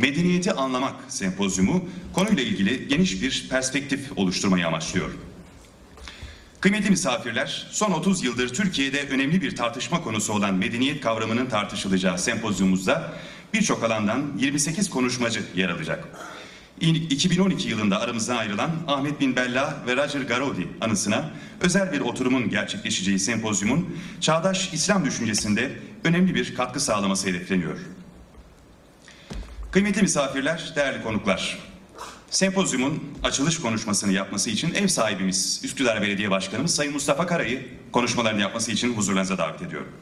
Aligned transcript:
Medeniyeti 0.00 0.52
Anlamak 0.52 0.94
sempozyumu 1.08 1.84
konuyla 2.12 2.42
ilgili 2.42 2.88
geniş 2.88 3.22
bir 3.22 3.46
perspektif 3.50 4.12
oluşturmayı 4.16 4.66
amaçlıyor. 4.66 5.10
Kıymetli 6.60 6.90
misafirler, 6.90 7.68
son 7.70 7.92
30 7.92 8.24
yıldır 8.24 8.48
Türkiye'de 8.48 9.08
önemli 9.08 9.42
bir 9.42 9.56
tartışma 9.56 10.02
konusu 10.02 10.32
olan 10.32 10.54
medeniyet 10.54 11.00
kavramının 11.00 11.46
tartışılacağı 11.46 12.18
sempozyumumuzda 12.18 13.12
birçok 13.54 13.84
alandan 13.84 14.32
28 14.38 14.90
konuşmacı 14.90 15.42
yer 15.56 15.68
alacak. 15.68 16.08
İ- 16.80 16.88
2012 16.88 17.68
yılında 17.68 18.00
aramızdan 18.00 18.36
ayrılan 18.36 18.70
Ahmet 18.88 19.20
Bin 19.20 19.36
Bella 19.36 19.76
ve 19.86 19.96
Roger 19.96 20.20
Garodi 20.20 20.68
anısına 20.80 21.30
özel 21.60 21.92
bir 21.92 22.00
oturumun 22.00 22.50
gerçekleşeceği 22.50 23.18
sempozyumun 23.18 23.96
çağdaş 24.20 24.70
İslam 24.72 25.04
düşüncesinde 25.04 25.70
önemli 26.04 26.34
bir 26.34 26.54
katkı 26.54 26.80
sağlaması 26.80 27.28
hedefleniyor. 27.28 27.78
Kıymetli 29.70 30.02
misafirler, 30.02 30.72
değerli 30.76 31.02
konuklar. 31.02 31.58
Sempozyumun 32.30 33.18
açılış 33.22 33.60
konuşmasını 33.60 34.12
yapması 34.12 34.50
için 34.50 34.74
ev 34.74 34.86
sahibimiz 34.86 35.60
Üsküdar 35.64 36.02
Belediye 36.02 36.30
Başkanımız 36.30 36.74
Sayın 36.74 36.92
Mustafa 36.92 37.26
Kara'yı 37.26 37.68
konuşmalarını 37.92 38.40
yapması 38.40 38.72
için 38.72 38.96
huzurlarınıza 38.96 39.38
davet 39.38 39.62
ediyorum. 39.62 39.92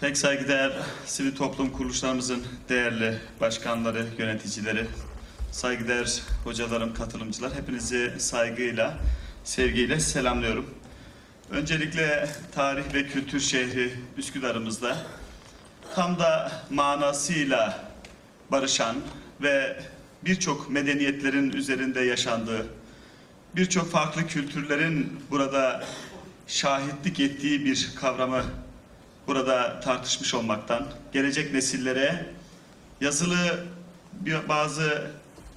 Pek 0.00 0.16
saygıdeğer 0.16 0.72
sivil 1.06 1.36
toplum 1.36 1.70
kuruluşlarımızın 1.70 2.46
değerli 2.68 3.18
başkanları, 3.40 4.06
yöneticileri, 4.18 4.86
saygıdeğer 5.52 6.22
hocalarım, 6.44 6.94
katılımcılar 6.94 7.54
hepinizi 7.54 8.14
saygıyla, 8.18 8.98
sevgiyle 9.44 10.00
selamlıyorum. 10.00 10.81
Öncelikle 11.50 12.28
tarih 12.54 12.94
ve 12.94 13.06
kültür 13.06 13.40
şehri 13.40 13.94
Üsküdar'ımızda 14.16 14.96
tam 15.94 16.18
da 16.18 16.52
manasıyla 16.70 17.88
barışan 18.50 18.96
ve 19.42 19.82
birçok 20.24 20.70
medeniyetlerin 20.70 21.52
üzerinde 21.52 22.00
yaşandığı, 22.00 22.66
birçok 23.56 23.90
farklı 23.90 24.26
kültürlerin 24.26 25.20
burada 25.30 25.84
şahitlik 26.46 27.20
ettiği 27.20 27.64
bir 27.64 27.90
kavramı 28.00 28.44
burada 29.26 29.80
tartışmış 29.80 30.34
olmaktan, 30.34 30.88
gelecek 31.12 31.52
nesillere 31.52 32.26
yazılı 33.00 33.66
bazı 34.48 35.10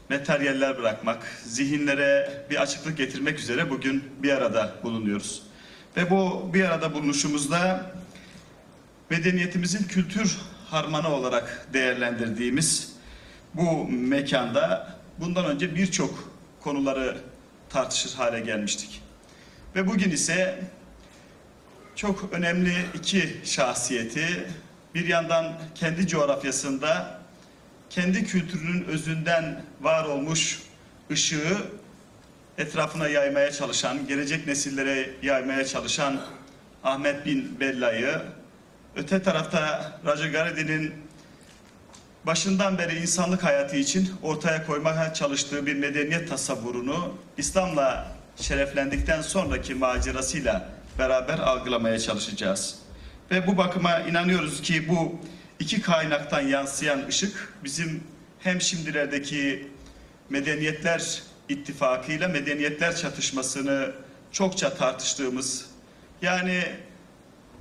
materyaller 0.10 0.78
bırakmak, 0.78 1.42
zihinlere 1.46 2.46
bir 2.50 2.62
açıklık 2.62 2.98
getirmek 2.98 3.40
üzere 3.40 3.70
bugün 3.70 4.04
bir 4.24 4.30
arada 4.30 4.76
bulunuyoruz. 4.84 5.45
Ve 5.98 6.10
bu 6.10 6.50
bir 6.54 6.64
arada 6.64 6.94
bulunuşumuzda 6.94 7.92
medeniyetimizin 9.10 9.84
kültür 9.84 10.38
harmanı 10.70 11.10
olarak 11.10 11.68
değerlendirdiğimiz 11.74 12.94
bu 13.54 13.88
mekanda 13.88 14.96
bundan 15.20 15.46
önce 15.46 15.76
birçok 15.76 16.32
konuları 16.62 17.18
tartışır 17.70 18.14
hale 18.14 18.40
gelmiştik. 18.40 19.02
Ve 19.76 19.88
bugün 19.88 20.12
ise 20.12 20.60
çok 21.96 22.34
önemli 22.34 22.74
iki 22.94 23.42
şahsiyeti 23.44 24.48
bir 24.96 25.08
yandan 25.08 25.54
kendi 25.76 26.08
coğrafyasında 26.08 27.20
kendi 27.90 28.26
kültürünün 28.26 28.84
özünden 28.84 29.64
var 29.82 30.06
olmuş 30.06 30.60
ışığı 31.12 31.58
etrafına 32.58 33.08
yaymaya 33.08 33.52
çalışan, 33.52 34.08
gelecek 34.08 34.48
nesillere 34.48 35.10
yaymaya 35.22 35.66
çalışan 35.66 36.22
Ahmet 36.84 37.26
Bin 37.26 37.60
Bella'yı, 37.60 38.22
öte 38.96 39.22
tarafta 39.22 39.92
Raja 40.06 40.28
Garedin'in 40.28 40.94
başından 42.26 42.78
beri 42.78 43.00
insanlık 43.00 43.44
hayatı 43.44 43.76
için 43.76 44.12
ortaya 44.24 44.66
koymaya 44.66 45.14
çalıştığı 45.14 45.66
bir 45.66 45.76
medeniyet 45.76 46.30
tasavvurunu 46.30 47.14
İslam'la 47.38 48.16
şereflendikten 48.36 49.22
sonraki 49.22 49.76
macerasıyla 49.76 50.70
beraber 51.00 51.40
algılamaya 51.40 52.00
çalışacağız. 52.00 52.76
Ve 53.32 53.48
bu 53.48 53.58
bakıma 53.58 54.00
inanıyoruz 54.00 54.62
ki 54.62 54.90
bu 54.90 55.20
iki 55.60 55.82
kaynaktan 55.82 56.42
yansıyan 56.42 57.08
ışık 57.08 57.54
bizim 57.64 58.04
hem 58.40 58.62
şimdilerdeki 58.62 59.68
medeniyetler 60.30 61.22
ittifakıyla 61.50 62.28
medeniyetler 62.28 62.96
çatışmasını 62.96 63.92
çokça 64.32 64.74
tartıştığımız 64.74 65.66
yani 66.22 66.64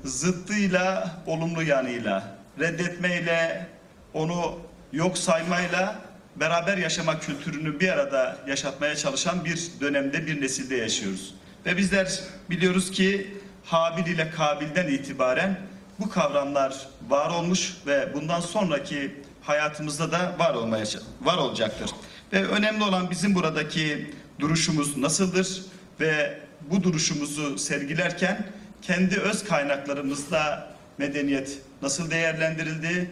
zıttıyla 0.04 1.16
olumlu 1.26 1.62
yanıyla 1.62 2.36
reddetmeyle 2.60 3.66
onu 4.14 4.58
yok 4.92 5.18
saymayla 5.18 5.96
beraber 6.36 6.76
yaşama 6.76 7.20
kültürünü 7.20 7.80
bir 7.80 7.88
arada 7.88 8.36
yaşatmaya 8.46 8.96
çalışan 8.96 9.44
bir 9.44 9.70
dönemde 9.80 10.26
bir 10.26 10.40
nesilde 10.40 10.76
yaşıyoruz. 10.76 11.34
Ve 11.66 11.76
bizler 11.76 12.20
biliyoruz 12.50 12.90
ki 12.90 13.36
Habil 13.64 14.06
ile 14.06 14.30
Kabil'den 14.30 14.88
itibaren 14.88 15.60
bu 15.98 16.10
kavramlar 16.10 16.88
var 17.08 17.30
olmuş 17.30 17.76
ve 17.86 18.14
bundan 18.14 18.40
sonraki 18.40 19.24
hayatımızda 19.42 20.12
da 20.12 20.34
var 20.38 20.54
olmaya 20.54 20.84
var 21.20 21.38
olacaktır. 21.38 21.90
Ve 22.34 22.46
önemli 22.46 22.84
olan 22.84 23.10
bizim 23.10 23.34
buradaki 23.34 24.10
duruşumuz 24.38 24.96
nasıldır 24.96 25.62
ve 26.00 26.38
bu 26.70 26.82
duruşumuzu 26.82 27.58
sergilerken 27.58 28.46
kendi 28.82 29.20
öz 29.20 29.44
kaynaklarımızda 29.44 30.68
medeniyet 30.98 31.58
nasıl 31.82 32.10
değerlendirildi, 32.10 33.10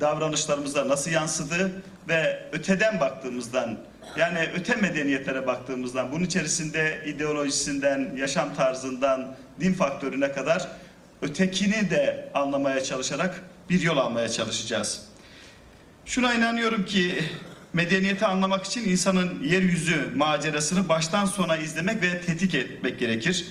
davranışlarımıza 0.00 0.88
nasıl 0.88 1.10
yansıdı 1.10 1.82
ve 2.08 2.42
öteden 2.52 3.00
baktığımızdan 3.00 3.78
yani 4.16 4.48
öte 4.54 4.76
medeniyetlere 4.76 5.46
baktığımızdan 5.46 6.12
bunun 6.12 6.24
içerisinde 6.24 7.02
ideolojisinden, 7.06 8.12
yaşam 8.16 8.54
tarzından, 8.54 9.36
din 9.60 9.74
faktörüne 9.74 10.32
kadar 10.32 10.68
ötekini 11.22 11.90
de 11.90 12.30
anlamaya 12.34 12.84
çalışarak 12.84 13.42
bir 13.68 13.80
yol 13.80 13.96
almaya 13.96 14.28
çalışacağız. 14.28 15.02
Şuna 16.04 16.34
inanıyorum 16.34 16.84
ki 16.84 17.14
medeniyeti 17.72 18.26
anlamak 18.26 18.64
için 18.64 18.88
insanın 18.88 19.42
yeryüzü 19.42 20.12
macerasını 20.16 20.88
baştan 20.88 21.24
sona 21.26 21.56
izlemek 21.56 22.02
ve 22.02 22.20
tetkik 22.20 22.54
etmek 22.54 22.98
gerekir. 22.98 23.46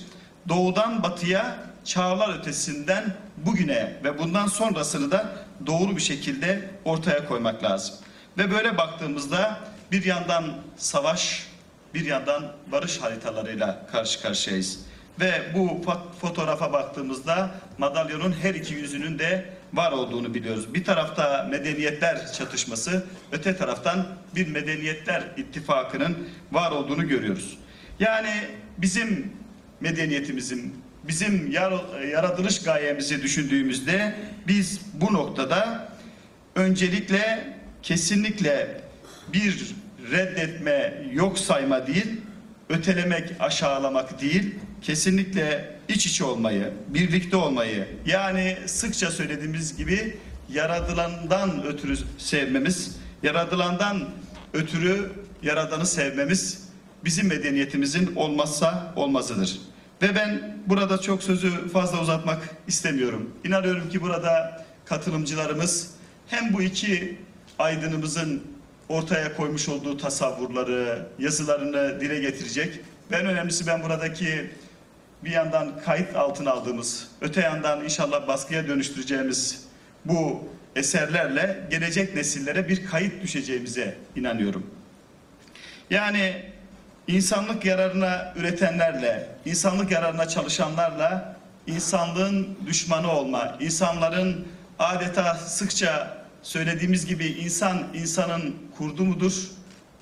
Doğudan 0.48 1.02
batıya, 1.02 1.56
çağlar 1.84 2.38
ötesinden 2.38 3.14
bugüne 3.36 3.96
ve 4.04 4.18
bundan 4.18 4.46
sonrasını 4.46 5.10
da 5.10 5.32
doğru 5.66 5.96
bir 5.96 6.02
şekilde 6.02 6.70
ortaya 6.84 7.26
koymak 7.26 7.62
lazım. 7.64 7.94
Ve 8.38 8.50
böyle 8.50 8.78
baktığımızda 8.78 9.60
bir 9.92 10.04
yandan 10.04 10.44
savaş, 10.76 11.46
bir 11.94 12.04
yandan 12.04 12.52
barış 12.72 12.98
haritalarıyla 12.98 13.86
karşı 13.92 14.22
karşıyayız. 14.22 14.80
Ve 15.20 15.42
bu 15.54 15.66
fo- 15.66 16.12
fotoğrafa 16.20 16.72
baktığımızda 16.72 17.50
madalyonun 17.78 18.32
her 18.42 18.54
iki 18.54 18.74
yüzünün 18.74 19.18
de 19.18 19.50
var 19.72 19.92
olduğunu 19.92 20.34
biliyoruz. 20.34 20.74
Bir 20.74 20.84
tarafta 20.84 21.46
medeniyetler 21.50 22.32
çatışması, 22.32 23.04
öte 23.32 23.56
taraftan 23.56 24.06
bir 24.34 24.48
medeniyetler 24.48 25.22
ittifakının 25.36 26.28
var 26.52 26.70
olduğunu 26.70 27.08
görüyoruz. 27.08 27.58
Yani 28.00 28.30
bizim 28.78 29.32
medeniyetimizin, 29.80 30.74
bizim 31.08 31.50
yar- 31.50 32.02
yaratılış 32.12 32.62
gayemizi 32.62 33.22
düşündüğümüzde 33.22 34.14
biz 34.48 34.80
bu 34.94 35.12
noktada 35.12 35.88
öncelikle 36.54 37.54
kesinlikle 37.82 38.80
bir 39.32 39.74
reddetme, 40.12 41.02
yok 41.12 41.38
sayma 41.38 41.86
değil, 41.86 42.20
ötelemek, 42.68 43.30
aşağılamak 43.40 44.20
değil, 44.20 44.54
kesinlikle 44.82 45.79
iç 45.90 46.06
içe 46.06 46.24
olmayı, 46.24 46.72
birlikte 46.88 47.36
olmayı, 47.36 47.88
yani 48.06 48.58
sıkça 48.66 49.10
söylediğimiz 49.10 49.76
gibi 49.76 50.18
yaratılandan 50.52 51.64
ötürü 51.66 51.96
sevmemiz, 52.18 52.96
yaratılandan 53.22 54.08
ötürü 54.52 55.12
yaradanı 55.42 55.86
sevmemiz 55.86 56.68
bizim 57.04 57.28
medeniyetimizin 57.28 58.16
olmazsa 58.16 58.92
olmazıdır. 58.96 59.60
Ve 60.02 60.14
ben 60.14 60.56
burada 60.66 61.00
çok 61.00 61.22
sözü 61.22 61.68
fazla 61.68 62.00
uzatmak 62.00 62.48
istemiyorum. 62.68 63.30
İnanıyorum 63.44 63.88
ki 63.88 64.02
burada 64.02 64.64
katılımcılarımız 64.84 65.90
hem 66.28 66.52
bu 66.52 66.62
iki 66.62 67.18
aydınımızın 67.58 68.42
ortaya 68.88 69.36
koymuş 69.36 69.68
olduğu 69.68 69.96
tasavvurları, 69.96 71.06
yazılarını 71.18 72.00
dile 72.00 72.20
getirecek. 72.20 72.80
Ve 73.10 73.16
en 73.16 73.26
önemlisi 73.26 73.66
ben 73.66 73.82
buradaki 73.82 74.50
bir 75.24 75.30
yandan 75.30 75.80
kayıt 75.84 76.16
altına 76.16 76.50
aldığımız, 76.50 77.08
öte 77.20 77.40
yandan 77.40 77.84
inşallah 77.84 78.28
baskıya 78.28 78.68
dönüştüreceğimiz 78.68 79.64
bu 80.04 80.48
eserlerle 80.76 81.66
gelecek 81.70 82.14
nesillere 82.14 82.68
bir 82.68 82.86
kayıt 82.86 83.22
düşeceğimize 83.22 83.96
inanıyorum. 84.16 84.66
Yani 85.90 86.42
insanlık 87.06 87.64
yararına 87.64 88.34
üretenlerle, 88.36 89.28
insanlık 89.44 89.90
yararına 89.90 90.28
çalışanlarla 90.28 91.36
insanlığın 91.66 92.58
düşmanı 92.66 93.12
olma, 93.12 93.56
insanların 93.60 94.46
adeta 94.78 95.34
sıkça 95.34 96.16
söylediğimiz 96.42 97.06
gibi 97.06 97.26
insan 97.26 97.78
insanın 97.94 98.56
kurdu 98.78 99.04
mudur, 99.04 99.32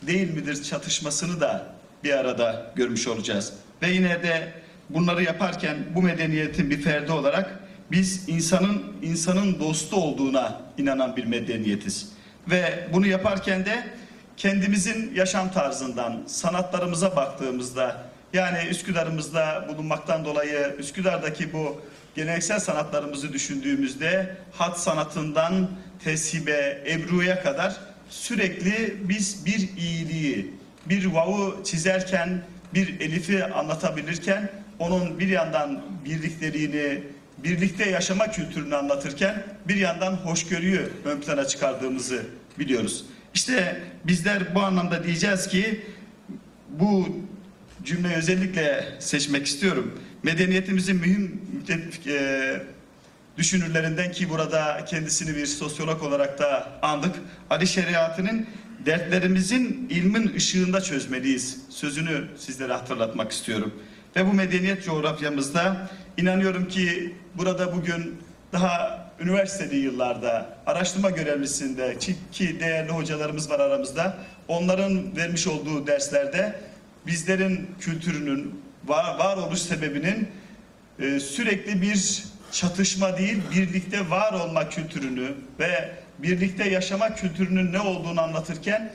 değil 0.03 0.35
midir 0.35 0.63
çatışmasını 0.63 1.41
da 1.41 1.67
bir 2.05 2.13
arada 2.13 2.73
görmüş 2.75 3.09
olacağız. 3.09 3.53
Ve 3.83 3.91
yine 3.91 4.23
de 4.23 4.53
bunları 4.91 5.23
yaparken 5.23 5.77
bu 5.95 6.03
medeniyetin 6.03 6.71
bir 6.71 6.83
ferdi 6.83 7.13
olarak 7.13 7.61
biz 7.91 8.29
insanın 8.29 8.83
insanın 9.03 9.61
dostu 9.61 9.97
olduğuna 9.97 10.61
inanan 10.79 11.17
bir 11.17 11.25
medeniyetiz. 11.25 12.13
Ve 12.51 12.89
bunu 12.93 13.07
yaparken 13.07 13.67
de 13.67 13.85
kendimizin 14.37 15.15
yaşam 15.15 15.53
tarzından, 15.53 16.23
sanatlarımıza 16.27 17.17
baktığımızda 17.17 18.03
yani 18.33 18.59
Üsküdar'ımızda 18.71 19.69
bulunmaktan 19.69 20.25
dolayı 20.25 20.75
Üsküdar'daki 20.79 21.53
bu 21.53 21.81
geleneksel 22.15 22.61
sanatlarımızı 22.61 23.33
düşündüğümüzde 23.33 24.37
hat 24.53 24.81
sanatından 24.81 25.71
teshibe, 26.05 26.85
ebruya 26.87 27.43
kadar 27.43 27.77
sürekli 28.09 28.97
biz 29.09 29.47
bir 29.47 29.69
iyiliği, 29.77 30.55
bir 30.87 31.07
vavu 31.07 31.65
çizerken, 31.65 32.43
bir 32.75 33.01
elifi 33.01 33.45
anlatabilirken 33.45 34.51
onun 34.79 35.19
bir 35.19 35.29
yandan 35.29 35.83
birlikteliğini, 36.05 37.03
birlikte 37.39 37.91
yaşama 37.91 38.31
kültürünü 38.31 38.77
anlatırken 38.77 39.43
bir 39.69 39.77
yandan 39.77 40.13
hoşgörüyü 40.13 40.89
ön 41.05 41.21
plana 41.21 41.45
çıkardığımızı 41.45 42.23
biliyoruz. 42.59 43.05
İşte 43.35 43.83
bizler 44.05 44.55
bu 44.55 44.61
anlamda 44.61 45.05
diyeceğiz 45.05 45.49
ki 45.49 45.81
bu 46.69 47.09
cümleyi 47.85 48.15
özellikle 48.15 48.85
seçmek 48.99 49.47
istiyorum. 49.47 50.01
Medeniyetimizin 50.23 50.97
mühim 50.97 51.43
e, 52.07 52.61
düşünürlerinden 53.37 54.13
ki 54.13 54.31
burada 54.31 54.85
kendisini 54.85 55.37
bir 55.37 55.47
sosyolog 55.47 56.03
olarak 56.03 56.39
da 56.39 56.79
andık. 56.83 57.15
Ali 57.51 57.67
Şeriatı'nın 57.67 58.47
dertlerimizin 58.87 59.87
ilmin 59.91 60.35
ışığında 60.37 60.81
çözmeliyiz 60.81 61.59
sözünü 61.69 62.25
sizlere 62.39 62.73
hatırlatmak 62.73 63.33
istiyorum. 63.33 63.73
Ve 64.19 64.27
bu 64.27 64.33
medeniyet 64.33 64.85
coğrafyamızda 64.85 65.89
inanıyorum 66.17 66.69
ki 66.69 67.15
burada 67.35 67.77
bugün 67.77 68.19
daha 68.53 69.05
üniversiteli 69.21 69.77
yıllarda 69.77 70.49
araştırma 70.67 71.11
görevlisinde 71.11 71.97
ki 72.33 72.61
değerli 72.61 72.91
hocalarımız 72.91 73.51
var 73.51 73.61
aramızda. 73.61 74.17
Onların 74.49 75.17
vermiş 75.17 75.47
olduğu 75.47 75.87
derslerde 75.87 76.61
bizlerin 77.07 77.71
kültürünün 77.81 78.61
var, 78.87 79.19
varoluş 79.19 79.59
sebebinin 79.59 80.29
e, 81.01 81.21
sürekli 81.21 81.83
bir 81.83 82.25
çatışma 82.53 83.19
değil, 83.19 83.43
birlikte 83.55 84.11
var 84.11 84.33
olma 84.33 84.69
kültürünü 84.69 85.35
ve 85.59 85.95
birlikte 86.19 86.69
yaşama 86.69 87.15
kültürünün 87.15 87.73
ne 87.73 87.81
olduğunu 87.81 88.21
anlatırken 88.21 88.93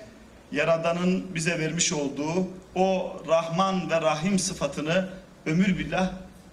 Yaradan'ın 0.54 1.36
bize 1.36 1.60
vermiş 1.60 1.94
olduğu 1.94 2.48
o 2.76 3.18
Rahman 3.28 3.90
ve 3.90 4.02
Rahim 4.02 4.40
sıfatını 4.40 5.10
ömür 5.46 5.78
billah 5.78 6.12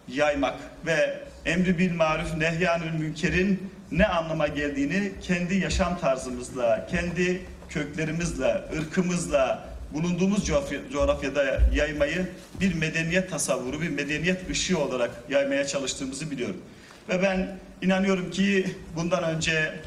yaymak 0.09 0.55
ve 0.87 1.21
emri 1.45 1.79
bil 1.79 1.95
maruf 1.95 2.37
nehyanül 2.37 2.93
münkerin 2.93 3.71
ne 3.93 4.07
anlama 4.07 4.47
geldiğini 4.47 5.13
kendi 5.23 5.55
yaşam 5.55 5.99
tarzımızla, 5.99 6.87
kendi 6.91 7.43
köklerimizle, 7.69 8.65
ırkımızla, 8.79 9.69
bulunduğumuz 9.93 10.47
coğrafya, 10.47 10.81
coğrafyada 10.93 11.61
yaymayı 11.75 12.29
bir 12.61 12.75
medeniyet 12.75 13.31
tasavvuru, 13.31 13.81
bir 13.81 13.89
medeniyet 13.89 14.51
ışığı 14.51 14.79
olarak 14.79 15.11
yaymaya 15.31 15.67
çalıştığımızı 15.67 16.31
biliyorum. 16.31 16.61
Ve 17.09 17.23
ben 17.23 17.59
inanıyorum 17.83 18.31
ki 18.31 18.75
bundan 18.97 19.25
önce 19.25 19.81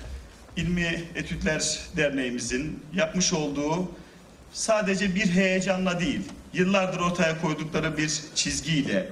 İlmi 0.57 1.03
Etütler 1.15 1.79
Derneğimizin 1.97 2.79
yapmış 2.93 3.33
olduğu 3.33 3.91
sadece 4.53 5.15
bir 5.15 5.29
heyecanla 5.29 5.99
değil, 5.99 6.21
yıllardır 6.53 6.99
ortaya 6.99 7.41
koydukları 7.41 7.97
bir 7.97 8.21
çizgiyle, 8.35 9.09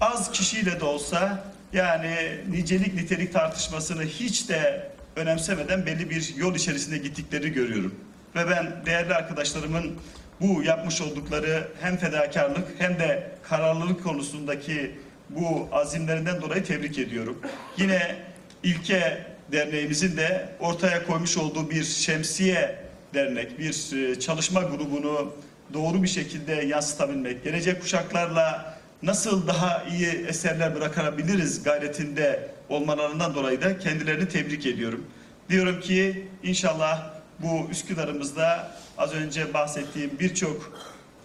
az 0.00 0.32
kişiyle 0.32 0.80
de 0.80 0.84
olsa 0.84 1.44
yani 1.72 2.16
nicelik 2.50 2.94
nitelik 2.94 3.32
tartışmasını 3.32 4.02
hiç 4.02 4.48
de 4.48 4.90
önemsemeden 5.16 5.86
belli 5.86 6.10
bir 6.10 6.34
yol 6.36 6.54
içerisinde 6.54 6.98
gittiklerini 6.98 7.52
görüyorum. 7.52 7.94
Ve 8.36 8.50
ben 8.50 8.72
değerli 8.86 9.14
arkadaşlarımın 9.14 9.94
bu 10.40 10.62
yapmış 10.62 11.00
oldukları 11.00 11.68
hem 11.80 11.96
fedakarlık 11.96 12.68
hem 12.78 12.98
de 12.98 13.30
kararlılık 13.42 14.02
konusundaki 14.02 14.94
bu 15.30 15.68
azimlerinden 15.72 16.42
dolayı 16.42 16.64
tebrik 16.64 16.98
ediyorum. 16.98 17.40
Yine 17.76 18.16
İlke 18.62 19.26
Derneğimizin 19.52 20.16
de 20.16 20.48
ortaya 20.60 21.06
koymuş 21.06 21.36
olduğu 21.36 21.70
bir 21.70 21.84
şemsiye 21.84 22.85
dernek, 23.16 23.58
bir 23.58 23.96
e, 23.96 24.20
çalışma 24.20 24.62
grubunu 24.62 25.32
doğru 25.74 26.02
bir 26.02 26.08
şekilde 26.08 26.52
yansıtabilmek, 26.52 27.44
gelecek 27.44 27.80
kuşaklarla 27.82 28.78
nasıl 29.02 29.46
daha 29.46 29.84
iyi 29.84 30.06
eserler 30.06 30.74
bırakabiliriz 30.74 31.62
gayretinde 31.62 32.50
olmalarından 32.68 33.34
dolayı 33.34 33.60
da 33.60 33.78
kendilerini 33.78 34.28
tebrik 34.28 34.66
ediyorum. 34.66 35.06
Diyorum 35.48 35.80
ki 35.80 36.28
inşallah 36.42 37.10
bu 37.38 37.70
Üsküdar'ımızda 37.70 38.70
az 38.98 39.14
önce 39.14 39.54
bahsettiğim 39.54 40.10
birçok 40.20 40.78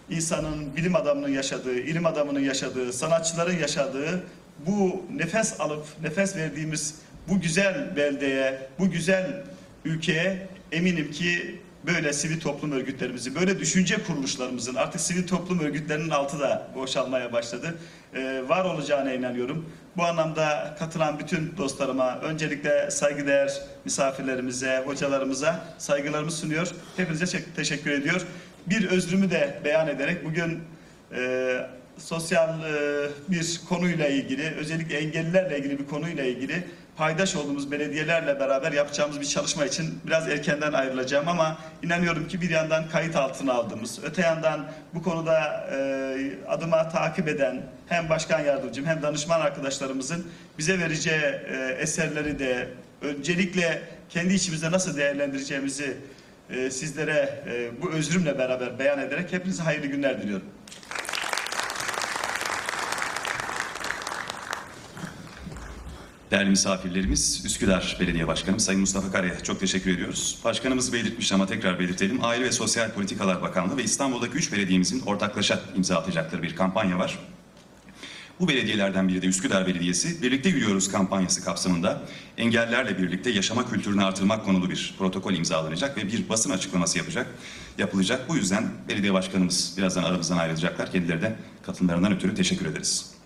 insanın, 0.10 0.76
bilim 0.76 0.96
adamının 0.96 1.30
yaşadığı, 1.30 1.80
ilim 1.80 2.06
adamının 2.06 2.40
yaşadığı, 2.40 2.94
sanatçıların 2.94 3.58
yaşadığı 3.58 4.24
bu 4.68 5.06
nefes 5.16 5.60
alıp 5.62 5.86
nefes 6.04 6.36
verdiğimiz 6.36 6.96
bu 7.28 7.42
güzel 7.42 7.96
beldeye, 7.96 8.70
bu 8.80 8.90
güzel 8.90 9.44
ülkeye 9.86 10.48
eminim 10.72 11.12
ki 11.12 11.60
böyle 11.86 12.14
sivil 12.14 12.40
toplum 12.40 12.72
örgütlerimizi, 12.72 13.36
böyle 13.36 13.60
düşünce 13.60 14.04
kuruluşlarımızın 14.04 14.76
artık 14.76 15.02
sivil 15.02 15.28
toplum 15.28 15.60
örgütlerinin 15.60 16.10
altı 16.10 16.40
da 16.40 16.68
boşalmaya 16.76 17.34
başladı. 17.34 17.76
Ee, 18.16 18.44
var 18.48 18.66
olacağına 18.66 19.14
inanıyorum. 19.14 19.66
Bu 19.98 20.04
anlamda 20.04 20.76
katılan 20.80 21.20
bütün 21.20 21.58
dostlarıma, 21.58 22.20
öncelikle 22.20 22.92
saygıdeğer 22.92 23.62
misafirlerimize, 23.86 24.84
hocalarımıza 24.86 25.66
saygılarımı 25.78 26.32
sunuyor. 26.32 26.72
Hepinize 26.98 27.44
teşekkür 27.56 27.92
ediyor. 27.92 28.22
Bir 28.68 28.90
özrümü 28.90 29.32
de 29.32 29.60
beyan 29.66 29.88
ederek 29.88 30.26
bugün 30.26 30.60
e, 31.16 31.54
sosyal 31.98 32.50
e, 32.50 33.10
bir 33.30 33.62
konuyla 33.70 34.08
ilgili, 34.08 34.56
özellikle 34.60 34.98
engellilerle 34.98 35.60
ilgili 35.60 35.80
bir 35.80 35.86
konuyla 35.86 36.24
ilgili 36.24 36.64
paydaş 37.02 37.36
olduğumuz 37.36 37.72
belediyelerle 37.72 38.40
beraber 38.40 38.72
yapacağımız 38.72 39.22
bir 39.22 39.26
çalışma 39.26 39.66
için 39.66 40.00
biraz 40.06 40.28
erkenden 40.28 40.74
ayrılacağım 40.74 41.28
ama 41.28 41.58
inanıyorum 41.84 42.28
ki 42.28 42.42
bir 42.42 42.50
yandan 42.50 42.90
kayıt 42.90 43.16
altına 43.16 43.54
aldığımız, 43.54 44.00
öte 44.04 44.22
yandan 44.22 44.72
bu 44.94 45.04
konuda 45.04 45.68
e, 45.72 46.18
adıma 46.48 46.90
takip 46.90 47.28
eden 47.28 47.62
hem 47.88 48.10
başkan 48.10 48.40
yardımcım 48.40 48.86
hem 48.86 49.02
danışman 49.02 49.42
arkadaşlarımızın 49.42 50.28
bize 50.58 50.80
vereceği 50.80 51.22
e, 51.22 51.78
eserleri 51.80 52.40
de 52.40 52.68
öncelikle 53.02 53.82
kendi 54.10 54.34
içimizde 54.34 54.72
nasıl 54.72 54.98
değerlendireceğimizi 54.98 55.98
e, 56.50 56.72
sizlere 56.72 57.44
e, 57.52 57.82
bu 57.82 57.92
özrümle 57.92 58.38
beraber 58.38 58.80
beyan 58.80 59.00
ederek 59.00 59.34
hepinize 59.34 59.64
hayırlı 59.64 59.88
günler 59.88 60.22
diliyorum. 60.22 60.46
Değerli 66.32 66.50
misafirlerimiz, 66.50 67.42
Üsküdar 67.46 67.98
Belediye 68.00 68.28
Başkanı 68.28 68.60
Sayın 68.60 68.82
Mustafa 68.82 69.12
Kara'ya 69.12 69.44
çok 69.44 69.60
teşekkür 69.60 69.92
ediyoruz. 69.92 70.40
Başkanımız 70.44 70.94
belirtmiş 70.94 71.32
ama 71.32 71.46
tekrar 71.46 71.80
belirtelim. 71.80 72.24
Aile 72.24 72.44
ve 72.44 72.52
Sosyal 72.52 72.92
Politikalar 72.92 73.42
Bakanlığı 73.42 73.78
ve 73.78 73.84
İstanbul'daki 73.84 74.34
üç 74.34 74.54
belediyemizin 74.54 75.00
ortaklaşa 75.00 75.60
imza 75.76 75.98
atacakları 75.98 76.44
bir 76.44 76.56
kampanya 76.56 77.00
var. 77.00 77.20
Bu 78.40 78.48
belediyelerden 78.48 79.08
biri 79.08 79.22
de 79.22 79.28
Üsküdar 79.28 79.68
Belediyesi, 79.68 80.22
Birlikte 80.22 80.50
Yürüyoruz 80.50 80.92
kampanyası 80.92 81.44
kapsamında 81.44 82.02
engellerle 82.38 82.98
birlikte 82.98 83.30
yaşama 83.30 83.70
kültürünü 83.70 84.04
artırmak 84.04 84.46
konulu 84.46 84.70
bir 84.70 84.96
protokol 84.98 85.34
imzalanacak 85.34 85.98
ve 85.98 86.08
bir 86.08 86.30
basın 86.30 86.52
açıklaması 86.52 86.98
yapacak, 86.98 87.28
yapılacak. 87.78 88.30
Bu 88.30 88.36
yüzden 88.36 88.70
belediye 88.90 89.14
başkanımız 89.14 89.74
birazdan 89.78 90.04
aramızdan 90.04 90.38
ayrılacaklar. 90.38 90.92
Kendileri 90.92 91.22
de 91.22 91.36
katılımlarından 91.64 92.16
ötürü 92.16 92.36
teşekkür 92.36 92.66
ederiz. 92.66 93.21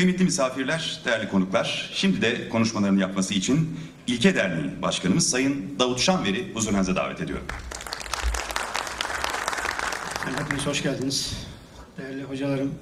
Kıymetli 0.00 0.24
misafirler, 0.24 1.00
değerli 1.04 1.28
konuklar, 1.28 1.90
şimdi 1.94 2.22
de 2.22 2.48
konuşmalarını 2.48 3.00
yapması 3.00 3.34
için 3.34 3.78
İlke 4.06 4.34
Derneği 4.34 4.82
Başkanımız 4.82 5.30
Sayın 5.30 5.78
Davut 5.78 6.00
Şanver'i 6.00 6.54
huzurlarınıza 6.54 6.96
davet 6.96 7.20
ediyorum. 7.20 7.46
Hepiniz 10.38 10.66
hoş 10.66 10.82
geldiniz. 10.82 11.46
Değerli 11.98 12.22
hocalarım, 12.22 12.74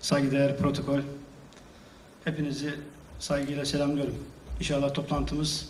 saygıdeğer 0.00 0.58
protokol. 0.58 1.00
Hepinizi 2.24 2.74
saygıyla 3.18 3.64
selamlıyorum. 3.64 4.14
İnşallah 4.60 4.94
toplantımız 4.94 5.68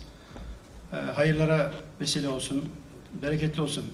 e, 0.93 0.97
hayırlara 0.97 1.73
vesile 2.01 2.29
olsun, 2.29 2.69
bereketli 3.23 3.63
olsun 3.63 3.85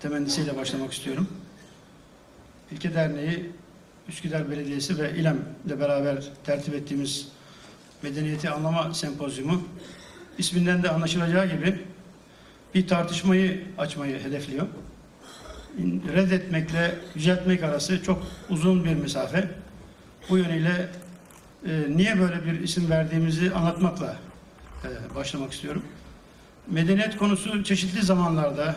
temennisiyle 0.00 0.56
başlamak 0.56 0.92
istiyorum. 0.92 1.28
İlke 2.72 2.94
Derneği 2.94 3.50
Üsküdar 4.08 4.50
Belediyesi 4.50 4.98
ve 4.98 5.14
İLEM'le 5.16 5.80
beraber 5.80 6.24
tertip 6.44 6.74
ettiğimiz 6.74 7.28
Medeniyeti 8.02 8.50
Anlama 8.50 8.94
Sempozyumu 8.94 9.62
isminden 10.38 10.82
de 10.82 10.90
anlaşılacağı 10.90 11.46
gibi 11.46 11.78
bir 12.74 12.88
tartışmayı 12.88 13.64
açmayı 13.78 14.22
hedefliyor. 14.22 14.66
Reddetmekle 16.14 16.94
yüceltmek 17.14 17.62
arası 17.62 18.02
çok 18.02 18.26
uzun 18.48 18.84
bir 18.84 18.94
mesafe. 18.94 19.50
Bu 20.30 20.38
yönüyle 20.38 20.88
e, 21.68 21.84
niye 21.96 22.20
böyle 22.20 22.44
bir 22.44 22.60
isim 22.60 22.90
verdiğimizi 22.90 23.52
anlatmakla 23.52 24.16
e, 24.84 25.14
başlamak 25.14 25.52
istiyorum. 25.52 25.82
Medeniyet 26.70 27.16
konusu 27.16 27.64
çeşitli 27.64 28.02
zamanlarda, 28.02 28.76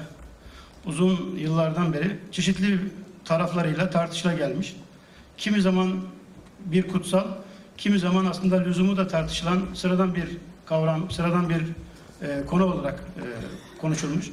uzun 0.86 1.36
yıllardan 1.38 1.94
beri 1.94 2.20
çeşitli 2.32 2.80
taraflarıyla 3.26 3.90
tartışıla 3.90 4.34
gelmiş. 4.34 4.76
Kimi 5.40 5.62
zaman 5.62 5.96
bir 6.66 6.88
kutsal, 6.88 7.28
kimi 7.78 8.00
zaman 8.00 8.26
aslında 8.26 8.64
lüzumu 8.64 8.98
da 8.98 9.08
tartışılan 9.08 9.62
sıradan 9.74 10.16
bir 10.16 10.26
kavram, 10.66 11.12
sıradan 11.12 11.50
bir 11.50 11.62
e, 12.28 12.46
konu 12.46 12.66
olarak 12.66 13.00
e, 13.00 13.26
konuşulmuş. 13.82 14.30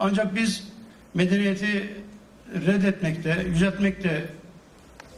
Ancak 0.00 0.36
biz 0.36 0.68
medeniyeti 1.14 1.96
reddetmekte, 2.66 3.46
yüceltmekte 3.48 4.26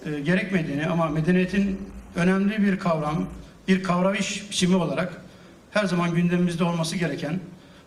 e, 0.07 0.21
gerekmediğini 0.21 0.87
ama 0.87 1.09
medeniyetin 1.09 1.81
önemli 2.17 2.63
bir 2.63 2.79
kavram, 2.79 3.27
bir 3.69 3.83
kavrayış 3.83 4.51
biçimi 4.51 4.77
olarak 4.77 5.23
her 5.71 5.85
zaman 5.85 6.15
gündemimizde 6.15 6.65
olması 6.65 6.97
gereken, 6.97 7.41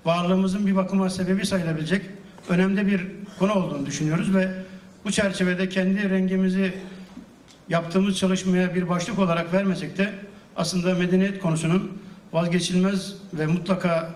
varlığımızın 0.06 0.68
bir 0.68 0.76
bakıma 0.76 1.10
sebebi 1.10 1.46
sayılabilecek 1.46 2.02
önemli 2.50 2.88
bir 2.88 3.08
konu 3.40 3.54
olduğunu 3.54 3.86
düşünüyoruz 3.86 4.36
ve 4.36 4.52
bu 5.06 5.12
çerçevede 5.12 5.70
kendi 5.70 6.10
rengimizi 6.10 6.74
yaptığımız 7.70 8.18
çalışmaya 8.18 8.76
bir 8.76 8.90
başlık 8.90 9.20
olarak 9.20 9.54
vermesek 9.54 9.98
de 9.98 10.14
aslında 10.56 10.96
medeniyet 10.96 11.40
konusunun 11.40 12.02
vazgeçilmez 12.34 13.14
ve 13.34 13.46
mutlaka 13.46 14.16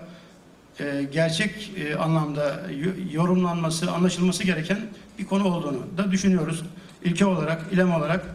e, 0.80 1.08
gerçek 1.12 1.72
e, 1.76 1.96
anlamda 1.96 2.60
yo- 2.84 3.12
yorumlanması, 3.12 3.90
anlaşılması 3.92 4.44
gereken 4.44 4.78
bir 5.18 5.26
konu 5.26 5.44
olduğunu 5.44 5.86
da 5.98 6.12
düşünüyoruz. 6.12 6.62
İlke 7.04 7.26
olarak, 7.26 7.62
ilem 7.72 7.92
olarak 7.94 8.26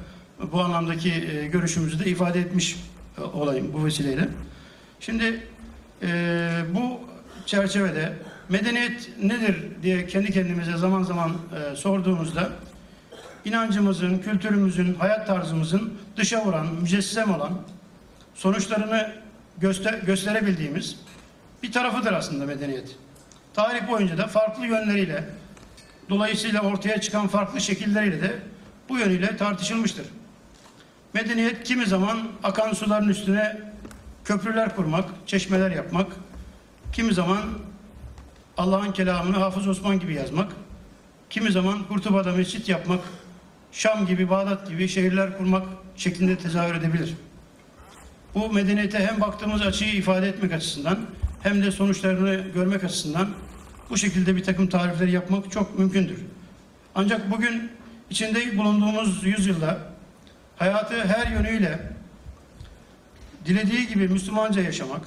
bu 0.52 0.62
anlamdaki 0.62 1.12
e, 1.14 1.48
görüşümüzü 1.48 2.00
de 2.00 2.10
ifade 2.10 2.40
etmiş 2.40 2.76
e, 3.18 3.22
olayım 3.22 3.74
bu 3.74 3.86
vesileyle. 3.86 4.28
Şimdi 5.00 5.44
e, 6.02 6.50
bu 6.74 7.00
çerçevede 7.46 8.14
medeniyet 8.50 9.10
nedir 9.24 9.56
diye 9.84 10.08
kendi 10.08 10.32
kendimize 10.32 10.78
zaman 10.78 11.04
zaman 11.04 11.32
e, 11.32 11.76
sorduğumuzda 11.76 12.50
inancımızın, 13.46 14.18
kültürümüzün, 14.18 14.94
hayat 14.94 15.28
tarzımızın 15.28 15.94
dışa 16.18 16.46
vuran, 16.46 16.68
mücessem 16.82 17.36
olan 17.36 17.52
sonuçlarını 18.36 19.14
göster 19.58 19.94
gösterebildiğimiz 19.94 20.96
bir 21.64 21.72
tarafıdır 21.72 22.14
aslında 22.14 22.46
medeniyet. 22.46 22.96
Tarih 23.54 23.88
boyunca 23.88 24.18
da 24.18 24.28
farklı 24.28 24.66
yönleriyle, 24.66 25.24
dolayısıyla 26.10 26.62
ortaya 26.62 27.02
çıkan 27.02 27.28
farklı 27.28 27.62
şekilleriyle 27.62 28.22
de 28.22 28.40
bu 28.90 29.00
yönüyle 29.00 29.38
tartışılmıştır. 29.38 30.06
Medeniyet 31.14 31.64
kimi 31.64 31.86
zaman 31.86 32.20
akan 32.44 32.74
suların 32.74 33.10
üstüne 33.10 33.62
köprüler 34.26 34.76
kurmak, 34.76 35.10
çeşmeler 35.26 35.72
yapmak, 35.72 36.08
kimi 36.94 37.14
zaman 37.14 37.42
Allah'ın 38.58 38.92
kelamını 38.92 39.38
Hafız 39.38 39.68
Osman 39.68 40.00
gibi 40.00 40.14
yazmak, 40.14 40.52
kimi 41.30 41.52
zaman 41.52 41.84
Kurtuba'da 41.84 42.32
mescit 42.32 42.70
yapmak, 42.70 43.00
Şam 43.74 44.06
gibi, 44.06 44.30
Bağdat 44.30 44.70
gibi 44.70 44.88
şehirler 44.88 45.38
kurmak 45.38 45.68
şeklinde 45.96 46.38
tezahür 46.38 46.76
edebilir. 46.76 47.14
Bu 48.36 48.50
medeniyete 48.50 49.00
hem 49.00 49.22
baktığımız 49.22 49.62
açıyı 49.62 49.94
ifade 49.94 50.30
etmek 50.30 50.54
açısından 50.54 51.00
hem 51.44 51.64
de 51.64 51.72
sonuçlarını 51.72 52.44
görmek 52.54 52.84
açısından 52.84 53.30
bu 53.90 53.98
şekilde 53.98 54.36
bir 54.36 54.44
takım 54.44 54.68
tarifleri 54.68 55.12
yapmak 55.12 55.52
çok 55.52 55.80
mümkündür. 55.80 56.20
Ancak 56.96 57.32
bugün 57.32 57.72
içinde 58.10 58.58
bulunduğumuz 58.58 59.24
yüzyılda 59.24 59.78
hayatı 60.58 61.06
her 61.06 61.32
yönüyle 61.32 61.80
dilediği 63.46 63.88
gibi 63.88 64.08
Müslümanca 64.08 64.62
yaşamak, 64.62 65.02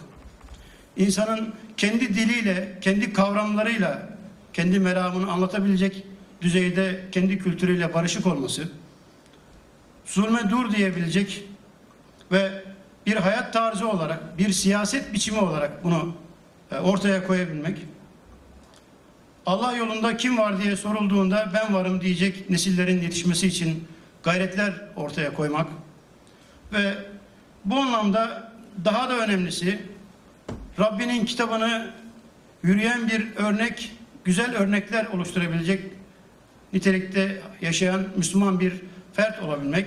insanın 0.97 1.55
kendi 1.77 2.15
diliyle, 2.15 2.79
kendi 2.81 3.13
kavramlarıyla 3.13 4.09
kendi 4.53 4.81
meramını 4.81 5.33
anlatabilecek 5.33 6.05
düzeyde 6.47 7.01
kendi 7.13 7.39
kültürüyle 7.39 7.95
barışık 7.95 8.27
olması, 8.27 8.69
zulme 10.05 10.51
dur 10.51 10.73
diyebilecek 10.73 11.45
ve 12.33 12.65
bir 13.07 13.17
hayat 13.17 13.53
tarzı 13.53 13.89
olarak, 13.89 14.39
bir 14.39 14.53
siyaset 14.53 15.13
biçimi 15.13 15.39
olarak 15.39 15.85
bunu 15.85 16.15
e, 16.73 16.77
ortaya 16.77 17.27
koyabilmek, 17.27 17.79
Allah 19.47 19.77
yolunda 19.77 20.17
kim 20.17 20.39
var 20.39 20.63
diye 20.63 20.77
sorulduğunda 20.77 21.51
ben 21.55 21.75
varım 21.75 22.01
diyecek 22.01 22.51
nesillerin 22.51 23.03
yetişmesi 23.03 23.47
için 23.47 23.89
gayretler 24.23 24.73
ortaya 24.97 25.35
koymak 25.35 25.67
ve 26.73 26.95
bu 27.65 27.77
anlamda 27.77 28.53
daha 28.85 29.09
da 29.09 29.19
önemlisi 29.19 29.83
Rabbinin 30.81 31.25
kitabını 31.25 31.91
yürüyen 32.63 33.09
bir 33.09 33.37
örnek, 33.37 33.93
güzel 34.25 34.57
örnekler 34.57 35.07
oluşturabilecek 35.07 35.96
nitelikte 36.77 37.41
yaşayan 37.61 38.07
Müslüman 38.17 38.61
bir 38.61 38.73
fert 39.13 39.43
olabilmek. 39.43 39.87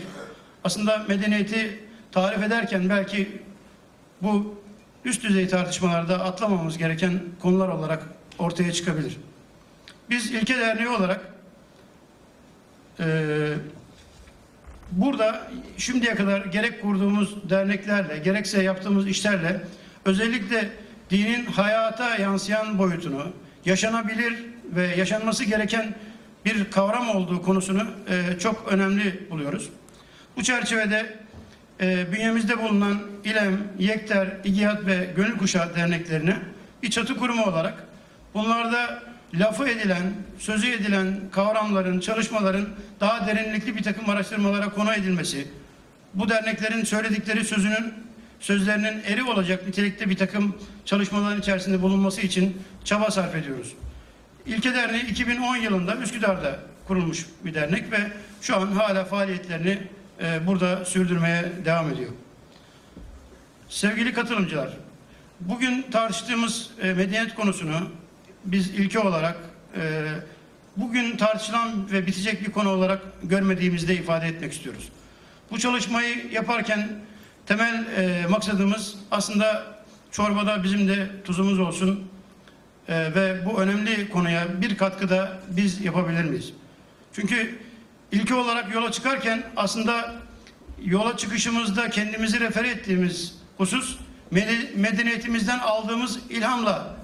Aslında 0.64 1.06
medeniyeti 1.08 1.80
tarif 2.12 2.44
ederken 2.44 2.90
belki 2.90 3.42
bu 4.22 4.62
üst 5.06 5.24
düzey 5.24 5.48
tartışmalarda 5.48 6.24
atlamamız 6.24 6.78
gereken 6.78 7.20
konular 7.42 7.68
olarak 7.68 8.04
ortaya 8.40 8.72
çıkabilir. 8.72 9.18
Biz 10.10 10.32
İlke 10.32 10.58
Derneği 10.58 10.90
olarak 10.90 11.22
eee 13.00 13.06
burada 14.92 15.42
şimdiye 15.78 16.16
kadar 16.16 16.46
gerek 16.46 16.82
kurduğumuz 16.82 17.50
derneklerle 17.50 18.18
gerekse 18.18 18.64
yaptığımız 18.64 19.08
işlerle 19.08 19.62
özellikle 20.06 20.70
dinin 21.10 21.46
hayata 21.46 22.16
yansıyan 22.16 22.80
boyutunu 22.80 23.28
yaşanabilir 23.66 24.34
ve 24.76 24.88
yaşanması 24.88 25.44
gereken 25.44 25.96
bir 26.46 26.72
kavram 26.72 27.10
olduğu 27.10 27.42
konusunu 27.42 27.84
e, 28.10 28.40
çok 28.40 28.68
önemli 28.72 29.30
buluyoruz. 29.30 29.70
Bu 30.38 30.44
çerçevede 30.44 31.18
e, 31.82 32.12
bünyemizde 32.12 32.62
bulunan 32.62 33.02
İLEM, 33.24 33.68
YEKTER, 33.80 34.28
İGİHAD 34.44 34.86
ve 34.86 35.10
Gönül 35.16 35.38
Kuşağı 35.38 35.76
derneklerine 35.76 36.38
bir 36.84 36.90
çatı 36.90 37.18
kurumu 37.18 37.46
olarak 37.46 37.84
bunlarda 38.34 39.04
lafı 39.34 39.68
edilen, 39.68 40.14
sözü 40.40 40.68
edilen 40.70 41.20
kavramların, 41.32 42.00
çalışmaların 42.00 42.70
daha 43.00 43.28
derinlikli 43.28 43.76
bir 43.76 43.84
takım 43.84 44.10
araştırmalara 44.10 44.70
konu 44.70 44.94
edilmesi, 44.94 45.48
bu 46.14 46.30
derneklerin 46.30 46.84
söyledikleri 46.84 47.46
sözünün 47.46 47.94
sözlerinin 48.40 49.02
eri 49.06 49.24
olacak 49.24 49.68
nitelikte 49.68 50.10
bir 50.10 50.18
takım 50.18 50.56
çalışmaların 50.86 51.40
içerisinde 51.40 51.82
bulunması 51.82 52.22
için 52.22 52.58
çaba 52.84 53.12
sarf 53.12 53.36
ediyoruz. 53.36 53.74
İlke 54.50 54.74
Derneği 54.74 55.06
2010 55.06 55.56
yılında 55.56 55.96
Üsküdar'da 55.96 56.60
kurulmuş 56.88 57.26
bir 57.46 57.54
dernek 57.54 57.92
ve 57.92 58.12
şu 58.42 58.56
an 58.56 58.68
hala 58.68 59.06
faaliyetlerini 59.06 59.78
e, 60.22 60.48
burada 60.48 60.86
sürdürmeye 60.86 61.52
devam 61.66 61.90
ediyor. 61.90 62.10
Sevgili 63.70 64.14
katılımcılar, 64.14 64.70
bugün 65.40 65.86
tartıştığımız 65.92 66.70
e, 66.82 66.94
medeniyet 66.94 67.36
konusunu 67.36 67.90
biz 68.46 68.70
ilke 68.70 69.00
olarak 69.00 69.38
e, 69.76 70.06
bugün 70.78 71.18
tartışılan 71.18 71.92
ve 71.92 72.08
bitecek 72.08 72.48
bir 72.48 72.52
konu 72.52 72.70
olarak 72.70 73.02
görmediğimizde 73.24 73.96
ifade 73.96 74.28
etmek 74.28 74.54
istiyoruz. 74.54 74.90
Bu 75.52 75.60
çalışmayı 75.60 76.32
yaparken 76.32 76.90
temel 77.46 77.86
e, 77.98 78.28
maksadımız 78.28 78.96
aslında 79.12 79.66
çorbada 80.12 80.64
bizim 80.64 80.88
de 80.88 81.10
tuzumuz 81.24 81.60
olsun 81.60 82.10
e, 82.90 83.16
ve 83.16 83.46
bu 83.46 83.62
önemli 83.62 84.10
konuya 84.10 84.62
bir 84.62 84.78
katkıda 84.78 85.40
biz 85.50 85.82
yapabilir 85.86 86.24
miyiz? 86.24 86.54
Çünkü 87.14 87.60
ilke 88.12 88.36
olarak 88.36 88.74
yola 88.74 88.92
çıkarken 88.92 89.44
aslında 89.56 90.16
yola 90.86 91.18
çıkışımızda 91.18 91.90
kendimizi 91.90 92.40
refer 92.40 92.66
ettiğimiz 92.66 93.36
husus 93.58 93.98
mede- 94.32 94.76
medeniyetimizden 94.76 95.60
aldığımız 95.60 96.20
ilhamla 96.30 96.96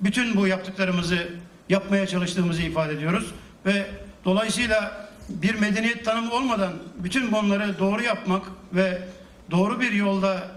bütün 0.00 0.36
bu 0.36 0.46
yaptıklarımızı 0.46 1.28
yapmaya 1.68 2.06
çalıştığımızı 2.06 2.62
ifade 2.62 2.92
ediyoruz 2.92 3.34
ve 3.66 3.86
dolayısıyla 4.24 5.08
bir 5.28 5.54
medeniyet 5.54 6.04
tanımı 6.04 6.32
olmadan 6.32 6.72
bütün 6.98 7.32
bunları 7.32 7.78
doğru 7.78 8.02
yapmak 8.02 8.42
ve 8.72 8.98
doğru 9.50 9.80
bir 9.80 9.92
yolda 9.92 10.48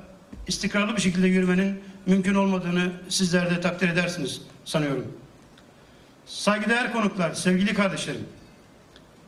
istikrarlı 0.47 0.95
bir 0.95 1.01
şekilde 1.01 1.27
yürümenin 1.27 1.83
mümkün 2.05 2.36
olmadığını 2.36 2.91
sizler 3.10 3.50
de 3.50 3.62
takdir 3.62 3.89
edersiniz 3.89 4.41
sanıyorum. 4.65 5.07
Saygıdeğer 6.25 6.93
konuklar, 6.93 7.33
sevgili 7.33 7.74
kardeşlerim. 7.74 8.25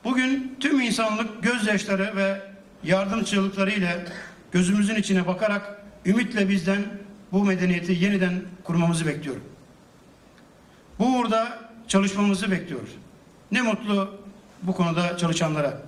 Bugün 0.03 0.57
tüm 0.59 0.81
insanlık 0.81 1.43
gözyaşları 1.43 2.15
ve 2.15 2.41
yardımcılıkları 2.83 3.71
ile 3.71 4.05
gözümüzün 4.51 4.95
içine 4.95 5.27
bakarak 5.27 5.83
ümitle 6.05 6.49
bizden 6.49 6.85
bu 7.31 7.45
medeniyeti 7.45 7.91
yeniden 7.91 8.41
kurmamızı 8.63 9.05
bekliyor. 9.05 9.35
Bu 10.99 11.17
uğurda 11.17 11.59
çalışmamızı 11.87 12.51
bekliyor. 12.51 12.87
Ne 13.51 13.61
mutlu 13.61 14.15
bu 14.63 14.73
konuda 14.73 15.17
çalışanlara. 15.17 15.81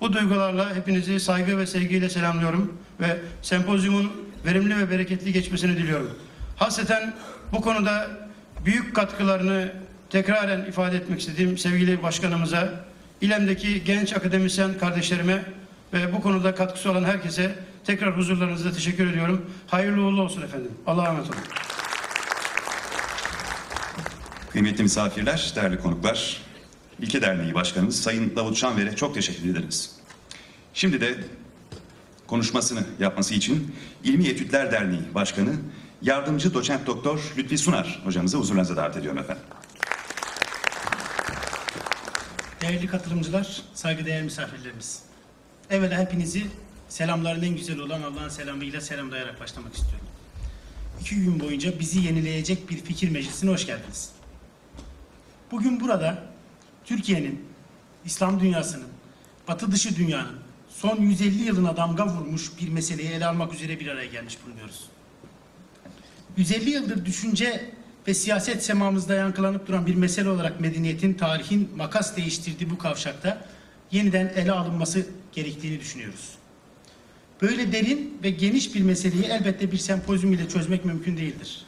Bu 0.00 0.12
duygularla 0.12 0.74
hepinizi 0.74 1.20
saygı 1.20 1.58
ve 1.58 1.66
sevgiyle 1.66 2.08
selamlıyorum 2.08 2.78
ve 3.00 3.20
sempozyumun 3.42 4.12
verimli 4.46 4.78
ve 4.78 4.90
bereketli 4.90 5.32
geçmesini 5.32 5.76
diliyorum. 5.76 6.18
Hasreten 6.56 7.14
bu 7.52 7.60
konuda 7.60 8.08
büyük 8.64 8.96
katkılarını 8.96 9.72
tekraren 10.10 10.64
ifade 10.64 10.96
etmek 10.96 11.20
istediğim 11.20 11.58
sevgili 11.58 12.02
başkanımıza, 12.02 12.84
İLEM'deki 13.20 13.84
genç 13.84 14.12
akademisyen 14.12 14.78
kardeşlerime 14.78 15.42
ve 15.92 16.12
bu 16.12 16.22
konuda 16.22 16.54
katkısı 16.54 16.90
olan 16.90 17.04
herkese 17.04 17.54
tekrar 17.84 18.16
huzurlarınızda 18.16 18.72
teşekkür 18.72 19.10
ediyorum. 19.10 19.50
Hayırlı 19.66 20.02
uğurlu 20.02 20.22
olsun 20.22 20.42
efendim. 20.42 20.70
Allah'a 20.86 21.08
emanet 21.08 21.30
olun. 21.30 21.38
Kıymetli 24.52 24.82
misafirler, 24.82 25.52
değerli 25.56 25.78
konuklar, 25.78 26.42
İlke 27.00 27.22
Derneği 27.22 27.54
Başkanımız 27.54 28.02
Sayın 28.02 28.36
Davut 28.36 28.56
Şanver'e 28.56 28.96
çok 28.96 29.14
teşekkür 29.14 29.50
ederiz. 29.50 29.96
Şimdi 30.74 31.00
de 31.00 31.14
konuşmasını 32.26 32.84
yapması 33.00 33.34
için 33.34 33.74
İlmi 34.04 34.28
Etütler 34.28 34.72
Derneği 34.72 35.14
Başkanı 35.14 35.54
Yardımcı 36.02 36.54
Doçent 36.54 36.86
Doktor 36.86 37.32
Lütfi 37.36 37.58
Sunar 37.58 38.00
hocamızı 38.04 38.38
huzurlarınıza 38.38 38.76
davet 38.76 38.96
ediyorum 38.96 39.18
efendim. 39.18 39.44
Değerli 42.60 42.86
katılımcılar, 42.86 43.62
saygıdeğer 43.74 44.22
misafirlerimiz. 44.22 45.02
Evvela 45.70 45.98
hepinizi 45.98 46.46
selamların 46.88 47.42
en 47.42 47.56
güzel 47.56 47.78
olan 47.78 48.02
Allah'ın 48.02 48.28
selamıyla 48.28 48.80
selamlayarak 48.80 49.40
başlamak 49.40 49.74
istiyorum. 49.74 50.06
İki 51.00 51.14
gün 51.14 51.40
boyunca 51.40 51.80
bizi 51.80 52.00
yenileyecek 52.00 52.70
bir 52.70 52.76
fikir 52.76 53.10
meclisine 53.10 53.50
hoş 53.50 53.66
geldiniz. 53.66 54.10
Bugün 55.50 55.80
burada 55.80 56.22
Türkiye'nin, 56.84 57.44
İslam 58.04 58.40
dünyasının, 58.40 58.88
Batı 59.48 59.72
dışı 59.72 59.96
dünyanın 59.96 60.45
son 60.80 60.96
150 60.96 61.42
yılına 61.42 61.76
damga 61.76 62.06
vurmuş 62.06 62.50
bir 62.60 62.68
meseleyi 62.68 63.08
ele 63.08 63.26
almak 63.26 63.54
üzere 63.54 63.80
bir 63.80 63.86
araya 63.86 64.06
gelmiş 64.06 64.38
bulunuyoruz. 64.46 64.84
150 66.36 66.70
yıldır 66.70 67.04
düşünce 67.04 67.70
ve 68.08 68.14
siyaset 68.14 68.64
semamızda 68.64 69.14
yankılanıp 69.14 69.68
duran 69.68 69.86
bir 69.86 69.94
mesele 69.94 70.28
olarak 70.28 70.60
medeniyetin, 70.60 71.14
tarihin 71.14 71.70
makas 71.76 72.16
değiştirdiği 72.16 72.70
bu 72.70 72.78
kavşakta 72.78 73.46
yeniden 73.92 74.32
ele 74.36 74.52
alınması 74.52 75.06
gerektiğini 75.32 75.80
düşünüyoruz. 75.80 76.30
Böyle 77.42 77.72
derin 77.72 78.18
ve 78.22 78.30
geniş 78.30 78.74
bir 78.74 78.82
meseleyi 78.82 79.24
elbette 79.24 79.72
bir 79.72 79.78
sempozyum 79.78 80.32
ile 80.32 80.48
çözmek 80.48 80.84
mümkün 80.84 81.16
değildir. 81.16 81.64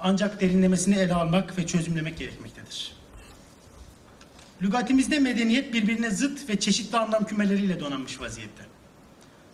Ancak 0.00 0.40
derinlemesine 0.40 1.00
ele 1.00 1.14
almak 1.14 1.58
ve 1.58 1.66
çözümlemek 1.66 2.18
gerekmektedir. 2.18 3.01
Lügatimizde 4.62 5.18
medeniyet 5.18 5.74
birbirine 5.74 6.10
zıt 6.10 6.48
ve 6.48 6.60
çeşitli 6.60 6.98
anlam 6.98 7.24
kümeleriyle 7.24 7.80
donanmış 7.80 8.20
vaziyette. 8.20 8.62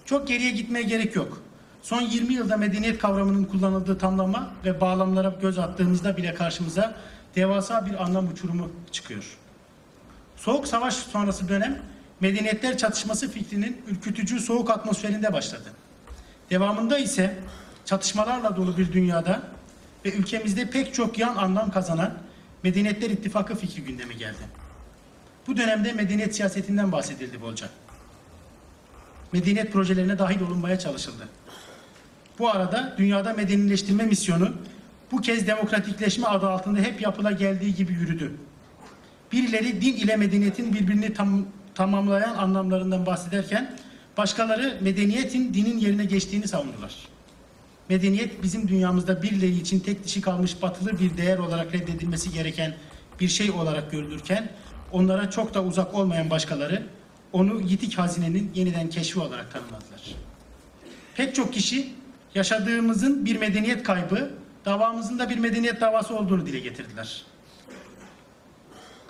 Çok 0.04 0.28
geriye 0.28 0.50
gitmeye 0.50 0.82
gerek 0.82 1.16
yok. 1.16 1.42
Son 1.82 2.00
20 2.00 2.34
yılda 2.34 2.56
medeniyet 2.56 2.98
kavramının 2.98 3.44
kullanıldığı 3.44 3.98
tamlama 3.98 4.50
ve 4.64 4.80
bağlamlara 4.80 5.34
göz 5.40 5.58
attığımızda 5.58 6.16
bile 6.16 6.34
karşımıza 6.34 6.94
devasa 7.36 7.86
bir 7.86 8.04
anlam 8.04 8.28
uçurumu 8.28 8.70
çıkıyor. 8.92 9.36
Soğuk 10.36 10.68
savaş 10.68 10.94
sonrası 10.94 11.48
dönem 11.48 11.82
medeniyetler 12.20 12.78
çatışması 12.78 13.30
fikrinin 13.30 13.82
ürkütücü 13.88 14.40
soğuk 14.40 14.70
atmosferinde 14.70 15.33
başladı. 15.33 15.72
Devamında 16.50 16.98
ise 16.98 17.38
çatışmalarla 17.85 18.56
dolu 18.56 18.76
bir 18.76 18.92
dünyada 18.92 19.42
ve 20.04 20.12
ülkemizde 20.12 20.70
pek 20.70 20.94
çok 20.94 21.18
yan 21.18 21.37
anlam 21.37 21.70
kazanan 21.70 22.12
Medeniyetler 22.62 23.11
İttifakı 23.11 23.54
fikri 23.54 23.85
gündeme 23.85 24.14
geldi. 24.14 24.67
Bu 25.48 25.56
dönemde 25.56 25.92
medeniyet 25.92 26.37
siyasetinden 26.37 26.92
bahsedildi 26.92 27.40
bolca. 27.40 27.68
Medeniyet 29.32 29.72
projelerine 29.72 30.18
dahil 30.18 30.40
olunmaya 30.40 30.78
çalışıldı. 30.78 31.28
Bu 32.38 32.50
arada 32.50 32.94
dünyada 32.98 33.32
medenileştirme 33.32 34.04
misyonu 34.04 34.52
bu 35.12 35.20
kez 35.20 35.46
demokratikleşme 35.46 36.26
adı 36.26 36.48
altında 36.48 36.80
hep 36.80 37.00
yapıla 37.00 37.30
geldiği 37.30 37.74
gibi 37.74 37.92
yürüdü. 37.92 38.32
Birileri 39.32 39.80
din 39.80 39.96
ile 39.96 40.16
medeniyetin 40.16 40.74
birbirini 40.74 41.14
tam, 41.14 41.46
tamamlayan 41.74 42.34
anlamlarından 42.34 43.06
bahsederken 43.06 43.76
başkaları 44.16 44.78
medeniyetin 44.80 45.54
dinin 45.54 45.78
yerine 45.78 46.04
geçtiğini 46.04 46.48
savundular. 46.48 46.94
Medeniyet 47.88 48.42
bizim 48.42 48.68
dünyamızda 48.68 49.22
birileri 49.22 49.58
için 49.58 49.80
tek 49.80 50.04
dişi 50.04 50.20
kalmış 50.20 50.62
batılı 50.62 50.98
bir 50.98 51.16
değer 51.16 51.38
olarak 51.38 51.74
reddedilmesi 51.74 52.32
gereken 52.32 52.74
bir 53.20 53.28
şey 53.28 53.50
olarak 53.50 53.92
görülürken 53.92 54.50
onlara 54.92 55.31
çok 55.31 55.55
da 55.55 55.64
uzak 55.64 55.94
olmayan 55.94 56.31
başkaları 56.31 56.87
onu 57.33 57.61
yitik 57.61 57.98
hazinenin 57.98 58.51
yeniden 58.55 58.90
keşfi 58.90 59.20
olarak 59.20 59.53
tanımladılar. 59.53 60.14
Pek 61.14 61.35
çok 61.35 61.53
kişi 61.53 61.92
yaşadığımızın 62.35 63.24
bir 63.24 63.37
medeniyet 63.37 63.83
kaybı, 63.83 64.31
davamızın 64.64 65.18
da 65.18 65.31
bir 65.31 65.38
medeniyet 65.38 65.81
davası 65.81 66.16
olduğunu 66.16 66.46
dile 66.46 66.59
getirdiler. 66.59 67.24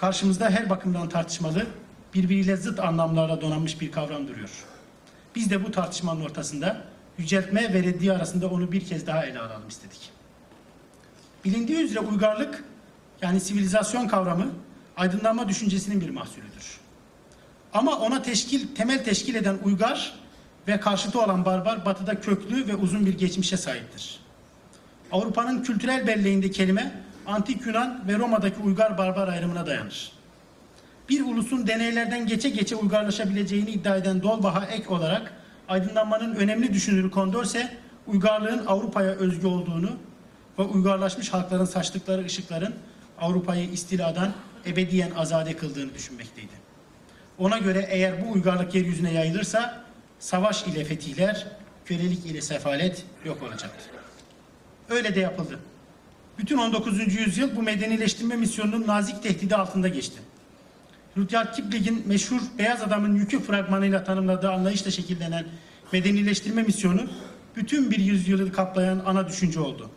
Karşımızda 0.01 0.51
her 0.51 0.71
bakımdan 0.71 1.09
tartışmalı, 1.09 1.67
birbiriyle 2.15 2.57
zıt 2.57 2.81
anlamlarla 2.81 3.41
donanmış 3.41 3.81
bir 3.81 3.93
kavram 3.93 4.29
duruyor. 4.29 4.51
Biz 5.35 5.51
de 5.51 5.65
bu 5.65 5.71
tartışmanın 5.71 6.21
ortasında 6.21 6.85
yüceltme 7.19 7.75
ve 7.75 7.83
reddiye 7.83 8.13
arasında 8.13 8.51
onu 8.51 8.73
bir 8.73 8.87
kez 8.87 9.07
daha 9.07 9.27
ele 9.27 9.41
alalım 9.41 9.69
istedik. 9.69 10.11
Bilindiği 11.45 11.79
üzere 11.79 12.01
uygarlık 12.01 12.65
yani 13.23 13.41
sivilizasyon 13.41 14.09
kavramı 14.09 14.47
aydınlanma 14.99 15.49
düşüncesinin 15.49 16.01
bir 16.01 16.11
mahsulüdür. 16.11 16.81
Ama 17.73 17.99
ona 17.99 18.23
teşkil, 18.23 18.75
temel 18.75 19.05
teşkil 19.05 19.35
eden 19.35 19.59
uygar 19.65 20.15
ve 20.69 20.81
karşıtı 20.81 21.21
olan 21.21 21.45
barbar 21.45 21.85
batıda 21.85 22.21
köklü 22.21 22.69
ve 22.69 22.75
uzun 22.75 23.07
bir 23.07 23.19
geçmişe 23.19 23.57
sahiptir. 23.57 24.21
Avrupa'nın 25.13 25.63
kültürel 25.63 26.07
belleğinde 26.07 26.51
kelime 26.51 27.03
antik 27.27 27.67
Yunan 27.67 28.09
ve 28.09 28.19
Roma'daki 28.19 28.63
uygar 28.63 28.99
barbar 28.99 29.29
ayrımına 29.29 29.67
dayanır. 29.67 30.13
Bir 31.09 31.25
ulusun 31.25 31.67
deneylerden 31.67 32.27
geçe 32.27 32.49
geçe 32.49 32.77
uygarlaşabileceğini 32.77 33.71
iddia 33.71 33.97
eden 33.97 34.23
Dolbach'a 34.23 34.67
ek 34.67 34.89
olarak 34.89 35.33
aydınlanmanın 35.69 36.35
önemli 36.35 36.75
düşünürü 36.75 37.11
Condorcet 37.11 37.69
uygarlığın 38.07 38.67
Avrupa'ya 38.67 39.11
özgü 39.11 39.47
olduğunu 39.47 39.91
ve 40.59 40.63
uygarlaşmış 40.63 41.33
halkların 41.33 41.65
saçtıkları 41.65 42.25
ışıkların 42.25 42.75
Avrupa'yı 43.21 43.71
istiladan 43.71 44.33
ebediyen 44.67 45.11
azade 45.11 45.57
kıldığını 45.57 45.95
düşünmekteydi. 45.95 46.53
Ona 47.39 47.59
göre 47.59 47.87
eğer 47.91 48.27
bu 48.27 48.33
uygarlık 48.33 48.75
yeryüzüne 48.75 49.13
yayılırsa 49.13 49.85
savaş 50.19 50.67
ile 50.67 50.85
fetihler, 50.85 51.47
kölelik 51.85 52.27
ile 52.27 52.41
sefalet 52.41 53.05
yok 53.25 53.43
olacaktı. 53.43 53.85
Öyle 54.91 55.15
de 55.15 55.21
yapıldı. 55.21 55.59
Bütün 56.39 56.59
19. 56.59 57.15
yüzyıl 57.15 57.57
bu 57.57 57.63
medenileştirme 57.63 58.37
misyonunun 58.37 58.87
nazik 58.87 59.23
tehdidi 59.23 59.57
altında 59.57 59.89
geçti. 59.89 60.19
Rudyard 61.17 61.55
Kipling'in 61.55 62.09
meşhur 62.09 62.41
Beyaz 62.59 62.83
Adamın 62.83 63.15
Yükü 63.15 63.41
fragmanıyla 63.41 64.05
tanımladığı 64.05 64.51
anlayışla 64.51 64.91
şekillenen 64.91 65.47
medenileştirme 65.93 66.63
misyonu 66.63 67.07
bütün 67.57 67.91
bir 67.91 67.99
yüzyılı 67.99 68.53
kaplayan 68.53 69.03
ana 69.07 69.29
düşünce 69.29 69.61
oldu. 69.61 69.91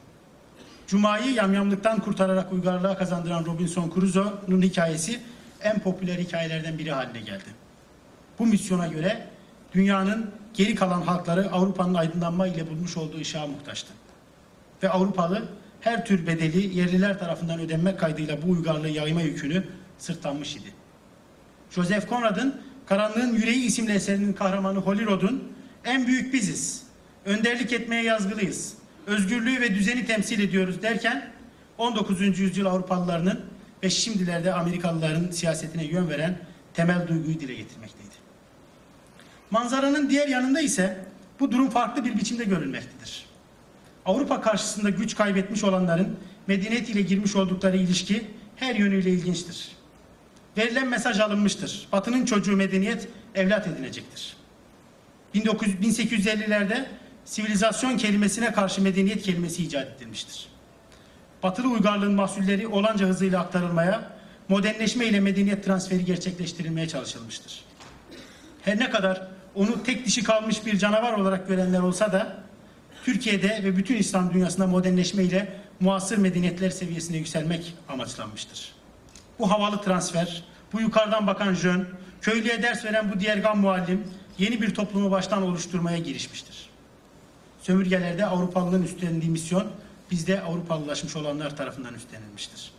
Cuma'yı 0.88 1.34
yamyamlıktan 1.34 2.00
kurtararak 2.00 2.54
uygarlığa 2.54 2.98
kazandıran 2.98 3.46
Robinson 3.46 3.92
Crusoe'nun 3.96 4.62
hikayesi 4.62 5.20
en 5.62 5.80
popüler 5.80 6.18
hikayelerden 6.18 6.78
biri 6.78 6.92
haline 6.92 7.22
geldi. 7.22 7.50
Bu 8.40 8.46
misyona 8.46 8.88
göre 8.88 9.28
dünyanın 9.74 10.32
geri 10.54 10.76
kalan 10.76 11.02
halkları 11.02 11.52
Avrupa'nın 11.52 11.94
aydınlanma 11.94 12.48
ile 12.48 12.70
bulmuş 12.70 12.98
olduğu 12.98 13.18
ışığa 13.18 13.48
muhtaçtı. 13.48 13.94
Ve 14.84 14.90
Avrupalı 14.90 15.48
her 15.82 16.06
tür 16.06 16.28
bedeli 16.28 16.78
yerliler 16.78 17.20
tarafından 17.20 17.60
ödenmek 17.60 18.00
kaydıyla 18.00 18.42
bu 18.42 18.52
uygarlığı 18.52 18.90
yayma 18.90 19.22
yükünü 19.22 19.64
sırtlanmış 19.98 20.56
idi. 20.56 20.74
Joseph 21.70 22.10
Conrad'ın 22.10 22.62
Karanlığın 22.86 23.36
Yüreği 23.36 23.66
isimli 23.66 23.92
eserinin 23.92 24.34
kahramanı 24.34 24.78
Holyrod'un 24.78 25.44
en 25.86 26.08
büyük 26.08 26.34
biziz. 26.34 26.84
Önderlik 27.26 27.74
etmeye 27.74 28.04
yazgılıyız. 28.04 28.74
Özgürlüğü 29.08 29.62
ve 29.62 29.76
düzeni 29.76 30.06
temsil 30.06 30.40
ediyoruz 30.40 30.82
derken 30.82 31.32
19. 31.78 32.40
yüzyıl 32.40 32.66
Avrupalılarının 32.66 33.46
ve 33.84 33.90
şimdilerde 33.90 34.54
Amerikalıların 34.54 35.32
siyasetine 35.32 35.84
yön 35.84 36.10
veren 36.10 36.38
temel 36.74 37.08
duyguyu 37.08 37.40
dile 37.40 37.54
getirmekteydi. 37.54 38.12
Manzaranın 39.52 40.10
diğer 40.10 40.28
yanında 40.28 40.62
ise 40.62 41.06
bu 41.40 41.52
durum 41.52 41.70
farklı 41.70 42.06
bir 42.06 42.18
biçimde 42.18 42.44
görülmektedir. 42.44 43.26
Avrupa 44.06 44.42
karşısında 44.42 44.90
güç 44.90 45.16
kaybetmiş 45.16 45.64
olanların 45.64 46.20
medeniyet 46.48 46.90
ile 46.90 47.02
girmiş 47.02 47.36
oldukları 47.36 47.78
ilişki 47.78 48.28
her 48.56 48.76
yönüyle 48.76 49.10
ilginçtir. 49.10 49.72
verilen 50.58 50.88
mesaj 50.88 51.20
alınmıştır. 51.20 51.88
Batı'nın 51.92 52.26
çocuğu 52.26 52.56
medeniyet 52.56 53.08
evlat 53.36 53.68
edinecektir. 53.68 54.38
1900 55.34 55.76
1850'lerde 55.76 56.86
sivilizasyon 57.26 57.98
kelimesine 57.98 58.54
karşı 58.54 58.82
medeniyet 58.82 59.22
kelimesi 59.22 59.64
icat 59.64 59.88
edilmiştir. 59.98 60.48
Batılı 61.44 61.68
uygarlığın 61.68 62.14
mahsulleri 62.14 62.68
olanca 62.68 63.08
hızıyla 63.08 63.42
aktarılmaya, 63.42 64.12
modernleşme 64.50 65.06
ile 65.06 65.20
medeniyet 65.20 65.66
transferi 65.66 66.06
gerçekleştirilmeye 66.06 66.88
çalışılmıştır. 66.88 67.62
Her 68.62 68.80
ne 68.80 68.90
kadar 68.90 69.28
onu 69.56 69.84
tek 69.84 70.06
dişi 70.06 70.24
kalmış 70.24 70.66
bir 70.66 70.78
canavar 70.78 71.14
olarak 71.14 71.48
görenler 71.48 71.80
olsa 71.80 72.12
da 72.12 72.38
Türkiye'de 73.06 73.62
ve 73.64 73.78
bütün 73.78 73.96
İslam 73.96 74.34
dünyasında 74.34 74.68
modernleşme 74.68 75.24
ile 75.24 75.62
muasır 75.80 76.18
medeniyetler 76.18 76.70
seviyesine 76.70 77.18
yükselmek 77.18 77.74
amaçlanmıştır. 77.90 78.72
Bu 79.40 79.52
havalı 79.52 79.82
transfer, 79.82 80.44
bu 80.74 80.82
yukarıdan 80.82 81.28
bakan 81.28 81.54
jön, 81.54 81.88
köylüye 82.22 82.64
ders 82.64 82.86
veren 82.86 83.12
bu 83.12 83.20
diğergan 83.20 83.58
muallim 83.58 84.08
yeni 84.38 84.62
bir 84.62 84.74
toplumu 84.74 85.12
baştan 85.12 85.44
oluşturmaya 85.44 85.98
girişmiştir. 85.98 86.71
Sömürgelerde 87.62 88.26
Avrupalının 88.26 88.84
üstlendiği 88.84 89.32
misyon 89.32 89.68
bizde 90.12 90.42
Avrupalılaşmış 90.42 91.16
olanlar 91.16 91.58
tarafından 91.58 91.94
üstlenilmiştir. 91.94 92.72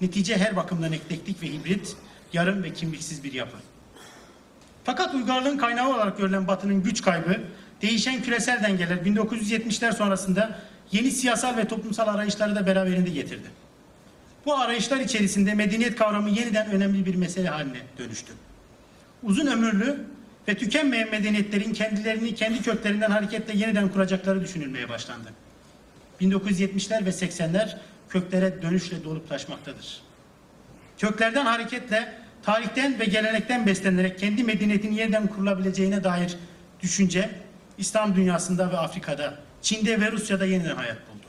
Netice 0.00 0.36
her 0.36 0.56
bakımdan 0.56 0.92
eklektik 0.92 1.42
ve 1.42 1.46
hibrit, 1.46 1.96
yarım 2.32 2.62
ve 2.62 2.72
kimliksiz 2.72 3.24
bir 3.24 3.32
yapı. 3.32 3.56
Fakat 4.84 5.14
uygarlığın 5.14 5.58
kaynağı 5.58 5.94
olarak 5.94 6.18
görülen 6.18 6.48
Batı'nın 6.48 6.82
güç 6.82 7.02
kaybı, 7.02 7.40
değişen 7.82 8.22
küresel 8.22 8.62
dengeler 8.62 8.96
1970'ler 8.96 9.96
sonrasında 9.96 10.58
yeni 10.92 11.10
siyasal 11.10 11.56
ve 11.56 11.68
toplumsal 11.68 12.08
arayışları 12.08 12.56
da 12.56 12.66
beraberinde 12.66 13.10
getirdi. 13.10 13.50
Bu 14.46 14.56
arayışlar 14.56 15.00
içerisinde 15.00 15.54
medeniyet 15.54 15.96
kavramı 15.96 16.30
yeniden 16.30 16.70
önemli 16.70 17.06
bir 17.06 17.14
mesele 17.14 17.48
haline 17.48 17.80
dönüştü. 17.98 18.32
Uzun 19.22 19.46
ömürlü 19.46 20.06
ve 20.48 20.54
tükenmeyen 20.54 21.10
medeniyetlerin 21.10 21.72
kendilerini 21.72 22.34
kendi 22.34 22.62
köklerinden 22.62 23.10
hareketle 23.10 23.58
yeniden 23.58 23.88
kuracakları 23.88 24.40
düşünülmeye 24.40 24.88
başlandı. 24.88 25.28
1970'ler 26.20 27.04
ve 27.04 27.10
80'ler 27.10 27.76
köklere 28.08 28.62
dönüşle 28.62 29.04
dolup 29.04 29.28
taşmaktadır. 29.28 30.02
Köklerden 30.98 31.46
hareketle 31.46 32.12
tarihten 32.42 33.00
ve 33.00 33.04
gelenekten 33.04 33.66
beslenerek 33.66 34.18
kendi 34.18 34.44
medeniyetini 34.44 34.94
yeniden 34.94 35.26
kurulabileceğine 35.26 36.04
dair 36.04 36.36
düşünce 36.82 37.30
İslam 37.78 38.16
dünyasında 38.16 38.72
ve 38.72 38.78
Afrika'da, 38.78 39.38
Çin'de 39.62 40.00
ve 40.00 40.12
Rusya'da 40.12 40.44
yeniden 40.46 40.76
hayat 40.76 40.98
buldu. 41.08 41.26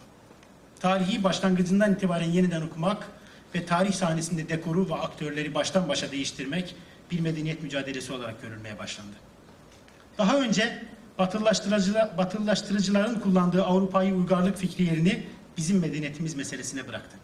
Tarihi 0.79 1.23
başlangıcından 1.23 1.93
itibaren 1.93 2.29
yeniden 2.29 2.61
okumak 2.61 3.07
ve 3.55 3.65
tarih 3.65 3.93
sahnesinde 3.93 4.49
dekoru 4.49 4.89
ve 4.89 4.95
aktörleri 4.95 5.53
baştan 5.53 5.89
başa 5.89 6.11
değiştirmek 6.11 6.75
bir 7.11 7.19
medeniyet 7.19 7.63
mücadelesi 7.63 8.13
olarak 8.13 8.41
görülmeye 8.41 8.79
başlandı. 8.79 9.15
Daha 10.17 10.39
önce 10.39 10.83
batılılaştırıcılar, 11.19 12.17
batılılaştırıcıların 12.17 13.19
kullandığı 13.19 13.63
Avrupa'yı 13.63 14.13
uygarlık 14.13 14.57
fikri 14.57 14.83
yerini 14.83 15.23
bizim 15.57 15.79
medeniyetimiz 15.79 16.35
meselesine 16.35 16.87
bıraktı. 16.87 17.17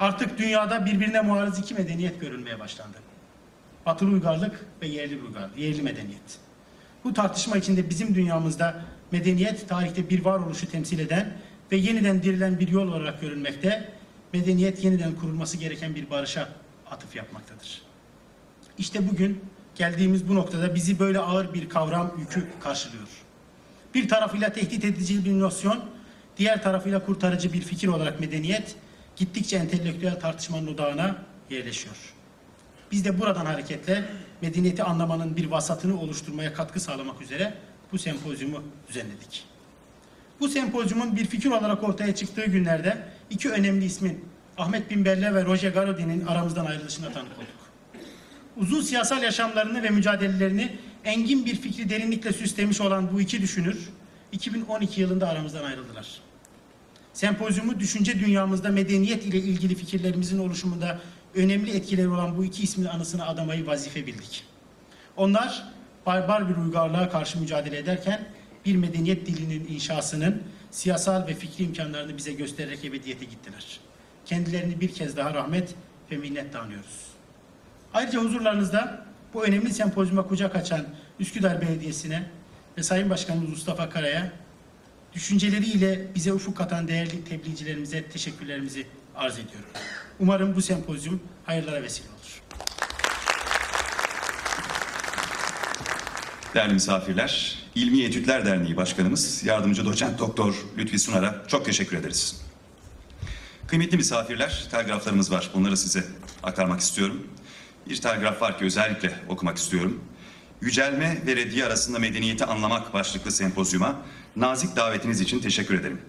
Artık 0.00 0.38
dünyada 0.38 0.86
birbirine 0.86 1.20
muarız 1.20 1.58
iki 1.58 1.74
medeniyet 1.74 2.20
görülmeye 2.20 2.60
başlandı. 2.60 2.96
Batılı 3.86 4.10
uygarlık 4.10 4.66
ve 4.82 4.86
yerli 4.86 5.22
uygarlık, 5.22 5.58
yerli 5.58 5.82
medeniyet. 5.82 6.38
Bu 7.04 7.14
tartışma 7.14 7.56
içinde 7.56 7.90
bizim 7.90 8.14
dünyamızda 8.14 8.82
medeniyet 9.10 9.68
tarihte 9.68 10.10
bir 10.10 10.24
varoluşu 10.24 10.70
temsil 10.70 10.98
eden 10.98 11.32
ve 11.72 11.76
yeniden 11.76 12.22
dirilen 12.22 12.60
bir 12.60 12.68
yol 12.68 12.88
olarak 12.88 13.20
görülmekte, 13.20 13.92
medeniyet 14.32 14.84
yeniden 14.84 15.14
kurulması 15.14 15.56
gereken 15.56 15.94
bir 15.94 16.10
barışa 16.10 16.48
atıf 16.90 17.16
yapmaktadır. 17.16 17.82
İşte 18.82 19.08
bugün 19.10 19.40
geldiğimiz 19.74 20.28
bu 20.28 20.34
noktada 20.34 20.74
bizi 20.74 20.98
böyle 20.98 21.18
ağır 21.18 21.54
bir 21.54 21.68
kavram 21.68 22.12
yükü 22.18 22.46
karşılıyor. 22.60 23.08
Bir 23.94 24.08
tarafıyla 24.08 24.52
tehdit 24.52 24.84
edici 24.84 25.24
bir 25.24 25.40
nosyon, 25.40 25.84
diğer 26.36 26.62
tarafıyla 26.62 27.04
kurtarıcı 27.04 27.52
bir 27.52 27.60
fikir 27.60 27.88
olarak 27.88 28.20
medeniyet 28.20 28.76
gittikçe 29.16 29.56
entelektüel 29.56 30.20
tartışmanın 30.20 30.66
odağına 30.66 31.16
yerleşiyor. 31.50 31.96
Biz 32.92 33.04
de 33.04 33.20
buradan 33.20 33.46
hareketle 33.46 34.04
medeniyeti 34.40 34.82
anlamanın 34.82 35.36
bir 35.36 35.50
vasatını 35.50 36.00
oluşturmaya 36.00 36.54
katkı 36.54 36.80
sağlamak 36.80 37.22
üzere 37.22 37.54
bu 37.92 37.98
sempozyumu 37.98 38.62
düzenledik. 38.88 39.44
Bu 40.40 40.48
sempozyumun 40.48 41.16
bir 41.16 41.24
fikir 41.24 41.50
olarak 41.50 41.82
ortaya 41.82 42.14
çıktığı 42.14 42.44
günlerde 42.44 43.08
iki 43.30 43.50
önemli 43.50 43.84
ismin 43.84 44.24
Ahmet 44.58 44.90
Bin 44.90 45.04
Bella 45.04 45.34
ve 45.34 45.44
Roger 45.44 45.70
Garaudy'nin 45.70 46.26
aramızdan 46.26 46.66
ayrılışına 46.66 47.12
tanık 47.12 47.38
olduk. 47.38 47.61
Uzun 48.56 48.80
siyasal 48.80 49.22
yaşamlarını 49.22 49.82
ve 49.82 49.90
mücadelelerini 49.90 50.76
engin 51.04 51.46
bir 51.46 51.54
fikri 51.54 51.90
derinlikle 51.90 52.32
süslemiş 52.32 52.80
olan 52.80 53.12
bu 53.12 53.20
iki 53.20 53.42
düşünür 53.42 53.88
2012 54.32 55.00
yılında 55.00 55.28
aramızdan 55.28 55.64
ayrıldılar. 55.64 56.20
Sempozyumu 57.12 57.80
düşünce 57.80 58.20
dünyamızda 58.20 58.68
medeniyet 58.68 59.26
ile 59.26 59.38
ilgili 59.38 59.74
fikirlerimizin 59.74 60.38
oluşumunda 60.38 61.00
önemli 61.34 61.70
etkileri 61.70 62.08
olan 62.08 62.36
bu 62.36 62.44
iki 62.44 62.62
ismin 62.62 62.86
anısına 62.86 63.26
adamayı 63.26 63.66
vazife 63.66 64.06
bildik. 64.06 64.44
Onlar 65.16 65.64
barbar 66.06 66.48
bir 66.48 66.56
uygarlığa 66.56 67.08
karşı 67.08 67.40
mücadele 67.40 67.78
ederken 67.78 68.24
bir 68.66 68.76
medeniyet 68.76 69.26
dilinin 69.26 69.66
inşasının 69.68 70.42
siyasal 70.70 71.26
ve 71.26 71.34
fikri 71.34 71.64
imkanlarını 71.64 72.16
bize 72.16 72.32
göstererek 72.32 72.84
ebediyete 72.84 73.24
gittiler. 73.24 73.80
Kendilerini 74.26 74.80
bir 74.80 74.94
kez 74.94 75.16
daha 75.16 75.34
rahmet 75.34 75.74
ve 76.10 76.16
minnetle 76.16 76.58
anıyoruz. 76.58 77.11
Ayrıca 77.94 78.20
huzurlarınızda 78.20 79.04
bu 79.34 79.44
önemli 79.44 79.74
sempozyuma 79.74 80.26
kucak 80.26 80.56
açan 80.56 80.86
Üsküdar 81.20 81.60
Belediyesi'ne 81.60 82.30
ve 82.78 82.82
Sayın 82.82 83.10
Başkanımız 83.10 83.48
Mustafa 83.50 83.90
Kara'ya 83.90 84.32
düşünceleriyle 85.14 86.06
bize 86.14 86.32
ufuk 86.32 86.56
katan 86.56 86.88
değerli 86.88 87.24
tebliğcilerimize 87.24 88.08
teşekkürlerimizi 88.08 88.86
arz 89.16 89.34
ediyorum. 89.34 89.68
Umarım 90.20 90.56
bu 90.56 90.62
sempozyum 90.62 91.20
hayırlara 91.46 91.82
vesile 91.82 92.08
olur. 92.08 92.42
Değerli 96.54 96.74
misafirler, 96.74 97.58
İlmi 97.74 98.04
Etütler 98.04 98.46
Derneği 98.46 98.76
Başkanımız, 98.76 99.44
Yardımcı 99.44 99.84
Doçent 99.84 100.18
Doktor 100.18 100.54
Lütfi 100.78 100.98
Sunar'a 100.98 101.44
çok 101.48 101.64
teşekkür 101.64 101.96
ederiz. 101.96 102.42
Kıymetli 103.66 103.96
misafirler, 103.96 104.68
telgraflarımız 104.70 105.32
var. 105.32 105.50
Bunları 105.54 105.76
size 105.76 106.04
aktarmak 106.42 106.80
istiyorum. 106.80 107.26
Bir 107.88 107.96
telgraf 107.96 108.42
var 108.42 108.58
ki 108.58 108.64
özellikle 108.64 109.14
okumak 109.28 109.56
istiyorum. 109.56 110.04
Yücelme 110.60 111.22
ve 111.26 111.36
reddiye 111.36 111.64
arasında 111.64 111.98
medeniyeti 111.98 112.44
anlamak 112.44 112.94
başlıklı 112.94 113.30
sempozyuma 113.30 114.02
nazik 114.36 114.76
davetiniz 114.76 115.20
için 115.20 115.40
teşekkür 115.40 115.80
ederim. 115.80 116.00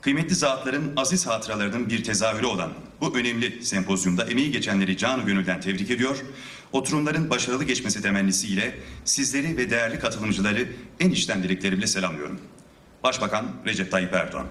Kıymetli 0.00 0.34
zatların 0.34 0.92
aziz 0.96 1.26
hatıralarının 1.26 1.88
bir 1.88 2.04
tezahürü 2.04 2.46
olan 2.46 2.72
bu 3.00 3.16
önemli 3.16 3.64
sempozyumda 3.64 4.24
emeği 4.24 4.50
geçenleri 4.50 4.96
canı 4.96 5.22
gönülden 5.22 5.60
tebrik 5.60 5.90
ediyor. 5.90 6.16
Oturumların 6.72 7.30
başarılı 7.30 7.64
geçmesi 7.64 8.02
temennisiyle 8.02 8.78
sizleri 9.04 9.56
ve 9.56 9.70
değerli 9.70 9.98
katılımcıları 9.98 10.68
en 11.00 11.10
içten 11.10 11.42
dileklerimle 11.42 11.86
selamlıyorum. 11.86 12.40
Başbakan 13.02 13.46
Recep 13.66 13.90
Tayyip 13.90 14.14
Erdoğan. 14.14 14.46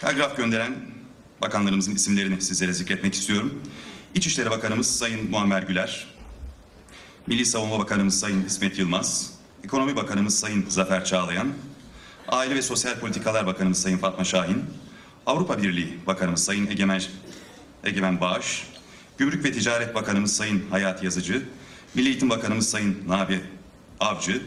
Telgraf 0.00 0.36
gönderen 0.36 0.95
bakanlarımızın 1.42 1.94
isimlerini 1.94 2.42
sizlere 2.42 2.72
zikretmek 2.72 3.14
istiyorum. 3.14 3.62
İçişleri 4.14 4.50
Bakanımız 4.50 4.98
Sayın 4.98 5.30
Muammer 5.30 5.62
Güler, 5.62 6.06
Milli 7.26 7.46
Savunma 7.46 7.78
Bakanımız 7.78 8.20
Sayın 8.20 8.44
İsmet 8.44 8.78
Yılmaz, 8.78 9.32
Ekonomi 9.64 9.96
Bakanımız 9.96 10.38
Sayın 10.38 10.66
Zafer 10.68 11.04
Çağlayan, 11.04 11.48
Aile 12.28 12.54
ve 12.54 12.62
Sosyal 12.62 13.00
Politikalar 13.00 13.46
Bakanımız 13.46 13.82
Sayın 13.82 13.98
Fatma 13.98 14.24
Şahin, 14.24 14.64
Avrupa 15.26 15.62
Birliği 15.62 15.98
Bakanımız 16.06 16.44
Sayın 16.44 16.66
Egemen, 16.66 17.02
Egemen 17.84 18.20
Bağış, 18.20 18.66
Gümrük 19.18 19.44
ve 19.44 19.52
Ticaret 19.52 19.94
Bakanımız 19.94 20.36
Sayın 20.36 20.64
Hayat 20.70 21.02
Yazıcı, 21.02 21.42
Milli 21.94 22.08
Eğitim 22.08 22.30
Bakanımız 22.30 22.70
Sayın 22.70 23.04
Nabi 23.08 23.40
Avcı, 24.00 24.42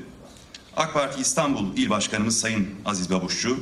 AK 0.77 0.93
Parti 0.93 1.21
İstanbul 1.21 1.77
İl 1.77 1.89
Başkanımız 1.89 2.39
Sayın 2.39 2.69
Aziz 2.85 3.11
Babuşçu, 3.11 3.59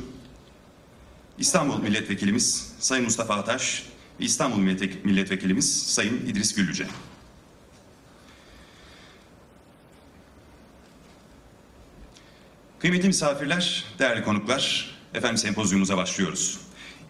İstanbul 1.38 1.78
Milletvekilimiz 1.78 2.67
Sayın 2.78 3.04
Mustafa 3.04 3.34
Ataş 3.34 3.82
ve 4.20 4.24
İstanbul 4.24 4.58
Milletvek- 4.58 5.04
Milletvekilimiz 5.04 5.82
Sayın 5.82 6.26
İdris 6.26 6.54
Güllüce. 6.54 6.86
Kıymetli 12.78 13.06
misafirler, 13.08 13.84
değerli 13.98 14.24
konuklar, 14.24 14.90
efendim 15.14 15.38
sempozyumumuza 15.38 15.96
başlıyoruz. 15.96 16.58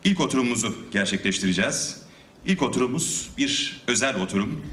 İlk 0.04 0.20
oturumumuzu 0.20 0.76
gerçekleştireceğiz. 0.92 2.02
İlk 2.46 2.62
oturumumuz 2.62 3.30
bir 3.38 3.80
özel 3.86 4.20
oturum. 4.20 4.66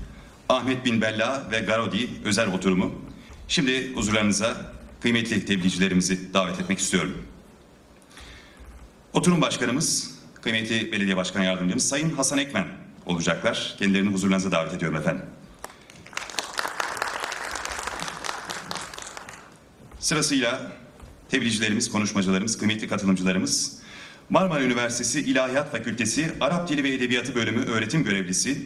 Ahmet 0.50 0.86
Bin 0.86 1.02
Bella 1.02 1.48
ve 1.52 1.60
Garodi 1.60 2.10
özel 2.26 2.54
oturumu. 2.54 3.02
Şimdi 3.48 3.94
huzurlarınıza 3.96 4.74
kıymetli 5.02 5.46
tebliğcilerimizi 5.46 6.34
davet 6.34 6.60
etmek 6.60 6.80
istiyorum. 6.80 7.24
Oturum 9.14 9.42
başkanımız 9.42 10.15
kıymetli 10.46 10.92
belediye 10.92 11.18
başkan 11.18 11.44
yardımcımız 11.44 11.90
Sayın 11.90 12.10
Hasan 12.10 12.40
Ekmen 12.40 12.66
olacaklar. 13.06 13.76
Kendilerini 13.80 14.14
huzurlarınıza 14.14 14.52
davet 14.52 14.74
ediyorum 14.74 14.98
efendim. 14.98 15.26
Sırasıyla 20.00 20.72
tebliğcilerimiz, 21.30 21.92
konuşmacılarımız, 21.92 22.58
kıymetli 22.58 22.88
katılımcılarımız, 22.88 23.80
Marmara 24.30 24.64
Üniversitesi 24.64 25.20
İlahiyat 25.20 25.72
Fakültesi 25.72 26.32
Arap 26.42 26.70
Dili 26.70 26.84
ve 26.84 26.94
Edebiyatı 26.94 27.36
Bölümü 27.36 27.66
öğretim 27.66 28.04
görevlisi 28.04 28.66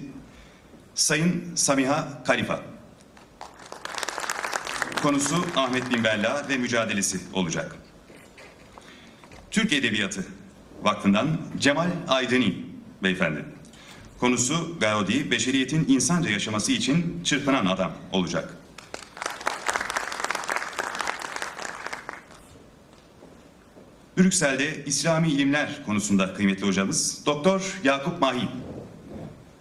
Sayın 0.95 1.55
Samiha 1.55 2.23
Kalifa. 2.23 2.61
Konusu 5.01 5.45
Ahmet 5.55 5.91
Bin 5.91 6.03
Bella 6.03 6.45
ve 6.49 6.57
mücadelesi 6.57 7.19
olacak. 7.33 7.75
Türk 9.51 9.73
Edebiyatı 9.73 10.25
Vakfı'ndan 10.83 11.27
Cemal 11.59 11.89
Aydeni 12.07 12.55
beyefendi. 13.03 13.45
Konusu 14.19 14.77
Gaudi, 14.79 15.31
beşeriyetin 15.31 15.85
insanca 15.87 16.29
yaşaması 16.29 16.71
için 16.71 17.21
çırpınan 17.23 17.65
adam 17.65 17.91
olacak. 18.11 18.53
Brüksel'de 24.17 24.85
İslami 24.85 25.31
ilimler 25.31 25.85
konusunda 25.85 26.33
kıymetli 26.33 26.67
hocamız 26.67 27.25
Doktor 27.25 27.79
Yakup 27.83 28.21
Mahi. 28.21 28.49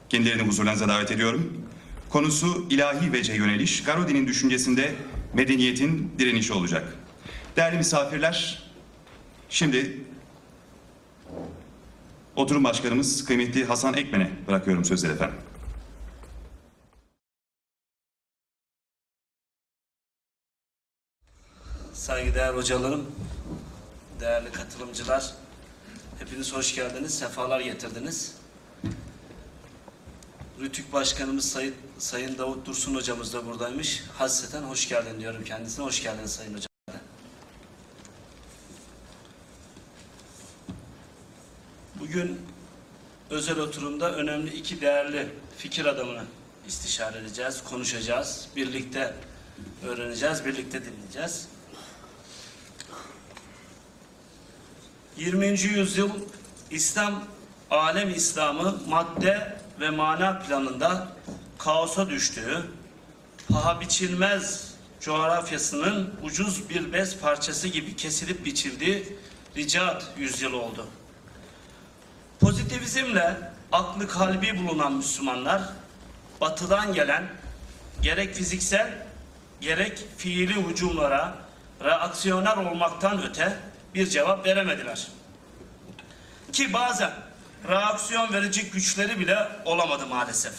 Kendilerini 0.08 0.42
huzurlarınıza 0.42 0.88
davet 0.88 1.10
ediyorum. 1.10 1.66
Konusu 2.08 2.66
ilahi 2.70 3.12
vece 3.12 3.32
yöneliş, 3.32 3.82
Garudi'nin 3.82 4.26
düşüncesinde 4.26 4.94
medeniyetin 5.34 6.12
direnişi 6.18 6.52
olacak. 6.52 6.94
Değerli 7.56 7.76
misafirler, 7.76 8.62
şimdi 9.48 10.00
oturum 12.38 12.64
başkanımız 12.64 13.24
kıymetli 13.24 13.64
Hasan 13.64 13.94
Ekmen'e 13.94 14.30
bırakıyorum 14.46 14.84
sözleri 14.84 15.12
efendim. 15.12 15.38
Saygıdeğer 21.92 22.54
hocalarım, 22.54 23.06
değerli 24.20 24.52
katılımcılar, 24.52 25.34
hepiniz 26.18 26.52
hoş 26.54 26.74
geldiniz, 26.74 27.18
sefalar 27.18 27.60
getirdiniz. 27.60 28.36
Rütük 30.60 30.92
Başkanımız 30.92 31.50
Sayın, 31.50 31.74
Sayın 31.98 32.38
Davut 32.38 32.66
Dursun 32.66 32.94
hocamız 32.94 33.34
da 33.34 33.46
buradaymış. 33.46 34.02
Hasreten 34.18 34.62
hoş 34.62 34.88
geldin 34.88 35.20
diyorum 35.20 35.44
kendisine. 35.44 35.84
Hoş 35.84 36.02
geldiniz 36.02 36.32
Sayın 36.32 36.54
Hocam. 36.54 36.67
Bugün 42.08 42.40
özel 43.30 43.58
oturumda 43.58 44.12
önemli 44.14 44.54
iki 44.54 44.80
değerli 44.80 45.28
fikir 45.58 45.84
adamını 45.84 46.24
istişare 46.66 47.18
edeceğiz, 47.18 47.64
konuşacağız. 47.64 48.48
Birlikte 48.56 49.14
öğreneceğiz, 49.86 50.44
birlikte 50.44 50.82
dinleyeceğiz. 50.84 51.48
20. 55.16 55.46
yüzyıl 55.46 56.10
İslam 56.70 57.24
alem 57.70 58.14
İslamı 58.14 58.80
madde 58.86 59.56
ve 59.80 59.90
mana 59.90 60.38
planında 60.38 61.08
kaosa 61.58 62.10
düştüğü, 62.10 62.62
paha 63.48 63.80
biçilmez 63.80 64.74
coğrafyasının 65.00 66.14
ucuz 66.22 66.70
bir 66.70 66.92
bez 66.92 67.18
parçası 67.18 67.68
gibi 67.68 67.96
kesilip 67.96 68.44
biçildiği 68.44 69.18
ricat 69.56 70.06
yüzyılı 70.18 70.56
oldu. 70.56 70.86
Pozitivizmle 72.40 73.36
aklı 73.72 74.08
kalbi 74.08 74.58
bulunan 74.58 74.92
Müslümanlar 74.92 75.62
batıdan 76.40 76.94
gelen 76.94 77.28
gerek 78.02 78.34
fiziksel 78.34 78.90
gerek 79.60 80.04
fiili 80.16 80.66
hücumlara 80.66 81.34
reaksiyoner 81.84 82.56
olmaktan 82.56 83.22
öte 83.22 83.56
bir 83.94 84.06
cevap 84.06 84.46
veremediler. 84.46 85.08
Ki 86.52 86.72
bazen 86.72 87.10
reaksiyon 87.68 88.32
verecek 88.32 88.72
güçleri 88.72 89.20
bile 89.20 89.48
olamadı 89.64 90.06
maalesef. 90.06 90.54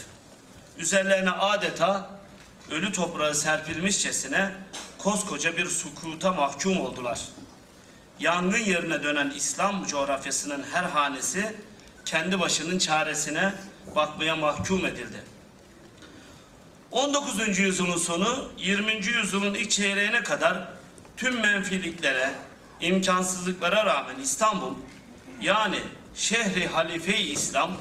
Üzerlerine 0.77 1.31
adeta 1.31 2.09
ölü 2.71 2.91
toprağı 2.91 3.35
serpilmişçesine 3.35 4.51
koskoca 4.97 5.57
bir 5.57 5.65
sukuta 5.65 6.33
mahkum 6.33 6.81
oldular. 6.81 7.19
Yangın 8.19 8.57
yerine 8.57 9.03
dönen 9.03 9.29
İslam 9.29 9.85
coğrafyasının 9.85 10.63
her 10.71 10.83
hanesi 10.83 11.55
kendi 12.09 12.39
başının 12.39 12.77
çaresine 12.77 13.53
bakmaya 13.95 14.35
mahkum 14.35 14.85
edildi. 14.85 15.23
19. 16.91 17.59
yüzyılın 17.59 17.97
sonu 17.97 18.51
20. 18.57 18.93
yüzyılın 18.93 19.53
ilk 19.53 19.71
çeyreğine 19.71 20.23
kadar 20.23 20.67
tüm 21.17 21.41
menfiliklere, 21.41 22.31
imkansızlıklara 22.81 23.85
rağmen 23.85 24.15
İstanbul 24.19 24.73
yani 25.41 25.79
şehri 26.15 26.67
halife-i 26.67 27.31
İslam 27.31 27.77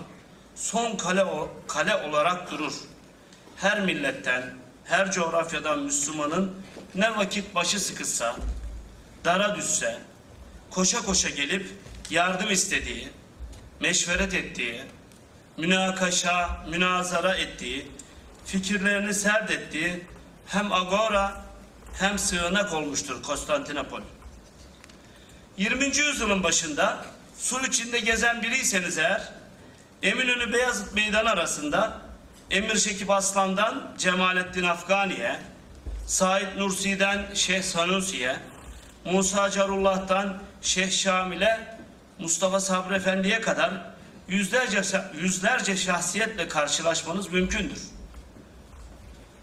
son 0.54 0.96
kale, 0.96 1.24
kale 1.68 1.96
olarak 1.96 2.50
durur. 2.50 2.74
Her 3.56 3.80
milletten, 3.80 4.54
her 4.84 5.12
coğrafyadan 5.12 5.78
Müslümanın 5.78 6.54
ne 6.94 7.16
vakit 7.16 7.54
başı 7.54 7.80
sıkışsa, 7.80 8.36
dara 9.24 9.56
düşse, 9.56 9.98
koşa 10.70 11.02
koşa 11.02 11.28
gelip 11.28 11.70
yardım 12.10 12.50
istediği, 12.50 13.17
meşveret 13.80 14.34
ettiği, 14.34 14.82
münakaşa, 15.56 16.64
münazara 16.70 17.34
ettiği, 17.34 17.86
fikirlerini 18.46 19.14
serd 19.14 19.48
ettiği 19.48 20.04
hem 20.46 20.72
agora 20.72 21.44
hem 21.98 22.18
sığınak 22.18 22.74
olmuştur 22.74 23.22
Konstantinopol. 23.22 24.00
20. 25.58 25.84
yüzyılın 25.84 26.42
başında 26.42 27.04
sur 27.38 27.64
içinde 27.64 28.00
gezen 28.00 28.42
biriyseniz 28.42 28.98
eğer 28.98 29.22
Eminönü 30.02 30.52
Beyazıt 30.52 30.94
Meydanı 30.94 31.30
arasında 31.30 32.00
Emir 32.50 32.76
Şekip 32.76 33.10
Aslan'dan 33.10 33.94
Cemalettin 33.98 34.62
Afgani'ye, 34.64 35.40
Said 36.06 36.56
Nursi'den 36.56 37.26
Şeyh 37.34 37.62
Sanusi'ye, 37.62 38.36
Musa 39.04 39.50
Carullah'tan 39.50 40.42
Şeyh 40.62 40.90
Şamil'e, 40.90 41.77
Mustafa 42.18 42.61
Sabri 42.61 42.94
Efendi'ye 42.94 43.40
kadar 43.40 43.70
yüzlerce, 44.28 44.83
yüzlerce 45.20 45.76
şahsiyetle 45.76 46.48
karşılaşmanız 46.48 47.33
mümkündür. 47.33 47.83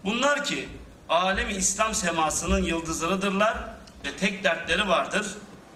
Bunlar 0.04 0.44
ki 0.44 0.68
alemi 1.08 1.52
İslam 1.52 1.94
semasının 1.94 2.62
yıldızlarıdırlar 2.62 3.56
ve 4.04 4.16
tek 4.16 4.44
dertleri 4.44 4.88
vardır. 4.88 5.26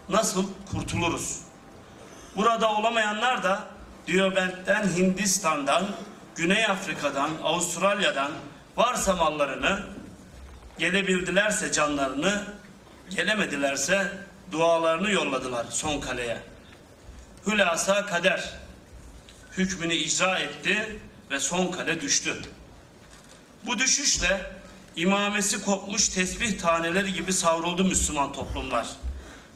Nasıl 0.08 0.46
kurtuluruz? 0.72 1.38
Burada 2.36 2.72
olamayanlar 2.72 3.42
da 3.42 3.64
Diyobent'ten, 4.06 4.88
Hindistan'dan, 4.96 5.86
Güney 6.36 6.66
Afrika'dan, 6.66 7.30
Avustralya'dan 7.42 8.32
varsa 8.76 9.16
mallarını 9.16 9.82
gelebildilerse 10.78 11.72
canlarını, 11.72 12.44
gelemedilerse 13.10 14.12
dualarını 14.52 15.10
yolladılar 15.10 15.66
son 15.70 16.00
kaleye. 16.00 16.42
Hülasa 17.46 18.06
kader 18.06 18.52
hükmünü 19.58 19.94
icra 19.94 20.38
etti 20.38 21.00
ve 21.30 21.40
son 21.40 21.72
kale 21.72 22.00
düştü. 22.00 22.36
Bu 23.66 23.78
düşüşle 23.78 24.50
imamesi 24.96 25.64
kopmuş 25.64 26.08
tesbih 26.08 26.58
taneleri 26.58 27.12
gibi 27.12 27.32
savruldu 27.32 27.84
Müslüman 27.84 28.32
toplumlar. 28.32 28.86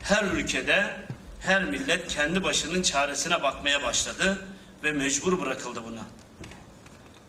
Her 0.02 0.24
ülkede 0.24 0.96
her 1.40 1.64
millet 1.64 2.08
kendi 2.08 2.44
başının 2.44 2.82
çaresine 2.82 3.42
bakmaya 3.42 3.82
başladı 3.82 4.46
ve 4.84 4.92
mecbur 4.92 5.40
bırakıldı 5.40 5.82
buna. 5.84 6.02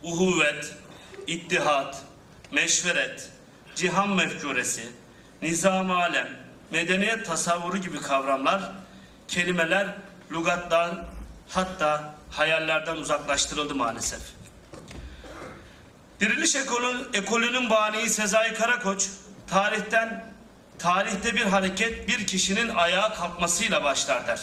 Uhuvvet, 0.03 0.75
ittihat, 1.27 2.01
meşveret, 2.51 3.29
cihan 3.75 4.09
mefkuresi, 4.09 4.89
nizam 5.41 5.91
alem, 5.91 6.29
medeniyet 6.71 7.25
tasavvuru 7.25 7.77
gibi 7.77 7.97
kavramlar, 8.01 8.71
kelimeler 9.27 9.95
lügattan 10.31 11.05
hatta 11.49 12.15
hayallerden 12.31 12.95
uzaklaştırıldı 12.95 13.75
maalesef. 13.75 14.21
Diriliş 16.19 16.55
ekolü, 16.55 17.09
ekolünün 17.13 17.69
bani 17.69 18.09
Sezai 18.09 18.53
Karakoç 18.53 19.09
tarihten 19.47 20.33
tarihte 20.79 21.35
bir 21.35 21.45
hareket 21.45 22.07
bir 22.07 22.27
kişinin 22.27 22.75
ayağa 22.75 23.13
kalkmasıyla 23.13 23.83
başlar 23.83 24.27
der. 24.27 24.41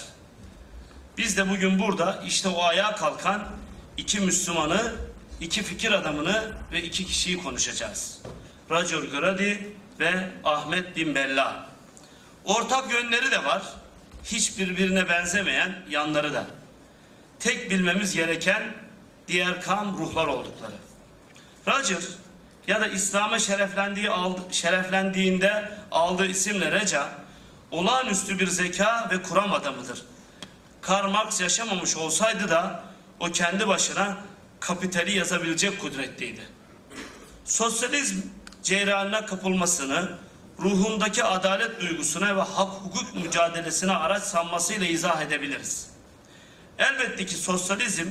Biz 1.18 1.36
de 1.36 1.50
bugün 1.50 1.78
burada 1.78 2.22
işte 2.26 2.48
o 2.48 2.62
ayağa 2.62 2.96
kalkan 2.96 3.48
iki 3.96 4.20
Müslümanı, 4.20 4.94
iki 5.40 5.62
fikir 5.62 5.92
adamını 5.92 6.52
ve 6.72 6.82
iki 6.82 7.06
kişiyi 7.06 7.42
konuşacağız. 7.42 8.18
Roger 8.70 8.98
Grady 8.98 9.56
ve 10.00 10.30
Ahmet 10.44 10.96
Bin 10.96 11.14
Bella. 11.14 11.66
Ortak 12.44 12.92
yönleri 12.92 13.30
de 13.30 13.44
var. 13.44 13.62
Hiç 14.24 14.58
birbirine 14.58 15.08
benzemeyen 15.08 15.82
yanları 15.88 16.34
da. 16.34 16.46
tek 17.40 17.70
bilmemiz 17.70 18.14
gereken 18.14 18.62
diğer 19.28 19.60
kam 19.60 19.98
ruhlar 19.98 20.26
oldukları. 20.26 20.74
Roger 21.66 22.02
ya 22.66 22.80
da 22.80 22.86
İslam'a 22.86 23.38
şereflendiği 23.38 24.10
aldı, 24.10 24.40
şereflendiğinde 24.50 25.72
aldığı 25.90 26.26
isimle 26.26 26.72
Reca 26.72 27.08
olağanüstü 27.70 28.38
bir 28.38 28.46
zeka 28.46 29.08
ve 29.10 29.22
kuram 29.22 29.52
adamıdır. 29.52 30.02
Karl 30.80 31.10
Marx 31.10 31.40
yaşamamış 31.40 31.96
olsaydı 31.96 32.48
da 32.48 32.84
o 33.20 33.26
kendi 33.26 33.68
başına 33.68 34.16
kapitali 34.60 35.16
yazabilecek 35.16 35.80
kudretteydi. 35.80 36.40
Sosyalizm 37.44 38.20
ceyranına 38.62 39.26
kapılmasını, 39.26 40.08
ruhundaki 40.60 41.24
adalet 41.24 41.80
duygusuna 41.80 42.36
ve 42.36 42.40
hak 42.40 42.70
hukuk 42.70 43.14
mücadelesine 43.14 43.92
araç 43.92 44.22
sanmasıyla 44.22 44.86
izah 44.86 45.22
edebiliriz. 45.22 45.86
Elbette 46.78 47.26
ki 47.26 47.34
sosyalizm 47.34 48.06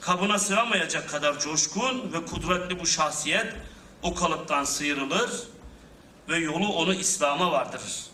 kabına 0.00 0.38
sığamayacak 0.38 1.08
kadar 1.10 1.40
coşkun 1.40 2.12
ve 2.12 2.26
kudretli 2.26 2.80
bu 2.80 2.86
şahsiyet 2.86 3.54
o 4.02 4.14
kalıptan 4.14 4.64
sıyrılır 4.64 5.30
ve 6.28 6.36
yolu 6.36 6.72
onu 6.72 6.94
İslam'a 6.94 7.52
vardırır. 7.52 8.06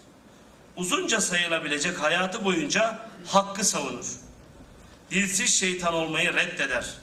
Uzunca 0.77 1.21
sayılabilecek 1.21 2.03
hayatı 2.03 2.45
boyunca 2.45 2.99
hakkı 3.27 3.64
savunur. 3.64 4.07
Dilsiz 5.11 5.59
şeytan 5.59 5.95
olmayı 5.95 6.35
reddeder. 6.35 6.95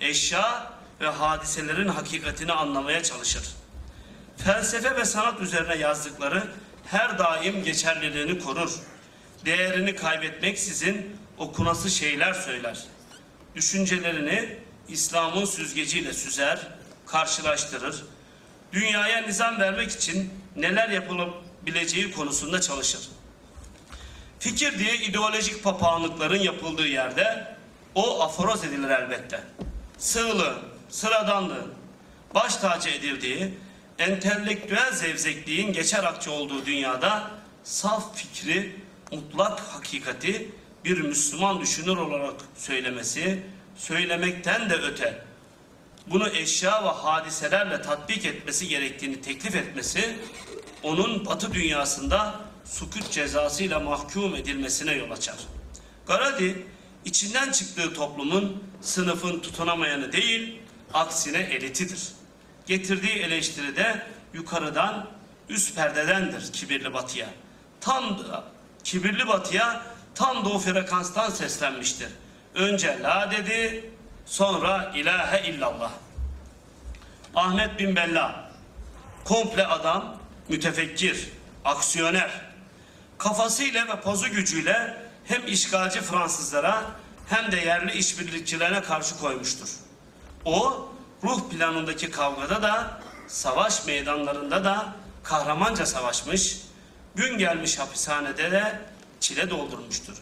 Eşya 0.00 0.72
ve 1.00 1.08
hadiselerin 1.08 1.88
hakikatini 1.88 2.52
anlamaya 2.52 3.02
çalışır. 3.02 3.44
Felsefe 4.36 4.96
ve 4.96 5.04
sanat 5.04 5.40
üzerine 5.40 5.76
yazdıkları 5.76 6.42
her 6.86 7.18
daim 7.18 7.64
geçerliliğini 7.64 8.38
korur. 8.38 8.72
Değerini 9.44 9.96
kaybetmeksizin 9.96 11.16
okunası 11.38 11.90
şeyler 11.90 12.32
söyler. 12.32 12.84
Düşüncelerini 13.54 14.56
İslam'ın 14.88 15.44
süzgeciyle 15.44 16.12
süzer, 16.12 16.68
karşılaştırır. 17.06 18.04
Dünyaya 18.72 19.20
nizam 19.20 19.60
vermek 19.60 19.90
için 19.90 20.30
neler 20.56 20.88
yapılabileceği 20.88 22.12
konusunda 22.12 22.60
çalışır. 22.60 23.08
Fikir 24.38 24.78
diye 24.78 24.96
ideolojik 24.96 25.64
papağanlıkların 25.64 26.40
yapıldığı 26.40 26.86
yerde 26.86 27.56
o 27.94 28.22
aforoz 28.22 28.64
edilir 28.64 28.90
elbette. 28.90 29.40
Sığlığın, 29.98 30.58
sıradanlığın, 30.90 31.74
baş 32.34 32.56
tacı 32.56 32.88
edildiği, 32.88 33.54
entelektüel 33.98 34.92
zevzekliğin 34.92 35.72
geçer 35.72 36.04
akçe 36.04 36.30
olduğu 36.30 36.66
dünyada 36.66 37.30
saf 37.64 38.16
fikri, 38.18 38.76
mutlak 39.12 39.60
hakikati 39.60 40.48
bir 40.84 41.00
Müslüman 41.00 41.60
düşünür 41.60 41.96
olarak 41.96 42.34
söylemesi, 42.56 43.42
söylemekten 43.76 44.70
de 44.70 44.74
öte 44.74 45.24
bunu 46.06 46.28
eşya 46.28 46.84
ve 46.84 46.88
hadiselerle 46.88 47.82
tatbik 47.82 48.24
etmesi 48.24 48.68
gerektiğini 48.68 49.20
teklif 49.20 49.56
etmesi 49.56 50.16
onun 50.82 51.26
batı 51.26 51.54
dünyasında 51.54 52.40
sukut 52.64 53.10
cezasıyla 53.10 53.80
mahkum 53.80 54.34
edilmesine 54.34 54.92
yol 54.92 55.10
açar. 55.10 55.36
Garadi 56.06 56.66
içinden 57.04 57.52
çıktığı 57.52 57.94
toplumun 57.94 58.62
sınıfın 58.80 59.40
tutunamayanı 59.40 60.12
değil 60.12 60.60
aksine 60.94 61.38
elitidir. 61.38 62.08
Getirdiği 62.66 63.12
eleştiri 63.12 63.76
de 63.76 64.06
yukarıdan 64.34 65.06
üst 65.48 65.76
perdedendir 65.76 66.52
kibirli 66.52 66.94
batıya. 66.94 67.26
Tam 67.80 68.18
da 68.18 68.44
kibirli 68.84 69.28
batıya 69.28 69.82
tam 70.14 70.44
da 70.44 70.48
o 70.48 70.58
frekanstan 70.58 71.30
seslenmiştir. 71.30 72.08
Önce 72.54 72.98
la 73.02 73.30
dedi 73.30 73.90
sonra 74.26 74.92
ilahe 74.94 75.50
illallah. 75.50 75.90
Ahmet 77.34 77.78
bin 77.78 77.96
Bella 77.96 78.50
komple 79.24 79.66
adam, 79.66 80.16
mütefekkir, 80.48 81.28
aksiyoner. 81.64 82.30
Kafasıyla 83.18 83.88
ve 83.88 84.00
pozu 84.00 84.28
gücüyle 84.28 84.96
hem 85.24 85.46
işgalci 85.46 86.00
Fransızlara 86.00 86.82
hem 87.28 87.52
de 87.52 87.56
yerli 87.56 87.92
işbirlikçilerine 87.92 88.82
karşı 88.82 89.18
koymuştur. 89.18 89.68
O 90.44 90.88
ruh 91.24 91.50
planındaki 91.50 92.10
kavgada 92.10 92.62
da 92.62 93.00
savaş 93.28 93.86
meydanlarında 93.86 94.64
da 94.64 94.94
kahramanca 95.22 95.86
savaşmış, 95.86 96.58
gün 97.14 97.38
gelmiş 97.38 97.78
hapishanede 97.78 98.50
de 98.50 98.78
çile 99.20 99.50
doldurmuştur. 99.50 100.14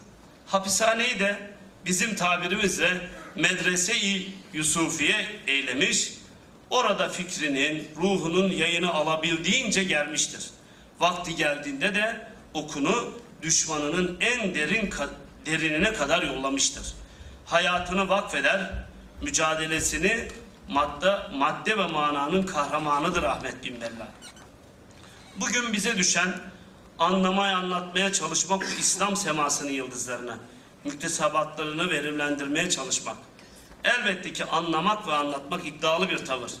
Hapishaneyi 0.47 1.19
de 1.19 1.37
bizim 1.85 2.15
tabirimizle 2.15 3.09
medrese-i 3.35 4.35
Yusufiye 4.53 5.25
eylemiş, 5.47 6.13
orada 6.69 7.09
fikrinin, 7.09 7.87
ruhunun 7.95 8.51
yayını 8.51 8.93
alabildiğince 8.93 9.83
gelmiştir. 9.83 10.49
Vakti 10.99 11.35
geldiğinde 11.35 11.95
de 11.95 12.27
okunu 12.53 13.13
düşmanının 13.41 14.17
en 14.21 14.55
derin 14.55 14.89
ka- 14.89 15.09
derinine 15.45 15.93
kadar 15.93 16.23
yollamıştır. 16.23 16.93
Hayatını 17.45 18.09
vakfeder, 18.09 18.71
mücadelesini 19.21 20.27
madde, 20.67 21.19
madde 21.33 21.77
ve 21.77 21.87
mananın 21.87 22.43
kahramanıdır 22.43 23.23
Ahmet 23.23 23.63
bin 23.63 23.81
Bella. 23.81 24.07
Bugün 25.39 25.73
bize 25.73 25.97
düşen 25.97 26.33
anlamaya 26.99 27.57
anlatmaya 27.57 28.13
çalışmak 28.13 28.63
İslam 28.79 29.15
semasının 29.15 29.71
yıldızlarına, 29.71 30.37
müktesebatlarını 30.83 31.89
verimlendirmeye 31.89 32.69
çalışmak. 32.69 33.17
Elbette 33.83 34.33
ki 34.33 34.45
anlamak 34.45 35.07
ve 35.07 35.13
anlatmak 35.13 35.65
iddialı 35.67 36.09
bir 36.09 36.25
tavır. 36.25 36.51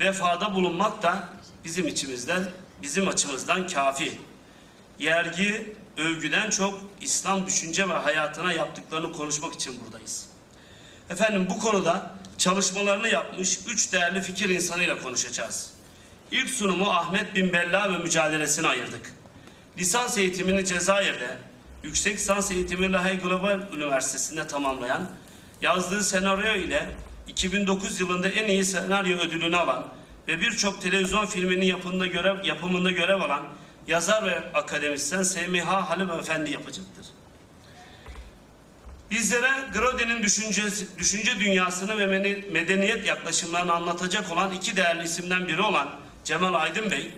Vefada 0.00 0.54
bulunmak 0.54 1.02
da 1.02 1.28
bizim 1.64 1.88
içimizden, 1.88 2.50
bizim 2.82 3.08
açımızdan 3.08 3.66
kafi. 3.66 4.18
Yergi, 4.98 5.76
övgüden 5.96 6.50
çok 6.50 6.80
İslam 7.00 7.46
düşünce 7.46 7.88
ve 7.88 7.92
hayatına 7.92 8.52
yaptıklarını 8.52 9.12
konuşmak 9.12 9.54
için 9.54 9.80
buradayız. 9.84 10.26
Efendim 11.10 11.46
bu 11.50 11.58
konuda 11.58 12.14
çalışmalarını 12.40 13.08
yapmış 13.08 13.58
üç 13.68 13.92
değerli 13.92 14.22
fikir 14.22 14.48
insanıyla 14.48 15.02
konuşacağız. 15.02 15.70
İlk 16.30 16.50
sunumu 16.50 16.90
Ahmet 16.90 17.34
bin 17.34 17.52
Bella 17.52 17.92
ve 17.92 17.98
mücadelesine 17.98 18.68
ayırdık. 18.68 19.12
Lisans 19.78 20.18
eğitimini 20.18 20.66
Cezayir'de, 20.66 21.36
yüksek 21.82 22.16
lisans 22.16 22.50
eğitimini 22.50 22.92
Lahey 22.92 23.18
Global 23.18 23.60
Üniversitesi'nde 23.76 24.46
tamamlayan, 24.46 25.10
yazdığı 25.62 26.04
senaryo 26.04 26.54
ile 26.54 26.90
2009 27.28 28.00
yılında 28.00 28.28
en 28.28 28.48
iyi 28.48 28.64
senaryo 28.64 29.18
ödülünü 29.18 29.56
alan 29.56 29.86
ve 30.28 30.40
birçok 30.40 30.82
televizyon 30.82 31.26
filminin 31.26 31.66
yapımında 31.66 32.06
görev, 32.06 32.44
yapımında 32.44 32.90
görev 32.90 33.20
alan 33.20 33.42
yazar 33.86 34.26
ve 34.26 34.52
akademisyen 34.54 35.22
Semiha 35.22 35.90
Halim 35.90 36.10
Efendi 36.10 36.50
yapacaktır. 36.50 36.99
Bizlere 39.10 39.50
Grode'nin 39.74 40.22
düşünce, 40.22 40.62
düşünce 40.98 41.40
dünyasını 41.40 41.98
ve 41.98 42.06
medeniyet 42.50 43.06
yaklaşımlarını 43.06 43.72
anlatacak 43.72 44.32
olan 44.32 44.52
iki 44.52 44.76
değerli 44.76 45.04
isimden 45.04 45.48
biri 45.48 45.62
olan 45.62 45.88
Cemal 46.24 46.54
Aydın 46.54 46.90
Bey, 46.90 47.10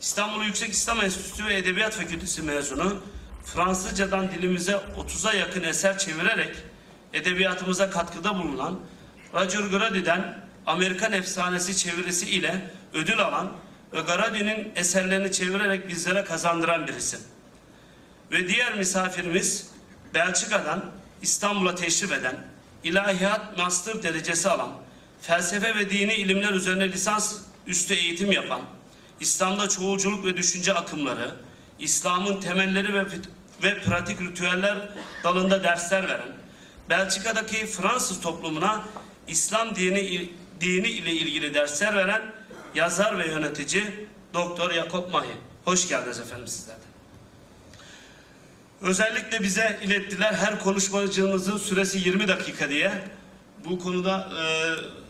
İstanbul 0.00 0.44
Yüksek 0.44 0.70
İslam 0.70 1.00
Enstitüsü 1.00 1.46
ve 1.46 1.56
Edebiyat 1.56 1.94
Fakültesi 1.94 2.42
mezunu, 2.42 3.02
Fransızcadan 3.44 4.30
dilimize 4.30 4.72
30'a 4.72 5.32
yakın 5.32 5.62
eser 5.62 5.98
çevirerek 5.98 6.56
edebiyatımıza 7.12 7.90
katkıda 7.90 8.38
bulunan, 8.38 8.80
Roger 9.34 9.60
Grady'den 9.60 10.38
Amerikan 10.66 11.12
Efsanesi 11.12 11.76
çevirisi 11.76 12.30
ile 12.30 12.70
ödül 12.94 13.20
alan 13.20 13.52
ve 13.92 14.00
Grady'nin 14.00 14.72
eserlerini 14.76 15.32
çevirerek 15.32 15.88
bizlere 15.88 16.24
kazandıran 16.24 16.86
bir 16.86 16.94
isim. 16.94 17.20
Ve 18.32 18.48
diğer 18.48 18.74
misafirimiz 18.74 19.70
Belçika'dan 20.14 20.97
İstanbul'a 21.22 21.74
teşrif 21.74 22.12
eden, 22.12 22.36
ilahiyat 22.84 23.58
master 23.58 24.02
derecesi 24.02 24.48
alan, 24.48 24.70
felsefe 25.20 25.74
ve 25.74 25.90
dini 25.90 26.14
ilimler 26.14 26.52
üzerine 26.52 26.92
lisans 26.92 27.36
üstü 27.66 27.94
eğitim 27.94 28.32
yapan, 28.32 28.60
İslam'da 29.20 29.68
çoğulculuk 29.68 30.24
ve 30.24 30.36
düşünce 30.36 30.74
akımları, 30.74 31.34
İslam'ın 31.78 32.40
temelleri 32.40 32.94
ve, 32.94 33.06
ve 33.62 33.80
pratik 33.80 34.20
ritüeller 34.20 34.88
dalında 35.24 35.62
dersler 35.64 36.08
veren, 36.08 36.32
Belçika'daki 36.90 37.66
Fransız 37.66 38.20
toplumuna 38.20 38.84
İslam 39.28 39.74
dini, 39.74 40.30
dini 40.60 40.88
ile 40.88 41.12
ilgili 41.12 41.54
dersler 41.54 41.96
veren 41.96 42.22
yazar 42.74 43.18
ve 43.18 43.26
yönetici 43.26 44.08
Doktor 44.34 44.70
Yakup 44.70 45.12
Mahi. 45.12 45.36
Hoş 45.64 45.88
geldiniz 45.88 46.20
efendim 46.20 46.46
sizler 46.48 46.76
de. 46.76 46.87
Özellikle 48.82 49.42
bize 49.42 49.78
ilettiler 49.82 50.32
her 50.34 50.60
konuşmacımızın 50.60 51.58
süresi 51.58 51.98
20 51.98 52.28
dakika 52.28 52.68
diye. 52.68 52.92
Bu 53.64 53.78
konuda 53.78 54.28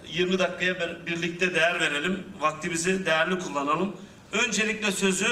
e, 0.06 0.12
20 0.18 0.38
dakikaya 0.38 1.06
birlikte 1.06 1.54
değer 1.54 1.80
verelim. 1.80 2.24
Vaktimizi 2.40 3.06
değerli 3.06 3.38
kullanalım. 3.38 3.96
Öncelikle 4.32 4.92
sözü 4.92 5.26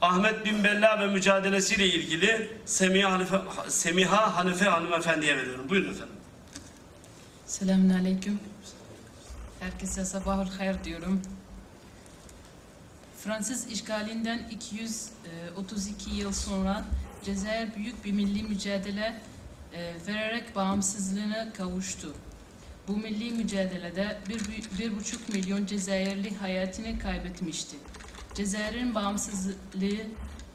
Ahmet 0.00 0.44
bin 0.44 0.64
Bella 0.64 1.00
ve 1.00 1.06
mücadelesiyle 1.06 1.86
ilgili 1.86 2.50
Semiha 2.64 3.12
Hanife, 3.12 3.40
Semiha 3.68 4.36
Hanife 4.36 4.64
hanımefendiye 4.64 5.36
veriyorum. 5.36 5.68
Buyurun 5.68 5.90
efendim. 5.90 6.14
Selamun 7.46 7.90
Aleyküm. 7.90 8.40
Herkese 9.60 10.04
sabahul 10.04 10.48
hayır 10.58 10.76
diyorum. 10.84 11.22
Fransız 13.24 13.66
işgalinden 13.72 14.48
232 14.50 16.10
yıl 16.10 16.32
sonra 16.32 16.84
Cezayir 17.24 17.74
büyük 17.76 18.04
bir 18.04 18.12
milli 18.12 18.42
mücadele 18.42 19.20
e, 19.72 19.92
vererek 20.08 20.56
bağımsızlığına 20.56 21.52
kavuştu. 21.52 22.14
Bu 22.88 22.96
milli 22.96 23.30
mücadelede 23.30 24.18
bir, 24.28 24.40
bir 24.78 24.96
buçuk 24.96 25.28
milyon 25.28 25.66
Cezayirli 25.66 26.36
hayatını 26.36 26.98
kaybetmişti. 26.98 27.76
Cezayir'in 28.34 28.94
bağımsızlığı 28.94 29.96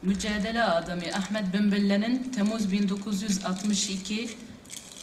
mücadele 0.02 0.62
adamı 0.62 1.02
Ahmet 1.14 1.54
Bembelle'nin 1.54 2.32
Temmuz 2.32 2.72
1962 2.72 4.30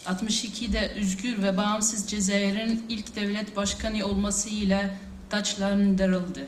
62'de 0.06 0.92
özgür 0.98 1.44
ve 1.44 1.58
bağımsız 1.58 2.10
Cezayir'in 2.10 2.86
ilk 2.90 3.16
devlet 3.16 3.56
başkanı 3.56 4.06
olmasıyla 4.06 4.90
taçlandırıldı. 5.30 6.48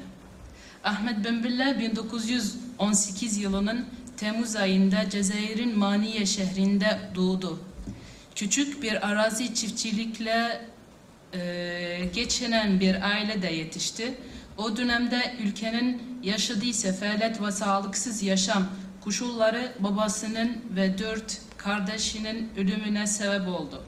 Ahmet 0.83 1.25
Bembella 1.25 1.79
1918 1.79 3.37
yılının 3.37 3.85
Temmuz 4.21 4.55
ayında 4.55 5.09
Cezayir'in 5.09 5.79
Maniye 5.79 6.25
şehrinde 6.25 6.99
doğdu. 7.15 7.59
Küçük 8.35 8.83
bir 8.83 9.07
arazi 9.07 9.53
çiftçilikle 9.55 10.61
e, 11.33 12.09
geçinen 12.13 12.79
bir 12.79 13.09
ailede 13.09 13.47
yetişti. 13.47 14.13
O 14.57 14.77
dönemde 14.77 15.35
ülkenin 15.43 16.01
yaşadığı 16.23 16.73
sefalet 16.73 17.41
ve 17.41 17.51
sağlıksız 17.51 18.23
yaşam 18.23 18.67
koşulları 19.03 19.71
babasının 19.79 20.57
ve 20.75 20.97
dört 20.97 21.37
kardeşinin 21.57 22.49
ölümüne 22.57 23.07
sebep 23.07 23.47
oldu. 23.47 23.83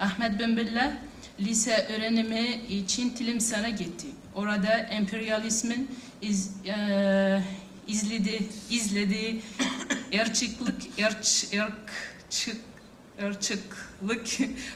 Ahmet 0.00 0.38
Bembella 0.38 0.92
lise 1.40 1.86
öğrenimi 1.96 2.60
için 2.70 3.10
Tlimsan'a 3.10 3.68
gitti. 3.68 4.06
Orada 4.34 4.72
emperyalizmin 4.72 5.90
iz, 6.22 6.50
e, 6.66 7.42
izledi, 7.90 8.48
izlediği 8.70 9.42
ırkçılık, 10.14 10.82
ırç, 10.98 11.46
ırkçı, 11.54 12.52
ırkçılık 13.22 13.90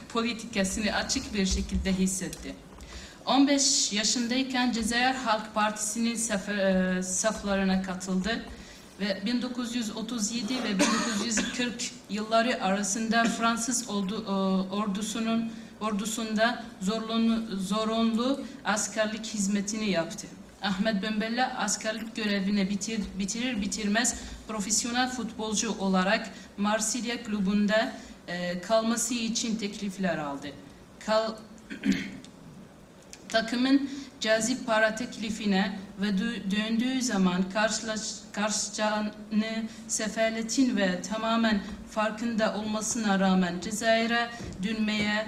politikasını 0.09 0.91
açık 0.91 1.33
bir 1.33 1.45
şekilde 1.45 1.93
hissetti. 1.93 2.55
15 3.25 3.93
yaşındayken 3.93 4.71
Cezayir 4.71 5.15
Halk 5.15 5.53
Partisi'nin 5.53 6.15
saf, 6.15 6.49
e, 6.49 7.01
saflarına 7.03 7.81
katıldı 7.81 8.45
ve 8.99 9.21
1937 9.25 10.53
ve 10.63 10.79
1940 10.79 11.91
yılları 12.09 12.63
arasında 12.63 13.23
Fransız 13.23 13.89
ordu, 13.89 14.23
e, 14.27 14.31
ordusunun 14.75 15.51
ordusunda 15.81 16.63
zorunlu, 16.81 17.57
zorunlu 17.57 18.41
askerlik 18.65 19.25
hizmetini 19.25 19.89
yaptı. 19.89 20.27
Ahmet 20.65 21.03
Bembella 21.03 21.53
askerlik 21.57 22.15
görevini 22.15 22.69
bitir, 22.69 23.01
bitirir 23.19 23.61
bitirmez 23.61 24.15
profesyonel 24.47 25.09
futbolcu 25.09 25.71
olarak 25.79 26.29
Marsilya 26.57 27.23
klubunda 27.23 27.93
e, 28.27 28.61
kalması 28.61 29.13
için 29.13 29.55
teklifler 29.55 30.17
aldı. 30.17 30.47
Kal, 31.05 31.35
takımın 33.29 33.89
cazip 34.19 34.65
para 34.65 34.95
teklifine 34.95 35.79
ve 36.01 36.09
dö- 36.09 36.51
döndüğü 36.51 37.01
zaman 37.01 37.49
karşılaş, 37.49 38.01
karşılayacağını 38.31 39.63
sefaletin 39.87 40.77
ve 40.77 41.01
tamamen 41.01 41.63
farkında 41.91 42.55
olmasına 42.55 43.19
rağmen 43.19 43.59
Cezayir'e 43.61 44.29
dönmeye 44.63 45.27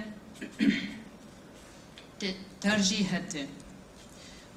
te- 2.20 2.34
tercih 2.60 3.12
etti. 3.12 3.46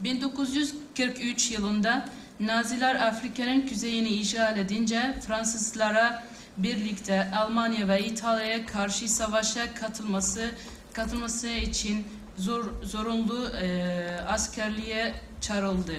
1943 0.03 1.51
yılında 1.51 2.05
Naziler 2.39 2.95
Afrika'nın 2.95 3.67
kuzeyini 3.67 4.07
işgal 4.09 4.57
edince 4.57 5.15
Fransızlara 5.27 6.23
birlikte 6.57 7.31
Almanya 7.35 7.87
ve 7.87 8.05
İtalya'ya 8.05 8.65
karşı 8.65 9.09
savaşa 9.09 9.73
katılması 9.73 10.51
katılması 10.93 11.47
için 11.47 12.07
zor, 12.37 12.65
zorunlu 12.83 13.49
e, 13.49 14.07
askerliğe 14.27 15.13
çağrıldı. 15.41 15.93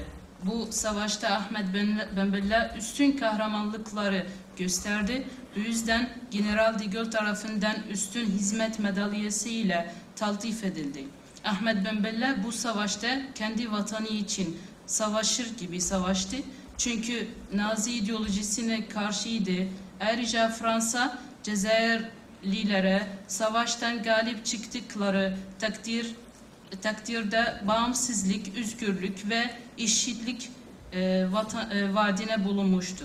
Bu 0.45 0.69
savaşta 0.71 1.29
Ahmet 1.29 1.65
Ben- 1.75 2.17
Benbella 2.17 2.75
üstün 2.79 3.13
kahramanlıkları 3.13 4.27
gösterdi. 4.59 5.27
Bu 5.57 5.61
yüzden 5.61 6.09
General 6.31 6.79
de 6.79 6.85
Gaulle 6.85 7.11
tarafından 7.11 7.77
üstün 7.91 8.27
hizmet 8.27 8.79
madalyası 8.79 9.49
ile 9.49 9.95
taltif 10.17 10.65
edildi. 10.65 11.05
Ahmet 11.45 11.85
Benbella 11.85 12.37
bu 12.45 12.53
savaşta 12.53 13.09
kendi 13.35 13.73
vatanı 13.73 14.09
için 14.09 14.59
savaşır 14.87 15.57
gibi 15.57 15.81
savaştı. 15.81 16.37
Çünkü 16.79 17.29
Nazi 17.55 17.93
ideolojisine 17.93 18.89
karşıydı. 18.89 19.67
Ayrıca 20.01 20.49
Fransa 20.49 21.19
Cezayirlilere 21.43 23.07
savaştan 23.29 24.03
galip 24.03 24.45
çıktıkları 24.45 25.37
takdir 25.59 26.15
takdirde 26.83 27.61
bağımsızlık, 27.69 28.57
özgürlük 28.59 29.31
ve 29.31 29.51
eşitlik 29.79 30.51
e, 30.93 31.27
vatan, 31.33 31.71
e, 31.71 31.95
vaadine 31.95 32.45
bulunmuştu. 32.45 33.05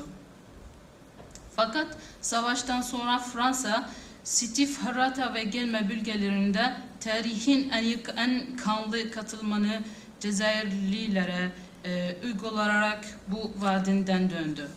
Fakat 1.56 1.88
savaştan 2.22 2.82
sonra 2.82 3.20
Fransa 3.20 3.90
Sitif, 4.28 4.78
Harata 4.78 5.34
ve 5.34 5.44
Gelme 5.44 5.90
bölgelerinde 5.90 6.74
tarihin 7.00 7.70
en, 7.70 8.00
en 8.18 8.56
kanlı 8.56 9.12
katılmanı 9.12 9.82
Cezayirlilere 10.20 11.52
e, 11.86 12.16
uygulanarak 12.24 13.06
bu 13.28 13.52
vadinden 13.58 14.30
döndü. 14.30 14.70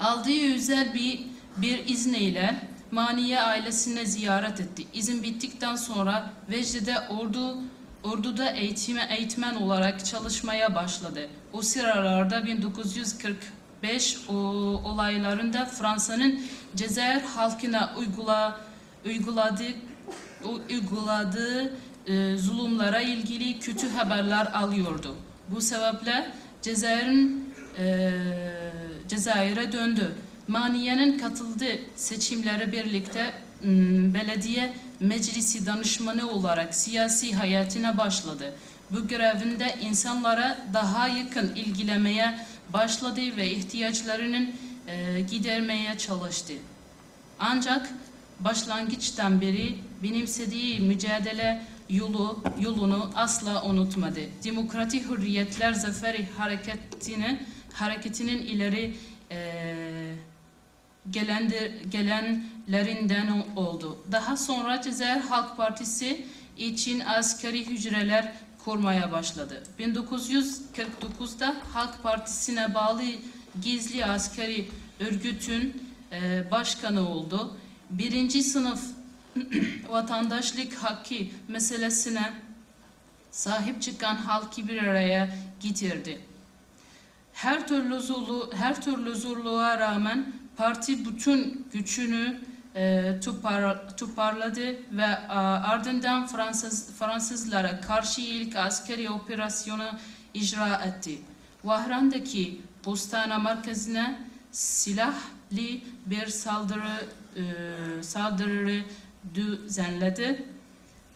Aldığı 0.00 0.54
özel 0.54 0.94
bir, 0.94 1.26
bir 1.56 1.86
izniyle 1.86 2.68
Maniye 2.90 3.40
ailesine 3.40 4.06
ziyaret 4.06 4.60
etti. 4.60 4.86
İzin 4.92 5.22
bittikten 5.22 5.76
sonra 5.76 6.32
Vecde'de 6.50 7.00
ordu 7.08 7.58
Ordu'da 8.02 8.50
eğitime 8.50 9.08
eğitmen 9.10 9.54
olarak 9.54 10.04
çalışmaya 10.06 10.74
başladı. 10.74 11.28
O 11.52 11.62
sıralarda 11.62 12.46
1940 12.46 13.36
5 13.84 14.18
olaylarında 14.84 15.64
Fransa'nın 15.64 16.40
Cezayir 16.76 17.22
halkına 17.22 17.94
uygula, 17.98 18.60
uyguladığı, 19.06 19.74
uyguladığı 20.70 21.72
e, 22.06 22.36
zulümlere 22.36 23.04
ilgili 23.04 23.58
kötü 23.58 23.88
haberler 23.88 24.46
alıyordu. 24.46 25.16
Bu 25.48 25.60
sebeple 25.60 26.30
Cezayir'in 26.62 27.54
e, 27.78 28.12
Cezayir'e 29.08 29.72
döndü. 29.72 30.14
Maniye'nin 30.48 31.18
katıldığı 31.18 31.78
seçimlere 31.96 32.72
birlikte 32.72 33.24
ıı, 33.64 34.14
belediye 34.14 34.72
meclisi 35.00 35.66
danışmanı 35.66 36.30
olarak 36.30 36.74
siyasi 36.74 37.34
hayatına 37.34 37.98
başladı. 37.98 38.52
Bu 38.90 39.08
görevinde 39.08 39.74
insanlara 39.82 40.58
daha 40.72 41.08
yakın 41.08 41.54
ilgilemeye 41.54 42.38
başladı 42.72 43.20
ve 43.36 43.50
ihtiyaçlarının 43.50 44.50
e, 44.86 45.20
gidermeye 45.20 45.98
çalıştı. 45.98 46.52
Ancak 47.38 47.90
başlangıçtan 48.40 49.40
beri 49.40 49.74
benimsediği 50.02 50.80
mücadele 50.80 51.62
yolu 51.90 52.42
yolunu 52.60 53.10
asla 53.14 53.64
unutmadı. 53.64 54.20
Demokratik 54.44 55.10
Hürriyetler 55.10 55.72
Zaferi 55.72 56.26
hareketini 56.38 57.40
hareketinin 57.72 58.38
ileri 58.38 58.94
eee 59.30 60.14
gelendir, 61.10 61.72
gelenlerinden 61.90 63.44
oldu. 63.56 63.98
Daha 64.12 64.36
sonra 64.36 64.82
Cezayir 64.82 65.20
Halk 65.20 65.56
Partisi 65.56 66.24
için 66.58 67.00
askeri 67.00 67.66
hücreler 67.66 68.32
kurmaya 68.64 69.12
başladı. 69.12 69.62
1949'da 69.78 71.56
Halk 71.72 72.02
Partisi'ne 72.02 72.74
bağlı 72.74 73.02
gizli 73.62 74.04
askeri 74.04 74.68
örgütün 75.00 75.82
e, 76.12 76.50
başkanı 76.50 77.08
oldu. 77.08 77.56
Birinci 77.90 78.42
sınıf 78.42 78.80
vatandaşlık 79.88 80.74
hakkı 80.74 81.14
meselesine 81.48 82.32
sahip 83.30 83.82
çıkan 83.82 84.16
halkı 84.16 84.68
bir 84.68 84.82
araya 84.82 85.34
getirdi. 85.60 86.20
Her 87.32 87.68
türlü 87.68 88.00
zorlu, 88.00 88.50
her 88.56 88.82
türlü 88.82 89.14
zorluğa 89.14 89.78
rağmen 89.78 90.32
parti 90.56 91.06
bütün 91.06 91.66
gücünü 91.72 92.40
e, 92.74 93.14
topar, 93.24 93.96
toparladı 93.96 94.96
ve 94.96 95.06
a, 95.28 95.40
ardından 95.70 96.26
Fransız 96.26 96.90
Fransızlara 96.98 97.80
karşı 97.80 98.20
ilk 98.20 98.56
askeri 98.56 99.10
operasyonu 99.10 99.90
icra 100.34 100.76
etti. 100.76 101.18
Vahran'daki 101.64 102.60
postane 102.82 103.38
merkezine 103.38 104.18
silahlı 104.52 105.80
bir 106.06 106.26
saldırı 106.26 107.08
e, 107.36 107.42
saldırıları 108.02 108.84
düzenledi. 109.34 110.44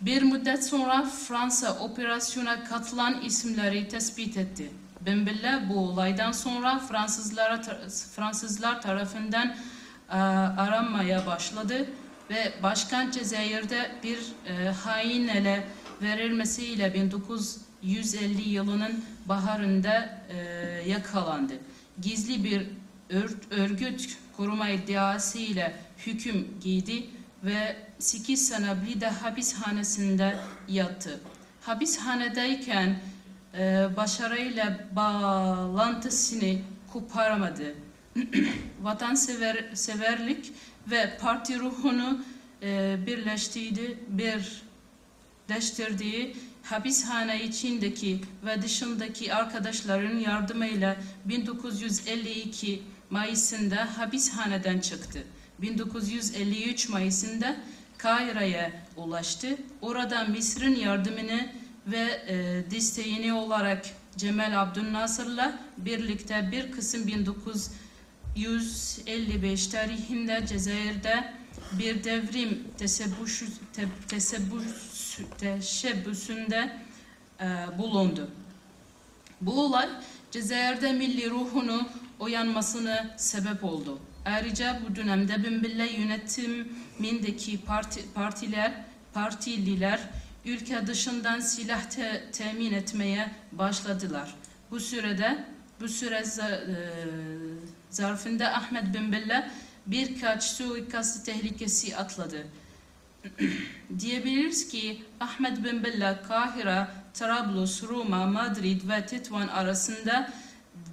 Bir 0.00 0.22
müddet 0.22 0.64
sonra 0.66 1.04
Fransa 1.04 1.78
operasyona 1.78 2.64
katılan 2.64 3.20
isimleri 3.20 3.88
tespit 3.88 4.36
etti. 4.36 4.70
Benbella 5.06 5.68
bu 5.68 5.78
olaydan 5.78 6.32
sonra 6.32 6.78
Fransızlara 6.78 7.62
Fransızlar 8.16 8.82
tarafından 8.82 9.48
e, 9.48 9.56
aranmaya 10.16 11.26
başladı 11.26 11.86
ve 12.30 12.52
başkan 12.62 13.10
Cezayir'de 13.10 13.90
bir 14.02 14.18
e, 14.46 14.68
hain 14.68 15.28
ele 15.28 15.64
verilmesiyle 16.02 16.94
1950 16.94 18.48
yılının 18.48 19.04
baharında 19.26 20.20
e, 20.28 20.36
yakalandı. 20.90 21.52
Gizli 22.00 22.44
bir 22.44 22.66
ör- 23.10 23.50
örgüt 23.50 24.16
koruma 24.36 24.68
iddiası 24.68 25.38
ile 25.38 25.72
hüküm 26.06 26.48
giydi 26.62 27.06
ve 27.44 27.76
8 27.98 28.48
sene 28.48 28.82
Blida 28.82 29.22
hapishanesinde 29.22 30.36
yattı. 30.68 31.20
Hapishanedeyken 31.60 32.96
e, 33.58 33.88
başarıyla 33.96 34.78
bağlantısını 34.96 36.58
koparamadı. 36.92 37.74
Vatansever 38.82 39.64
severlik 39.74 40.52
ve 40.90 41.18
parti 41.20 41.58
ruhunu 41.58 42.24
e, 42.62 42.96
birleştirdi, 43.06 43.98
birleştirdiği 45.48 46.36
hapishane 46.62 47.44
içindeki 47.44 48.20
ve 48.46 48.62
dışındaki 48.62 49.34
arkadaşların 49.34 50.18
yardımıyla 50.18 50.96
1952 51.24 52.82
Mayıs'ında 53.10 53.98
hapishaneden 53.98 54.78
çıktı. 54.78 55.24
1953 55.58 56.88
Mayıs'ında 56.88 57.56
Kahire'ye 57.98 58.72
ulaştı. 58.96 59.56
Orada 59.80 60.24
Mısır'ın 60.24 60.74
yardımını 60.74 61.48
ve 61.86 62.22
e, 62.28 62.64
desteğini 62.70 63.32
olarak 63.32 63.86
Cemal 64.16 64.62
Abdülnasır'la 64.62 65.58
birlikte 65.78 66.48
bir 66.52 66.72
kısım 66.72 67.06
1955 68.38 69.66
tarihinde 69.66 70.46
Cezayir'de 70.46 71.34
bir 71.72 72.04
devrim 72.04 72.64
tesebbüsü, 72.78 73.46
te, 73.72 73.84
tesebbüsü, 74.08 75.24
teşebbüsünde 75.38 76.76
e, 77.40 77.44
bulundu. 77.78 78.30
Bu 79.40 79.64
olay 79.64 79.88
Cezayir'de 80.30 80.92
milli 80.92 81.30
ruhunu 81.30 81.88
uyanmasına 82.20 83.14
sebep 83.16 83.64
oldu. 83.64 83.98
Ayrıca 84.24 84.80
bu 84.88 84.96
dönemde 84.96 85.44
Binbille 85.44 85.92
yönetimindeki 85.92 87.64
parti, 87.64 88.04
partiler, 88.14 88.84
partililer 89.14 90.00
ülke 90.44 90.86
dışından 90.86 91.40
silah 91.40 91.90
te- 91.90 92.30
temin 92.32 92.72
etmeye 92.72 93.30
başladılar. 93.52 94.34
Bu 94.70 94.80
sürede 94.80 95.44
bu 95.80 95.88
süre 95.88 96.16
e, 96.16 96.24
zarfında 97.90 98.54
Ahmet 98.54 98.94
Binbille 98.94 99.50
birkaç 99.86 100.44
suikast 100.44 101.26
tehlikesi 101.26 101.96
atladı. 101.96 102.46
Diyebiliriz 103.98 104.68
ki 104.68 105.02
Ahmet 105.20 105.64
Binbille 105.64 106.18
Kahire, 106.28 106.86
Trablus, 107.14 107.82
Roma, 107.82 108.26
Madrid 108.26 108.88
ve 108.88 109.06
Tetvan 109.06 109.48
arasında 109.48 110.30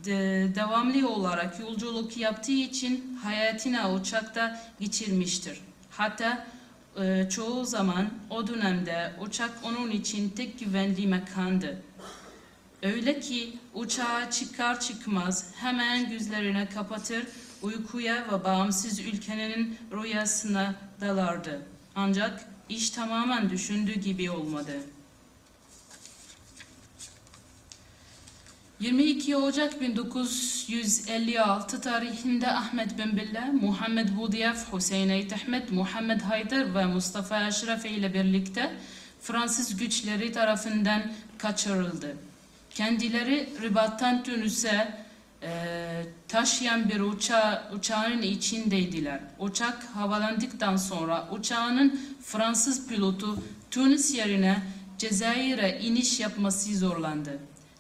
de- 0.05 0.51
devamlı 0.55 1.09
olarak 1.09 1.59
yolculuk 1.59 2.17
yaptığı 2.17 2.51
için 2.51 3.17
hayatını 3.23 3.93
uçakta 3.93 4.59
geçirmiştir. 4.79 5.61
Hatta 5.89 6.45
e, 7.01 7.29
çoğu 7.29 7.65
zaman 7.65 8.09
o 8.29 8.47
dönemde 8.47 9.13
uçak 9.21 9.51
onun 9.63 9.91
için 9.91 10.29
tek 10.29 10.59
güvenli 10.59 11.07
mekandı. 11.07 11.81
Öyle 12.83 13.19
ki 13.19 13.53
uçağa 13.73 14.31
çıkar 14.31 14.79
çıkmaz 14.79 15.51
hemen 15.55 16.09
gözlerini 16.09 16.69
kapatır, 16.73 17.23
uykuya 17.61 18.27
ve 18.31 18.43
bağımsız 18.43 18.99
ülkenin 18.99 19.77
rüyasına 19.91 20.75
dalardı. 21.01 21.61
Ancak 21.95 22.45
iş 22.69 22.89
tamamen 22.89 23.49
düşündüğü 23.49 23.99
gibi 23.99 24.31
olmadı. 24.31 24.79
22 28.79 29.35
Ocak 29.35 29.81
1956 29.81 31.81
tarihinde 31.81 32.51
Ahmet 32.51 32.97
Binbille, 32.97 33.51
Muhammed 33.61 34.09
Budiyaf, 34.17 34.73
Hüseyin 34.73 35.09
Eyt 35.09 35.33
Muhammed 35.71 36.21
Haydar 36.21 36.75
ve 36.75 36.85
Mustafa 36.85 37.47
Eşref 37.47 37.85
ile 37.85 38.13
birlikte 38.13 38.71
Fransız 39.21 39.77
güçleri 39.77 40.31
tarafından 40.31 41.01
kaçırıldı. 41.37 42.15
Kendileri 42.75 43.49
Ribat'tan 43.61 44.23
Tunus'e 44.23 45.05
e, 45.43 45.49
taşıyan 46.27 46.89
bir 46.89 46.99
uça, 46.99 47.71
uçağın 47.75 48.21
içindeydiler. 48.21 49.19
Uçak 49.39 49.83
havalandıktan 49.83 50.75
sonra 50.75 51.29
uçağının 51.31 51.99
Fransız 52.21 52.87
pilotu 52.87 53.37
Tunis 53.71 54.15
yerine 54.15 54.63
Cezayir'e 54.97 55.79
iniş 55.79 56.19
yapması 56.19 56.77
zorlandı. 56.77 57.39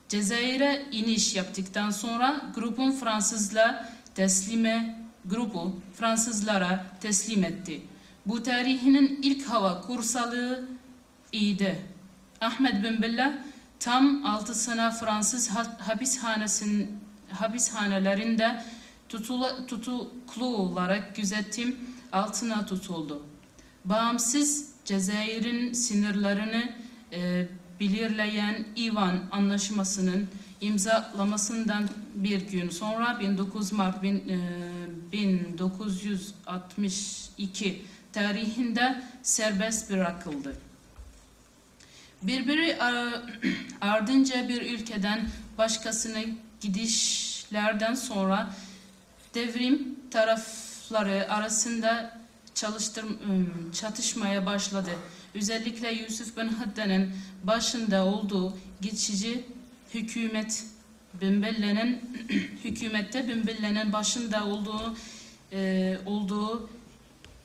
Cezayir'e 0.09 0.85
iniş 0.91 1.35
yaptıktan 1.35 1.89
sonra 1.89 2.41
grubun 2.55 2.91
Fransızla 2.91 3.89
teslime 4.15 4.99
grubu 5.25 5.79
Fransızlara 5.95 6.85
teslim 7.01 7.43
etti. 7.43 7.81
Bu 8.25 8.43
tarihinin 8.43 9.19
ilk 9.23 9.45
hava 9.47 9.81
kursalığı 9.81 10.65
iyiydi. 11.31 11.79
Ahmet 12.41 12.83
bin 12.83 13.01
Billah 13.01 13.33
tam 13.85 14.25
6 14.25 14.55
sene 14.55 14.91
Fransız 14.91 15.49
ha- 15.49 15.77
hapishanesin, 15.79 16.99
hapishanelerinde 17.29 18.63
tutuklu 19.67 20.45
olarak 20.45 21.15
gözetim 21.15 21.75
altına 22.11 22.65
tutuldu. 22.65 23.23
Bağımsız 23.85 24.69
Cezayir'in 24.85 25.73
sınırlarını 25.73 26.69
e, 27.11 27.47
belirleyen 27.79 28.65
İvan 28.75 29.19
Anlaşması'nın 29.31 30.27
imzalamasından 30.61 31.89
bir 32.15 32.47
gün 32.47 32.69
sonra 32.69 33.19
19 33.23 33.71
Mart 33.71 34.03
bin- 34.03 34.29
e, 34.29 34.39
1962 35.11 37.81
tarihinde 38.13 39.03
serbest 39.23 39.91
bırakıldı. 39.91 40.55
Birbiri 42.23 42.77
ar- 42.79 43.21
ardınca 43.81 44.49
bir 44.49 44.61
ülkeden 44.61 45.29
başkasına 45.57 46.19
gidişlerden 46.61 47.93
sonra 47.95 48.49
devrim 49.33 49.95
tarafları 50.11 51.31
arasında 51.33 52.19
çalıştır, 52.55 53.03
ım, 53.03 53.71
çatışmaya 53.71 54.45
başladı. 54.45 54.89
Özellikle 55.35 55.91
Yusuf 55.91 56.37
bin 56.37 56.47
Haddan'ın 56.47 57.11
başında 57.43 58.05
olduğu 58.05 58.57
geçici 58.81 59.45
hükümet 59.93 60.63
Binbelle'nin 61.21 62.01
hükümette 62.63 63.27
Binbelle'nin 63.27 63.93
başında 63.93 64.45
olduğu 64.45 64.95
e, 65.51 65.97
olduğu 66.05 66.69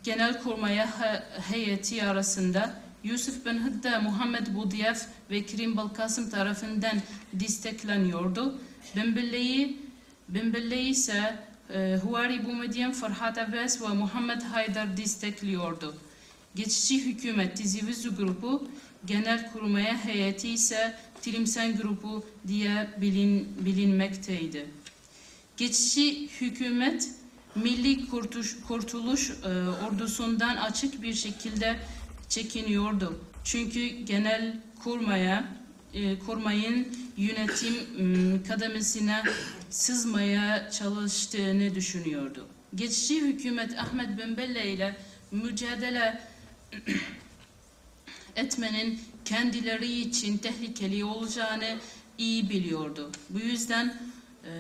genel 0.03 0.43
kurmaya 0.43 0.87
he- 1.01 1.23
heyeti 1.53 2.05
arasında 2.05 2.75
Yusuf 3.05 3.47
bin 3.47 3.59
Hıdda, 3.59 4.01
Muhammed 4.01 4.47
Budiyef 4.55 5.07
ve 5.31 5.47
Kerim 5.47 5.77
Balkasım 5.77 6.31
tarafından 6.31 6.97
destekleniyordu. 7.33 8.59
Binbelle'yi 8.97 9.79
Binbelle 10.29 10.83
ise 10.83 11.39
e, 11.75 11.99
Huari 12.03 12.47
Boumediyen, 12.47 12.93
Farhat 12.93 13.39
Abbas 13.39 13.83
ve 13.83 13.89
Muhammed 13.89 14.43
Haydar 14.43 14.97
destekliyordu. 14.97 15.95
Geçici 16.55 17.05
hükümet 17.05 17.57
Tizivizu 17.57 18.17
grubu, 18.17 18.69
genel 19.07 19.53
kurmaya 19.53 20.05
heyeti 20.05 20.49
ise 20.49 20.97
Tilimsen 21.23 21.77
grubu 21.77 22.25
diye 22.49 22.91
bilin, 23.01 23.49
bilinmekteydi. 23.61 24.67
Geçici 25.57 26.29
hükümet 26.41 27.09
Milli 27.55 28.09
Kurtuş, 28.09 28.57
Kurtuluş 28.69 29.31
e, 29.31 29.49
ordusundan 29.87 30.57
açık 30.57 31.03
bir 31.03 31.15
şekilde 31.15 31.77
çekiniyordu. 32.31 33.21
Çünkü 33.45 33.87
genel 33.89 34.61
kurmaya 34.85 35.45
e, 35.95 36.19
kurmayın 36.19 36.89
yönetim 37.17 37.75
kademesine 38.49 39.23
sızmaya 39.71 40.71
çalıştığını 40.71 41.75
düşünüyordu. 41.75 42.47
Geçici 42.75 43.21
hükümet 43.23 43.79
Ahmet 43.79 44.19
bin 44.19 44.37
Belle 44.37 44.73
ile 44.73 44.97
mücadele 45.31 46.21
etmenin 48.37 49.01
kendileri 49.25 50.01
için 50.01 50.39
tehlikeli 50.39 51.05
olacağını 51.05 51.79
iyi 52.19 52.51
biliyordu. 52.51 53.11
Bu 53.31 53.39
yüzden 53.39 53.95
e, 54.45 54.51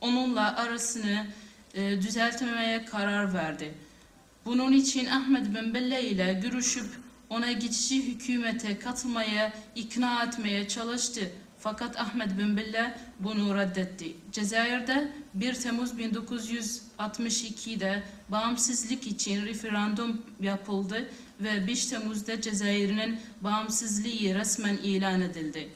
onunla 0.00 0.56
arasını 0.56 1.26
e, 1.74 2.02
düzeltmeye 2.02 2.84
karar 2.84 3.34
verdi. 3.34 3.74
Bunun 4.50 4.72
için 4.72 5.06
Ahmet 5.06 5.54
bin 5.54 5.74
Bella 5.74 5.98
ile 5.98 6.40
görüşüp 6.42 6.86
ona 7.28 7.52
geçici 7.52 8.06
hükümete 8.06 8.78
katılmaya 8.78 9.52
ikna 9.74 10.24
etmeye 10.24 10.68
çalıştı. 10.68 11.30
Fakat 11.58 12.00
Ahmet 12.00 12.38
bin 12.38 12.56
Bella 12.56 12.98
bunu 13.20 13.56
reddetti. 13.56 14.16
Cezayir'de 14.32 15.12
1 15.34 15.54
Temmuz 15.54 15.92
1962'de 15.92 18.02
bağımsızlık 18.28 19.06
için 19.06 19.46
referandum 19.46 20.22
yapıldı 20.40 21.10
ve 21.40 21.66
5 21.66 21.86
Temmuz'da 21.86 22.40
Cezayir'in 22.40 23.20
bağımsızlığı 23.40 24.34
resmen 24.34 24.76
ilan 24.76 25.20
edildi. 25.20 25.68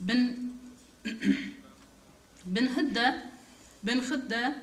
Bin 0.00 0.54
bin 2.46 2.66
Hıdda 2.66 3.22
bin 3.82 4.00
Hıdda 4.00 4.54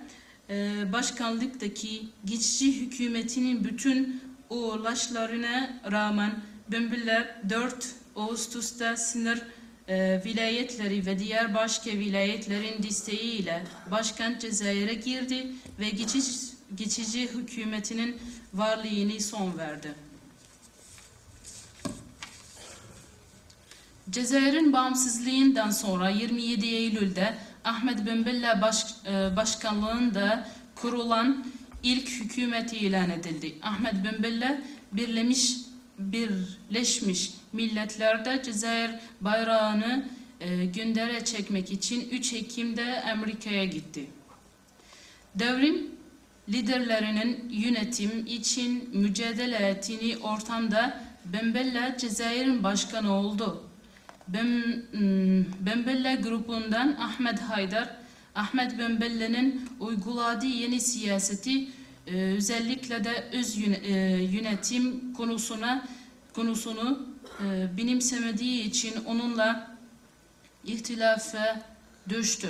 başkanlıktaki 0.94 2.02
geçici 2.26 2.82
hükümetinin 2.82 3.64
bütün 3.64 4.22
uğraşlarına 4.50 5.80
rağmen 5.92 6.42
Binbiller 6.72 7.36
4 7.50 7.96
Ağustos'ta 8.16 8.98
sınır 8.98 9.42
e, 9.88 10.22
vilayetleri 10.26 11.06
ve 11.06 11.20
diğer 11.20 11.54
başka 11.56 11.92
vilayetlerin 11.92 12.84
desteğiyle 12.84 13.64
başkent 13.92 14.42
Cezayir'e 14.42 14.94
girdi 14.94 15.48
ve 15.80 15.90
geçici, 15.90 16.32
geçici 16.76 17.28
hükümetinin 17.28 18.18
varlığını 18.54 19.20
son 19.20 19.58
verdi. 19.58 19.96
Cezayir'in 24.10 24.74
bağımsızlığından 24.74 25.70
sonra 25.72 26.10
27 26.10 26.66
Eylül'de 26.66 27.38
Ahmet 27.66 28.06
bin 28.06 28.26
Bella 28.26 28.62
baş, 28.62 28.86
e, 29.06 29.36
başkanlığında 29.36 30.48
kurulan 30.76 31.46
ilk 31.84 32.10
hükümet 32.10 32.74
ilan 32.74 33.10
edildi. 33.10 33.56
Ahmet 33.62 33.94
bin 33.94 34.24
Bella 34.24 34.58
birlemiş 34.92 35.58
Birleşmiş 36.00 37.32
Milletler'de 37.54 38.44
Cezayir 38.44 38.92
bayrağını 39.22 40.06
e, 40.40 40.66
gündere 40.66 41.26
çekmek 41.26 41.72
için 41.72 42.10
3 42.10 42.34
Ekim'de 42.34 43.04
Amerika'ya 43.12 43.66
gitti. 43.66 44.06
Devrim 45.36 45.92
liderlerinin 46.50 47.50
yönetim 47.50 48.26
için 48.26 48.90
mücadele 48.94 49.56
ettiği 49.56 50.18
ortamda 50.18 51.04
Bembella 51.26 51.98
Cezayir'in 51.98 52.64
başkanı 52.64 53.14
oldu. 53.14 53.64
Bem, 54.28 54.84
hmm, 54.92 55.66
Bembella 55.66 56.16
grubundan 56.16 56.96
Ahmet 57.00 57.40
Haydar, 57.40 57.90
Ahmet 58.36 58.80
Bembella'nın 58.80 59.70
uyguladığı 59.80 60.46
yeni 60.46 60.82
siyaseti 60.82 61.70
e, 62.08 62.16
özellikle 62.16 63.04
de 63.04 63.30
öz 63.34 63.58
e, 63.58 63.92
yönetim 64.32 65.14
konusuna 65.14 65.88
konusunu 66.34 67.08
e, 67.44 67.78
benimsemediği 67.78 68.64
için 68.64 68.94
onunla 69.06 69.78
ihtilafa 70.64 71.62
düştü. 72.10 72.50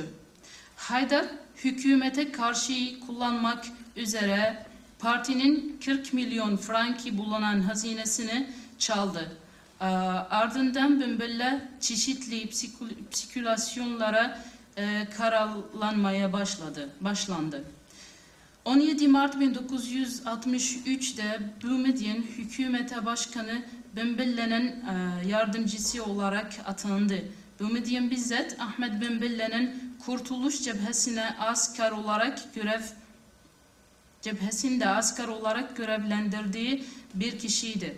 Haydar 0.76 1.26
hükümete 1.64 2.32
karşı 2.32 3.00
kullanmak 3.08 3.66
üzere 3.96 4.66
partinin 5.00 5.80
40 5.86 6.14
milyon 6.14 6.58
franki 6.58 7.18
bulunan 7.18 7.60
hazinesini 7.62 8.50
çaldı. 8.80 9.38
Aa, 9.82 10.28
Ardından 10.30 11.00
Bümbülle 11.00 11.62
çeşitli 11.80 12.50
psikül- 12.50 12.96
spekülasyonlara 13.12 14.40
e, 14.78 15.08
karalanmaya 15.18 16.34
başladı, 16.34 16.90
başlandı. 17.02 17.64
17 18.66 19.08
Mart 19.08 19.36
1963'de 19.36 21.40
Boumediene 21.64 22.20
hükümete 22.20 23.06
başkanı 23.06 23.64
Bümbülle'nin 23.96 24.68
e, 24.68 25.28
yardımcısı 25.28 26.04
olarak 26.04 26.54
atandı. 26.68 27.24
Boumediene 27.60 28.12
bizzat 28.12 28.56
Ahmet 28.60 29.02
Bümbülle'nin 29.02 29.96
Kurtuluş 30.06 30.62
Cephesi'ne 30.62 31.36
asker 31.40 31.92
olarak 31.92 32.56
görev 32.56 32.82
cephesinde 34.22 34.90
asker 34.90 35.28
olarak 35.28 35.78
görevlendirdiği 35.78 36.86
bir 37.14 37.40
kişiydi. 37.40 37.98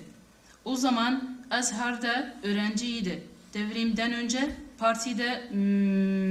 O 0.66 0.76
zaman 0.76 1.33
Azhar'da 1.52 2.34
öğrenciydi. 2.44 3.28
Devrimden 3.54 4.14
önce 4.14 4.56
partide 4.78 5.50
mm, 5.52 5.58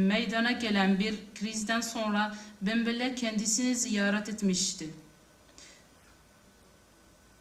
meydana 0.06 0.52
gelen 0.52 0.98
bir 0.98 1.14
krizden 1.34 1.80
sonra 1.80 2.34
Bembele 2.62 3.14
kendisini 3.14 3.76
ziyaret 3.76 4.28
etmişti. 4.28 4.90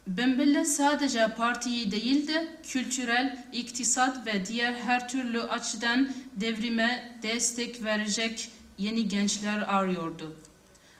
Bembele 0.06 0.64
sadece 0.64 1.28
partiyi 1.28 1.90
değil 1.90 2.28
de 2.28 2.48
kültürel, 2.62 3.44
iktisat 3.52 4.26
ve 4.26 4.46
diğer 4.46 4.72
her 4.72 5.08
türlü 5.08 5.42
açıdan 5.42 6.08
devrime 6.36 7.18
destek 7.22 7.84
verecek 7.84 8.50
yeni 8.78 9.08
gençler 9.08 9.58
arıyordu. 9.58 10.36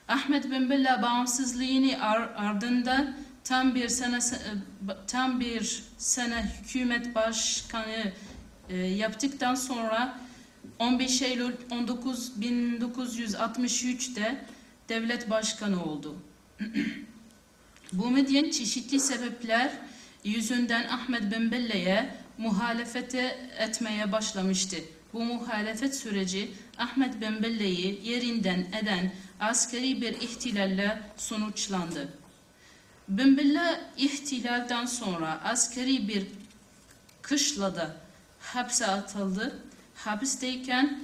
Ahmet 0.08 0.50
Bembella 0.50 1.02
bağımsızlığını 1.02 2.02
ar- 2.02 2.32
ardından 2.36 3.16
tam 3.44 3.74
bir 3.74 3.88
sene 3.88 4.18
tam 5.06 5.40
bir 5.40 5.82
sene 5.98 6.52
hükümet 6.62 7.14
başkanı 7.14 8.12
e, 8.68 8.76
yaptıktan 8.76 9.54
sonra 9.54 10.18
15 10.78 11.22
Eylül 11.22 11.52
19 11.70 12.32
1963'te 12.40 14.44
devlet 14.88 15.30
başkanı 15.30 15.84
oldu. 15.84 16.16
Bu 17.92 18.10
medyen 18.10 18.50
çeşitli 18.50 19.00
sebepler 19.00 19.72
yüzünden 20.24 20.88
Ahmet 20.88 21.32
Bembelle'ye 21.32 22.14
muhalefete 22.38 23.50
etmeye 23.58 24.12
başlamıştı. 24.12 24.76
Bu 25.12 25.24
muhalefet 25.24 25.96
süreci 25.96 26.50
Ahmet 26.78 27.20
Bembelle'yi 27.20 28.08
yerinden 28.08 28.66
eden 28.82 29.12
askeri 29.40 30.02
bir 30.02 30.12
ihtilalle 30.12 31.02
sonuçlandı. 31.16 32.21
Bembelle 33.08 33.80
ihtilalden 33.96 34.86
sonra 34.86 35.40
askeri 35.44 36.08
bir 36.08 36.26
kışlada 37.22 37.96
hapse 38.40 38.86
atıldı. 38.86 39.58
Hapisteyken 39.94 41.00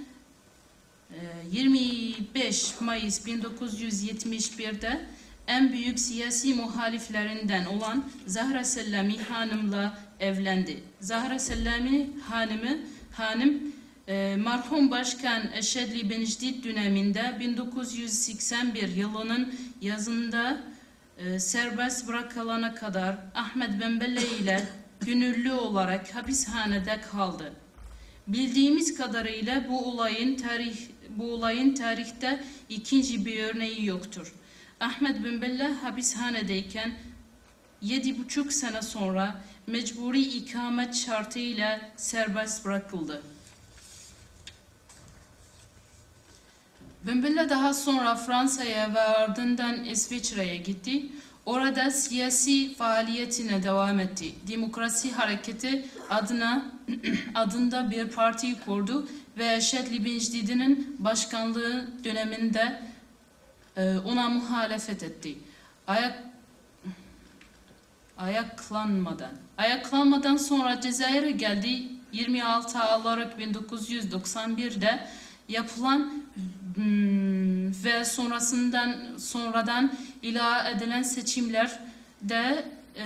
e, 1.10 1.16
25 1.52 2.80
Mayıs 2.80 3.26
1971'de 3.26 5.06
en 5.46 5.72
büyük 5.72 6.00
siyasi 6.00 6.54
muhaliflerinden 6.54 7.64
olan 7.64 8.04
Zahra 8.26 8.64
Sellami 8.64 9.18
Hanım'la 9.18 9.98
evlendi. 10.20 10.82
Zahra 11.00 11.38
Sellami 11.38 12.10
Hanım'ı 12.28 12.78
hanım 13.12 13.62
e, 14.08 14.36
merhum 14.38 14.90
Başkan 14.90 15.52
Eşedli 15.52 16.10
Benjdid 16.10 16.64
döneminde 16.64 17.36
1981 17.40 18.88
yılının 18.96 19.54
yazında 19.80 20.60
e, 21.18 21.40
serbest 21.40 22.08
bırakılana 22.08 22.74
kadar 22.74 23.16
Ahmet 23.34 23.80
Bembelle 23.80 24.26
ile 24.40 24.68
gönüllü 25.00 25.52
olarak 25.52 26.14
hapishanede 26.14 27.00
kaldı. 27.00 27.52
Bildiğimiz 28.26 28.96
kadarıyla 28.96 29.68
bu 29.68 29.90
olayın 29.90 30.36
tarih 30.36 30.76
bu 31.10 31.32
olayın 31.32 31.74
tarihte 31.74 32.44
ikinci 32.68 33.26
bir 33.26 33.42
örneği 33.44 33.86
yoktur. 33.86 34.34
Ahmet 34.80 35.24
Bembelle 35.24 35.68
hapishanedeyken 35.72 36.94
yedi 37.82 38.18
buçuk 38.18 38.52
sene 38.52 38.82
sonra 38.82 39.42
mecburi 39.66 40.20
ikamet 40.20 40.94
şartıyla 40.94 41.80
serbest 41.96 42.64
bırakıldı. 42.64 43.22
Bembella 47.06 47.50
daha 47.50 47.74
sonra 47.74 48.14
Fransa'ya 48.16 48.94
ve 48.94 49.00
ardından 49.00 49.84
İsviçre'ye 49.84 50.56
gitti. 50.56 51.06
Orada 51.46 51.90
siyasi 51.90 52.74
faaliyetine 52.74 53.62
devam 53.62 54.00
etti. 54.00 54.34
Demokrasi 54.48 55.12
Hareketi 55.12 55.86
adına 56.10 56.64
adında 57.34 57.90
bir 57.90 58.08
parti 58.08 58.60
kurdu 58.60 59.08
ve 59.38 59.54
Eşet 59.54 59.92
Benjdid'in 59.92 60.96
başkanlığı 60.98 62.04
döneminde 62.04 62.82
e, 63.76 63.98
ona 63.98 64.28
muhalefet 64.28 65.02
etti. 65.02 65.38
Ayak 65.86 66.22
ayaklanmadan. 68.18 69.32
Ayaklanmadan 69.58 70.36
sonra 70.36 70.80
Cezayir'e 70.80 71.30
geldi. 71.30 71.88
26 72.12 72.78
Aralık 72.78 73.40
1991'de 73.40 75.08
yapılan 75.48 76.12
ve 77.84 78.04
sonrasından 78.04 79.16
sonradan 79.18 79.92
ilave 80.22 80.70
edilen 80.70 81.02
seçimlerde 81.02 82.64
e, 82.96 83.04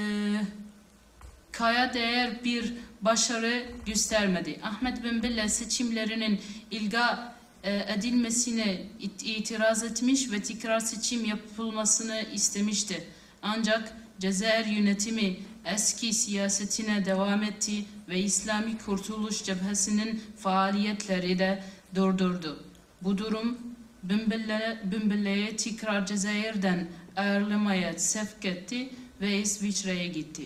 kaya 1.52 1.94
değer 1.94 2.44
bir 2.44 2.74
başarı 3.00 3.64
göstermedi. 3.86 4.60
Ahmet 4.62 5.04
Bembelle 5.04 5.48
seçimlerinin 5.48 6.40
ilga 6.70 7.34
e, 7.64 7.76
edilmesine 7.94 8.82
it- 9.00 9.22
itiraz 9.22 9.82
etmiş 9.82 10.30
ve 10.32 10.42
tekrar 10.42 10.80
seçim 10.80 11.24
yapılmasını 11.24 12.22
istemişti. 12.34 13.04
Ancak 13.42 13.92
Cezayir 14.20 14.66
yönetimi 14.66 15.36
eski 15.64 16.12
siyasetine 16.12 17.04
devam 17.04 17.42
etti 17.42 17.84
ve 18.08 18.20
İslami 18.20 18.78
Kurtuluş 18.78 19.42
Cephesi'nin 19.44 20.22
faaliyetleri 20.38 21.38
de 21.38 21.62
durdurdu. 21.94 22.71
Bu 23.05 23.18
durum 23.18 23.59
Bümbülle, 24.03 24.80
Bümbülle'ye 24.84 25.57
tekrar 25.57 26.07
Cezayir'den 26.07 26.88
ayrılmaya 27.16 27.98
sevk 27.98 28.44
etti 28.44 28.90
ve 29.20 29.38
İsviçre'ye 29.38 30.09
gitti. 30.09 30.42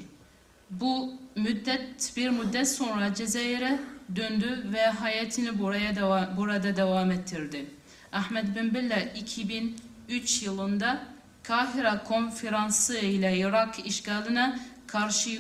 Bu 0.71 1.13
müddet 1.37 2.13
bir 2.17 2.31
müddet 2.31 2.69
sonra 2.69 3.15
Cezayir'e 3.15 3.81
döndü 4.17 4.67
ve 4.73 4.87
hayatını 4.87 5.59
buraya 5.59 5.91
deva- 5.93 6.37
burada 6.37 6.77
devam 6.77 7.11
ettirdi. 7.11 7.67
Ahmet 8.13 8.57
bin 8.57 8.75
Bella 8.75 9.01
2003 9.01 10.43
yılında 10.43 11.05
Kahire 11.43 12.01
Konferansı 12.05 12.99
ile 12.99 13.39
Irak 13.39 13.87
işgaline 13.87 14.59
karşı 14.87 15.31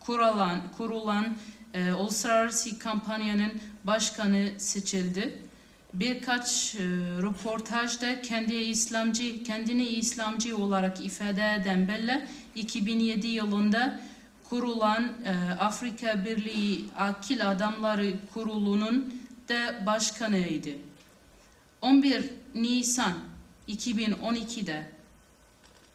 kurulan, 0.00 0.60
kurulan 0.76 1.26
e, 1.74 1.92
uluslararası 1.92 2.78
kampanyanın 2.78 3.52
başkanı 3.84 4.48
seçildi. 4.58 5.41
Birkaç 5.94 6.74
e, 6.74 6.78
röportajda 7.22 8.22
kendi 8.22 8.54
İslamcı, 8.54 9.44
kendini 9.44 9.86
İslamcı 9.86 10.56
olarak 10.56 11.04
ifade 11.04 11.54
eden 11.60 11.88
Bella 11.88 12.22
2007 12.54 13.26
yılında 13.26 14.00
kurulan 14.44 15.12
e, 15.24 15.54
Afrika 15.54 16.24
Birliği 16.24 16.84
Akil 16.98 17.50
Adamları 17.50 18.14
Kurulu'nun 18.34 19.14
da 19.48 19.86
başkanıydı. 19.86 20.70
11 21.80 22.30
Nisan 22.54 23.12
2012'de 23.68 24.86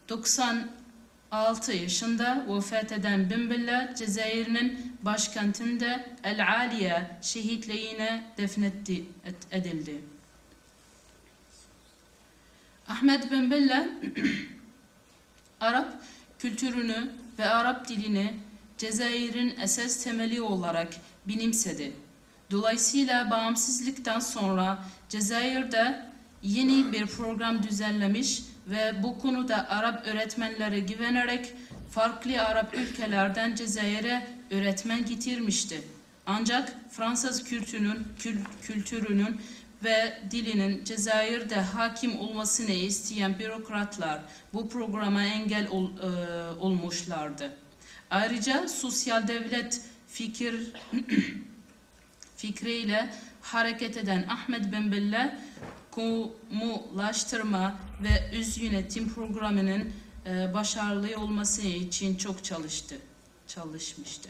96 0.09 1.73
yaşında 1.73 2.45
vefat 2.49 2.91
eden 2.91 3.29
Binbilla 3.29 3.95
Cezayir'in 3.95 4.96
başkentinde 5.07 6.05
El 6.23 6.47
Aliye 6.47 7.11
şehitliğine 7.21 8.23
defnetti 8.37 9.05
et- 9.25 9.47
edildi. 9.51 10.01
Ahmet 12.87 13.31
Binbilla 13.31 13.87
Arap 15.59 15.93
kültürünü 16.39 17.11
ve 17.39 17.49
Arap 17.49 17.87
dilini 17.87 18.33
Cezayir'in 18.77 19.55
esas 19.61 20.03
temeli 20.03 20.41
olarak 20.41 20.87
benimsedi. 21.25 21.93
Dolayısıyla 22.51 23.31
bağımsızlıktan 23.31 24.19
sonra 24.19 24.83
Cezayir'de 25.09 26.05
yeni 26.43 26.91
bir 26.91 27.05
program 27.05 27.63
düzenlemiş 27.63 28.43
ve 28.67 29.03
bu 29.03 29.19
konuda 29.19 29.69
Arap 29.69 30.07
öğretmenlere 30.07 30.79
güvenerek 30.79 31.53
farklı 31.91 32.41
Arap 32.45 32.73
ülkelerden 32.73 33.55
Cezayir'e 33.55 34.36
öğretmen 34.51 35.05
getirmişti. 35.05 35.81
Ancak 36.25 36.75
Fransız 36.91 37.43
kültürünün, 37.43 38.07
kül- 38.19 38.43
kültürünün 38.61 39.41
ve 39.83 40.19
dilinin 40.31 40.83
Cezayir'de 40.83 41.55
hakim 41.55 42.19
olmasını 42.19 42.71
isteyen 42.71 43.39
bürokratlar 43.39 44.21
bu 44.53 44.69
programa 44.69 45.23
engel 45.23 45.67
ol- 45.67 45.91
e, 45.97 46.09
olmuşlardı. 46.59 47.51
Ayrıca 48.09 48.67
sosyal 48.67 49.27
devlet 49.27 49.81
fikir 50.07 50.55
fikriyle 52.37 53.09
hareket 53.41 53.97
eden 53.97 54.25
Ahmet 54.29 54.71
Ben 54.71 54.91
Bella 54.91 55.37
kamulaştırma 55.95 57.79
ve 58.03 58.37
üz 58.37 58.57
yönetim 58.57 59.13
programının 59.13 59.91
e, 60.25 60.53
başarılı 60.53 61.17
olması 61.21 61.61
için 61.61 62.15
çok 62.15 62.43
çalıştı, 62.43 62.95
çalışmıştı. 63.47 64.29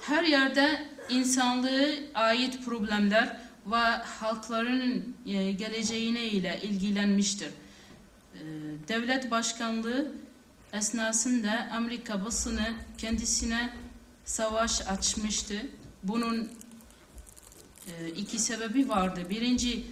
Her 0.00 0.24
yerde 0.24 0.88
insanlığı 1.08 1.94
ait 2.14 2.64
problemler 2.64 3.40
ve 3.66 3.76
halkların 4.20 5.16
e, 5.26 5.52
geleceğine 5.52 6.24
ile 6.24 6.60
ilgilenmiştir. 6.62 7.48
E, 7.48 8.40
Devlet 8.88 9.30
başkanlığı 9.30 10.12
esnasında 10.72 11.68
Amerika 11.72 12.24
basını 12.24 12.74
kendisine 12.98 13.72
savaş 14.24 14.80
açmıştı. 14.88 15.54
Bunun 16.02 16.48
e, 17.86 18.08
iki 18.08 18.38
sebebi 18.38 18.88
vardı. 18.88 19.20
Birinci 19.30 19.86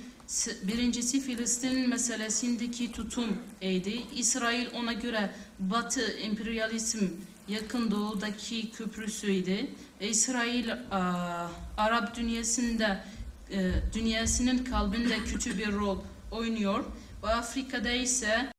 birincisi 0.62 1.20
Filistin 1.20 1.88
meselesindeki 1.88 2.92
tutum 2.92 3.38
idi. 3.60 4.02
İsrail 4.14 4.66
ona 4.74 4.92
göre 4.92 5.30
Batı 5.58 6.02
emperyalizm 6.02 7.06
yakın 7.48 7.90
doğudaki 7.90 8.70
köprüsüydü. 8.70 9.66
E, 10.00 10.08
İsrail 10.08 10.72
a, 10.72 11.48
Arap 11.76 12.16
dünyasında 12.16 13.04
e, 13.50 13.72
dünyasının 13.94 14.58
kalbinde 14.58 15.24
kötü 15.24 15.58
bir 15.58 15.72
rol 15.72 15.98
oynuyor 16.30 16.84
ve 17.22 17.28
Afrika'da 17.28 17.90
ise 17.90 18.52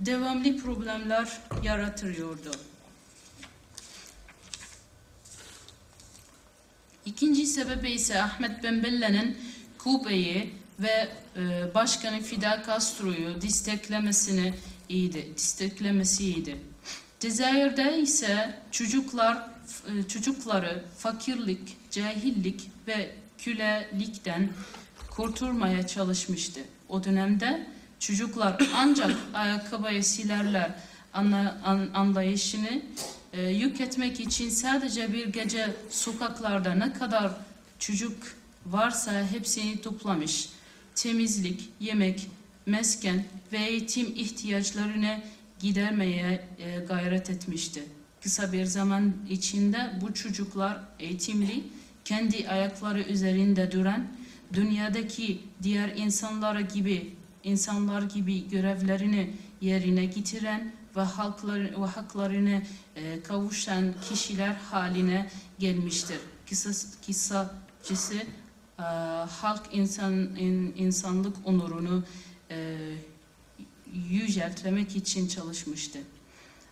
devamlı 0.00 0.56
problemler 0.56 1.40
yaratıyordu. 1.62 2.50
İkinci 7.06 7.46
sebebi 7.46 7.90
ise 7.90 8.22
Ahmet 8.22 8.62
Ben 8.62 8.82
Bella'nın 8.82 9.36
Kuba'yı 9.78 10.50
ve 10.80 11.08
e, 11.36 11.74
Başkanı 11.74 12.20
Fidel 12.20 12.64
Castro'yu 12.66 13.42
desteklemesini 13.42 14.54
iyiydi, 14.88 15.32
desteklemesiydi. 15.34 16.71
Cezayir'de 17.22 17.98
ise 17.98 18.54
çocuklar 18.70 19.48
e, 19.88 20.08
çocukları 20.08 20.84
fakirlik, 20.98 21.90
cahillik 21.90 22.70
ve 22.86 23.10
kölelikten 23.38 24.48
kurtulmaya 25.10 25.86
çalışmıştı. 25.86 26.60
O 26.88 27.04
dönemde 27.04 27.66
çocuklar 27.98 28.62
ancak 28.74 29.16
ayakkabıyı 29.34 30.04
silerler 30.04 30.70
anla, 31.14 31.60
an, 31.64 31.88
anlayışını 31.94 32.82
e, 33.32 33.42
yük 33.42 33.80
etmek 33.80 34.20
için 34.20 34.48
sadece 34.48 35.12
bir 35.12 35.26
gece 35.26 35.74
sokaklarda 35.90 36.74
ne 36.74 36.92
kadar 36.92 37.32
çocuk 37.78 38.16
varsa 38.66 39.26
hepsini 39.26 39.80
toplamış. 39.80 40.48
Temizlik, 40.94 41.70
yemek, 41.80 42.28
mesken 42.66 43.24
ve 43.52 43.58
eğitim 43.58 44.06
ihtiyaçlarını 44.16 45.20
gidermeye 45.62 46.48
e, 46.58 46.78
gayret 46.78 47.30
etmişti. 47.30 47.82
Kısa 48.22 48.52
bir 48.52 48.64
zaman 48.64 49.12
içinde 49.30 49.92
bu 50.00 50.14
çocuklar 50.14 50.80
eğitimli, 50.98 51.64
kendi 52.04 52.48
ayakları 52.48 53.02
üzerinde 53.02 53.72
duran, 53.72 54.06
dünyadaki 54.52 55.40
diğer 55.62 55.96
insanlar 55.96 56.60
gibi 56.60 57.14
insanlar 57.44 58.02
gibi 58.02 58.48
görevlerini 58.48 59.30
yerine 59.60 60.04
getiren 60.04 60.72
ve 60.96 61.00
halkları 61.00 61.82
ve 61.82 61.86
haklarını 61.86 62.62
e, 62.96 63.22
kavuşan 63.22 63.94
kişiler 64.08 64.54
haline 64.54 65.30
gelmiştir. 65.58 66.18
Kısa, 66.48 66.70
kısacası 67.06 68.14
e, 68.78 68.82
halk 69.40 69.62
insan 69.72 70.12
in- 70.36 70.74
insanlık 70.76 71.36
onurunu 71.44 72.04
e, 72.50 72.76
yüceltmek 74.10 74.96
için 74.96 75.28
çalışmıştı. 75.28 75.98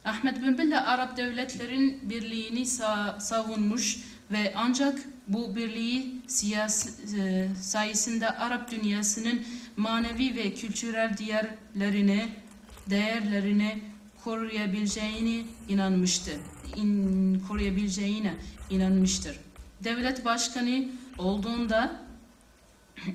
Ahmet 0.04 0.42
bin 0.42 0.58
Bella 0.58 0.86
Arap 0.86 1.16
devletlerin 1.16 2.10
birliğini 2.10 2.60
sa- 2.60 3.20
savunmuş 3.20 3.98
ve 4.30 4.52
ancak 4.56 4.98
bu 5.28 5.56
birliği 5.56 6.22
siyasi, 6.26 7.16
e, 7.20 7.48
sayesinde 7.60 8.28
Arap 8.30 8.70
dünyasının 8.70 9.42
manevi 9.76 10.36
ve 10.36 10.54
kültürel 10.54 11.16
değerlerini 11.18 12.28
değerlerini 12.90 13.82
koruyabileceğini 14.24 15.44
inanmıştı. 15.68 16.30
İn, 16.76 17.42
koruyabileceğine 17.48 18.34
inanmıştır. 18.70 19.40
Devlet 19.84 20.24
başkanı 20.24 20.84
olduğunda 21.18 22.00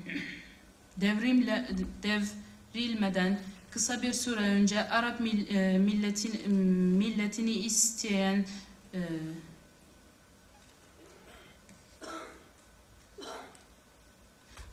devrimle 0.96 1.68
devrilmeden 2.02 3.38
kısa 3.76 4.02
bir 4.02 4.12
süre 4.12 4.40
önce 4.40 4.88
Arap 4.88 5.20
mil- 5.20 5.56
e, 5.56 5.78
milletin 5.78 6.50
milletini 6.98 7.50
isteyen 7.50 8.44
e, 8.94 9.00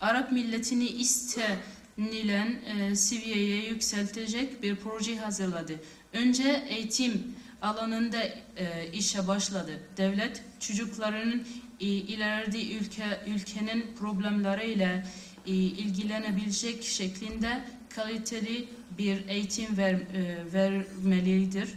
Arap 0.01 0.31
milletini 0.31 0.85
istenilen 0.85 2.61
e, 2.65 2.95
seviyeye 2.95 3.69
yükseltecek 3.69 4.63
bir 4.63 4.75
proje 4.75 5.17
hazırladı. 5.17 5.79
Önce 6.13 6.65
eğitim 6.69 7.35
alanında 7.61 8.23
e, 8.57 8.89
işe 8.93 9.27
başladı. 9.27 9.79
Devlet 9.97 10.43
çocuklarının 10.59 11.47
e, 11.79 11.85
ileride 11.85 12.73
ülke 12.73 13.19
ülkenin 13.27 13.95
problemleriyle 13.99 15.05
e, 15.45 15.51
ilgilenebilecek 15.53 16.83
şeklinde 16.83 17.63
kaliteli 17.95 18.67
bir 18.97 19.27
eğitim 19.27 19.77
ver, 19.77 19.93
e, 19.93 20.53
vermelidir 20.53 21.69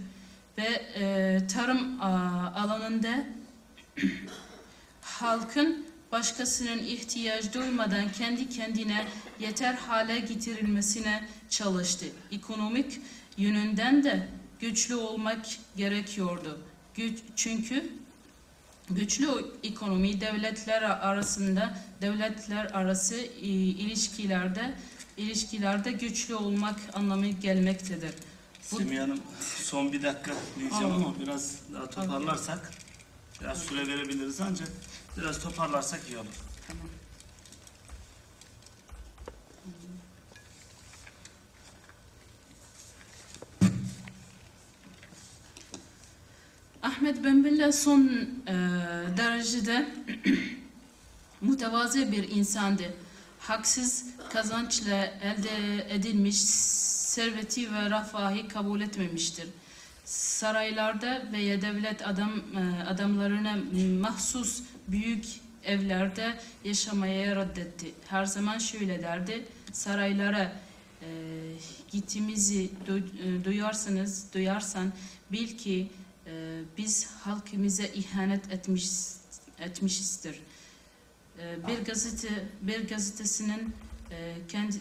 ve 0.58 0.66
e, 0.94 1.40
tarım 1.46 2.00
a, 2.00 2.08
alanında 2.54 3.24
halkın 5.00 5.86
başkasının 6.12 6.78
ihtiyaç 6.78 7.54
duymadan 7.54 8.12
kendi 8.12 8.48
kendine 8.48 9.06
yeter 9.40 9.74
hale 9.74 10.18
getirilmesine 10.18 11.24
çalıştı. 11.50 12.06
Ekonomik 12.32 13.00
yönünden 13.36 14.04
de 14.04 14.28
güçlü 14.60 14.94
olmak 14.94 15.46
gerekiyordu. 15.76 16.60
Güç, 16.94 17.18
çünkü 17.36 17.90
güçlü 18.90 19.28
ekonomi 19.62 20.20
devletler 20.20 20.82
arasında 20.82 21.78
devletler 22.00 22.64
arası 22.64 23.14
e, 23.16 23.46
ilişkilerde 23.48 24.74
ilişkilerde 25.16 25.92
güçlü 25.92 26.34
olmak 26.34 26.80
anlamı 26.94 27.26
gelmektedir. 27.26 28.14
Bu- 28.72 28.76
Semih 28.78 29.00
Hanım 29.00 29.20
son 29.62 29.92
bir 29.92 30.02
dakika 30.02 30.32
diyeceğim 30.58 30.82
Tamam. 30.82 31.04
ama 31.04 31.20
biraz 31.20 31.54
daha 31.72 31.90
toparlarsak 31.90 32.70
biraz 33.40 33.62
süre 33.62 33.86
verebiliriz 33.88 34.40
ancak 34.40 34.68
biraz 35.16 35.40
toparlarsak 35.42 36.00
iyi 36.08 36.18
olur. 36.18 36.26
Ahmet 46.82 47.24
Benbella 47.24 47.72
son 47.72 48.06
e, 48.46 48.52
derecede 49.16 49.86
mütevazi 51.40 52.12
bir 52.12 52.28
insandı. 52.28 52.94
Haksız 53.46 54.04
kazançla 54.32 55.04
elde 55.04 55.86
edilmiş 55.94 56.40
serveti 56.40 57.72
ve 57.74 57.90
refahı 57.90 58.48
kabul 58.48 58.80
etmemiştir. 58.80 59.48
Saraylarda 60.04 61.22
veya 61.32 61.62
devlet 61.62 62.08
adam 62.08 62.32
e, 62.56 62.82
adamlarına 62.84 63.58
mahsus 64.00 64.62
büyük 64.88 65.24
evlerde 65.64 66.38
yaşamaya 66.64 67.36
reddetti. 67.36 67.94
Her 68.08 68.24
zaman 68.24 68.58
şöyle 68.58 69.02
derdi: 69.02 69.46
saraylara 69.72 70.52
e, 71.02 71.08
gittiğimizi 71.90 72.70
du- 72.88 73.40
e, 73.40 73.44
duyarsanız, 73.44 74.26
duyarsan 74.34 74.92
bil 75.32 75.58
ki 75.58 75.88
e, 76.26 76.60
biz 76.78 77.06
halkımıza 77.06 77.84
ihanet 77.84 78.52
etmiş 78.52 78.86
etmişizdir. 79.58 80.40
E, 81.38 81.66
bir 81.66 81.84
gazete 81.84 82.28
bir 82.60 82.88
gazetesinin 82.88 83.74
e, 84.10 84.34
kendi 84.48 84.76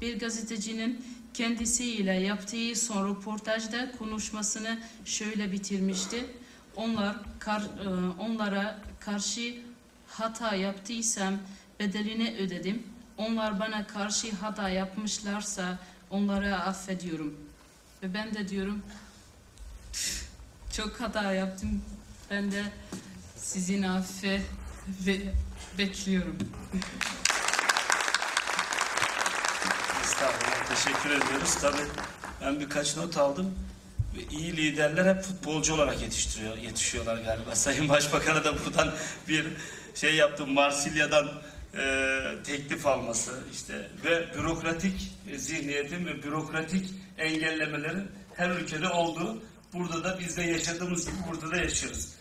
bir 0.00 0.18
gazetecinin 0.18 1.04
kendisiyle 1.34 2.12
yaptığı 2.12 2.76
son 2.76 3.10
röportajda 3.10 3.92
konuşmasını 3.98 4.78
şöyle 5.04 5.52
bitirmişti. 5.52 6.26
Onlar 6.76 7.16
kar, 7.38 7.60
e, 7.60 7.88
onlara 8.18 8.78
karşı 9.00 9.56
hata 10.06 10.54
yaptıysam 10.54 11.34
bedelini 11.80 12.36
ödedim. 12.36 12.82
Onlar 13.18 13.60
bana 13.60 13.86
karşı 13.86 14.32
hata 14.32 14.68
yapmışlarsa 14.68 15.78
onları 16.10 16.56
affediyorum. 16.56 17.34
Ve 18.02 18.14
ben 18.14 18.34
de 18.34 18.48
diyorum 18.48 18.82
çok 20.72 21.00
hata 21.00 21.32
yaptım. 21.32 21.82
Ben 22.30 22.52
de 22.52 22.64
sizin 23.52 23.82
affe 23.82 24.40
ve 25.06 25.20
bekliyorum. 25.78 26.36
Estağfurullah 30.02 30.68
teşekkür 30.68 31.10
ediyoruz. 31.10 31.54
Tabii 31.60 31.86
ben 32.40 32.60
birkaç 32.60 32.96
not 32.96 33.16
aldım. 33.16 33.54
İyi 34.30 34.56
liderler 34.56 35.14
hep 35.14 35.22
futbolcu 35.22 35.74
olarak 35.74 36.02
yetiştiriyor, 36.02 36.56
yetişiyorlar 36.56 37.16
galiba. 37.16 37.54
Sayın 37.54 37.88
Başbakan'a 37.88 38.44
da 38.44 38.64
buradan 38.64 38.94
bir 39.28 39.46
şey 39.94 40.14
yaptım. 40.14 40.52
Marsilya'dan 40.52 41.28
e, 41.74 42.22
teklif 42.44 42.86
alması 42.86 43.40
işte 43.52 43.90
ve 44.04 44.34
bürokratik 44.34 45.12
zihniyetin 45.36 46.06
ve 46.06 46.22
bürokratik 46.22 46.90
engellemelerin 47.18 48.08
her 48.34 48.50
ülkede 48.50 48.88
olduğu 48.88 49.42
burada 49.72 50.04
da 50.04 50.18
biz 50.20 50.36
de 50.36 50.42
yaşadığımız 50.42 51.06
gibi 51.06 51.16
burada 51.28 51.50
da 51.50 51.56
yaşıyoruz. 51.56 52.19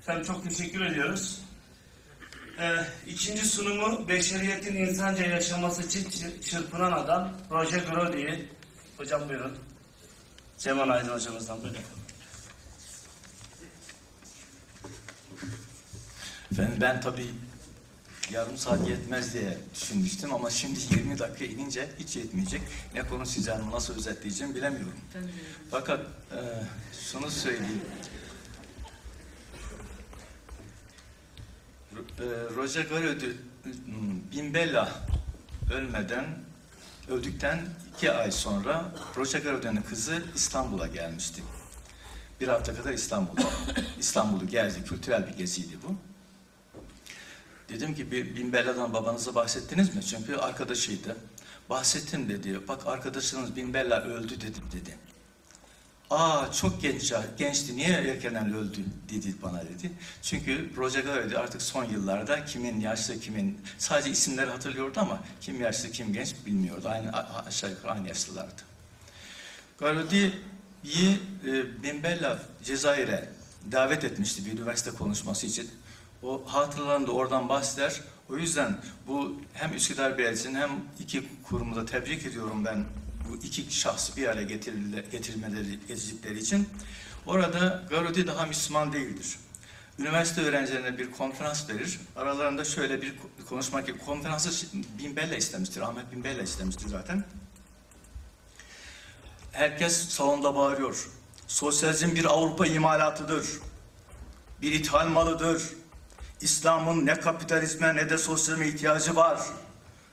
Efendim 0.00 0.24
çok 0.24 0.44
teşekkür 0.44 0.80
ediyoruz. 0.80 1.40
Ee, 2.58 2.76
ikinci 3.06 3.46
sunumu 3.46 4.08
beşeriyetin 4.08 4.76
insanca 4.76 5.24
yaşaması 5.26 5.82
için 5.82 6.04
çı- 6.04 6.40
çırpınan 6.40 6.92
adam 6.92 7.32
Roger 7.50 7.78
Grody. 7.78 8.34
Hocam 8.96 9.28
buyurun. 9.28 9.58
Cemal 10.58 10.88
Aydın 10.88 11.08
hocamızdan 11.14 11.62
buyurun. 11.62 11.78
Efendim 16.52 16.78
ben 16.80 17.00
tabii 17.00 17.26
yarım 18.30 18.56
saat 18.58 18.88
yetmez 18.88 19.34
diye 19.34 19.58
düşünmüştüm 19.74 20.34
ama 20.34 20.50
şimdi 20.50 20.78
20 20.90 21.18
dakika 21.18 21.44
inince 21.44 21.88
hiç 21.98 22.16
yetmeyecek. 22.16 22.62
Ne 22.94 23.02
konuşacağımı, 23.02 23.70
nasıl 23.72 23.96
özetleyeceğimi 23.96 24.54
bilemiyorum. 24.56 25.00
Fakat 25.70 26.00
e, 26.32 26.38
şunu 27.12 27.30
söyleyeyim. 27.30 27.82
Ro- 31.89 31.89
e, 31.89 31.89
Roger 32.56 32.82
Garödü 32.82 33.36
Bimbella 34.32 34.92
ölmeden 35.74 36.24
öldükten 37.08 37.60
iki 37.96 38.12
ay 38.12 38.30
sonra 38.30 38.92
Roger 39.16 39.40
Garödü'nün 39.40 39.82
kızı 39.82 40.22
İstanbul'a 40.34 40.86
gelmişti. 40.86 41.42
Bir 42.40 42.48
hafta 42.48 42.74
kadar 42.74 42.92
İstanbul'da. 42.92 43.42
İstanbul'u 43.98 44.46
gezdi. 44.46 44.84
Kültürel 44.84 45.28
bir 45.28 45.36
geziydi 45.36 45.76
bu. 45.88 45.94
Dedim 47.68 47.94
ki 47.94 48.10
bir 48.10 48.36
Bimbella'dan 48.36 48.92
babanıza 48.92 49.34
bahsettiniz 49.34 49.94
mi? 49.96 50.02
Çünkü 50.02 50.36
arkadaşıydı. 50.36 51.16
Bahsettim 51.70 52.28
dedi. 52.28 52.68
Bak 52.68 52.86
arkadaşınız 52.86 53.56
Bimbella 53.56 54.02
öldü 54.02 54.40
dedim 54.40 54.64
dedi. 54.72 54.96
Aa 56.10 56.52
çok 56.52 56.82
genç 56.82 57.12
gençti 57.38 57.76
niye 57.76 57.88
erkenden 57.88 58.54
öldü 58.54 58.84
dedi 59.12 59.34
bana 59.42 59.62
dedi. 59.62 59.92
Çünkü 60.22 60.76
Roger 60.76 61.00
Garaudy 61.00 61.36
artık 61.36 61.62
son 61.62 61.84
yıllarda 61.84 62.44
kimin 62.44 62.80
yaşlı 62.80 63.20
kimin 63.20 63.60
sadece 63.78 64.10
isimleri 64.10 64.50
hatırlıyordu 64.50 65.00
ama 65.00 65.22
kim 65.40 65.60
yaşlı 65.60 65.90
kim 65.90 66.12
genç 66.12 66.34
bilmiyordu. 66.46 66.88
Aynı 66.88 67.12
aşağı 67.46 67.70
yukarı 67.70 67.92
aynı 67.92 68.08
yaşlılardı. 68.08 68.62
Garaudy'yi 69.78 71.20
e, 71.46 71.82
Bimbella 71.82 72.38
Cezayir'e 72.64 73.28
davet 73.72 74.04
etmişti 74.04 74.46
bir 74.46 74.52
üniversite 74.52 74.90
konuşması 74.90 75.46
için. 75.46 75.70
O 76.22 76.42
hatıralarında 76.46 77.12
oradan 77.12 77.48
bahseder. 77.48 78.00
O 78.30 78.36
yüzden 78.36 78.78
bu 79.06 79.40
hem 79.52 79.74
Üsküdar 79.74 80.18
Belediyesi'nin 80.18 80.54
hem 80.54 80.70
iki 81.00 81.22
kurumu 81.42 81.76
da 81.76 81.86
tebrik 81.86 82.26
ediyorum 82.26 82.64
ben 82.64 82.84
bu 83.30 83.36
iki 83.36 83.74
şahsı 83.76 84.16
bir 84.16 84.26
araya 84.28 84.42
getirilme- 84.42 85.10
getirmeleri 85.12 85.78
getirdikleri 85.88 86.38
için. 86.38 86.68
Orada 87.26 87.82
Garudi 87.90 88.26
daha 88.26 88.46
Müslüman 88.46 88.92
değildir. 88.92 89.36
Üniversite 89.98 90.42
öğrencilerine 90.42 90.98
bir 90.98 91.10
konferans 91.10 91.68
verir. 91.68 92.00
Aralarında 92.16 92.64
şöyle 92.64 93.02
bir 93.02 93.14
konuşma 93.48 93.84
ki 93.84 93.98
konferansı 94.06 94.66
Bimbella 94.98 95.36
istemiştir. 95.36 95.80
Ahmet 95.80 96.12
Bimbella 96.12 96.42
istemiştir 96.42 96.88
zaten. 96.88 97.24
Herkes 99.52 100.08
salonda 100.08 100.54
bağırıyor. 100.54 101.08
Sosyalizm 101.46 102.14
bir 102.14 102.24
Avrupa 102.24 102.66
imalatıdır. 102.66 103.46
Bir 104.62 104.72
ithal 104.72 105.08
malıdır. 105.08 105.62
İslam'ın 106.40 107.06
ne 107.06 107.20
kapitalizme 107.20 107.96
ne 107.96 108.10
de 108.10 108.18
sosyalizme 108.18 108.68
ihtiyacı 108.68 109.16
var. 109.16 109.40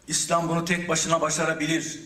İslam 0.07 0.49
bunu 0.49 0.65
tek 0.65 0.89
başına 0.89 1.21
başarabilir. 1.21 1.99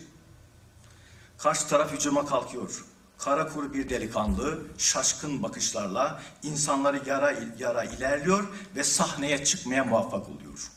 Karşı 1.42 1.68
taraf 1.68 1.92
hücuma 1.92 2.26
kalkıyor. 2.26 2.84
Kara 3.18 3.48
kuru 3.48 3.74
bir 3.74 3.88
delikanlı 3.88 4.58
şaşkın 4.78 5.42
bakışlarla 5.42 6.22
insanları 6.42 7.00
yara 7.06 7.34
yara 7.58 7.84
ilerliyor 7.84 8.48
ve 8.76 8.84
sahneye 8.84 9.44
çıkmaya 9.44 9.84
muvaffak 9.84 10.28
oluyor. 10.28 10.70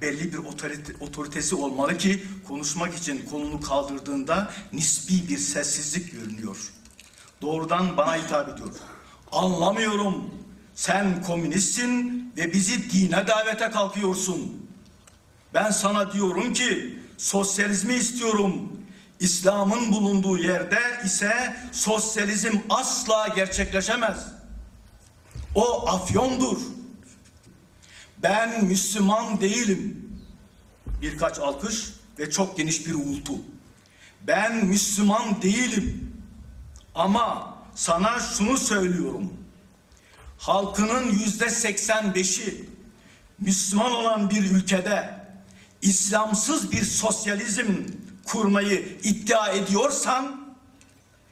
Belli 0.00 0.32
bir 0.32 0.38
otorite, 0.38 0.92
otoritesi 1.00 1.54
olmalı 1.54 1.98
ki 1.98 2.24
konuşmak 2.48 2.94
için 2.94 3.26
kolunu 3.30 3.60
kaldırdığında 3.60 4.50
nispi 4.72 5.28
bir 5.28 5.38
sessizlik 5.38 6.12
görünüyor. 6.12 6.72
Doğrudan 7.42 7.96
bana 7.96 8.16
hitap 8.16 8.48
ediyor. 8.48 8.70
Anlamıyorum. 9.32 10.30
Sen 10.74 11.22
komünistsin 11.22 12.32
ve 12.36 12.52
bizi 12.52 12.90
dine 12.90 13.26
davete 13.26 13.70
kalkıyorsun. 13.70 14.68
Ben 15.54 15.70
sana 15.70 16.12
diyorum 16.12 16.52
ki 16.52 16.98
sosyalizmi 17.16 17.94
istiyorum. 17.94 18.83
İslam'ın 19.24 19.92
bulunduğu 19.92 20.38
yerde 20.38 20.80
ise 21.04 21.56
sosyalizm 21.72 22.58
asla 22.70 23.28
gerçekleşemez. 23.28 24.26
O 25.54 25.88
afyondur. 25.88 26.58
Ben 28.22 28.64
Müslüman 28.64 29.40
değilim. 29.40 30.10
Birkaç 31.02 31.38
alkış 31.38 31.92
ve 32.18 32.30
çok 32.30 32.56
geniş 32.56 32.86
bir 32.86 32.94
uğultu. 32.94 33.32
Ben 34.26 34.66
Müslüman 34.66 35.42
değilim. 35.42 36.12
Ama 36.94 37.54
sana 37.74 38.20
şunu 38.20 38.58
söylüyorum. 38.58 39.32
Halkının 40.38 41.12
yüzde 41.12 41.44
85'i 41.44 42.68
Müslüman 43.38 43.92
olan 43.92 44.30
bir 44.30 44.50
ülkede 44.50 45.20
İslamsız 45.82 46.72
bir 46.72 46.84
sosyalizm 46.84 47.74
kurmayı 48.24 48.98
iddia 49.02 49.48
ediyorsan 49.48 50.54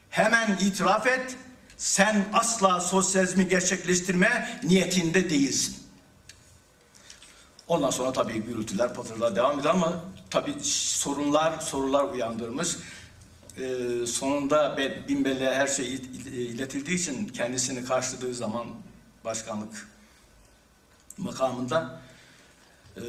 hemen 0.09 0.57
itiraf 0.61 1.07
et. 1.07 1.35
Sen 1.77 2.25
asla 2.33 2.81
sosyalizmi 2.81 3.47
gerçekleştirme 3.47 4.59
niyetinde 4.63 5.29
değilsin. 5.29 5.75
Ondan 7.67 7.89
sonra 7.89 8.11
tabii 8.13 8.41
gürültüler, 8.43 8.93
patırlar 8.93 9.35
devam 9.35 9.59
ediyor 9.59 9.73
ama 9.73 10.03
tabii 10.29 10.55
sorunlar, 10.63 11.59
sorular 11.59 12.03
uyandırmış. 12.03 12.77
Ee, 13.57 14.05
sonunda 14.05 14.77
Be- 14.77 15.07
Binbel'e 15.07 15.55
her 15.55 15.67
şey 15.67 15.93
il- 15.93 16.25
il- 16.25 16.55
iletildiği 16.55 16.97
için 16.97 17.27
kendisini 17.27 17.85
karşıladığı 17.85 18.33
zaman 18.33 18.67
başkanlık 19.25 19.87
makamında 21.17 22.01
e, 22.97 23.01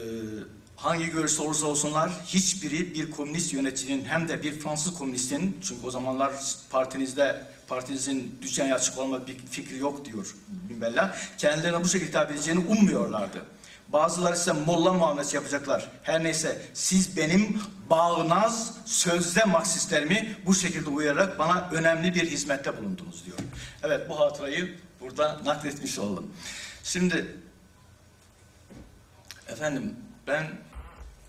hangi 0.77 1.11
görüşte 1.11 1.43
olursa 1.43 1.66
olsunlar 1.66 2.11
hiçbiri 2.27 2.95
bir 2.95 3.11
komünist 3.11 3.53
yöneticinin 3.53 4.05
hem 4.05 4.29
de 4.29 4.43
bir 4.43 4.61
Fransız 4.61 4.95
komünistin 4.95 5.59
çünkü 5.62 5.87
o 5.87 5.91
zamanlar 5.91 6.33
partinizde 6.70 7.47
partinizin 7.68 8.39
dünyaya 8.43 8.75
açık 8.75 8.99
olma 8.99 9.27
bir 9.27 9.39
fikri 9.39 9.79
yok 9.79 10.05
diyor 10.05 10.35
Binbella. 10.49 11.16
Kendilerine 11.39 11.85
bu 11.85 11.89
şekilde 11.89 12.09
hitap 12.09 12.31
edeceğini 12.31 12.66
ummuyorlardı. 12.66 13.43
Bazıları 13.89 14.35
ise 14.35 14.53
molla 14.53 14.93
muamelesi 14.93 15.37
yapacaklar. 15.37 15.91
Her 16.03 16.25
neyse 16.25 16.62
siz 16.75 17.16
benim 17.16 17.61
bağnaz 17.91 18.75
sözde 18.85 19.45
Marksistlerimi 19.45 20.37
bu 20.47 20.55
şekilde 20.55 20.91
uyararak 20.91 21.39
bana 21.39 21.70
önemli 21.72 22.14
bir 22.14 22.31
hizmette 22.31 22.77
bulundunuz 22.77 23.25
diyor. 23.27 23.39
Evet 23.83 24.09
bu 24.09 24.20
hatırayı 24.20 24.79
burada 25.01 25.41
nakletmiş 25.45 25.99
oldum. 25.99 26.33
Şimdi 26.85 27.27
Efendim 29.49 29.97
ben 30.27 30.47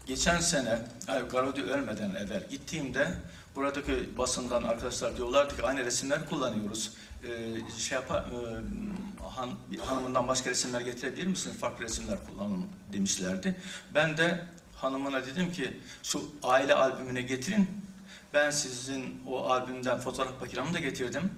geçen 0.05 0.39
sene 0.39 0.79
ay, 1.07 1.27
Garodi 1.27 1.63
ölmeden 1.63 2.09
evvel 2.09 2.47
gittiğimde 2.49 3.07
buradaki 3.55 4.17
basından 4.17 4.63
arkadaşlar 4.63 5.17
diyorlardı 5.17 5.55
ki 5.55 5.63
aynı 5.63 5.85
resimler 5.85 6.29
kullanıyoruz. 6.29 6.93
Ee, 7.23 7.77
şey 7.77 7.95
yapar, 7.95 8.19
e, 8.19 8.25
han, 9.23 9.49
hanımından 9.85 10.27
başka 10.27 10.49
resimler 10.49 10.81
getirebilir 10.81 11.27
misin? 11.27 11.51
Farklı 11.51 11.85
resimler 11.85 12.17
kullanalım 12.27 12.67
demişlerdi. 12.93 13.55
Ben 13.93 14.17
de 14.17 14.45
hanımına 14.75 15.25
dedim 15.25 15.51
ki 15.51 15.79
şu 16.03 16.31
aile 16.43 16.73
albümüne 16.73 17.21
getirin. 17.21 17.67
Ben 18.33 18.51
sizin 18.51 19.21
o 19.27 19.45
albümden 19.49 19.99
fotoğraf 19.99 20.41
makinamı 20.41 20.73
da 20.73 20.79
getirdim. 20.79 21.31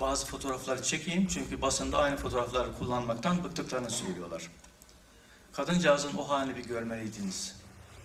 Bazı 0.00 0.26
fotoğrafları 0.26 0.82
çekeyim 0.82 1.26
çünkü 1.26 1.62
basında 1.62 1.98
aynı 1.98 2.16
fotoğrafları 2.16 2.72
kullanmaktan 2.78 3.44
bıktıklarını 3.44 3.90
söylüyorlar. 3.90 4.50
Kadıncağızın 5.60 6.16
o 6.16 6.28
halini 6.28 6.56
bir 6.56 6.64
görmeliydiniz. 6.64 7.56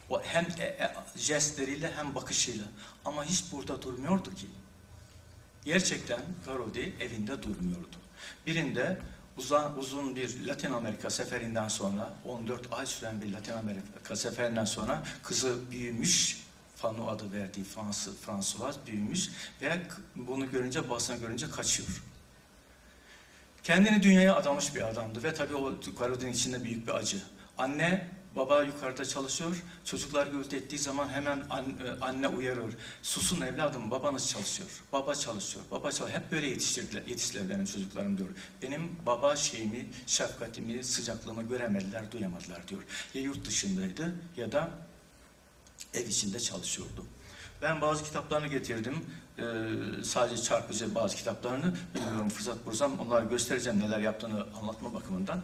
O 0.10 0.22
hem 0.24 0.48
e, 0.60 0.64
e, 0.64 0.94
jestleriyle 1.16 1.92
hem 1.96 2.16
bakışıyla. 2.16 2.66
Ama 3.06 3.26
hiç 3.26 3.44
burada 3.52 3.82
durmuyordu 3.82 4.36
ki. 4.36 4.48
Gerçekten 5.66 6.20
Garodi 6.46 6.94
evinde 7.00 7.44
durmuyordu. 7.44 7.96
Birinde 8.48 9.00
uzun, 9.38 9.76
uzun 9.78 10.16
bir 10.16 10.48
Latin 10.48 10.74
Amerika 10.74 11.10
seferinden 11.10 11.68
sonra, 11.68 12.14
14 12.26 12.62
ay 12.72 12.86
süren 12.86 13.22
bir 13.22 13.34
Latin 13.34 13.54
Amerika 13.54 14.16
seferinden 14.16 14.66
sonra 14.66 15.04
kızı 15.24 15.72
büyümüş, 15.72 16.44
Fanu 16.76 17.10
adı 17.10 17.32
verdiği 17.32 17.64
Fransız, 17.64 18.18
François 18.18 18.76
büyümüş 18.88 19.30
ve 19.62 19.82
bunu 20.16 20.52
görünce, 20.52 20.90
basına 20.90 21.18
görünce 21.18 21.50
kaçıyor. 21.50 22.04
Kendini 23.64 24.04
dünyaya 24.04 24.36
adamış 24.36 24.76
bir 24.76 24.82
adamdı 24.82 25.24
ve 25.24 25.34
tabii 25.34 25.56
o 25.56 25.74
Garodi'nin 26.00 26.34
içinde 26.34 26.64
büyük 26.64 26.88
bir 26.88 26.94
acı. 26.94 27.18
Anne, 27.58 28.08
baba 28.36 28.64
yukarıda 28.64 29.06
çalışıyor. 29.06 29.64
Çocuklar 29.86 30.28
gürültü 30.28 30.56
ettiği 30.56 30.78
zaman 30.78 31.10
hemen 31.10 31.38
e, 31.38 31.44
anne 32.02 32.28
uyarır. 32.28 32.76
Susun 33.04 33.42
evladım, 33.42 33.92
babanız 33.92 34.30
çalışıyor. 34.30 34.70
Baba 34.94 35.16
çalışıyor, 35.16 35.66
baba 35.72 35.92
çalışıyor. 35.92 36.22
Hep 36.22 36.32
böyle 36.32 36.48
yetiştirdiler, 36.48 37.04
yetiştiler 37.08 37.50
benim 37.50 37.66
çocuklarım 37.66 38.18
diyor. 38.18 38.30
Benim 38.62 38.96
baba 39.06 39.36
şeyimi, 39.36 39.86
şefkatimi, 40.08 40.84
sıcaklığımı 40.84 41.44
göremediler, 41.44 42.12
duyamadılar 42.12 42.68
diyor. 42.68 42.82
Ya 43.14 43.22
yurt 43.22 43.48
dışındaydı 43.48 44.16
ya 44.38 44.52
da 44.52 44.70
ev 45.94 46.08
içinde 46.08 46.40
çalışıyordu. 46.40 47.06
Ben 47.62 47.82
bazı 47.82 48.04
kitaplarını 48.04 48.48
getirdim. 48.48 49.06
Ee, 49.40 49.44
sadece 50.04 50.44
çarpıcı 50.44 50.96
bazı 50.96 51.16
kitaplarını. 51.16 51.74
Bilmiyorum 51.96 52.30
fırsat 52.30 52.66
bulursam 52.66 53.00
onları 53.00 53.26
göstereceğim 53.26 53.80
neler 53.80 54.00
yaptığını 54.00 54.46
anlatma 54.62 54.94
bakımından. 54.94 55.42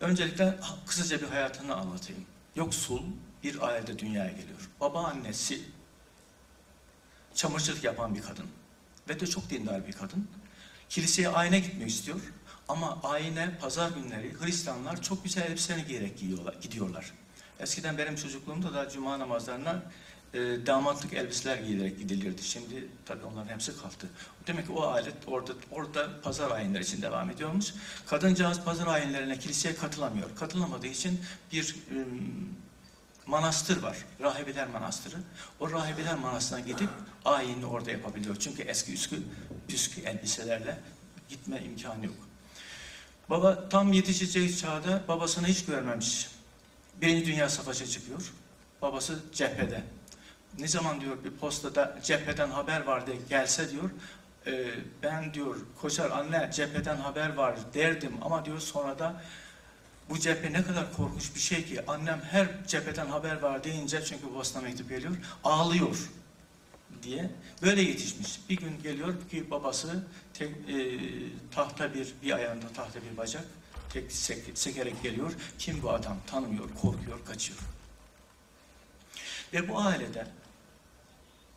Öncelikle 0.00 0.58
kısaca 0.86 1.20
bir 1.20 1.26
hayatını 1.26 1.74
anlatayım. 1.74 2.24
Yoksul 2.56 3.02
bir 3.42 3.62
ailede 3.62 3.98
dünyaya 3.98 4.30
geliyor. 4.30 4.70
Baba 4.80 5.04
annesi 5.04 5.62
çamaşırlık 7.34 7.84
yapan 7.84 8.14
bir 8.14 8.22
kadın. 8.22 8.46
Ve 9.08 9.20
de 9.20 9.26
çok 9.26 9.50
dindar 9.50 9.86
bir 9.86 9.92
kadın. 9.92 10.28
Kiliseye 10.88 11.28
ayna 11.28 11.58
gitmek 11.58 11.88
istiyor. 11.88 12.20
Ama 12.68 12.98
ayine 13.02 13.58
pazar 13.60 13.90
günleri 13.90 14.40
Hristiyanlar 14.40 15.02
çok 15.02 15.24
güzel 15.24 15.42
elbiselerini 15.42 15.86
giyerek 15.86 16.18
gidiyorlar. 16.62 17.12
Eskiden 17.60 17.98
benim 17.98 18.16
çocukluğumda 18.16 18.74
da 18.74 18.88
cuma 18.88 19.18
namazlarına 19.18 19.82
e, 20.34 20.66
damatlık 20.66 21.12
elbiseler 21.12 21.56
giyilerek 21.56 21.98
gidilirdi. 21.98 22.42
Şimdi 22.42 22.88
tabii 23.06 23.24
onların 23.24 23.54
hepsi 23.54 23.76
kalktı. 23.82 24.06
Demek 24.46 24.66
ki 24.66 24.72
o 24.72 24.86
aile 24.86 25.12
orada 25.26 25.52
orada 25.70 26.20
pazar 26.20 26.50
ayinleri 26.50 26.82
için 26.82 27.02
devam 27.02 27.30
ediyormuş. 27.30 27.74
Kadıncağız 28.06 28.60
pazar 28.60 28.86
ayinlerine 28.86 29.38
kiliseye 29.38 29.74
katılamıyor. 29.74 30.36
Katılamadığı 30.36 30.86
için 30.86 31.20
bir 31.52 31.76
e, 31.90 31.96
manastır 33.26 33.82
var. 33.82 33.96
Rahibeler 34.20 34.68
Manastırı. 34.68 35.16
O 35.60 35.70
Rahibeler 35.70 36.14
Manastırı'na 36.14 36.66
gidip 36.66 36.90
ayinini 37.24 37.66
orada 37.66 37.90
yapabiliyor. 37.90 38.36
Çünkü 38.36 38.62
eski 38.62 38.92
üskü, 38.92 39.22
püskü 39.68 40.00
elbiselerle 40.00 40.78
gitme 41.28 41.62
imkanı 41.62 42.06
yok. 42.06 42.16
Baba 43.30 43.68
tam 43.68 43.92
yetişeceği 43.92 44.56
çağda 44.56 45.02
babasını 45.08 45.46
hiç 45.46 45.64
görmemiş. 45.64 46.28
Birinci 47.00 47.26
Dünya 47.26 47.48
Savaşı 47.48 47.86
çıkıyor. 47.86 48.32
Babası 48.82 49.18
cephede. 49.32 49.84
Ne 50.58 50.68
zaman 50.68 51.00
diyor 51.00 51.24
bir 51.24 51.30
postada 51.30 51.98
cepheden 52.02 52.50
haber 52.50 52.80
var 52.84 53.06
diye 53.06 53.16
gelse 53.28 53.70
diyor. 53.70 53.90
"e, 54.46 54.66
ben 55.02 55.34
diyor 55.34 55.56
koşar 55.80 56.10
anne 56.10 56.50
cepheden 56.54 56.96
haber 56.96 57.34
var 57.34 57.56
derdim 57.74 58.12
ama 58.22 58.44
diyor 58.44 58.60
sonra 58.60 58.98
da 58.98 59.22
bu 60.10 60.18
cephe 60.18 60.52
ne 60.52 60.62
kadar 60.64 60.92
korkunç 60.96 61.34
bir 61.34 61.40
şey 61.40 61.64
ki 61.64 61.86
annem 61.86 62.20
her 62.30 62.48
cepheden 62.66 63.06
haber 63.06 63.36
var 63.40 63.64
deyince 63.64 64.04
çünkü 64.04 64.32
babasına 64.34 64.62
mektup 64.62 64.88
geliyor 64.88 65.16
ağlıyor 65.44 66.10
diye 67.02 67.30
böyle 67.62 67.82
yetişmiş. 67.82 68.40
Bir 68.50 68.56
gün 68.56 68.82
geliyor 68.82 69.14
ki 69.30 69.50
babası 69.50 70.04
tek, 70.34 70.50
e, 70.50 70.98
tahta 71.50 71.94
bir 71.94 72.14
bir 72.22 72.32
ayağında 72.32 72.68
tahta 72.68 72.98
bir 73.02 73.16
bacak 73.16 73.44
tek 73.92 74.12
sek- 74.12 74.58
sekerek 74.58 75.02
geliyor. 75.02 75.32
Kim 75.58 75.82
bu 75.82 75.90
adam? 75.90 76.16
Tanımıyor, 76.26 76.68
korkuyor, 76.82 77.24
kaçıyor. 77.24 77.58
Ve 79.52 79.68
bu 79.68 79.78
ailede 79.80 80.26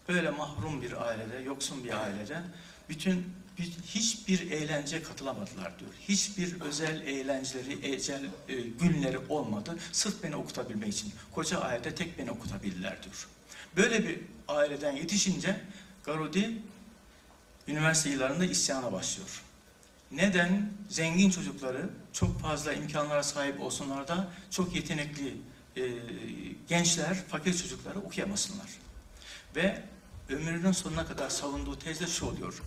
böyle 0.10 0.30
mahrum 0.30 0.82
bir 0.82 1.08
ailede, 1.08 1.38
yoksun 1.38 1.84
bir 1.84 2.04
ailede 2.04 2.42
bütün 2.90 3.34
bir, 3.60 3.72
hiçbir 3.86 4.52
eğlence 4.52 5.04
katılamadılar 5.04 5.80
diyor. 5.80 5.92
Hiçbir 6.08 6.62
özel 6.62 7.02
eğlenceleri, 7.02 7.96
özel 7.96 8.26
e, 8.48 8.62
günleri 8.62 9.18
olmadı. 9.30 9.78
Sırf 9.92 10.24
beni 10.24 10.36
okutabilmek 10.36 10.94
için. 10.94 11.14
Koca 11.32 11.60
ailede 11.60 11.96
tek 11.96 12.20
beni 12.20 12.32
okutabildiler 12.32 13.04
diyor. 13.04 13.28
Böyle 13.78 14.08
bir 14.08 14.20
aileden 14.48 14.92
yetişince 14.92 15.62
Garodi 16.04 16.58
üniversite 17.68 18.10
yıllarında 18.10 18.46
isyana 18.46 18.92
başlıyor. 18.92 19.44
Neden? 20.12 20.70
Zengin 20.90 21.30
çocukları 21.30 21.90
çok 22.14 22.42
fazla 22.42 22.74
imkanlara 22.74 23.24
sahip 23.24 23.62
olsunlar 23.62 24.08
da 24.08 24.28
çok 24.52 24.76
yetenekli 24.76 25.38
e, 25.76 25.84
gençler, 26.70 27.24
fakir 27.28 27.58
çocukları 27.58 28.00
okuyamasınlar. 28.00 28.70
Ve 29.56 29.84
ömrünün 30.30 30.72
sonuna 30.72 31.06
kadar 31.06 31.30
savunduğu 31.30 31.80
tezde 31.80 32.08
şu 32.08 32.26
oluyor. 32.26 32.62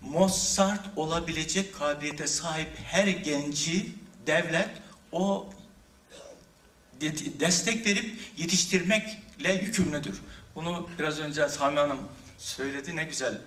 Mozart 0.00 0.80
olabilecek 0.96 1.74
kabiliyete 1.74 2.26
sahip 2.26 2.68
her 2.84 3.06
genci 3.06 3.92
devlet 4.26 4.68
o 5.12 5.50
de- 7.00 7.40
destek 7.40 7.86
verip 7.86 8.20
yetiştirmekle 8.36 9.52
yükümlüdür. 9.52 10.20
Bunu 10.54 10.88
biraz 10.98 11.18
önce 11.18 11.48
Sami 11.48 11.78
Hanım 11.78 11.98
söyledi 12.38 12.96
ne 12.96 13.04
güzel. 13.04 13.40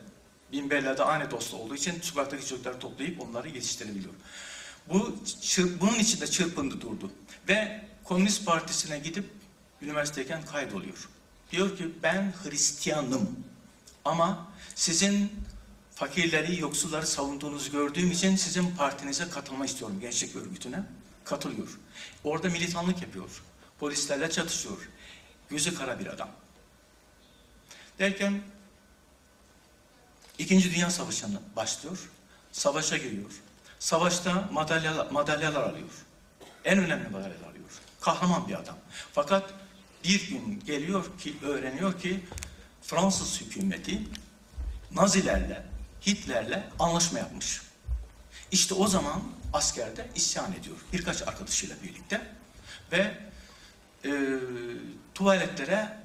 Binbella'da 0.51 1.05
aynı 1.05 1.31
dostu 1.31 1.57
olduğu 1.57 1.75
için 1.75 2.01
sokaktaki 2.01 2.47
çocukları 2.47 2.79
toplayıp 2.79 3.21
onları 3.21 3.47
yetiştirebiliyor. 3.49 4.13
Bu 4.89 5.15
çır- 5.41 5.79
bunun 5.79 5.99
içinde 5.99 6.27
çırpındı 6.27 6.81
durdu 6.81 7.11
ve 7.47 7.81
Komünist 8.03 8.45
Partisi'ne 8.45 8.99
gidip 8.99 9.25
üniversiteyken 9.81 10.45
kaydoluyor. 10.45 11.09
Diyor 11.55 11.77
ki 11.77 11.91
ben 12.03 12.33
Hristiyanım 12.43 13.39
ama 14.05 14.47
sizin 14.75 15.31
fakirleri, 15.95 16.59
yoksulları 16.61 17.07
savunduğunuzu 17.07 17.71
gördüğüm 17.71 18.11
için 18.11 18.35
sizin 18.35 18.75
partinize 18.75 19.29
katılmak 19.29 19.69
istiyorum 19.69 19.99
gençlik 19.99 20.35
örgütüne. 20.35 20.83
Katılıyor. 21.23 21.79
Orada 22.23 22.49
militanlık 22.49 23.01
yapıyor. 23.01 23.43
Polislerle 23.79 24.29
çatışıyor. 24.29 24.89
Gözü 25.49 25.75
kara 25.75 25.99
bir 25.99 26.05
adam. 26.05 26.29
Derken 27.99 28.41
İkinci 30.37 30.75
Dünya 30.75 30.89
Savaşı'na 30.89 31.39
başlıyor. 31.55 32.09
Savaşa 32.51 32.97
giriyor. 32.97 33.31
Savaşta 33.79 34.49
madalyalar, 34.51 35.11
madalyalar 35.11 35.63
alıyor. 35.63 35.91
En 36.65 36.79
önemli 36.79 37.09
madalyalar 37.09 37.47
alıyor. 37.49 37.69
Kahraman 38.01 38.47
bir 38.47 38.53
adam. 38.53 38.77
Fakat 39.13 39.53
bir 40.07 40.29
gün 40.29 40.63
geliyor 40.65 41.05
ki 41.19 41.35
öğreniyor 41.43 41.99
ki 41.99 42.19
Fransız 42.81 43.41
hükümeti 43.41 44.01
Nazilerle, 44.91 45.63
Hitler'le 46.07 46.63
anlaşma 46.79 47.19
yapmış. 47.19 47.61
İşte 48.51 48.73
o 48.73 48.87
zaman 48.87 49.21
askerde 49.53 50.09
isyan 50.15 50.53
ediyor. 50.53 50.75
Birkaç 50.93 51.21
arkadaşıyla 51.21 51.75
birlikte. 51.83 52.21
Ve 52.91 53.17
e, 54.05 54.11
tuvaletlere 55.13 55.97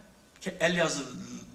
el 0.60 0.76
yazı 0.76 1.04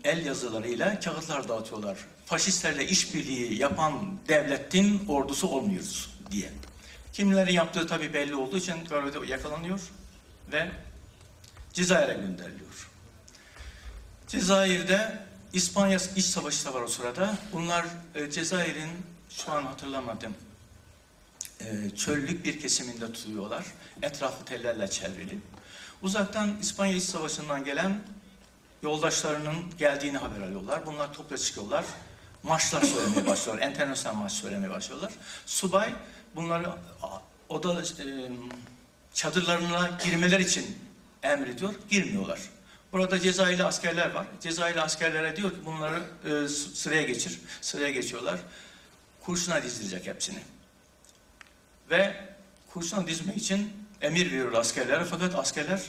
el 0.04 0.26
yazılarıyla 0.26 1.00
kağıtlar 1.00 1.50
dağıtıyorlar. 1.50 1.98
Faşistlerle 2.26 2.88
işbirliği 2.88 3.60
yapan 3.60 4.20
devletin 4.28 5.06
ordusu 5.08 5.48
olmuyoruz 5.48 6.10
diye. 6.32 6.50
Kimlerin 7.14 7.54
yaptığı 7.54 7.88
tabii 7.88 8.14
belli 8.14 8.36
olduğu 8.36 8.58
için 8.58 8.76
görevde 8.90 9.32
yakalanıyor 9.32 9.80
ve 10.52 10.72
Cezayir'e 11.76 12.14
gönderiliyor. 12.14 12.90
Cezayir'de 14.28 15.20
İspanya 15.54 16.00
iç 16.16 16.26
savaşı 16.26 16.66
da 16.66 16.74
var 16.74 16.82
o 16.82 16.88
sırada. 16.88 17.38
Bunlar 17.54 17.86
e, 18.16 18.32
Cezayir'in 18.32 18.90
şu 19.30 19.52
an 19.52 19.64
hatırlamadım 19.64 20.34
e, 21.60 21.90
çöllük 21.96 22.46
bir 22.46 22.60
kesiminde 22.60 23.14
tutuyorlar. 23.14 23.66
Etrafı 24.02 24.46
tellerle 24.46 24.88
çevrili. 24.88 25.38
Uzaktan 26.02 26.58
İspanya 26.62 26.96
İç 26.96 27.04
Savaşı'ndan 27.04 27.64
gelen 27.64 28.00
yoldaşlarının 28.84 29.56
geldiğini 29.78 30.18
haber 30.18 30.42
alıyorlar. 30.42 30.86
Bunlar 30.86 31.14
topla 31.14 31.38
çıkıyorlar. 31.38 31.86
Maçlar 32.44 32.82
söylemeye 32.82 33.28
başlıyorlar. 33.28 33.68
Enternasyonel 33.68 34.18
maç 34.18 34.32
söylemeye 34.32 34.70
başlıyorlar. 34.70 35.14
Subay 35.46 35.94
bunları 36.36 36.72
oda 37.50 37.82
e, 37.82 37.86
çadırlarına 39.14 39.90
girmeler 40.06 40.40
için 40.40 40.85
emrediyor. 41.26 41.74
Girmiyorlar. 41.90 42.40
Burada 42.92 43.20
Cezayirli 43.20 43.64
askerler 43.64 44.12
var. 44.12 44.28
Cezayirli 44.42 44.82
askerlere 44.82 45.36
diyor 45.36 45.52
ki 45.52 45.58
bunları 45.66 46.04
e, 46.26 46.48
sıraya 46.48 47.02
geçir. 47.02 47.40
Sıraya 47.62 47.92
geçiyorlar. 47.92 48.40
Kurşuna 49.22 49.64
dizdirecek 49.64 50.08
hepsini 50.08 50.40
ve 51.90 52.16
kurşuna 52.74 53.08
dizmek 53.08 53.38
için 53.38 53.74
emir 54.02 54.26
veriyor 54.26 54.54
askerlere 54.54 55.06
fakat 55.06 55.36
askerler 55.36 55.82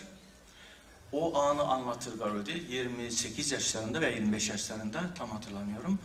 o 1.13 1.39
anı 1.39 1.63
anlatır 1.63 2.19
Garodi 2.19 2.65
28 2.71 3.53
yaşlarında 3.53 4.01
ve 4.01 4.15
25 4.15 4.49
yaşlarında 4.49 5.15
tam 5.15 5.31
hatırlamıyorum. 5.31 5.99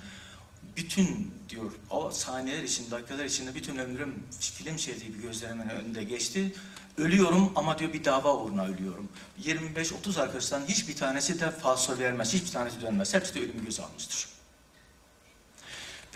Bütün 0.77 1.34
diyor 1.49 1.71
o 1.89 2.11
saniyeler 2.11 2.63
için, 2.63 2.91
dakikalar 2.91 3.25
içinde 3.25 3.55
bütün 3.55 3.77
ömrüm 3.77 4.23
film 4.39 4.79
şeridi 4.79 5.05
gibi 5.05 5.21
gözlerimin 5.21 5.69
önünde 5.69 6.03
geçti. 6.03 6.53
Ölüyorum 6.98 7.52
ama 7.56 7.80
diyor 7.80 7.94
bir 7.94 8.04
dava 8.04 8.36
uğruna 8.36 8.66
ölüyorum. 8.66 9.10
25-30 9.44 10.22
arkadaştan 10.22 10.66
hiçbir 10.66 10.96
tanesi 10.96 11.39
de 11.39 11.52
falso 11.52 12.00
vermez, 12.00 12.34
hiçbir 12.34 12.52
tanesi 12.52 12.82
dönmez. 12.82 13.14
Hepsi 13.14 13.36
de 13.36 13.39
ölümü 13.39 13.66
göze 13.66 13.84
almıştır. 13.84 14.28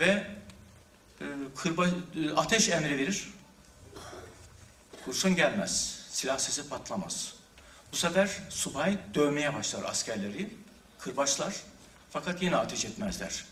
Ve 0.00 0.26
e, 1.20 1.24
kırba, 1.56 1.86
e, 1.86 2.30
ateş 2.36 2.68
emri 2.68 2.98
verir. 2.98 3.28
Kurşun 5.04 5.36
gelmez, 5.36 6.00
silah 6.10 6.38
sesi 6.38 6.68
patlamaz. 6.68 7.34
Bu 7.92 7.96
sefer 7.96 8.30
subay 8.50 8.98
dövmeye 9.14 9.54
başlar 9.54 9.84
askerleri, 9.84 10.50
kırbaçlar 10.98 11.54
fakat 12.10 12.42
yine 12.42 12.56
ateş 12.56 12.84
etmezler. 12.84 13.44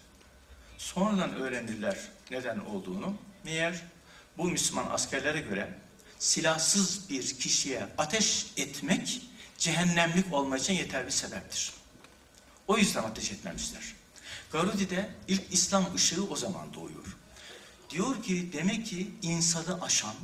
Sonradan 0.79 1.35
öğrenirler 1.35 1.99
neden 2.31 2.59
olduğunu. 2.59 3.14
Meğer 3.45 3.83
bu 4.39 4.45
Müslüman 4.45 4.87
askerlere 4.91 5.41
göre 5.41 5.75
silahsız 6.25 7.11
bir 7.11 7.39
kişiye 7.39 7.87
ateş 7.99 8.47
etmek 8.57 9.22
cehennemlik 9.59 10.33
olmak 10.33 10.61
için 10.61 10.75
yeterli 10.75 11.12
sebeptir. 11.12 11.72
O 12.68 12.79
yüzden 12.79 13.03
ateş 13.03 13.31
etmemişler. 13.33 13.95
Garudi'de 14.53 15.11
ilk 15.29 15.43
İslam 15.51 15.95
ışığı 15.95 16.25
o 16.25 16.37
zaman 16.37 16.75
doğuyor. 16.75 17.16
Diyor 17.91 18.22
ki 18.22 18.51
demek 18.53 18.87
ki 18.87 19.11
insanı 19.22 19.83
aşan, 19.83 20.14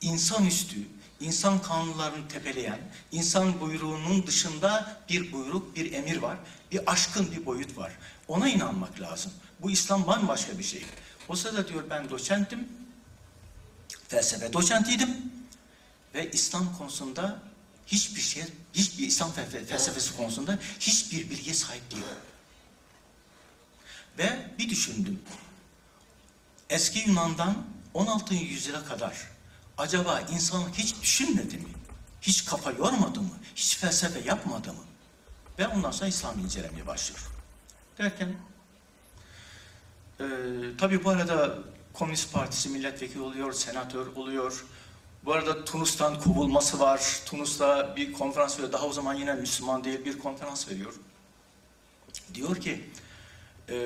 insanüstü, 0.00 0.76
insan 1.20 1.62
kanunlarını 1.62 2.28
tepeleyen, 2.28 2.80
insan 3.12 3.60
buyruğunun 3.60 4.26
dışında 4.26 5.02
bir 5.08 5.32
buyruk, 5.32 5.76
bir 5.76 5.92
emir 5.92 6.16
var. 6.16 6.38
Bir 6.72 6.92
aşkın 6.92 7.32
bir 7.32 7.46
boyut 7.46 7.78
var. 7.78 7.92
Ona 8.28 8.48
inanmak 8.48 9.00
lazım. 9.00 9.32
Bu 9.60 9.70
İslam 9.70 10.06
bambaşka 10.06 10.58
bir 10.58 10.64
şey. 10.64 10.86
O 11.28 11.36
sırada 11.36 11.68
diyor 11.68 11.84
ben 11.90 12.10
doçentim, 12.10 12.68
felsefe 14.08 14.52
doçentiydim 14.52 15.37
ve 16.18 16.30
İslam 16.30 16.76
konusunda 16.78 17.38
hiçbir 17.86 18.20
şey, 18.20 18.44
hiçbir 18.74 19.06
İslam 19.06 19.30
fel- 19.30 19.64
felsefesi 19.66 20.16
konusunda 20.16 20.58
hiçbir 20.80 21.30
bilgiye 21.30 21.54
sahip 21.54 21.90
değilim. 21.90 22.04
Ve 24.18 24.50
bir 24.58 24.70
düşündüm. 24.70 25.22
Eski 26.70 26.98
Yunan'dan 27.08 27.64
16. 27.94 28.34
yüzyıla 28.34 28.84
kadar 28.84 29.28
acaba 29.78 30.20
insan 30.20 30.72
hiç 30.72 31.02
düşünmedi 31.02 31.56
mi? 31.56 31.68
Hiç 32.22 32.44
kafa 32.44 32.70
yormadı 32.70 33.20
mı? 33.20 33.30
Hiç 33.56 33.76
felsefe 33.76 34.20
yapmadı 34.20 34.72
mı? 34.72 34.84
Ve 35.58 35.68
ondan 35.68 35.90
sonra 35.90 36.08
İslam'ı 36.08 36.40
incelemeye 36.42 36.86
başlıyor. 36.86 37.20
Derken 37.98 38.36
eee 40.20 40.26
tabii 40.78 41.04
bu 41.04 41.10
arada 41.10 41.58
Komünist 41.92 42.32
Partisi 42.32 42.68
milletvekili 42.68 43.20
oluyor, 43.20 43.52
senatör 43.52 44.06
oluyor. 44.06 44.64
Bu 45.24 45.32
arada 45.32 45.64
Tunus'tan 45.64 46.20
kovulması 46.20 46.80
var. 46.80 47.20
Tunus'ta 47.26 47.96
bir 47.96 48.12
konferans 48.12 48.56
veriyor. 48.58 48.72
Daha 48.72 48.86
o 48.86 48.92
zaman 48.92 49.14
yine 49.14 49.34
Müslüman 49.34 49.84
değil 49.84 50.04
bir 50.04 50.18
konferans 50.18 50.68
veriyor. 50.68 50.94
Diyor 52.34 52.56
ki 52.56 52.84
eee 53.68 53.78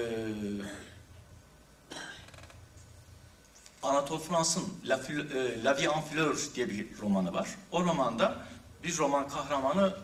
Anatole 3.82 4.22
Frans'ın 4.22 4.64
La, 4.86 5.00
e, 5.34 5.64
La 5.64 5.76
Vie 5.76 5.84
en 5.84 6.02
Fleur 6.02 6.36
diye 6.54 6.68
bir 6.68 6.98
romanı 6.98 7.34
var. 7.34 7.48
O 7.72 7.84
romanda 7.84 8.36
bir 8.84 8.98
roman 8.98 9.28
kahramanı 9.28 9.96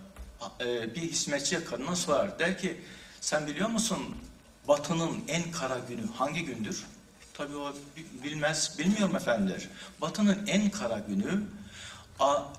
e, 0.60 0.94
bir 0.94 1.00
hizmetçi 1.00 1.64
kadına 1.64 1.96
sorar. 1.96 2.38
Der 2.38 2.58
ki 2.58 2.80
sen 3.20 3.46
biliyor 3.46 3.68
musun 3.68 3.98
Batı'nın 4.68 5.24
en 5.28 5.50
kara 5.52 5.78
günü 5.78 6.06
hangi 6.16 6.44
gündür? 6.44 6.86
Tabii 7.38 7.56
o 7.56 7.74
bi- 7.96 8.22
bilmez, 8.24 8.78
bilmiyorum 8.78 9.16
efendiler. 9.16 9.68
Batı'nın 10.00 10.46
en 10.46 10.70
kara 10.70 10.98
günü 10.98 11.42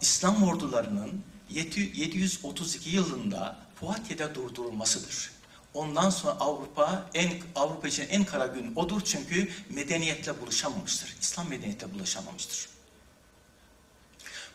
İslam 0.01 0.43
ordularının 0.43 1.23
yedi- 1.49 1.91
732 2.01 2.89
yılında 2.89 3.57
Fuatya'da 3.76 4.35
durdurulmasıdır. 4.35 5.31
Ondan 5.73 6.10
sonra 6.10 6.34
Avrupa 6.34 7.10
en 7.14 7.34
Avrupa 7.56 7.88
için 7.88 8.07
en 8.10 8.23
kara 8.23 8.47
gün 8.47 8.76
odur 8.76 9.01
çünkü 9.06 9.49
medeniyetle 9.69 10.41
buluşamamıştır. 10.41 11.15
İslam 11.22 11.49
medeniyetle 11.49 11.93
buluşamamıştır. 11.93 12.69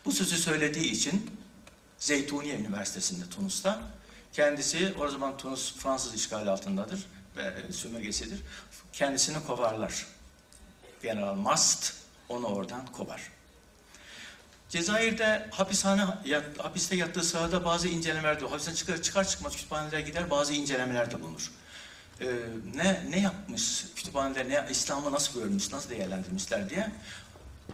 Bu 0.05 0.11
sözü 0.11 0.37
söylediği 0.37 0.91
için 0.91 1.31
Zeytuniye 1.99 2.55
Üniversitesi'nde 2.55 3.29
Tunus'ta 3.29 3.81
kendisi 4.33 4.93
o 4.99 5.07
zaman 5.07 5.37
Tunus 5.37 5.75
Fransız 5.75 6.13
işgali 6.13 6.49
altındadır 6.49 7.05
ve 7.37 7.71
sömürgesidir. 7.73 8.39
Kendisini 8.93 9.43
kovarlar. 9.47 10.05
General 11.05 11.35
Mast 11.35 11.93
onu 12.29 12.45
oradan 12.45 12.85
kovar. 12.85 13.21
Cezayir'de 14.69 15.47
hapishane 15.51 16.05
yat, 16.25 16.43
hapiste 16.57 16.95
yattığı 16.95 17.23
sırada 17.23 17.65
bazı 17.65 17.87
incelemeler 17.87 18.41
de 18.41 18.45
hapisten 18.45 18.73
çıkar, 18.73 19.01
çıkar 19.01 19.27
çıkmaz 19.27 19.55
kütüphanelere 19.55 20.01
gider 20.01 20.29
bazı 20.29 20.53
incelemeler 20.53 21.11
de 21.11 21.21
bulunur. 21.21 21.51
Ee, 22.21 22.25
ne 22.75 23.05
ne 23.09 23.19
yapmış 23.19 23.85
kütüphaneler 23.95 24.49
ne 24.49 24.67
İslam'ı 24.71 25.11
nasıl 25.11 25.39
görmüş 25.39 25.71
nasıl 25.71 25.89
değerlendirmişler 25.89 26.69
diye 26.69 26.91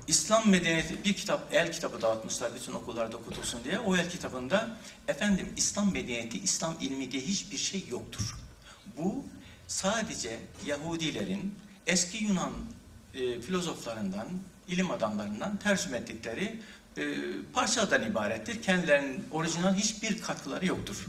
İslam 0.07 0.49
medeniyeti 0.49 1.03
bir 1.03 1.13
kitap 1.13 1.53
el 1.53 1.71
kitabı 1.71 2.01
dağıtmışlar 2.01 2.55
bütün 2.55 2.73
okullarda 2.73 3.17
okutulsun 3.17 3.63
diye 3.63 3.79
o 3.79 3.95
el 3.95 4.09
kitabında 4.09 4.77
efendim 5.07 5.53
İslam 5.57 5.93
medeniyeti 5.93 6.39
İslam 6.39 6.75
ilmi 6.81 7.11
diye 7.11 7.21
hiçbir 7.23 7.57
şey 7.57 7.85
yoktur. 7.89 8.37
Bu 8.97 9.25
sadece 9.67 10.39
Yahudilerin 10.65 11.55
eski 11.87 12.23
Yunan 12.23 12.51
e, 13.13 13.41
filozoflarından, 13.41 14.27
ilim 14.67 14.91
adamlarından 14.91 15.57
tercüme 15.57 15.97
ettikleri 15.97 16.59
e, 16.97 17.15
parçadan 17.53 18.03
ibarettir. 18.11 18.61
Kendilerinin 18.61 19.23
orijinal 19.31 19.73
hiçbir 19.75 20.21
katkıları 20.21 20.65
yoktur. 20.65 21.05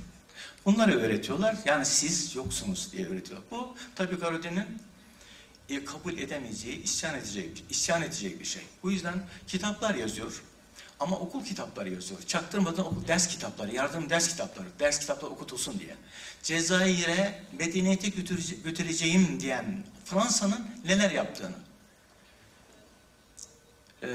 Bunları 0.64 1.00
öğretiyorlar. 1.00 1.56
Yani 1.64 1.86
siz 1.86 2.34
yoksunuz 2.36 2.92
diye 2.92 3.06
öğretiyorlar. 3.06 3.50
Bu 3.50 3.76
tabii 3.94 4.16
Garudi'nin 4.16 4.66
e, 5.68 5.84
kabul 5.84 6.18
edemeyeceği, 6.18 6.82
isyan 6.82 7.14
edeceği, 7.18 7.52
isyan 7.70 8.02
edeceği 8.02 8.40
bir 8.40 8.44
şey. 8.44 8.62
Bu 8.82 8.90
yüzden 8.90 9.14
kitaplar 9.46 9.94
yazıyor. 9.94 10.42
Ama 11.00 11.18
okul 11.18 11.44
kitapları 11.44 11.94
yazıyor. 11.94 12.22
Çaktırmadan 12.22 12.86
okul 12.86 13.08
ders 13.08 13.28
kitapları, 13.28 13.74
yardım 13.74 14.10
ders 14.10 14.28
kitapları, 14.28 14.66
ders 14.80 14.98
kitapları 15.00 15.30
okutulsun 15.30 15.78
diye. 15.80 15.96
Cezayir'e 16.42 17.42
medeniyete 17.58 18.08
götürece- 18.08 18.56
götüreceğim 18.64 19.40
diyen 19.40 19.84
Fransa'nın 20.04 20.66
neler 20.84 21.10
yaptığını. 21.10 21.56
Ee, 24.02 24.08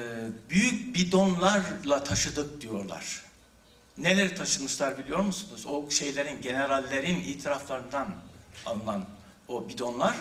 büyük 0.50 0.96
bidonlarla 0.96 2.04
taşıdık 2.04 2.62
diyorlar. 2.62 3.24
Neler 3.98 4.36
taşımışlar 4.36 4.98
biliyor 4.98 5.20
musunuz? 5.20 5.66
O 5.66 5.90
şeylerin, 5.90 6.42
generallerin 6.42 7.20
itiraflarından 7.20 8.16
alınan 8.66 9.06
o 9.48 9.70
bidonlar, 9.70 10.16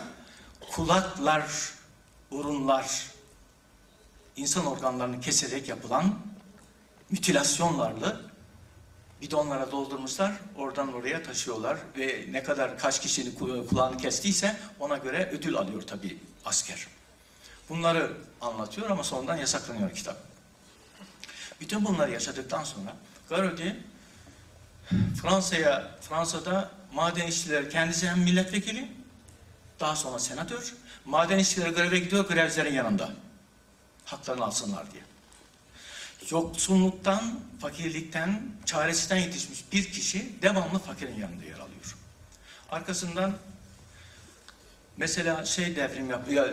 kulaklar, 0.73 1.73
burunlar, 2.31 3.07
insan 4.37 4.67
organlarını 4.67 5.21
keserek 5.21 5.69
yapılan 5.69 6.19
mütilasyonlarla 7.11 8.21
bidonlara 9.23 9.73
doldurmuşlar, 9.73 10.33
oradan 10.57 10.93
oraya 10.93 11.23
taşıyorlar 11.23 11.79
ve 11.99 12.25
ne 12.31 12.43
kadar 12.43 12.79
kaç 12.79 13.01
kişinin 13.01 13.35
ku- 13.37 13.67
kulağını 13.67 13.97
kestiyse 13.97 14.57
ona 14.81 14.97
göre 14.97 15.31
ödül 15.33 15.57
alıyor 15.57 15.83
tabii 15.83 16.19
asker. 16.45 16.87
Bunları 17.69 18.13
anlatıyor 18.41 18.91
ama 18.91 19.05
sonradan 19.05 19.37
yasaklanıyor 19.37 19.95
kitap. 19.95 20.17
Bütün 21.61 21.85
bunları 21.85 22.11
yaşadıktan 22.11 22.65
sonra 22.65 22.97
Garodi 23.29 23.77
Fransa'ya 25.23 25.91
Fransa'da 26.01 26.71
maden 26.93 27.27
işçileri 27.27 27.69
kendisi 27.69 28.09
hem 28.09 28.19
milletvekili 28.21 28.93
daha 29.81 29.97
sonra 29.97 30.19
senatör 30.19 30.75
maden 31.05 31.39
işçileri 31.39 31.71
greve 31.71 31.99
gidiyor 31.99 32.29
grevcilerin 32.29 32.75
yanında 32.75 33.11
haklarını 34.05 34.45
alsınlar 34.45 34.93
diye. 34.93 35.03
Yoksulluktan, 36.31 37.41
fakirlikten, 37.61 38.43
çaresizden 38.65 39.17
yetişmiş 39.17 39.73
bir 39.73 39.93
kişi 39.93 40.43
devamlı 40.43 40.79
fakirin 40.79 41.21
yanında 41.21 41.45
yer 41.45 41.59
alıyor. 41.59 41.97
Arkasından 42.71 43.37
mesela 44.97 45.45
şey 45.45 45.77
devrim 45.77 46.11
yapıyor, 46.11 46.53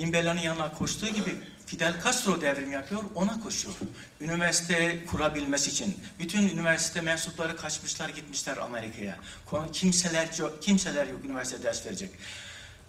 Binbela'nın 0.00 0.40
yanına 0.40 0.72
koştuğu 0.72 1.08
gibi 1.08 1.36
Fidel 1.66 1.94
Castro 2.04 2.40
devrim 2.40 2.72
yapıyor, 2.72 3.02
ona 3.14 3.40
koşuyor. 3.40 3.74
Üniversite 4.20 5.04
kurabilmesi 5.06 5.70
için. 5.70 5.96
Bütün 6.18 6.48
üniversite 6.48 7.00
mensupları 7.00 7.56
kaçmışlar, 7.56 8.08
gitmişler 8.08 8.56
Amerika'ya. 8.56 9.16
Kimseler 9.72 10.28
kimseler 10.60 11.06
yok 11.06 11.24
üniversite 11.24 11.62
ders 11.62 11.86
verecek. 11.86 12.10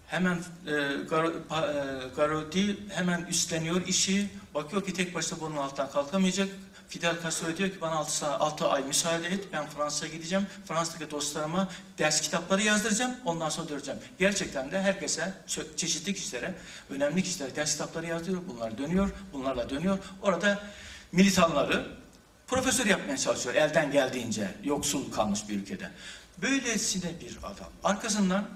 Hemen 0.06 0.38
e, 0.66 0.70
pa- 0.70 2.04
e, 2.04 2.08
Garodi 2.16 2.76
hemen 2.88 3.22
üstleniyor 3.24 3.86
işi. 3.86 4.28
Bakıyor 4.54 4.84
ki 4.86 4.92
tek 4.94 5.14
başına 5.14 5.40
bunun 5.40 5.56
altından 5.56 5.90
kalkamayacak. 5.90 6.48
Fidel 6.92 7.22
Castro 7.22 7.56
diyor 7.56 7.70
ki 7.70 7.80
bana 7.80 7.94
6, 7.94 8.26
6 8.26 8.68
ay 8.68 8.82
müsaade 8.82 9.26
et. 9.26 9.44
Ben 9.52 9.66
Fransa'ya 9.66 10.12
gideceğim. 10.12 10.46
Fransa'daki 10.68 11.10
dostlarıma 11.10 11.68
ders 11.98 12.20
kitapları 12.20 12.62
yazdıracağım. 12.62 13.14
Ondan 13.24 13.48
sonra 13.48 13.68
döneceğim. 13.68 14.00
Gerçekten 14.18 14.70
de 14.70 14.82
herkese 14.82 15.34
çe- 15.48 15.76
çeşitli 15.76 16.14
kişilere, 16.14 16.54
önemli 16.90 17.22
kişilere 17.22 17.56
ders 17.56 17.72
kitapları 17.72 18.06
yazdırıyor. 18.06 18.42
Bunlar 18.48 18.78
dönüyor. 18.78 19.10
Bunlarla 19.32 19.70
dönüyor. 19.70 19.98
Orada 20.22 20.62
militanları 21.12 21.86
profesör 22.46 22.86
yapmaya 22.86 23.18
çalışıyor 23.18 23.54
elden 23.54 23.90
geldiğince 23.90 24.54
yoksul 24.64 25.12
kalmış 25.12 25.48
bir 25.48 25.54
ülkede. 25.54 25.90
Böylesine 26.42 27.20
bir 27.20 27.36
adam. 27.42 27.70
Arkasından 27.84 28.48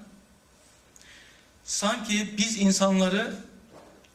sanki 1.64 2.34
biz 2.38 2.58
insanları 2.58 3.34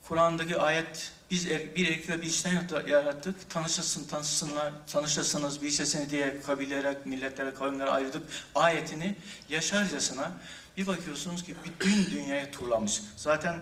Kur'an'daki 0.08 0.58
ayet 0.58 1.12
biz 1.32 1.50
bir 1.50 1.88
erkekle 1.88 2.22
bir 2.22 2.28
işten 2.28 2.54
yarattı- 2.54 2.90
yarattık. 2.90 3.50
Tanışasın, 3.50 4.08
tanışsınlar, 4.08 4.74
tanışasınız 4.88 5.62
bir 5.62 5.68
işesini 5.68 6.10
diye 6.10 6.42
kabilelere, 6.42 6.98
milletlere, 7.06 7.54
kavimlere 7.54 7.90
ayırdık. 7.90 8.24
Ayetini 8.56 9.16
yaşarcasına 9.50 10.32
bir 10.78 10.88
bakıyorsunuz 10.88 11.44
ki 11.44 11.56
bütün 11.66 12.06
dünyayı 12.12 12.52
turlamış. 12.52 13.02
Zaten 13.18 13.60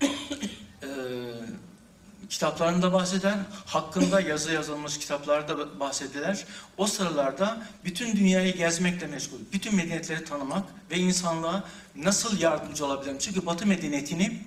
eee 0.02 0.88
kitaplarında 2.30 2.92
bahseder, 2.92 3.34
hakkında 3.66 4.20
yazı 4.20 4.52
yazılmış 4.52 4.98
kitaplarda 4.98 5.80
bahsediler. 5.80 6.44
O 6.76 6.86
sıralarda 6.86 7.66
bütün 7.84 8.16
dünyayı 8.16 8.56
gezmekle 8.56 9.06
meşgul, 9.06 9.38
bütün 9.52 9.74
medeniyetleri 9.76 10.24
tanımak 10.24 10.64
ve 10.90 10.96
insanlığa 10.96 11.64
nasıl 11.96 12.40
yardımcı 12.40 12.86
olabilirim? 12.86 13.18
Çünkü 13.18 13.46
Batı 13.46 13.66
medeniyetini 13.66 14.42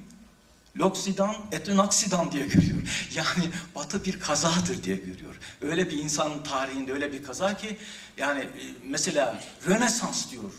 L'Oksidan 0.80 1.35
et 1.52 1.69
un 1.69 1.77
accident 1.77 2.31
diye 2.31 2.47
görüyor. 2.47 2.77
Yani 3.15 3.49
Batı 3.76 4.06
bir 4.06 4.19
kazadır 4.19 4.84
diye 4.84 4.95
görüyor. 4.95 5.35
Öyle 5.61 5.89
bir 5.89 5.97
insanın 5.97 6.43
tarihinde 6.43 6.93
öyle 6.93 7.14
bir 7.14 7.23
kaza 7.23 7.57
ki 7.57 7.77
yani 8.18 8.39
e, 8.41 8.49
mesela 8.84 9.41
Rönesans 9.68 10.31
diyor. 10.31 10.52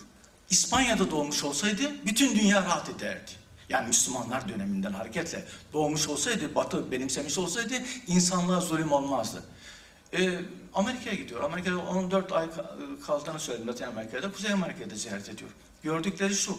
İspanya'da 0.50 1.10
doğmuş 1.10 1.44
olsaydı 1.44 1.82
bütün 2.06 2.38
dünya 2.38 2.62
rahat 2.62 2.88
ederdi. 2.88 3.30
Yani 3.68 3.86
Müslümanlar 3.86 4.48
döneminden 4.48 4.92
hareketle 4.92 5.44
doğmuş 5.72 6.08
olsaydı, 6.08 6.54
Batı 6.54 6.90
benimsemiş 6.90 7.38
olsaydı 7.38 7.74
insanlığa 8.06 8.60
zulüm 8.60 8.92
olmazdı. 8.92 9.42
Ee, 10.12 10.40
Amerika'ya 10.74 11.16
gidiyor. 11.16 11.42
Amerika'da 11.42 11.78
14 11.78 12.32
ay 12.32 12.46
ka- 12.46 13.00
kaldığını 13.06 13.40
söyledim 13.40 13.68
Latin 13.68 13.84
Amerika'da. 13.84 14.32
Kuzey 14.32 14.52
Amerika'da 14.52 14.94
ziyaret 14.94 15.28
ediyor. 15.28 15.50
Gördükleri 15.82 16.34
şu. 16.34 16.58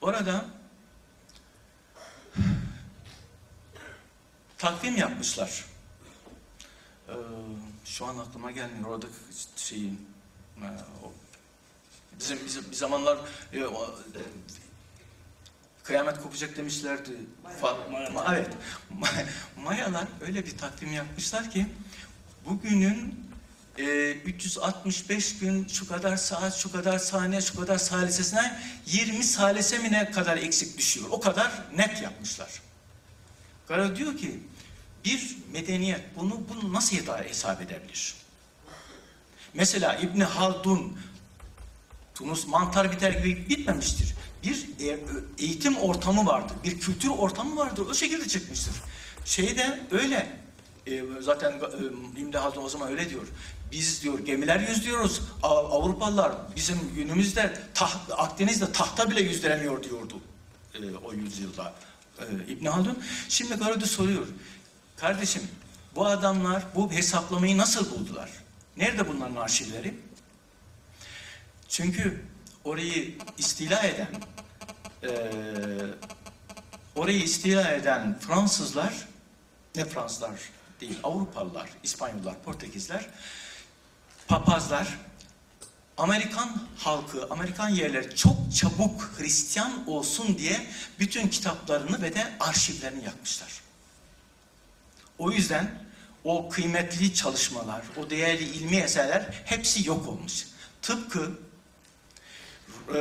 Orada 0.00 0.44
takvim 4.64 4.96
yapmışlar. 4.96 5.64
Ee, 7.08 7.12
şu 7.84 8.06
an 8.06 8.18
aklıma 8.18 8.50
gelmiyor 8.50 8.88
oradaki 8.90 9.12
şeyin 9.56 10.08
e, 10.62 10.66
o, 11.04 11.12
bizim, 12.18 12.38
bizim 12.46 12.70
bir 12.70 12.76
zamanlar 12.76 13.18
e, 13.52 13.64
o, 13.64 13.84
e, 13.86 14.20
kıyamet 15.82 16.22
kopacak 16.22 16.56
demişlerdi. 16.56 17.10
Fa- 17.62 17.90
Ma- 18.12 18.34
evet. 18.36 18.50
Ma- 19.00 19.26
Mayalar 19.56 20.06
öyle 20.20 20.46
bir 20.46 20.58
takvim 20.58 20.92
yapmışlar 20.92 21.50
ki 21.50 21.66
bugünün 22.44 23.24
e, 23.78 24.12
365 24.12 25.38
gün 25.38 25.66
şu 25.68 25.88
kadar 25.88 26.16
saat, 26.16 26.56
şu 26.56 26.72
kadar 26.72 26.98
saniye, 26.98 27.40
şu 27.40 27.60
kadar 27.60 27.78
salisesine 27.78 28.60
20 28.86 29.24
salise 29.24 29.78
mi 29.78 29.92
ne 29.92 30.10
kadar 30.10 30.36
eksik 30.36 30.78
düşüyor. 30.78 31.06
O 31.10 31.20
kadar 31.20 31.52
net 31.76 32.02
yapmışlar. 32.02 32.62
Gara 33.68 33.96
diyor 33.96 34.16
ki 34.16 34.40
bir 35.04 35.36
medeniyet 35.52 36.00
bunu, 36.16 36.40
bunu 36.48 36.72
nasıl 36.72 36.96
hesap 37.28 37.62
edebilir? 37.62 38.14
Mesela 39.54 39.96
İbn 39.96 40.20
Haldun 40.20 40.98
Tunus 42.14 42.46
mantar 42.46 42.92
biter 42.92 43.12
gibi 43.12 43.48
bitmemiştir. 43.48 44.14
Bir 44.42 44.66
e- 44.80 44.98
eğitim 45.38 45.76
ortamı 45.76 46.26
vardır, 46.26 46.56
bir 46.64 46.80
kültür 46.80 47.08
ortamı 47.08 47.56
vardır. 47.56 47.86
O 47.90 47.94
şekilde 47.94 48.28
çıkmıştır. 48.28 48.74
Şeyde 49.24 49.80
öyle. 49.90 50.36
E, 50.86 51.02
zaten 51.20 51.52
e, 51.52 52.20
İbn 52.20 52.32
Haldun 52.32 52.62
o 52.62 52.68
zaman 52.68 52.88
öyle 52.90 53.10
diyor. 53.10 53.26
Biz 53.72 54.02
diyor 54.02 54.18
gemiler 54.18 54.60
yüzüyoruz. 54.68 55.22
A- 55.42 55.48
Avrupalılar 55.78 56.32
bizim 56.56 56.78
günümüzde 56.94 57.58
taht, 57.74 57.96
Akdeniz'de 58.10 58.72
tahta 58.72 59.10
bile 59.10 59.20
yüzdüremiyor 59.20 59.82
diyordu 59.82 60.20
e, 60.74 60.78
o 61.04 61.12
yüzyılda 61.12 61.74
İbn 62.48 62.66
Haldun. 62.66 62.98
Şimdi 63.28 63.54
Garudi 63.54 63.86
soruyor. 63.86 64.26
Kardeşim 64.96 65.48
bu 65.94 66.06
adamlar 66.06 66.62
bu 66.74 66.92
hesaplamayı 66.92 67.58
nasıl 67.58 67.90
buldular? 67.90 68.30
Nerede 68.76 69.08
bunların 69.08 69.36
arşivleri? 69.36 69.94
Çünkü 71.68 72.24
orayı 72.64 73.14
istila 73.38 73.82
eden, 73.82 74.08
eee, 75.02 75.10
orayı 76.94 77.22
istila 77.22 77.70
eden 77.70 78.18
Fransızlar, 78.18 79.08
ne 79.76 79.84
Fransızlar 79.84 80.34
değil, 80.80 80.98
Avrupalılar, 81.02 81.70
İspanyollar, 81.82 82.42
Portekizler, 82.42 83.06
papazlar, 84.28 84.98
Amerikan 85.96 86.62
halkı, 86.78 87.26
Amerikan 87.30 87.68
yerleri 87.68 88.16
çok 88.16 88.36
çabuk 88.54 89.10
Hristiyan 89.18 89.88
olsun 89.88 90.38
diye 90.38 90.66
bütün 90.98 91.28
kitaplarını 91.28 92.02
ve 92.02 92.14
de 92.14 92.32
arşivlerini 92.40 93.04
yakmışlar. 93.04 93.63
O 95.18 95.30
yüzden 95.30 95.70
o 96.24 96.48
kıymetli 96.48 97.14
çalışmalar, 97.14 97.82
o 97.96 98.10
değerli 98.10 98.44
ilmi 98.44 98.76
eserler 98.76 99.42
hepsi 99.44 99.88
yok 99.88 100.08
olmuş. 100.08 100.46
Tıpkı 100.82 101.30
e, 102.88 103.00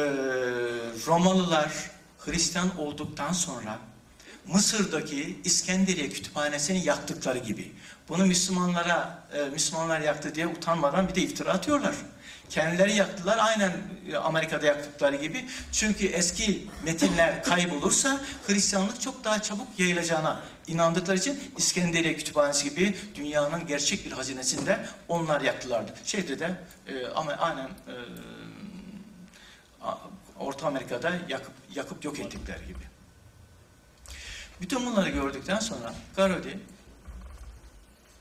Romalılar 1.07 1.91
Hristiyan 2.18 2.77
olduktan 2.77 3.31
sonra 3.31 3.80
Mısır'daki 4.48 5.40
İskenderiye 5.44 6.10
kütüphanesini 6.10 6.85
yaktıkları 6.85 7.38
gibi. 7.38 7.72
Bunu 8.10 8.26
Müslümanlara, 8.26 9.23
e, 9.34 9.49
Müslümanlar 9.49 9.99
yaktı 9.99 10.35
diye 10.35 10.48
utanmadan 10.48 11.07
bir 11.07 11.15
de 11.15 11.22
iftira 11.22 11.52
atıyorlar. 11.52 11.95
Kendileri 12.54 12.94
yaktılar 12.94 13.38
aynen 13.42 13.72
e, 14.12 14.18
Amerika'da 14.18 14.66
yaktıkları 14.66 15.16
gibi. 15.16 15.46
Çünkü 15.72 16.06
eski 16.06 16.68
metinler 16.84 17.44
kaybolursa 17.44 18.22
Hristiyanlık 18.48 19.02
çok 19.02 19.24
daha 19.24 19.42
çabuk 19.42 19.80
yayılacağına 19.80 20.40
inandıkları 20.68 21.18
için 21.18 21.52
İskenderiye 21.58 22.16
Kütüphanesi 22.16 22.70
gibi 22.70 22.96
dünyanın 23.16 23.68
gerçek 23.68 24.06
bir 24.06 24.12
hazinesinde 24.12 24.86
onlar 25.08 25.42
yaktılardı. 25.42 25.94
Şeyde 26.06 26.40
de 26.40 26.56
e, 26.88 27.08
ama 27.08 27.32
aynen 27.32 27.66
e, 27.68 27.96
Orta 30.40 30.68
Amerika'da 30.68 31.12
yakıp, 31.30 31.54
yakıp 31.76 32.06
yok 32.06 32.20
ettikleri 32.20 32.68
gibi. 32.68 32.84
Bütün 34.62 34.86
bunları 34.86 35.10
gördükten 35.10 35.60
sonra 35.60 35.94
Garodi 36.16 36.60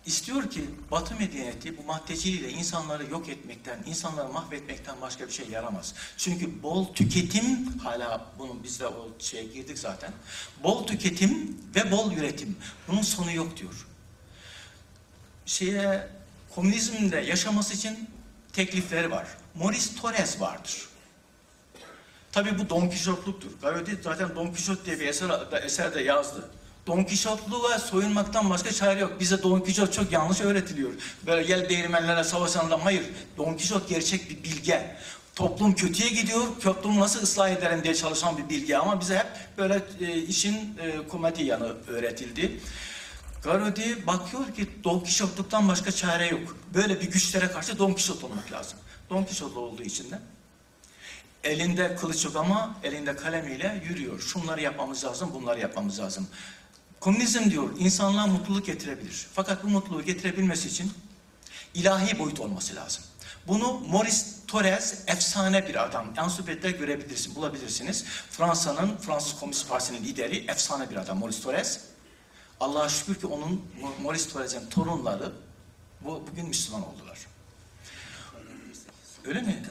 istiyor 0.06 0.50
ki 0.50 0.70
Batı 0.90 1.14
medeniyeti 1.14 1.78
bu 1.78 1.82
maddeciliğiyle 1.82 2.50
insanları 2.50 3.10
yok 3.10 3.28
etmekten, 3.28 3.78
insanları 3.86 4.28
mahvetmekten 4.28 5.00
başka 5.00 5.26
bir 5.26 5.32
şey 5.32 5.48
yaramaz. 5.48 5.94
Çünkü 6.16 6.62
bol 6.62 6.94
tüketim, 6.94 7.78
hala 7.78 8.26
bunu 8.38 8.62
biz 8.64 8.80
de 8.80 8.86
o 8.86 9.08
şeye 9.18 9.44
girdik 9.44 9.78
zaten. 9.78 10.12
Bol 10.62 10.86
tüketim 10.86 11.60
ve 11.74 11.90
bol 11.90 12.12
üretim. 12.12 12.56
Bunun 12.88 13.02
sonu 13.02 13.32
yok 13.32 13.56
diyor. 13.56 13.86
Şeye, 15.46 16.08
komünizmde 16.54 17.16
yaşaması 17.16 17.74
için 17.74 18.08
teklifleri 18.52 19.10
var. 19.10 19.26
Maurice 19.54 19.94
Torres 19.96 20.40
vardır. 20.40 20.88
Tabii 22.32 22.58
bu 22.58 22.68
Don 22.70 22.88
Kişotluktur. 22.88 23.50
Gaudi 23.62 23.98
zaten 24.02 24.36
Don 24.36 24.52
Kişot 24.52 24.86
diye 24.86 25.00
bir 25.00 25.06
eser, 25.06 25.30
eser 25.64 25.94
de 25.94 26.00
yazdı. 26.00 26.50
Don 26.86 27.04
Kişotluğa 27.04 27.78
soyunmaktan 27.78 28.50
başka 28.50 28.72
çare 28.72 29.00
yok. 29.00 29.20
Bize 29.20 29.42
Don 29.42 29.60
Kişot 29.60 29.92
çok 29.92 30.12
yanlış 30.12 30.40
öğretiliyor. 30.40 30.90
Böyle 31.26 31.42
gel 31.42 31.68
değirmenlere 31.68 32.24
savaşan 32.24 32.66
adam. 32.66 32.80
Hayır. 32.80 33.04
Don 33.38 33.54
Kişot 33.54 33.88
gerçek 33.88 34.30
bir 34.30 34.42
bilge. 34.42 34.96
Toplum 35.34 35.74
kötüye 35.74 36.08
gidiyor, 36.08 36.42
toplumu 36.62 37.00
nasıl 37.00 37.22
ıslah 37.22 37.50
ederim 37.50 37.84
diye 37.84 37.94
çalışan 37.94 38.38
bir 38.38 38.48
bilgi 38.48 38.78
ama 38.78 39.00
bize 39.00 39.18
hep 39.18 39.26
böyle 39.58 39.82
e, 40.00 40.22
işin 40.22 40.54
e, 40.54 41.08
komedi 41.08 41.44
yanı 41.44 41.74
öğretildi. 41.86 42.60
Garodi 43.44 44.06
bakıyor 44.06 44.54
ki 44.54 44.68
Don 44.84 45.00
Kişotluktan 45.00 45.68
başka 45.68 45.92
çare 45.92 46.26
yok. 46.26 46.56
Böyle 46.74 47.00
bir 47.00 47.10
güçlere 47.10 47.48
karşı 47.48 47.78
Don 47.78 47.92
Kişot 47.94 48.24
olmak 48.24 48.52
lazım. 48.52 48.78
Don 49.10 49.24
Kişotlu 49.24 49.60
olduğu 49.60 49.82
için 49.82 50.10
de 50.10 50.18
elinde 51.44 51.96
kılıç 51.96 52.24
yok 52.24 52.36
ama 52.36 52.74
elinde 52.82 53.16
kalemiyle 53.16 53.82
yürüyor. 53.88 54.20
Şunları 54.20 54.60
yapmamız 54.62 55.04
lazım, 55.04 55.30
bunları 55.34 55.60
yapmamız 55.60 56.00
lazım. 56.00 56.28
Komünizm 57.02 57.50
diyor 57.50 57.70
insanlığa 57.78 58.26
mutluluk 58.26 58.66
getirebilir. 58.66 59.26
Fakat 59.32 59.64
bu 59.64 59.68
mutluluğu 59.68 60.02
getirebilmesi 60.02 60.68
için 60.68 60.92
ilahi 61.74 62.18
boyut 62.18 62.40
olması 62.40 62.76
lazım. 62.76 63.04
Bunu 63.46 63.80
Maurice 63.80 64.16
Torres 64.46 65.04
efsane 65.06 65.68
bir 65.68 65.84
adam. 65.84 66.06
Ansiklopedide 66.16 66.70
görebilirsiniz, 66.70 67.36
bulabilirsiniz. 67.36 68.04
Fransa'nın, 68.30 68.96
Fransız 68.96 69.40
Komünist 69.40 69.68
Partisi'nin 69.68 70.04
lideri 70.04 70.44
efsane 70.48 70.90
bir 70.90 70.96
adam 70.96 71.18
Maurice 71.18 71.42
Torres. 71.42 71.80
Allah'a 72.60 72.88
şükür 72.88 73.14
ki 73.14 73.26
onun 73.26 73.62
Maurice 74.02 74.28
Torres'in 74.28 74.66
torunları 74.66 75.32
bu, 76.00 76.26
bugün 76.30 76.48
Müslüman 76.48 76.86
oldular. 76.88 77.18
Öyle 79.24 79.42
mi? 79.42 79.62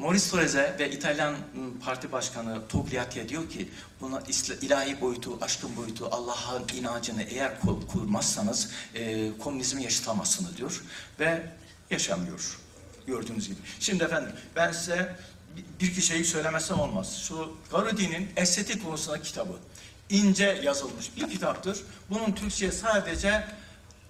Maurice 0.00 0.30
Torres'e 0.30 0.76
ve 0.78 0.90
İtalyan 0.90 1.36
Parti 1.84 2.12
Başkanı 2.12 2.68
Togliatti'ye 2.68 3.28
diyor 3.28 3.50
ki 3.50 3.68
buna 4.00 4.22
ilahi 4.62 5.00
boyutu, 5.00 5.38
aşkın 5.40 5.76
boyutu, 5.76 6.08
Allah'ın 6.10 6.62
inancını 6.74 7.22
eğer 7.22 7.60
kur- 7.60 7.86
kurmazsanız 7.86 8.70
e, 8.94 9.28
komünizmi 9.38 9.82
yaşatamazsınız 9.82 10.56
diyor 10.56 10.82
ve 11.20 11.42
yaşamıyor 11.90 12.58
gördüğünüz 13.06 13.48
gibi. 13.48 13.58
Şimdi 13.80 14.04
efendim 14.04 14.32
ben 14.56 14.72
size 14.72 15.16
bir 15.80 15.90
iki 15.90 16.02
şeyi 16.02 16.24
söylemezsem 16.24 16.80
olmaz. 16.80 17.18
Şu 17.28 17.56
Garudi'nin 17.70 18.28
estetik 18.36 18.84
konusunda 18.84 19.22
kitabı 19.22 19.52
ince 20.10 20.60
yazılmış 20.64 21.16
bir 21.16 21.30
kitaptır. 21.30 21.82
Bunun 22.10 22.32
Türkçe'ye 22.32 22.72
sadece 22.72 23.44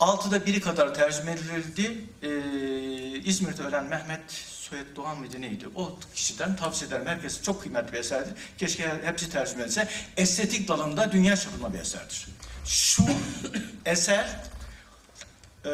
altıda 0.01 0.47
biri 0.47 0.61
kadar 0.61 0.95
tercüme 0.95 1.33
edildi. 1.33 2.05
Ee, 2.23 2.29
İzmir'de 3.25 3.63
ölen 3.63 3.85
Mehmet 3.85 4.31
Söğüt 4.31 4.97
Doğan 4.97 5.19
mıydı 5.19 5.41
neydi? 5.41 5.67
O 5.75 5.99
kişiden 6.15 6.57
tavsiye 6.57 6.89
ederim. 6.89 7.07
Herkes 7.07 7.43
çok 7.43 7.63
kıymetli 7.63 7.93
bir 7.93 7.99
eserdir. 7.99 8.35
Keşke 8.59 8.93
hepsi 9.05 9.31
tercüme 9.31 9.63
edilse. 9.63 9.89
Estetik 10.17 10.69
dalında 10.69 11.13
dünya 11.13 11.37
çapında 11.37 11.73
bir 11.73 11.79
eserdir. 11.79 12.27
Şu 12.65 13.03
eser 13.87 14.37
e, 15.65 15.71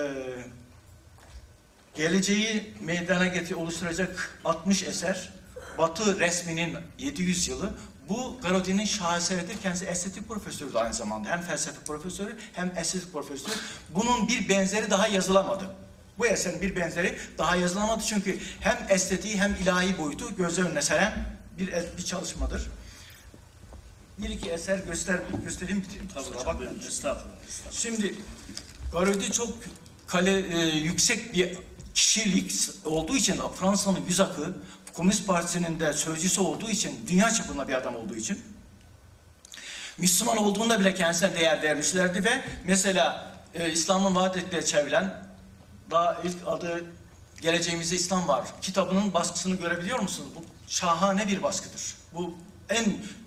geleceği 1.94 2.74
meydana 2.80 3.26
getir 3.26 3.54
oluşturacak 3.54 4.40
60 4.44 4.82
eser 4.82 5.30
Batı 5.78 6.20
resminin 6.20 6.76
700 6.98 7.48
yılı 7.48 7.72
bu 8.08 8.36
Garodin'in 8.42 8.84
şaheseridir. 8.84 9.60
Kendisi 9.62 9.84
estetik 9.84 10.28
profesörü 10.28 10.78
aynı 10.78 10.94
zamanda. 10.94 11.28
Hem 11.28 11.42
felsefe 11.42 11.80
profesörü 11.80 12.36
hem 12.52 12.72
estetik 12.76 13.12
profesörü. 13.12 13.54
Bunun 13.88 14.28
bir 14.28 14.48
benzeri 14.48 14.90
daha 14.90 15.08
yazılamadı. 15.08 15.70
Bu 16.18 16.26
eserin 16.26 16.60
bir 16.60 16.76
benzeri 16.76 17.18
daha 17.38 17.56
yazılamadı 17.56 18.02
çünkü 18.06 18.38
hem 18.60 18.86
estetiği 18.88 19.40
hem 19.40 19.54
ilahi 19.62 19.98
boyutu 19.98 20.36
göz 20.36 20.58
önüne 20.58 20.82
seren 20.82 21.26
bir, 21.58 21.72
bir 21.98 22.04
çalışmadır. 22.04 22.66
Bir 24.18 24.28
iki 24.28 24.50
eser 24.50 24.78
göster, 24.78 25.20
göstereyim 25.44 25.82
bitireyim. 25.82 26.08
Kusura 26.14 26.46
bakmayın. 26.46 26.82
Estağfurullah. 26.88 27.36
Şimdi 27.70 28.14
Garodi 28.92 29.32
çok 29.32 29.48
kale, 30.06 30.60
e, 30.60 30.76
yüksek 30.76 31.34
bir 31.34 31.58
kişilik 31.94 32.52
olduğu 32.84 33.16
için 33.16 33.40
Fransa'nın 33.60 34.00
yüz 34.08 34.20
akı 34.20 34.54
Komünist 34.96 35.26
Partisi'nin 35.26 35.80
de 35.80 35.92
sözcüsü 35.92 36.40
olduğu 36.40 36.70
için 36.70 37.06
dünya 37.08 37.30
çapında 37.30 37.68
bir 37.68 37.74
adam 37.74 37.96
olduğu 37.96 38.14
için 38.14 38.42
Müslüman 39.98 40.36
olduğunda 40.36 40.80
bile 40.80 40.94
kendisine 40.94 41.34
değer 41.34 41.62
vermişlerdi 41.62 42.24
ve 42.24 42.44
mesela 42.64 43.32
e, 43.54 43.72
İslam'ın 43.72 44.14
vaat 44.14 44.36
ettiği 44.36 44.64
çevrilen 44.64 45.22
daha 45.90 46.20
ilk 46.24 46.36
adı 46.46 46.84
Geleceğimizde 47.40 47.96
İslam 47.96 48.28
var. 48.28 48.48
Kitabının 48.62 49.14
baskısını 49.14 49.56
görebiliyor 49.56 49.98
musunuz? 49.98 50.28
Bu 50.36 50.44
şahane 50.66 51.28
bir 51.28 51.42
baskıdır. 51.42 51.94
Bu 52.14 52.34
en 52.68 52.84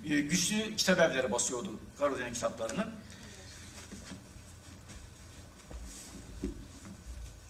e, 0.09 0.19
güçlü 0.19 0.75
kitap 0.75 0.99
evleri 0.99 1.31
basıyordu 1.31 1.79
Garodi'nin 1.99 2.33
kitaplarını. 2.33 2.87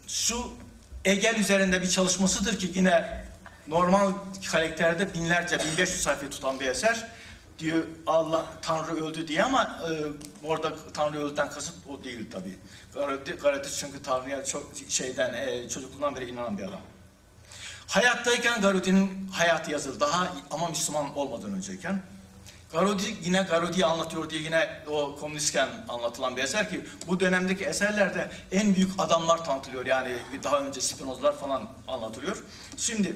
şu 0.08 0.52
Egel 1.06 1.36
üzerinde 1.36 1.82
bir 1.82 1.90
çalışmasıdır 1.90 2.60
ki 2.60 2.72
yine 2.76 3.26
normal 3.70 4.12
karakterde 4.52 5.14
binlerce, 5.14 5.60
1500 5.60 6.02
sayfa 6.02 6.30
tutan 6.30 6.60
bir 6.60 6.66
eser. 6.66 7.08
Diyor 7.60 7.84
Allah 8.08 8.46
Tanrı 8.62 9.06
öldü 9.06 9.28
diye 9.28 9.44
ama 9.44 9.64
e, 9.64 9.92
orada 10.48 10.74
Tanrı 10.94 11.20
öldüden 11.20 11.50
kasıt 11.50 11.76
o 11.90 12.04
değil 12.04 12.32
tabii. 12.32 12.56
Garati, 12.94 13.32
Garati 13.32 13.76
çünkü 13.76 14.04
Tanrı'ya 14.04 14.46
çok 14.46 14.72
şeyden 14.90 15.34
e, 15.34 15.70
çocukluğundan 15.70 16.16
beri 16.16 16.30
inanan 16.30 16.58
bir 16.58 16.64
adam. 16.64 16.82
Hayattayken 17.88 18.62
Garudi'nin 18.62 19.28
hayatı 19.32 19.72
yazıldı. 19.72 20.00
Daha 20.00 20.28
ama 20.52 20.70
Müslüman 20.70 21.18
olmadan 21.18 21.54
önceyken. 21.54 22.02
Garodi 22.72 23.04
yine 23.24 23.42
Garodi'yi 23.42 23.86
anlatıyor 23.86 24.30
diye 24.30 24.42
yine 24.42 24.70
o 24.88 25.16
komünistken 25.20 25.70
anlatılan 25.90 26.38
bir 26.38 26.44
eser 26.44 26.70
ki 26.70 26.86
bu 27.08 27.20
dönemdeki 27.20 27.66
eserlerde 27.66 28.30
en 28.52 28.76
büyük 28.76 28.92
adamlar 28.98 29.46
tanıtılıyor. 29.46 29.86
Yani 29.86 30.16
daha 30.44 30.60
önce 30.60 30.82
Spinoza'lar 30.82 31.38
falan 31.38 31.70
anlatılıyor. 31.88 32.44
Şimdi 32.78 33.16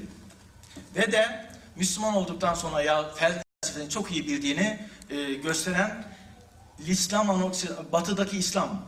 ve 0.95 1.11
de 1.11 1.45
Müslüman 1.75 2.15
olduktan 2.15 2.53
sonra 2.53 2.81
ya 2.81 3.09
felsefenin 3.13 3.89
çok 3.89 4.11
iyi 4.11 4.27
bildiğini 4.27 4.87
e, 5.09 5.33
gösteren 5.33 6.05
İslam 6.87 7.51
Batı'daki 7.91 8.37
İslam 8.37 8.81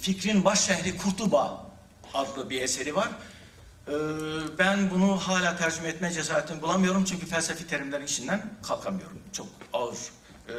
fikrin 0.00 0.44
baş 0.44 0.60
şehri 0.60 0.96
Kurtuba 0.96 1.66
adlı 2.14 2.50
bir 2.50 2.62
eseri 2.62 2.96
var. 2.96 3.08
Ee, 3.88 3.92
ben 4.58 4.90
bunu 4.90 5.16
hala 5.16 5.56
tercüme 5.56 5.88
etme 5.88 6.12
cesaretini 6.12 6.62
bulamıyorum 6.62 7.04
çünkü 7.04 7.26
felsefi 7.26 7.66
terimlerin 7.66 8.04
içinden 8.04 8.42
kalkamıyorum. 8.62 9.18
Çok 9.32 9.46
ağır. 9.72 9.96
Ee, 10.48 10.52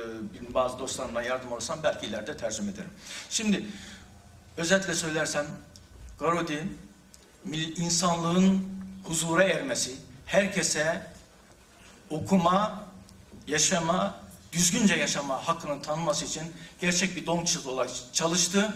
bazı 0.53 0.79
dostlarımdan 0.79 1.21
yardım 1.21 1.53
alırsam 1.53 1.79
belki 1.83 2.05
ileride 2.05 2.37
tercüme 2.37 2.71
ederim. 2.71 2.89
Şimdi 3.29 3.65
özetle 4.57 4.93
söylersem 4.93 5.45
Garodi 6.19 6.67
insanlığın 7.77 8.65
huzura 9.03 9.43
ermesi, 9.43 9.95
herkese 10.33 11.01
okuma, 12.09 12.83
yaşama, 13.47 14.15
düzgünce 14.51 14.95
yaşama 14.95 15.47
hakkının 15.47 15.79
tanınması 15.79 16.25
için 16.25 16.43
gerçek 16.81 17.15
bir 17.15 17.25
don 17.25 17.45
olarak 17.65 17.89
çalıştı 18.13 18.73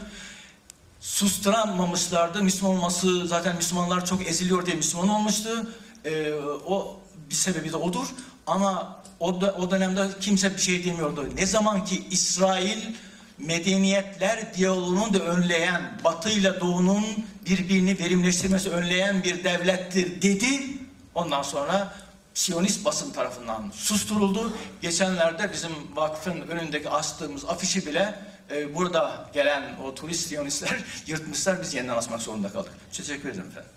susturamamışlardı. 0.99 2.43
Müslüman 2.43 2.75
olması 2.75 3.27
zaten 3.27 3.55
Müslümanlar 3.55 4.05
çok 4.05 4.27
eziliyor 4.27 4.65
diye 4.65 4.75
Müslüman 4.75 5.09
olmuştu. 5.09 5.71
Ee, 6.05 6.33
o 6.67 6.99
bir 7.29 7.35
sebebi 7.35 7.71
de 7.71 7.77
odur. 7.77 8.07
Ama 8.47 9.03
o, 9.19 9.41
da, 9.41 9.53
o 9.53 9.71
dönemde 9.71 10.07
kimse 10.21 10.53
bir 10.53 10.61
şey 10.61 10.85
demiyordu. 10.85 11.29
Ne 11.35 11.45
zaman 11.45 11.85
ki 11.85 12.03
İsrail 12.11 12.95
medeniyetler 13.37 14.53
diyaloğunu 14.53 15.13
da 15.13 15.19
önleyen, 15.19 15.99
Batı 16.03 16.29
ile 16.29 16.59
Doğu'nun 16.59 17.05
birbirini 17.49 17.99
verimleştirmesi 17.99 18.69
önleyen 18.69 19.23
bir 19.23 19.43
devlettir 19.43 20.21
dedi. 20.21 20.76
Ondan 21.17 21.41
sonra 21.41 21.93
Siyonist 22.33 22.85
basın 22.85 23.11
tarafından 23.11 23.71
susturuldu. 23.75 24.53
Geçenlerde 24.81 25.51
bizim 25.53 25.71
vakfın 25.95 26.41
önündeki 26.41 26.89
astığımız 26.89 27.45
afişi 27.45 27.85
bile 27.85 28.19
e, 28.51 28.75
burada 28.75 29.29
gelen 29.33 29.75
o 29.83 29.95
turist 29.95 30.27
Siyonistler 30.27 30.83
yırtmışlar. 31.07 31.61
Biz 31.61 31.73
yeniden 31.73 31.97
asmak 31.97 32.21
zorunda 32.21 32.49
kaldık. 32.49 32.71
Teşekkür 32.93 33.29
ederim 33.29 33.47
efendim. 33.47 33.69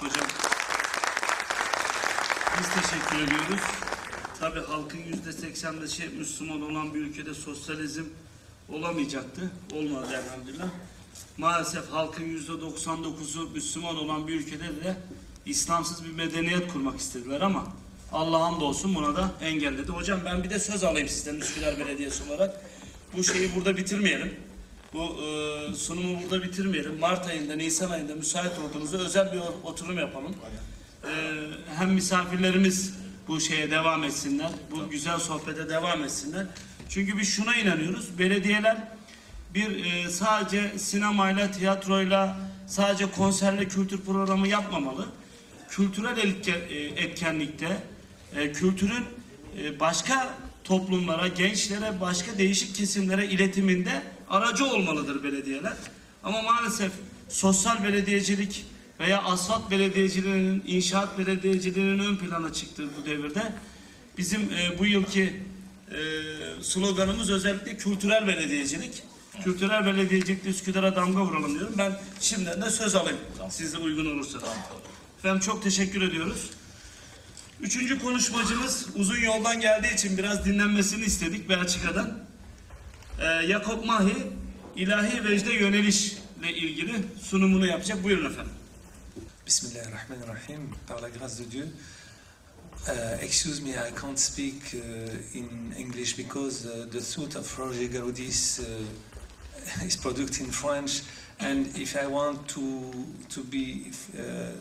Hocam 0.00 0.26
biz 2.58 2.68
teşekkür 2.68 3.16
ediyoruz. 3.16 3.66
Tabii 4.40 4.60
halkın 4.60 4.98
yüzde 4.98 5.30
85'i 5.30 6.08
Müslüman 6.08 6.62
olan 6.62 6.94
bir 6.94 7.00
ülkede 7.00 7.34
sosyalizm 7.34 8.04
olamayacaktı. 8.72 9.50
Olmadı 9.74 10.22
elhamdülillah. 10.24 10.68
Maalesef 11.38 11.90
halkın 11.90 12.24
yüzde 12.24 12.52
99'u 12.52 13.50
Müslüman 13.50 13.96
olan 13.96 14.28
bir 14.28 14.34
ülkede 14.34 14.84
de 14.84 14.96
İslamsız 15.48 16.04
bir 16.04 16.10
medeniyet 16.10 16.72
kurmak 16.72 17.00
istediler 17.00 17.40
ama 17.40 17.64
Allah 18.12 18.40
hamdolsun 18.40 18.94
buna 18.94 19.16
da 19.16 19.30
engelledi. 19.40 19.92
Hocam 19.92 20.20
ben 20.24 20.44
bir 20.44 20.50
de 20.50 20.58
söz 20.58 20.84
alayım 20.84 21.08
sizden 21.08 21.34
Üsküdar 21.34 21.78
Belediyesi 21.78 22.22
olarak. 22.30 22.60
Bu 23.16 23.24
şeyi 23.24 23.54
burada 23.56 23.76
bitirmeyelim. 23.76 24.34
Bu 24.92 25.04
e, 25.04 25.74
sunumu 25.74 26.18
burada 26.22 26.42
bitirmeyelim. 26.42 26.98
Mart 26.98 27.26
ayında, 27.26 27.56
Nisan 27.56 27.90
ayında 27.90 28.14
müsait 28.14 28.52
olduğunuzda 28.58 28.98
özel 28.98 29.32
bir 29.32 29.40
oturum 29.64 29.98
yapalım. 29.98 30.34
E, 31.04 31.10
hem 31.76 31.90
misafirlerimiz 31.90 32.94
bu 33.28 33.40
şeye 33.40 33.70
devam 33.70 34.04
etsinler, 34.04 34.50
bu 34.70 34.90
güzel 34.90 35.18
sohbete 35.18 35.68
devam 35.68 36.04
etsinler. 36.04 36.46
Çünkü 36.88 37.18
biz 37.18 37.28
şuna 37.28 37.56
inanıyoruz, 37.56 38.18
belediyeler 38.18 38.76
bir 39.54 39.84
e, 39.84 40.10
sadece 40.10 40.78
sinemayla, 40.78 41.50
tiyatroyla, 41.50 42.36
sadece 42.66 43.10
konserle 43.10 43.68
kültür 43.68 44.00
programı 44.00 44.48
yapmamalı. 44.48 45.06
Kültürel 45.70 46.18
e, 46.18 47.02
etkenlikte, 47.02 47.82
e, 48.36 48.52
kültürün 48.52 49.04
e, 49.62 49.80
başka 49.80 50.34
toplumlara, 50.64 51.28
gençlere, 51.28 52.00
başka 52.00 52.38
değişik 52.38 52.74
kesimlere 52.74 53.26
iletiminde 53.26 54.02
aracı 54.30 54.64
olmalıdır 54.64 55.24
belediyeler. 55.24 55.72
Ama 56.24 56.42
maalesef 56.42 56.92
sosyal 57.28 57.84
belediyecilik 57.84 58.64
veya 59.00 59.22
asfalt 59.22 59.70
belediyeciliğinin, 59.70 60.62
inşaat 60.66 61.18
belediyeciliğinin 61.18 61.98
ön 61.98 62.16
plana 62.16 62.52
çıktığı 62.52 62.88
bu 62.96 63.06
devirde 63.06 63.52
bizim 64.18 64.50
bu 64.78 64.86
yılki 64.86 65.42
sloganımız 66.62 67.30
özellikle 67.30 67.76
kültürel 67.76 68.26
belediyecilik. 68.26 69.02
Kültürel 69.44 69.86
belediyecilikte 69.86 70.48
Üsküdar'a 70.48 70.96
damga 70.96 71.24
vuralım 71.24 71.54
diyorum. 71.54 71.74
Ben 71.78 72.00
şimdiden 72.20 72.62
de 72.62 72.70
söz 72.70 72.94
alayım. 72.94 73.18
Size 73.50 73.78
uygun 73.78 74.06
olursa. 74.06 74.38
Efendim 75.18 75.40
çok 75.40 75.62
teşekkür 75.62 76.02
ediyoruz. 76.02 76.50
Üçüncü 77.60 77.98
konuşmacımız 77.98 78.86
uzun 78.94 79.20
yoldan 79.20 79.60
geldiği 79.60 79.94
için 79.94 80.18
biraz 80.18 80.44
dinlenmesini 80.44 81.04
istedik 81.04 81.48
Belçika'dan. 81.48 82.18
Ee, 83.20 83.46
Jakob 83.46 83.84
Mahi 83.84 84.26
ilahi 84.76 85.24
vecde 85.24 85.52
yönelişle 85.52 86.52
ilgili 86.54 86.92
sunumunu 87.22 87.66
yapacak. 87.66 88.04
Buyurun 88.04 88.30
efendim. 88.30 88.52
Bismillahirrahmanirrahim. 89.46 90.70
Par 90.86 91.02
la 91.02 91.08
grâce 91.08 91.38
de 91.38 91.50
Dieu. 91.50 91.66
Uh, 92.88 93.22
excuse 93.22 93.62
me, 93.62 93.70
I 93.70 94.00
can't 94.00 94.18
speak 94.18 94.54
uh, 94.74 95.38
in 95.38 95.74
English 95.78 96.18
because 96.18 96.66
uh, 96.66 96.90
the 96.92 97.00
thought 97.00 97.36
of 97.36 97.58
Roger 97.58 97.88
Garaudy 97.92 98.28
is, 98.28 98.60
uh, 98.60 99.84
is 99.86 99.96
produced 99.96 100.40
in 100.40 100.46
French, 100.46 101.02
and 101.40 101.66
if 101.76 101.96
I 101.96 102.06
want 102.06 102.48
to 102.48 102.92
to 103.28 103.42
be 103.42 103.90
uh, 104.16 104.52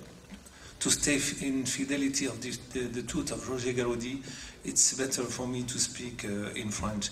to 0.80 0.90
stay 0.90 1.20
in 1.42 1.66
fidelity 1.66 2.26
of 2.26 2.42
the, 2.42 2.52
the, 2.74 2.88
the 2.88 3.04
truth 3.04 3.32
of 3.32 3.50
Roger 3.50 3.74
Garaudy, 3.74 4.22
it's 4.64 4.94
better 4.94 5.24
for 5.24 5.48
me 5.48 5.64
to 5.64 5.80
speak 5.80 6.26
uh, 6.26 6.52
in 6.56 6.70
French. 6.70 7.10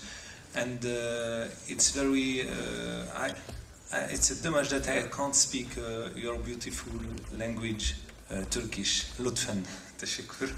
And 0.54 0.84
uh, 0.84 1.48
it's 1.68 1.90
very, 1.90 2.42
uh, 2.42 3.04
I, 3.14 3.34
I, 3.92 3.98
it's 4.10 4.30
a 4.30 4.42
dommage 4.42 4.70
that 4.70 4.88
I 4.88 5.08
can't 5.08 5.34
speak 5.34 5.76
uh, 5.76 6.10
your 6.14 6.38
beautiful 6.38 6.92
language, 7.36 7.96
uh, 8.30 8.42
Turkish. 8.50 9.06
Lütfen. 9.18 9.64
Teşekkür. 9.98 10.50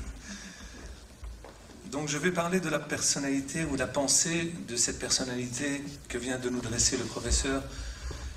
Donc 1.90 2.09
je 2.09 2.18
vais 2.18 2.32
parler 2.32 2.60
de 2.60 2.68
la 2.68 2.80
personnalité 2.80 3.64
ou 3.64 3.76
la 3.76 3.86
pensée 3.86 4.52
de 4.68 4.76
cette 4.76 4.98
personnalité 4.98 5.80
que 6.09 6.18
vient 6.18 6.39
de 6.39 6.51
nous 6.51 6.60
dresser 6.60 6.98
le 6.98 7.05
professeur, 7.05 7.62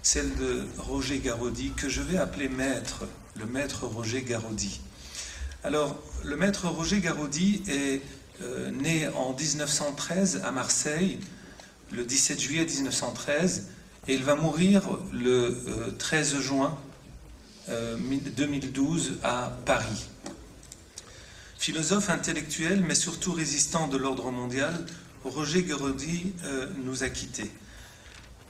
celle 0.02 0.34
de 0.36 0.66
Roger 0.78 1.20
Garaudy, 1.20 1.72
que 1.72 1.90
je 1.90 2.02
vais 2.02 2.18
appeler 2.18 2.50
maître, 2.50 3.06
le 3.36 3.46
maître 3.46 3.86
Roger 3.86 4.22
Garaudy. 4.22 4.82
Alors, 5.64 6.02
le 6.24 6.36
maître 6.36 6.68
Roger 6.68 7.00
Garaudy 7.00 7.62
est 7.68 8.02
euh, 8.42 8.72
né 8.72 9.08
en 9.10 9.34
1913 9.34 10.42
à 10.44 10.52
Marseille, 10.52 11.20
le 11.92 12.04
17 12.04 12.40
juillet 12.40 12.66
1913, 12.66 13.68
et 14.08 14.16
il 14.16 14.24
va 14.24 14.36
mourir 14.36 14.84
le 15.14 15.58
euh, 15.68 15.92
13 15.98 16.40
juin 16.40 16.78
euh, 17.70 17.98
2012 18.36 19.20
à 19.24 19.56
Paris. 19.66 20.08
Philosophe 21.58 22.10
intellectuel, 22.10 22.84
mais 22.88 22.96
surtout 22.96 23.34
résistant 23.34 23.88
de 23.88 23.96
l'ordre 23.96 24.32
mondial, 24.32 24.74
Roger 25.24 25.62
Garaudy 25.62 26.34
euh, 26.46 26.68
nous 26.84 27.04
a 27.04 27.10
quittés. 27.10 27.52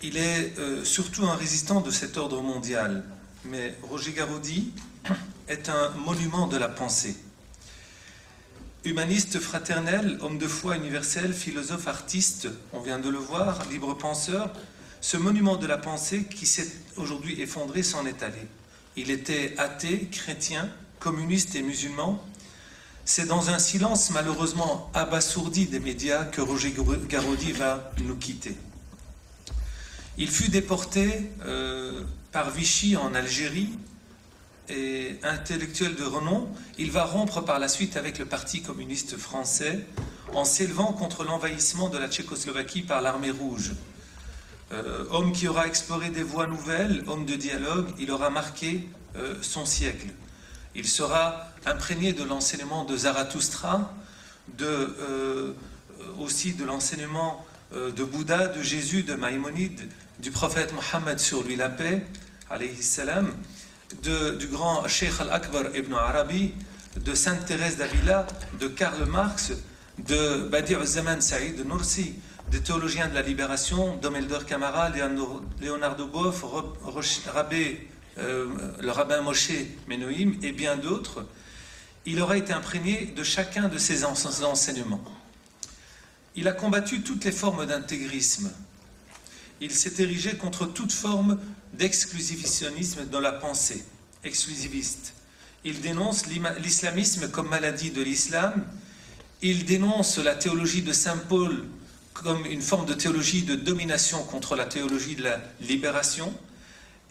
Il 0.03 0.17
est 0.17 0.57
euh, 0.57 0.83
surtout 0.83 1.25
un 1.25 1.35
résistant 1.35 1.79
de 1.79 1.91
cet 1.91 2.17
ordre 2.17 2.41
mondial, 2.41 3.03
mais 3.45 3.75
Roger 3.83 4.13
Garaudy 4.13 4.71
est 5.47 5.69
un 5.69 5.89
monument 5.91 6.47
de 6.47 6.57
la 6.57 6.69
pensée. 6.69 7.15
Humaniste 8.83 9.39
fraternel, 9.39 10.17
homme 10.21 10.39
de 10.39 10.47
foi 10.47 10.75
universel, 10.75 11.33
philosophe, 11.33 11.87
artiste, 11.87 12.47
on 12.73 12.79
vient 12.79 12.97
de 12.97 13.09
le 13.09 13.19
voir, 13.19 13.63
libre 13.69 13.93
penseur, 13.93 14.51
ce 15.01 15.17
monument 15.17 15.55
de 15.55 15.67
la 15.67 15.77
pensée 15.77 16.23
qui 16.23 16.47
s'est 16.47 16.71
aujourd'hui 16.97 17.39
effondré 17.39 17.83
s'en 17.83 18.07
est 18.07 18.23
allé. 18.23 18.41
Il 18.95 19.11
était 19.11 19.53
athée, 19.59 20.07
chrétien, 20.11 20.67
communiste 20.99 21.53
et 21.53 21.61
musulman. 21.61 22.23
C'est 23.05 23.27
dans 23.27 23.51
un 23.51 23.59
silence 23.59 24.09
malheureusement 24.09 24.89
abasourdi 24.95 25.67
des 25.67 25.79
médias 25.79 26.25
que 26.25 26.41
Roger 26.41 26.73
Garaudy 27.07 27.51
va 27.51 27.91
nous 28.03 28.15
quitter. 28.15 28.57
Il 30.17 30.29
fut 30.29 30.49
déporté 30.49 31.31
euh, 31.45 32.01
par 32.31 32.49
Vichy 32.49 32.97
en 32.97 33.13
Algérie 33.15 33.69
et 34.67 35.15
intellectuel 35.23 35.95
de 35.95 36.03
renom, 36.03 36.49
il 36.77 36.91
va 36.91 37.05
rompre 37.05 37.41
par 37.41 37.59
la 37.59 37.67
suite 37.67 37.95
avec 37.95 38.19
le 38.19 38.25
Parti 38.25 38.61
communiste 38.61 39.17
français 39.17 39.85
en 40.33 40.45
s'élevant 40.45 40.93
contre 40.93 41.23
l'envahissement 41.23 41.89
de 41.89 41.97
la 41.97 42.09
Tchécoslovaquie 42.09 42.81
par 42.81 43.01
l'armée 43.01 43.31
rouge. 43.31 43.71
Euh, 44.73 45.05
homme 45.11 45.31
qui 45.31 45.47
aura 45.47 45.65
exploré 45.67 46.09
des 46.09 46.23
voies 46.23 46.47
nouvelles, 46.47 47.03
homme 47.07 47.25
de 47.25 47.35
dialogue, 47.35 47.87
il 47.97 48.11
aura 48.11 48.29
marqué 48.29 48.87
euh, 49.15 49.35
son 49.41 49.65
siècle. 49.65 50.07
Il 50.75 50.87
sera 50.87 51.47
imprégné 51.65 52.13
de 52.13 52.23
l'enseignement 52.23 52.85
de 52.85 52.95
Zarathustra, 52.95 53.93
aussi 56.19 56.53
de 56.53 56.63
l'enseignement 56.63 57.45
de 57.73 58.03
Bouddha, 58.03 58.47
de 58.47 58.61
Jésus, 58.61 59.03
de 59.03 59.15
Maïmonide, 59.15 59.81
du 60.21 60.31
prophète 60.31 60.73
Mohammed 60.73 61.19
sur 61.19 61.43
lui 61.43 61.55
la 61.55 61.69
paix, 61.69 62.05
alayhi 62.49 62.81
salam, 62.81 63.33
du 64.03 64.47
grand 64.47 64.87
Sheikh 64.87 65.13
al-Akbar 65.19 65.75
ibn 65.75 65.93
Arabi, 65.93 66.53
de 66.97 67.15
Sainte 67.15 67.45
Thérèse 67.45 67.77
d'Avila, 67.77 68.27
de 68.59 68.67
Karl 68.67 69.03
Marx, 69.05 69.51
de 69.97 70.47
Badi 70.49 70.75
al-Zaman 70.75 71.21
Saïd 71.21 71.65
Nursi, 71.65 72.13
des 72.51 72.61
théologiens 72.61 73.07
de 73.07 73.15
la 73.15 73.21
libération, 73.21 73.95
Domeldor 73.97 74.45
Camara, 74.45 74.89
Leonardo, 74.89 76.07
Boff, 76.07 76.43
euh, 78.17 78.45
le 78.79 78.91
rabbin 78.91 79.21
Moshe 79.21 79.51
Menoïm 79.87 80.37
et 80.43 80.51
bien 80.51 80.75
d'autres, 80.75 81.25
il 82.05 82.21
aura 82.21 82.35
été 82.37 82.51
imprégné 82.51 83.05
de 83.15 83.23
chacun 83.23 83.69
de 83.69 83.77
ces 83.77 84.03
en- 84.03 84.13
enseignements. 84.43 85.03
Il 86.35 86.47
a 86.47 86.51
combattu 86.51 87.01
toutes 87.01 87.23
les 87.23 87.31
formes 87.31 87.65
d'intégrisme. 87.65 88.51
Il 89.61 89.71
s'est 89.71 90.01
érigé 90.01 90.33
contre 90.33 90.65
toute 90.65 90.91
forme 90.91 91.39
d'exclusivisme 91.73 93.05
dans 93.05 93.19
la 93.19 93.31
pensée, 93.31 93.85
exclusiviste. 94.23 95.13
Il 95.63 95.81
dénonce 95.81 96.25
l'islamisme 96.25 97.29
comme 97.29 97.47
maladie 97.47 97.91
de 97.91 98.01
l'islam. 98.01 98.65
Il 99.43 99.65
dénonce 99.65 100.17
la 100.17 100.33
théologie 100.33 100.81
de 100.81 100.91
Saint 100.91 101.17
Paul 101.29 101.65
comme 102.13 102.43
une 102.47 102.61
forme 102.61 102.87
de 102.87 102.95
théologie 102.95 103.43
de 103.43 103.53
domination 103.53 104.23
contre 104.23 104.55
la 104.55 104.65
théologie 104.65 105.15
de 105.15 105.23
la 105.23 105.39
libération. 105.61 106.33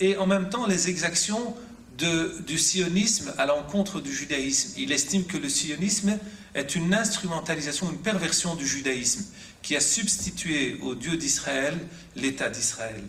Et 0.00 0.16
en 0.16 0.26
même 0.26 0.48
temps, 0.48 0.66
les 0.66 0.88
exactions 0.88 1.54
du 2.46 2.58
sionisme 2.58 3.32
à 3.38 3.46
l'encontre 3.46 4.00
du 4.00 4.12
judaïsme. 4.12 4.72
Il 4.78 4.90
estime 4.90 5.24
que 5.24 5.36
le 5.36 5.48
sionisme 5.48 6.18
est 6.54 6.74
une 6.74 6.94
instrumentalisation, 6.94 7.90
une 7.90 7.98
perversion 7.98 8.56
du 8.56 8.66
judaïsme 8.66 9.24
qui 9.62 9.76
a 9.76 9.80
substitué 9.80 10.78
au 10.82 10.94
Dieu 10.94 11.16
d'Israël 11.16 11.78
l'État 12.16 12.48
d'Israël. 12.48 13.02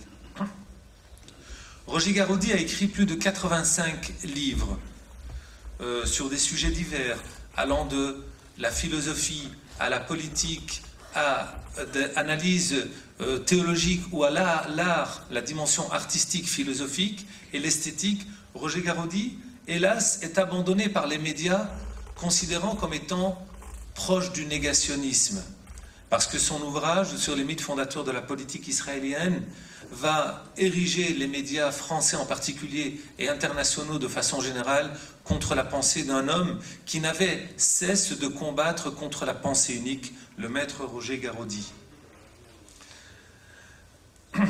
Roger 1.88 2.14
Garaudy 2.14 2.54
a 2.54 2.58
écrit 2.58 2.88
plus 2.88 3.06
de 3.06 3.16
85 3.16 4.14
livres 4.24 4.80
euh, 5.82 6.06
sur 6.06 6.30
des 6.30 6.38
sujets 6.38 6.70
divers, 6.70 7.18
allant 7.58 7.86
de 7.86 8.24
la 8.58 8.72
philosophie 8.72 9.50
à 9.80 9.90
la 9.90 10.00
politique, 10.00 10.84
à 11.16 11.56
l'analyse 12.16 12.88
euh, 13.22 13.40
théologique 13.40 14.02
ou 14.12 14.24
à 14.24 14.30
l'art, 14.30 14.70
l'art, 14.70 15.26
la 15.32 15.42
dimension 15.42 15.92
artistique, 15.92 16.48
philosophique 16.48 17.26
et 17.54 17.60
l'esthétique. 17.60 18.26
Roger 18.54 18.82
Garaudy, 18.82 19.38
hélas, 19.68 20.20
est 20.22 20.38
abandonné 20.38 20.90
par 20.90 21.08
les 21.08 21.18
médias, 21.18 21.70
considérant 22.16 22.76
comme 22.76 22.94
étant 22.94 23.46
proche 23.96 24.32
du 24.32 24.46
négationnisme, 24.46 25.44
parce 26.12 26.28
que 26.28 26.38
son 26.38 26.62
ouvrage 26.62 27.16
sur 27.16 27.36
les 27.38 27.46
mythes 27.46 27.62
fondateurs 27.62 28.04
de 28.04 28.12
la 28.12 28.22
politique 28.22 28.68
israélienne 28.68 29.42
va 29.92 30.44
ériger 30.58 31.14
les 31.14 31.26
médias 31.26 31.72
français 31.72 32.18
en 32.18 32.26
particulier 32.26 33.00
et 33.18 33.30
internationaux 33.30 33.98
de 33.98 34.10
façon 34.10 34.42
générale 34.42 34.92
contre 35.24 35.56
la 35.56 35.64
pensée 35.64 36.04
d'un 36.04 36.28
homme 36.28 36.60
qui 36.86 37.00
n'avait 37.00 37.50
cesse 37.56 38.20
de 38.20 38.28
combattre 38.28 38.90
contre 38.90 39.26
la 39.26 39.34
pensée 39.34 39.74
unique, 39.74 40.14
le 40.38 40.50
maître 40.50 40.84
Roger 40.84 41.18
Garaudy. 41.18 41.72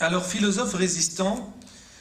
Alors, 0.00 0.26
philosophe 0.26 0.74
résistant, 0.74 1.56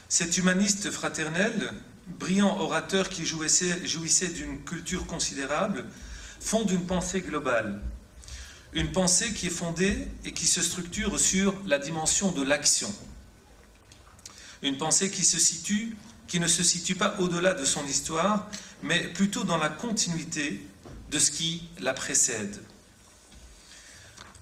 cet 0.08 0.40
humaniste 0.40 0.90
fraternel, 0.90 1.72
brillant 2.08 2.58
orateur 2.60 3.10
qui 3.10 3.28
jouissait, 3.28 3.86
jouissait 3.86 4.30
d'une 4.30 4.64
culture 4.64 5.06
considérable, 5.06 5.86
fonde 6.40 6.72
une 6.72 6.86
pensée 6.86 7.22
globale. 7.22 7.82
Une 8.74 8.92
pensée 8.92 9.34
qui 9.34 9.48
est 9.48 9.52
fondée 9.52 10.08
et 10.26 10.32
qui 10.32 10.46
se 10.46 10.62
structure 10.62 11.20
sur 11.20 11.56
la 11.66 11.80
dimension 11.80 12.32
de 12.32 12.44
l'action. 12.44 12.94
Une 14.62 14.78
pensée 14.78 15.10
qui 15.10 15.24
se 15.24 15.40
situe, 15.40 15.96
qui 16.28 16.40
ne 16.40 16.48
se 16.48 16.64
situe 16.64 16.96
pas 16.96 17.16
au-delà 17.20 17.54
de 17.54 17.66
son 17.66 17.86
histoire, 17.86 18.48
mais 18.84 19.00
plutôt 19.00 19.44
dans 19.44 19.58
la 19.58 19.70
continuité 19.70 20.62
de 21.10 21.20
ce 21.20 21.32
qui 21.32 21.64
la 21.80 21.94
précède. 21.94 22.62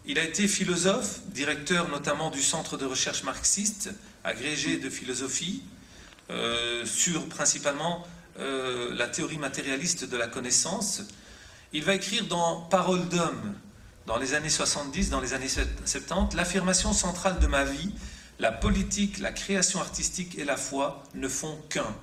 Il 0.06 0.20
a 0.20 0.24
été 0.24 0.48
philosophe, 0.48 1.20
directeur 1.28 1.90
notamment 1.90 2.30
du 2.30 2.42
Centre 2.42 2.78
de 2.78 2.86
recherche 2.86 3.24
marxiste, 3.24 3.90
agrégé 4.24 4.78
de 4.78 4.90
philosophie, 4.90 5.64
euh, 6.30 6.86
sur 6.86 7.28
principalement 7.28 8.06
euh, 8.40 8.94
la 8.96 9.08
théorie 9.08 9.38
matérialiste 9.38 10.10
de 10.10 10.18
la 10.18 10.28
connaissance. 10.28 11.02
Il 11.74 11.84
va 11.84 11.96
écrire 11.96 12.26
dans 12.28 12.62
Parole 12.62 13.10
d'homme, 13.10 13.56
dans 14.06 14.18
les 14.18 14.34
années 14.34 14.50
70, 14.50 15.10
dans 15.10 15.20
les 15.20 15.34
années 15.34 15.50
70, 15.50 16.38
l'affirmation 16.38 16.94
centrale 16.94 17.40
de 17.40 17.48
ma 17.48 17.66
vie, 17.66 17.94
la 18.40 18.54
politique, 18.54 19.20
la 19.20 19.34
création 19.34 19.82
artistique 19.82 20.38
et 20.38 20.46
la 20.46 20.56
foi 20.56 21.04
ne 21.14 21.28
font 21.28 21.58
qu'un. 21.70 21.94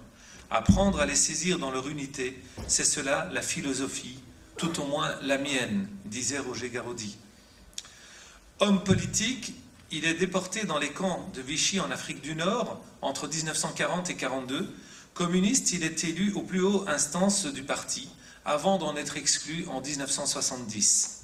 Apprendre 0.50 1.00
à 1.00 1.06
les 1.06 1.14
saisir 1.14 1.58
dans 1.58 1.70
leur 1.70 1.88
unité, 1.88 2.42
c'est 2.68 2.84
cela 2.84 3.30
la 3.32 3.40
philosophie, 3.40 4.18
tout 4.58 4.80
au 4.80 4.86
moins 4.86 5.14
la 5.22 5.38
mienne, 5.38 5.88
disait 6.04 6.38
Roger 6.38 6.68
Garaudy. 6.68 7.16
Homme 8.60 8.84
politique, 8.84 9.54
il 9.90 10.04
est 10.04 10.14
déporté 10.14 10.64
dans 10.64 10.78
les 10.78 10.90
camps 10.90 11.30
de 11.34 11.40
Vichy 11.40 11.80
en 11.80 11.90
Afrique 11.90 12.20
du 12.20 12.34
Nord 12.34 12.84
entre 13.00 13.28
1940 13.28 14.10
et 14.10 14.14
1942. 14.14 14.74
Communiste, 15.14 15.72
il 15.72 15.84
est 15.84 16.04
élu 16.04 16.34
aux 16.34 16.42
plus 16.42 16.60
hautes 16.60 16.86
instances 16.86 17.46
du 17.46 17.62
parti 17.62 18.10
avant 18.44 18.78
d'en 18.78 18.96
être 18.96 19.16
exclu 19.16 19.66
en 19.68 19.80
1970. 19.80 21.22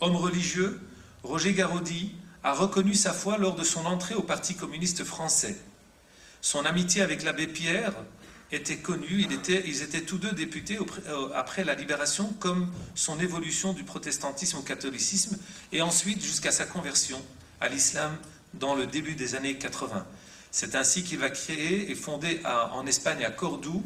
Homme 0.00 0.16
religieux, 0.16 0.80
Roger 1.22 1.52
Garaudy 1.52 2.14
a 2.42 2.54
reconnu 2.54 2.94
sa 2.94 3.12
foi 3.12 3.38
lors 3.38 3.54
de 3.54 3.64
son 3.64 3.84
entrée 3.86 4.14
au 4.14 4.22
Parti 4.22 4.54
communiste 4.54 5.04
français. 5.04 5.56
Son 6.40 6.64
amitié 6.64 7.02
avec 7.02 7.22
l'abbé 7.22 7.46
Pierre 7.46 7.92
était 8.50 8.78
connue, 8.78 9.26
ils 9.64 9.82
étaient 9.82 10.00
tous 10.00 10.18
deux 10.18 10.32
députés 10.32 10.78
euh, 10.78 11.28
après 11.34 11.62
la 11.62 11.74
libération, 11.74 12.32
comme 12.40 12.72
son 12.94 13.20
évolution 13.20 13.72
du 13.72 13.84
protestantisme 13.84 14.58
au 14.58 14.62
catholicisme, 14.62 15.38
et 15.70 15.82
ensuite 15.82 16.22
jusqu'à 16.22 16.50
sa 16.50 16.64
conversion 16.64 17.22
à 17.60 17.68
l'islam 17.68 18.16
dans 18.54 18.74
le 18.74 18.86
début 18.86 19.14
des 19.14 19.36
années 19.36 19.56
80. 19.56 20.04
C'est 20.50 20.74
ainsi 20.74 21.04
qu'il 21.04 21.18
va 21.18 21.30
créer 21.30 21.90
et 21.90 21.94
fonder 21.94 22.40
en 22.72 22.84
Espagne, 22.86 23.24
à 23.24 23.30
Cordoue, 23.30 23.84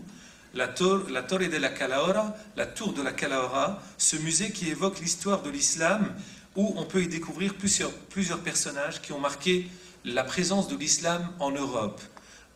la, 0.54 0.68
tor- 0.68 1.08
la 1.10 1.22
Torre 1.22 1.48
de 1.48 1.56
la 1.56 1.68
Calahorra, 1.70 2.34
la 2.56 2.66
tour 2.66 2.92
de 2.92 3.02
la 3.02 3.12
Calahorra, 3.12 3.82
ce 3.98 4.16
musée 4.16 4.52
qui 4.52 4.68
évoque 4.70 5.00
l'histoire 5.00 5.42
de 5.42 5.50
l'islam, 5.50 6.14
où 6.56 6.72
on 6.76 6.84
peut 6.84 7.02
y 7.02 7.08
découvrir 7.08 7.54
plusieurs, 7.56 7.92
plusieurs 7.92 8.40
personnages 8.40 9.02
qui 9.02 9.12
ont 9.12 9.18
marqué 9.20 9.68
la 10.04 10.22
présence 10.24 10.68
de 10.68 10.76
l'islam 10.76 11.28
en 11.40 11.50
Europe. 11.50 12.00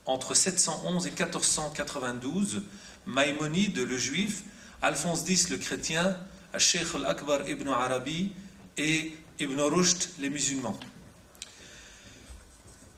Entre 0.07 0.35
711 0.35 1.07
et 1.07 1.11
1492, 1.11 2.63
Maïmonide 3.07 3.79
le 3.79 3.99
juif, 3.99 4.43
Alphonse 4.83 5.29
X 5.29 5.51
le 5.51 5.57
chrétien, 5.59 6.17
Sheikh 6.57 6.95
al-Akbar 6.95 7.49
ibn 7.49 7.69
Arabi 7.69 8.33
et 8.77 9.13
Ibn 9.41 9.61
Rushd 9.61 10.09
les 10.21 10.31
musulmans. 10.31 10.79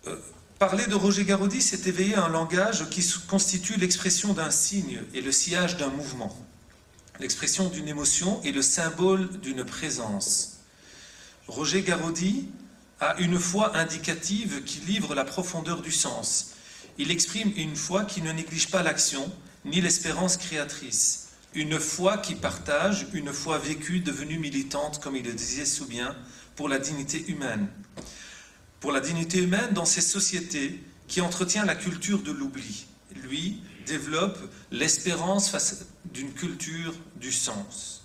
Euh, 0.07 0.17
Parler 0.61 0.87
de 0.89 0.95
Roger 0.95 1.25
Garaudy, 1.25 1.63
c'est 1.63 1.87
éveiller 1.87 2.17
un 2.17 2.29
langage 2.29 2.91
qui 2.91 3.03
constitue 3.27 3.77
l'expression 3.79 4.35
d'un 4.35 4.51
signe 4.51 5.01
et 5.15 5.23
le 5.23 5.33
sillage 5.33 5.79
d'un 5.79 5.89
mouvement, 5.89 6.37
l'expression 7.19 7.71
d'une 7.71 7.89
émotion 7.89 8.43
et 8.45 8.53
le 8.53 8.61
symbole 8.61 9.41
d'une 9.41 9.65
présence. 9.65 10.59
Roger 11.49 11.81
Garaudy 11.81 12.47
a 13.01 13.19
une 13.21 13.39
foi 13.39 13.75
indicative 13.75 14.63
qui 14.65 14.81
livre 14.81 15.15
la 15.15 15.25
profondeur 15.25 15.81
du 15.81 15.93
sens. 15.93 16.51
Il 16.99 17.11
exprime 17.11 17.55
une 17.57 17.75
foi 17.75 18.05
qui 18.05 18.21
ne 18.21 18.31
néglige 18.31 18.71
pas 18.71 18.83
l'action 18.83 19.33
ni 19.65 19.81
l'espérance 19.81 20.37
créatrice. 20.37 21.29
Une 21.55 21.79
foi 21.79 22.19
qui 22.19 22.35
partage, 22.35 23.07
une 23.15 23.33
foi 23.33 23.57
vécue, 23.57 24.01
devenue 24.01 24.39
militante, 24.39 25.01
comme 25.01 25.17
il 25.17 25.25
le 25.25 25.33
disait 25.33 25.65
sous 25.65 25.89
pour 26.55 26.69
la 26.69 26.79
dignité 26.79 27.25
humaine 27.29 27.67
pour 28.81 28.93
la 28.93 29.01
dignité 29.01 29.39
humaine 29.39 29.73
dans 29.73 29.85
ces 29.85 30.01
sociétés 30.01 30.83
qui 31.07 31.21
entretient 31.21 31.65
la 31.65 31.75
culture 31.75 32.23
de 32.23 32.33
l'oubli. 32.33 32.87
Lui 33.15 33.61
développe 33.87 34.39
l'espérance 34.71 35.51
face 35.51 35.87
d'une 36.07 36.33
culture 36.33 36.95
du 37.17 37.31
sens. 37.31 38.03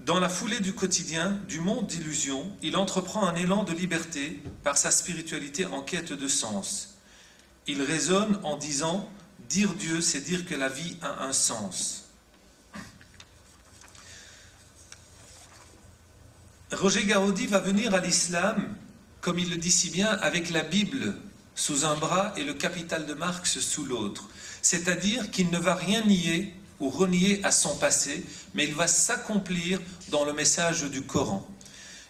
Dans 0.00 0.20
la 0.20 0.28
foulée 0.28 0.60
du 0.60 0.74
quotidien, 0.74 1.38
du 1.48 1.60
monde 1.60 1.86
d'illusion, 1.86 2.50
il 2.62 2.76
entreprend 2.76 3.26
un 3.26 3.34
élan 3.34 3.64
de 3.64 3.72
liberté 3.72 4.42
par 4.62 4.76
sa 4.76 4.90
spiritualité 4.90 5.66
en 5.66 5.82
quête 5.82 6.12
de 6.12 6.28
sens. 6.28 6.96
Il 7.66 7.82
raisonne 7.82 8.38
en 8.44 8.56
disant 8.56 9.10
Dire 9.48 9.74
Dieu, 9.74 10.00
c'est 10.00 10.20
dire 10.20 10.44
que 10.46 10.54
la 10.54 10.68
vie 10.68 10.96
a 11.00 11.24
un 11.24 11.32
sens. 11.32 12.07
Roger 16.72 17.04
Garaudy 17.04 17.46
va 17.46 17.60
venir 17.60 17.94
à 17.94 18.00
l'islam, 18.00 18.74
comme 19.22 19.38
il 19.38 19.48
le 19.48 19.56
dit 19.56 19.70
si 19.70 19.88
bien, 19.88 20.08
avec 20.08 20.50
la 20.50 20.62
Bible 20.62 21.14
sous 21.54 21.86
un 21.86 21.96
bras 21.96 22.34
et 22.36 22.44
le 22.44 22.52
capital 22.52 23.06
de 23.06 23.14
Marx 23.14 23.58
sous 23.58 23.86
l'autre. 23.86 24.28
C'est-à-dire 24.60 25.30
qu'il 25.30 25.50
ne 25.50 25.58
va 25.58 25.74
rien 25.74 26.04
nier 26.04 26.54
ou 26.78 26.90
renier 26.90 27.40
à 27.42 27.52
son 27.52 27.74
passé, 27.76 28.22
mais 28.54 28.64
il 28.64 28.74
va 28.74 28.86
s'accomplir 28.86 29.80
dans 30.10 30.26
le 30.26 30.34
message 30.34 30.82
du 30.84 31.02
Coran. 31.02 31.48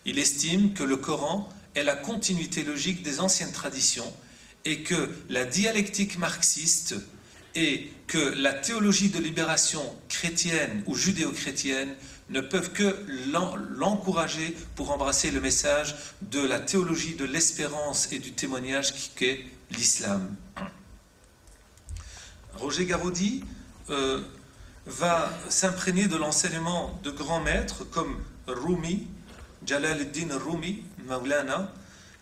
Il 0.05 0.19
estime 0.19 0.73
que 0.73 0.83
le 0.83 0.97
Coran 0.97 1.49
est 1.77 1.85
la 1.85 1.95
continuité 1.95 2.65
logique 2.65 3.03
des 3.03 3.21
anciennes 3.21 3.53
traditions 3.53 4.13
et 4.65 4.83
que 4.83 5.09
la 5.29 5.45
dialectique 5.45 6.19
marxiste 6.19 6.97
et 7.55 7.93
que 8.09 8.19
la 8.19 8.53
théologie 8.55 9.09
de 9.09 9.21
libération 9.21 9.83
chrétienne 10.09 10.83
ou 10.87 10.97
judéo-chrétienne 10.97 11.95
ne 12.31 12.41
peuvent 12.41 12.73
que 12.73 12.95
l'en- 13.31 13.57
l'encourager 13.57 14.57
pour 14.77 14.91
embrasser 14.91 15.31
le 15.31 15.41
message 15.41 15.97
de 16.23 16.41
la 16.41 16.61
théologie 16.61 17.15
de 17.15 17.25
l'espérance 17.25 18.13
et 18.13 18.19
du 18.19 18.33
témoignage 18.33 18.93
qu'est 19.15 19.45
l'islam. 19.71 20.35
Roger 22.55 22.87
Garaudy 22.87 23.45
euh, 23.91 24.21
va 24.87 25.31
s'imprégner 25.49 26.09
de 26.09 26.17
l'enseignement 26.17 26.99
de 27.03 27.11
grands 27.11 27.41
maîtres 27.41 27.85
comme 27.85 28.17
Rumi, 28.47 29.07
Jalal 29.67 30.01
al-Din 30.01 30.37
Rumi, 30.39 30.83
Maulana, 31.07 31.73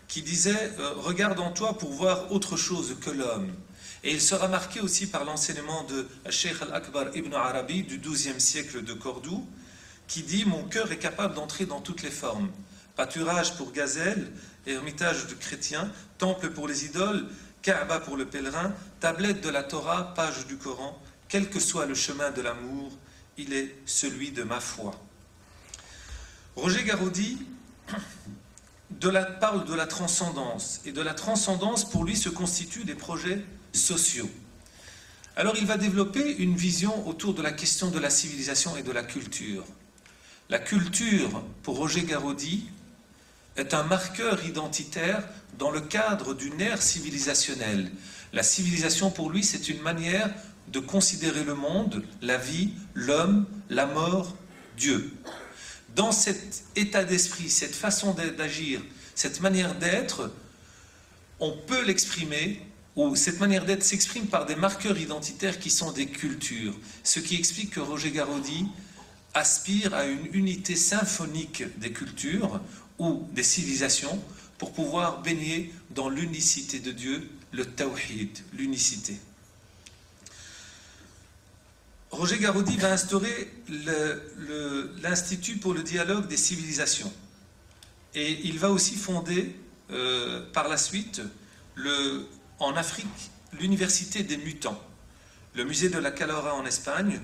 qui 0.07 0.21
disait 0.21 0.71
euh, 0.79 0.93
Regarde 0.97 1.39
en 1.39 1.51
toi 1.51 1.77
pour 1.77 1.91
voir 1.91 2.31
autre 2.31 2.55
chose 2.55 2.95
que 3.01 3.09
l'homme. 3.09 3.51
Et 4.03 4.11
il 4.11 4.21
sera 4.21 4.47
marqué 4.47 4.79
aussi 4.79 5.07
par 5.07 5.23
l'enseignement 5.25 5.83
de 5.85 6.07
Sheikh 6.29 6.61
al-Akbar 6.61 7.15
ibn 7.15 7.33
Arabi 7.33 7.83
du 7.83 7.97
XIIe 7.97 8.39
siècle 8.39 8.83
de 8.83 8.93
Cordoue, 8.93 9.45
qui 10.07 10.23
dit 10.23 10.45
Mon 10.45 10.63
cœur 10.63 10.91
est 10.91 10.97
capable 10.97 11.35
d'entrer 11.35 11.65
dans 11.65 11.81
toutes 11.81 12.03
les 12.03 12.11
formes. 12.11 12.49
Pâturage 12.95 13.55
pour 13.57 13.71
gazelles, 13.71 14.31
ermitage 14.65 15.27
de 15.27 15.33
chrétiens, 15.35 15.91
temple 16.17 16.49
pour 16.49 16.67
les 16.67 16.85
idoles, 16.85 17.27
Kaaba 17.61 17.99
pour 17.99 18.17
le 18.17 18.25
pèlerin, 18.25 18.73
tablette 18.99 19.41
de 19.41 19.49
la 19.49 19.63
Torah, 19.63 20.13
page 20.15 20.47
du 20.47 20.57
Coran, 20.57 20.99
quel 21.27 21.49
que 21.49 21.59
soit 21.59 21.85
le 21.85 21.95
chemin 21.95 22.31
de 22.31 22.41
l'amour, 22.41 22.91
il 23.37 23.53
est 23.53 23.75
celui 23.85 24.31
de 24.31 24.43
ma 24.43 24.59
foi. 24.59 24.91
Roger 26.55 26.83
Garaudy 26.83 27.37
de 28.89 29.09
la- 29.09 29.25
parle 29.25 29.65
de 29.65 29.73
la 29.75 29.85
transcendance, 29.85 30.81
et 30.85 30.91
de 30.91 31.01
la 31.01 31.13
transcendance 31.13 31.87
pour 31.87 32.03
lui 32.03 32.15
se 32.15 32.29
constituent 32.29 32.85
des 32.85 32.95
projets 32.95 33.43
sociaux. 33.73 34.29
Alors 35.35 35.55
il 35.57 35.67
va 35.67 35.77
développer 35.77 36.37
une 36.37 36.55
vision 36.55 37.07
autour 37.07 37.35
de 37.35 37.43
la 37.43 37.51
question 37.51 37.91
de 37.91 37.99
la 37.99 38.09
civilisation 38.09 38.75
et 38.75 38.81
de 38.81 38.91
la 38.91 39.03
culture. 39.03 39.65
La 40.49 40.59
culture, 40.59 41.43
pour 41.61 41.75
Roger 41.75 42.03
Garaudy, 42.03 42.69
est 43.57 43.73
un 43.73 43.83
marqueur 43.83 44.45
identitaire 44.45 45.27
dans 45.59 45.71
le 45.71 45.81
cadre 45.81 46.33
d'une 46.33 46.61
ère 46.61 46.81
civilisationnelle. 46.81 47.91
La 48.31 48.43
civilisation, 48.43 49.11
pour 49.11 49.29
lui, 49.29 49.43
c'est 49.43 49.67
une 49.67 49.81
manière 49.81 50.33
de 50.69 50.79
considérer 50.79 51.43
le 51.43 51.53
monde, 51.53 52.01
la 52.21 52.37
vie, 52.37 52.69
l'homme, 52.93 53.45
la 53.69 53.87
mort, 53.87 54.37
Dieu. 54.77 55.11
Dans 55.95 56.13
cet 56.13 56.63
état 56.77 57.03
d'esprit, 57.03 57.49
cette 57.49 57.75
façon 57.75 58.13
d'agir, 58.13 58.81
cette 59.15 59.41
manière 59.41 59.75
d'être, 59.75 60.31
on 61.41 61.51
peut 61.51 61.83
l'exprimer, 61.83 62.61
ou 62.95 63.17
cette 63.17 63.41
manière 63.41 63.65
d'être 63.65 63.83
s'exprime 63.83 64.27
par 64.27 64.45
des 64.45 64.55
marqueurs 64.55 64.97
identitaires 64.97 65.59
qui 65.59 65.69
sont 65.69 65.91
des 65.91 66.07
cultures. 66.07 66.73
Ce 67.03 67.19
qui 67.19 67.35
explique 67.35 67.71
que 67.71 67.79
Roger 67.81 68.11
Garaudy 68.11 68.65
aspire 69.37 69.93
à 69.93 70.05
une 70.05 70.27
unité 70.33 70.75
symphonique 70.75 71.63
des 71.79 71.91
cultures 71.91 72.59
ou 72.99 73.27
des 73.31 73.43
civilisations 73.43 74.21
pour 74.57 74.73
pouvoir 74.73 75.21
baigner 75.21 75.73
dans 75.91 76.09
l'unicité 76.09 76.79
de 76.79 76.91
Dieu, 76.91 77.29
le 77.51 77.65
tawhid, 77.65 78.37
l'unicité. 78.53 79.17
Roger 82.09 82.39
Garaudy 82.39 82.77
va 82.77 82.93
instaurer 82.93 83.51
l'Institut 85.03 85.57
pour 85.57 85.73
le 85.73 85.83
dialogue 85.83 86.27
des 86.27 86.37
civilisations. 86.37 87.13
Et 88.15 88.39
il 88.47 88.57
va 88.57 88.71
aussi 88.71 88.95
fonder 88.95 89.55
euh, 89.91 90.49
par 90.51 90.67
la 90.67 90.77
suite 90.77 91.21
en 92.59 92.75
Afrique 92.75 93.31
l'Université 93.59 94.23
des 94.23 94.37
mutants, 94.37 94.81
le 95.53 95.63
musée 95.63 95.89
de 95.89 95.99
la 95.99 96.11
Calora 96.11 96.55
en 96.55 96.65
Espagne, 96.65 97.21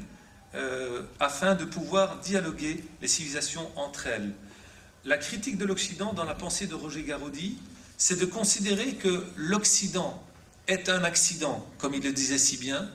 euh, 0.55 1.01
afin 1.19 1.55
de 1.55 1.65
pouvoir 1.65 2.19
dialoguer 2.19 2.83
les 3.01 3.07
civilisations 3.07 3.69
entre 3.75 4.07
elles. 4.07 4.33
La 5.05 5.17
critique 5.17 5.57
de 5.57 5.65
l'Occident 5.65 6.13
dans 6.13 6.23
la 6.23 6.35
pensée 6.35 6.67
de 6.67 6.75
Roger 6.75 7.03
Garaudy, 7.03 7.57
c'est 7.97 8.19
de 8.19 8.25
considérer 8.25 8.95
que 8.95 9.25
l'Occident 9.35 10.21
est 10.67 10.89
un 10.89 11.03
accident, 11.03 11.67
comme 11.77 11.93
il 11.93 12.03
le 12.03 12.13
disait 12.13 12.37
si 12.37 12.57
bien, 12.57 12.89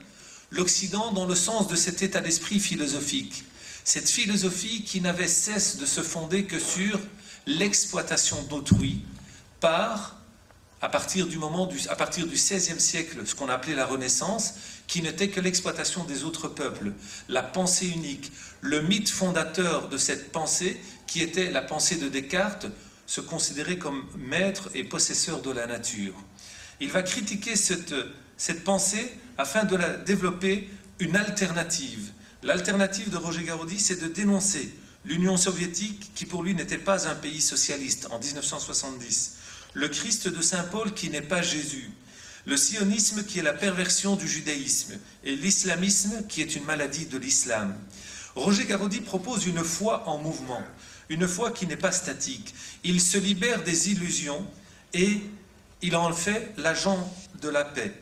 l'Occident 0.51 1.11
dans 1.11 1.25
le 1.25 1.35
sens 1.35 1.67
de 1.67 1.75
cet 1.75 2.01
état 2.01 2.21
d'esprit 2.21 2.59
philosophique, 2.59 3.43
cette 3.83 4.09
philosophie 4.09 4.83
qui 4.83 5.01
n'avait 5.01 5.27
cesse 5.27 5.77
de 5.77 5.85
se 5.85 6.01
fonder 6.01 6.45
que 6.45 6.59
sur 6.59 6.99
l'exploitation 7.45 8.41
d'autrui 8.43 9.01
par, 9.59 10.18
à 10.81 10.89
partir 10.89 11.27
du 11.27 11.37
moment 11.37 11.65
du, 11.65 11.77
à 11.89 11.95
partir 11.95 12.25
du 12.25 12.35
XVIe 12.35 12.79
siècle, 12.79 13.17
ce 13.25 13.35
qu'on 13.35 13.49
appelait 13.49 13.75
la 13.75 13.85
Renaissance, 13.85 14.53
qui 14.87 15.01
n'était 15.01 15.29
que 15.29 15.41
l'exploitation 15.41 16.03
des 16.05 16.23
autres 16.23 16.47
peuples, 16.47 16.93
la 17.27 17.43
pensée 17.43 17.87
unique, 17.87 18.31
le 18.61 18.81
mythe 18.81 19.09
fondateur 19.09 19.89
de 19.89 19.97
cette 19.97 20.31
pensée, 20.31 20.79
qui 21.05 21.21
était 21.21 21.51
la 21.51 21.61
pensée 21.61 21.97
de 21.97 22.07
Descartes, 22.07 22.67
se 23.05 23.21
considérer 23.21 23.77
comme 23.77 24.05
maître 24.17 24.69
et 24.73 24.83
possesseur 24.83 25.41
de 25.41 25.51
la 25.51 25.65
nature. 25.65 26.13
Il 26.79 26.91
va 26.91 27.03
critiquer 27.03 27.55
cette, 27.55 27.95
cette 28.37 28.63
pensée 28.63 29.11
afin 29.37 29.63
de 29.63 29.75
la 29.75 29.89
développer 29.89 30.69
une 30.99 31.15
alternative. 31.15 32.11
L'alternative 32.43 33.09
de 33.09 33.17
Roger 33.17 33.43
Garaudy, 33.43 33.79
c'est 33.79 34.01
de 34.01 34.07
dénoncer 34.07 34.73
l'Union 35.05 35.37
soviétique, 35.37 36.11
qui 36.13 36.25
pour 36.25 36.43
lui 36.43 36.53
n'était 36.55 36.77
pas 36.77 37.07
un 37.07 37.15
pays 37.15 37.41
socialiste 37.41 38.07
en 38.11 38.19
1970, 38.19 39.38
le 39.73 39.87
Christ 39.87 40.27
de 40.27 40.41
Saint 40.41 40.63
Paul 40.63 40.93
qui 40.93 41.09
n'est 41.09 41.21
pas 41.21 41.41
Jésus, 41.41 41.91
le 42.45 42.57
sionisme 42.57 43.23
qui 43.23 43.39
est 43.39 43.43
la 43.43 43.53
perversion 43.53 44.15
du 44.15 44.27
judaïsme, 44.27 44.97
et 45.23 45.35
l'islamisme 45.35 46.25
qui 46.27 46.41
est 46.41 46.55
une 46.55 46.65
maladie 46.65 47.05
de 47.05 47.17
l'islam. 47.17 47.75
Roger 48.35 48.65
Garaudy 48.65 49.01
propose 49.01 49.45
une 49.45 49.63
foi 49.63 50.07
en 50.07 50.17
mouvement, 50.17 50.63
une 51.09 51.27
foi 51.27 51.51
qui 51.51 51.67
n'est 51.67 51.77
pas 51.77 51.91
statique. 51.91 52.53
Il 52.83 53.01
se 53.01 53.17
libère 53.17 53.63
des 53.63 53.91
illusions 53.91 54.45
et 54.93 55.21
il 55.81 55.95
en 55.95 56.11
fait 56.13 56.53
l'agent 56.57 57.11
de 57.41 57.49
la 57.49 57.65
paix. 57.65 57.93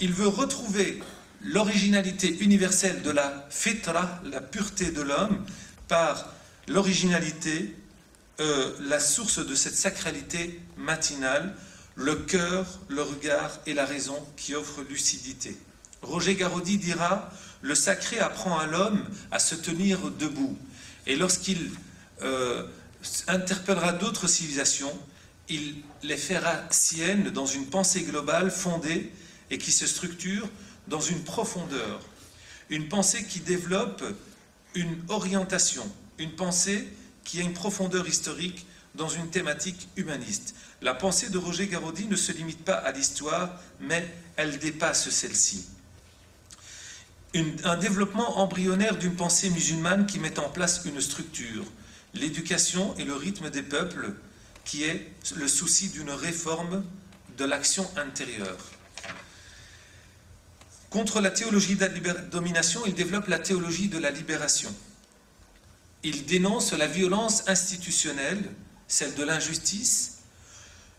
Il 0.00 0.12
veut 0.12 0.28
retrouver 0.28 1.02
l'originalité 1.42 2.38
universelle 2.38 3.02
de 3.02 3.10
la 3.10 3.46
fitra, 3.50 4.20
la 4.24 4.40
pureté 4.40 4.90
de 4.90 5.02
l'homme, 5.02 5.44
par 5.88 6.32
l'originalité, 6.68 7.74
euh, 8.40 8.72
la 8.80 9.00
source 9.00 9.44
de 9.44 9.54
cette 9.54 9.76
sacralité 9.76 10.60
matinale, 10.76 11.54
le 11.94 12.14
cœur, 12.14 12.80
le 12.88 13.02
regard 13.02 13.60
et 13.66 13.74
la 13.74 13.84
raison 13.84 14.16
qui 14.36 14.54
offrent 14.54 14.82
lucidité. 14.82 15.56
Roger 16.02 16.34
Garaudy 16.34 16.78
dira 16.78 17.30
Le 17.60 17.74
sacré 17.74 18.18
apprend 18.18 18.58
à 18.58 18.66
l'homme 18.66 19.04
à 19.30 19.38
se 19.38 19.54
tenir 19.54 20.10
debout. 20.10 20.58
Et 21.06 21.16
lorsqu'il 21.16 21.70
euh, 22.22 22.66
interpellera 23.28 23.92
d'autres 23.92 24.28
civilisations, 24.28 24.96
il 25.48 25.76
les 26.02 26.16
fera 26.16 26.54
siennes 26.70 27.30
dans 27.30 27.46
une 27.46 27.66
pensée 27.66 28.02
globale 28.02 28.50
fondée 28.50 29.12
et 29.50 29.58
qui 29.58 29.72
se 29.72 29.86
structure 29.86 30.48
dans 30.88 31.00
une 31.00 31.22
profondeur. 31.22 32.00
Une 32.70 32.88
pensée 32.88 33.24
qui 33.24 33.40
développe 33.40 34.02
une 34.74 34.96
orientation, 35.08 35.84
une 36.18 36.32
pensée 36.32 36.88
qui 37.24 37.40
a 37.40 37.42
une 37.42 37.52
profondeur 37.52 38.08
historique 38.08 38.66
dans 38.94 39.08
une 39.08 39.30
thématique 39.30 39.88
humaniste. 39.96 40.54
La 40.82 40.94
pensée 40.94 41.30
de 41.30 41.38
Roger 41.38 41.66
Garaudy 41.66 42.06
ne 42.06 42.16
se 42.16 42.32
limite 42.32 42.64
pas 42.64 42.74
à 42.74 42.92
l'histoire, 42.92 43.50
mais 43.80 44.06
elle 44.36 44.58
dépasse 44.58 45.08
celle-ci. 45.10 45.66
Un 47.64 47.76
développement 47.76 48.38
embryonnaire 48.38 48.98
d'une 48.98 49.14
pensée 49.14 49.48
musulmane 49.48 50.06
qui 50.06 50.18
met 50.18 50.38
en 50.38 50.50
place 50.50 50.82
une 50.84 51.00
structure, 51.00 51.64
l'éducation 52.12 52.94
et 52.98 53.04
le 53.04 53.14
rythme 53.14 53.48
des 53.48 53.62
peuples, 53.62 54.14
qui 54.64 54.84
est 54.84 55.10
le 55.34 55.48
souci 55.48 55.88
d'une 55.88 56.10
réforme 56.10 56.84
de 57.38 57.44
l'action 57.44 57.90
intérieure. 57.96 58.70
Contre 60.90 61.22
la 61.22 61.30
théologie 61.30 61.76
de 61.76 61.80
la 61.80 61.88
domination, 61.88 62.82
il 62.84 62.92
développe 62.92 63.28
la 63.28 63.38
théologie 63.38 63.88
de 63.88 63.96
la 63.96 64.10
libération. 64.10 64.72
Il 66.02 66.26
dénonce 66.26 66.72
la 66.72 66.86
violence 66.86 67.48
institutionnelle, 67.48 68.42
celle 68.88 69.14
de 69.14 69.22
l'injustice. 69.24 70.18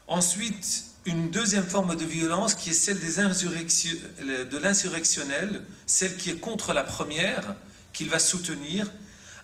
Ensuite, 0.08 0.86
une 1.06 1.32
deuxième 1.32 1.66
forme 1.66 1.96
de 1.96 2.06
violence 2.06 2.56
qui 2.56 2.70
est 2.70 2.74
celle 2.74 3.00
de 3.00 4.58
l'insurrectionnel, 4.58 5.64
celle 5.86 6.16
qui 6.16 6.30
est 6.30 6.40
contre 6.40 6.74
la 6.74 6.84
première, 6.84 7.56
qu'il 7.92 8.10
va 8.10 8.20
soutenir, 8.20 8.90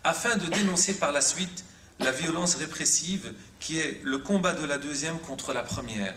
afin 0.03 0.37
de 0.37 0.45
dénoncer 0.47 0.93
par 0.93 1.11
la 1.11 1.21
suite 1.21 1.65
la 1.99 2.11
violence 2.11 2.55
répressive 2.55 3.33
qui 3.59 3.77
est 3.77 4.01
le 4.03 4.17
combat 4.19 4.53
de 4.53 4.65
la 4.65 4.77
deuxième 4.77 5.19
contre 5.19 5.53
la 5.53 5.63
première. 5.63 6.15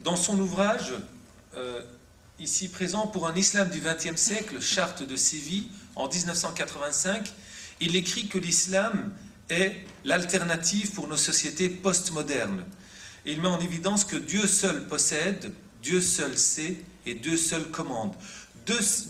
Dans 0.00 0.16
son 0.16 0.38
ouvrage, 0.38 0.94
euh, 1.56 1.82
ici 2.38 2.68
présent 2.68 3.06
pour 3.06 3.26
un 3.26 3.34
islam 3.34 3.68
du 3.68 3.80
XXe 3.80 4.20
siècle, 4.20 4.60
Charte 4.60 5.02
de 5.02 5.16
Séville, 5.16 5.68
en 5.96 6.08
1985, 6.08 7.30
il 7.80 7.96
écrit 7.96 8.28
que 8.28 8.38
l'islam 8.38 9.12
est 9.50 9.76
l'alternative 10.04 10.92
pour 10.92 11.08
nos 11.08 11.16
sociétés 11.16 11.68
postmodernes. 11.68 12.64
Il 13.26 13.40
met 13.40 13.48
en 13.48 13.60
évidence 13.60 14.04
que 14.04 14.16
Dieu 14.16 14.46
seul 14.46 14.86
possède, 14.86 15.52
Dieu 15.82 16.00
seul 16.00 16.36
sait 16.36 16.76
et 17.06 17.14
Dieu 17.14 17.36
seul 17.36 17.64
commande. 17.64 18.14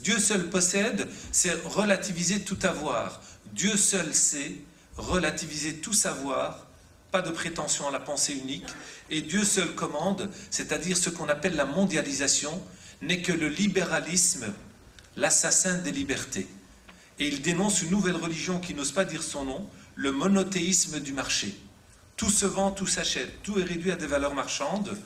Dieu 0.02 0.18
seul 0.18 0.48
possède, 0.50 1.08
c'est 1.32 1.54
relativiser 1.64 2.40
tout 2.40 2.58
avoir. 2.62 3.20
Dieu 3.52 3.76
seul 3.76 4.14
sait, 4.14 4.52
relativiser 4.96 5.76
tout 5.76 5.92
savoir, 5.92 6.66
pas 7.10 7.22
de 7.22 7.30
prétention 7.30 7.88
à 7.88 7.90
la 7.90 8.00
pensée 8.00 8.34
unique. 8.34 8.66
Et 9.10 9.22
Dieu 9.22 9.44
seul 9.44 9.74
commande, 9.74 10.30
c'est-à-dire 10.50 10.96
ce 10.96 11.10
qu'on 11.10 11.28
appelle 11.28 11.56
la 11.56 11.64
mondialisation, 11.64 12.62
n'est 13.02 13.22
que 13.22 13.32
le 13.32 13.48
libéralisme, 13.48 14.52
l'assassin 15.16 15.78
des 15.78 15.92
libertés. 15.92 16.46
Et 17.18 17.26
il 17.26 17.42
dénonce 17.42 17.82
une 17.82 17.90
nouvelle 17.90 18.16
religion 18.16 18.60
qui 18.60 18.74
n'ose 18.74 18.92
pas 18.92 19.04
dire 19.04 19.22
son 19.22 19.44
nom, 19.44 19.70
le 19.98 20.12
monothéisme 20.12 21.00
du 21.00 21.12
marché. 21.12 21.58
Tout 22.16 22.30
se 22.30 22.46
vend, 22.46 22.70
tout 22.70 22.86
s'achète, 22.86 23.42
tout 23.42 23.58
est 23.58 23.64
réduit 23.64 23.90
à 23.90 23.96
des 23.96 24.06
valeurs 24.06 24.34
marchandes. 24.34 24.96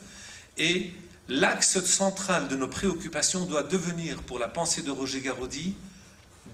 Et 0.59 0.91
l'axe 1.27 1.83
central 1.83 2.47
de 2.47 2.55
nos 2.55 2.67
préoccupations 2.67 3.45
doit 3.45 3.63
devenir, 3.63 4.21
pour 4.21 4.37
la 4.37 4.47
pensée 4.47 4.83
de 4.83 4.91
Roger 4.91 5.21
Garaudy, 5.21 5.75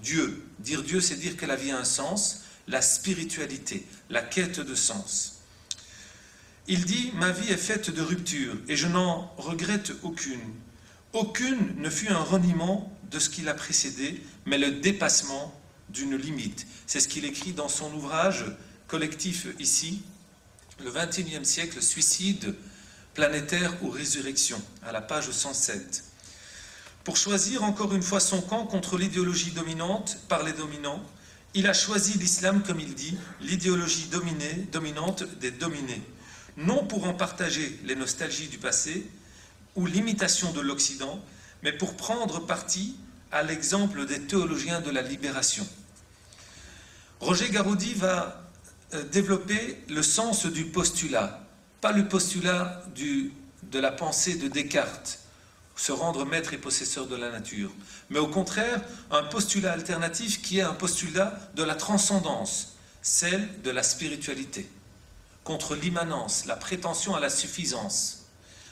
Dieu. 0.02 0.42
Dire 0.58 0.82
Dieu, 0.82 1.02
c'est 1.02 1.16
dire 1.16 1.36
que 1.36 1.44
la 1.44 1.54
vie 1.54 1.70
a 1.70 1.78
un 1.78 1.84
sens, 1.84 2.44
la 2.66 2.80
spiritualité, 2.80 3.86
la 4.08 4.22
quête 4.22 4.60
de 4.60 4.74
sens. 4.74 5.42
Il 6.66 6.86
dit 6.86 7.12
Ma 7.16 7.32
vie 7.32 7.52
est 7.52 7.58
faite 7.58 7.90
de 7.90 8.00
ruptures 8.00 8.56
et 8.68 8.76
je 8.76 8.86
n'en 8.86 9.34
regrette 9.36 9.92
aucune. 10.02 10.54
Aucune 11.12 11.74
ne 11.76 11.90
fut 11.90 12.08
un 12.08 12.22
reniement 12.22 12.90
de 13.10 13.18
ce 13.18 13.28
qui 13.28 13.42
l'a 13.42 13.54
précédé, 13.54 14.22
mais 14.46 14.56
le 14.56 14.70
dépassement 14.70 15.59
d'une 15.92 16.16
limite. 16.16 16.66
C'est 16.86 17.00
ce 17.00 17.08
qu'il 17.08 17.24
écrit 17.24 17.52
dans 17.52 17.68
son 17.68 17.92
ouvrage 17.94 18.44
collectif 18.88 19.46
ici, 19.58 20.02
le 20.82 20.90
21e 20.90 21.44
siècle, 21.44 21.82
Suicide 21.82 22.54
planétaire 23.14 23.72
ou 23.82 23.90
résurrection, 23.90 24.60
à 24.82 24.92
la 24.92 25.00
page 25.00 25.30
107. 25.30 26.04
Pour 27.04 27.16
choisir 27.16 27.64
encore 27.64 27.92
une 27.92 28.02
fois 28.02 28.20
son 28.20 28.40
camp 28.40 28.66
contre 28.66 28.98
l'idéologie 28.98 29.50
dominante 29.50 30.18
par 30.28 30.42
les 30.42 30.52
dominants, 30.52 31.02
il 31.54 31.66
a 31.66 31.72
choisi 31.72 32.16
l'islam, 32.18 32.62
comme 32.62 32.78
il 32.78 32.94
dit, 32.94 33.16
l'idéologie 33.40 34.06
dominée, 34.06 34.68
dominante 34.70 35.24
des 35.40 35.50
dominés, 35.50 36.02
non 36.56 36.86
pour 36.86 37.04
en 37.04 37.14
partager 37.14 37.80
les 37.84 37.96
nostalgies 37.96 38.48
du 38.48 38.58
passé 38.58 39.10
ou 39.74 39.86
l'imitation 39.86 40.52
de 40.52 40.60
l'Occident, 40.60 41.22
mais 41.62 41.72
pour 41.72 41.96
prendre 41.96 42.46
parti 42.46 42.96
à 43.32 43.42
l'exemple 43.42 44.06
des 44.06 44.20
théologiens 44.20 44.80
de 44.80 44.90
la 44.90 45.02
libération. 45.02 45.66
Roger 47.20 47.50
Garoudi 47.50 47.92
va 47.92 48.50
euh, 48.94 49.02
développer 49.04 49.76
le 49.90 50.02
sens 50.02 50.46
du 50.46 50.64
postulat, 50.64 51.44
pas 51.82 51.92
le 51.92 52.08
postulat 52.08 52.82
de 52.96 53.78
la 53.78 53.92
pensée 53.92 54.36
de 54.36 54.48
Descartes, 54.48 55.18
se 55.76 55.92
rendre 55.92 56.24
maître 56.24 56.54
et 56.54 56.58
possesseur 56.58 57.06
de 57.06 57.16
la 57.16 57.30
nature, 57.30 57.70
mais 58.08 58.18
au 58.18 58.26
contraire 58.26 58.82
un 59.10 59.22
postulat 59.22 59.72
alternatif 59.72 60.40
qui 60.40 60.58
est 60.58 60.62
un 60.62 60.72
postulat 60.72 61.38
de 61.54 61.62
la 61.62 61.74
transcendance, 61.74 62.76
celle 63.02 63.60
de 63.62 63.70
la 63.70 63.82
spiritualité, 63.82 64.66
contre 65.44 65.74
l'immanence, 65.74 66.46
la 66.46 66.56
prétention 66.56 67.14
à 67.14 67.20
la 67.20 67.30
suffisance, 67.30 68.28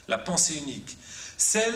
la 0.07 0.17
pensée 0.17 0.57
unique, 0.57 0.97
celle, 1.37 1.73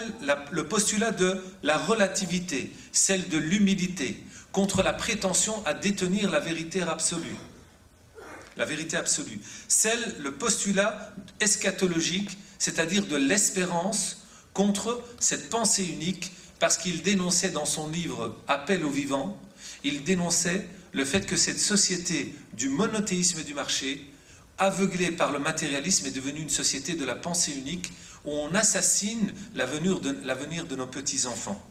le 0.51 0.67
postulat 0.67 1.11
de 1.11 1.39
la 1.61 1.77
relativité, 1.77 2.73
celle 2.91 3.29
de 3.29 3.37
l'humilité, 3.37 4.23
contre 4.53 4.83
la 4.83 4.93
prétention 4.93 5.61
à 5.65 5.73
détenir 5.73 6.31
la 6.31 6.39
vérité 6.39 6.81
absolue 6.81 7.35
la 8.57 8.65
vérité 8.65 8.97
absolue. 8.97 9.39
Celle, 9.67 10.15
le 10.19 10.31
postulat 10.31 11.13
eschatologique, 11.39 12.37
c'est-à-dire 12.59 13.05
de 13.05 13.15
l'espérance 13.15 14.25
contre 14.53 15.03
cette 15.19 15.49
pensée 15.49 15.85
unique, 15.85 16.31
parce 16.59 16.77
qu'il 16.77 17.01
dénonçait 17.01 17.49
dans 17.49 17.65
son 17.65 17.89
livre 17.89 18.37
Appel 18.47 18.85
au 18.85 18.89
vivant, 18.89 19.41
il 19.83 20.03
dénonçait 20.03 20.67
le 20.93 21.03
fait 21.03 21.25
que 21.25 21.35
cette 21.35 21.59
société 21.59 22.35
du 22.53 22.69
monothéisme 22.69 23.39
et 23.39 23.43
du 23.43 23.53
marché, 23.53 24.05
aveuglée 24.59 25.11
par 25.11 25.31
le 25.31 25.39
matérialisme, 25.39 26.05
est 26.05 26.11
devenue 26.11 26.41
une 26.41 26.49
société 26.49 26.93
de 26.93 27.03
la 27.03 27.15
pensée 27.15 27.51
unique 27.53 27.91
où 28.23 28.31
on 28.31 28.53
assassine 28.53 29.33
l'avenir 29.55 29.99
de, 29.99 30.15
l'avenir 30.23 30.65
de 30.65 30.75
nos 30.75 30.87
petits-enfants. 30.87 31.61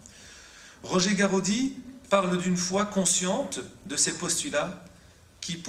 Roger 0.82 1.14
Garaudy 1.14 1.74
parle 2.12 2.36
d'une 2.36 2.58
foi 2.58 2.84
consciente 2.84 3.60
de 3.86 3.96
ces 3.96 4.12
postulats 4.18 4.84
qui, 5.40 5.62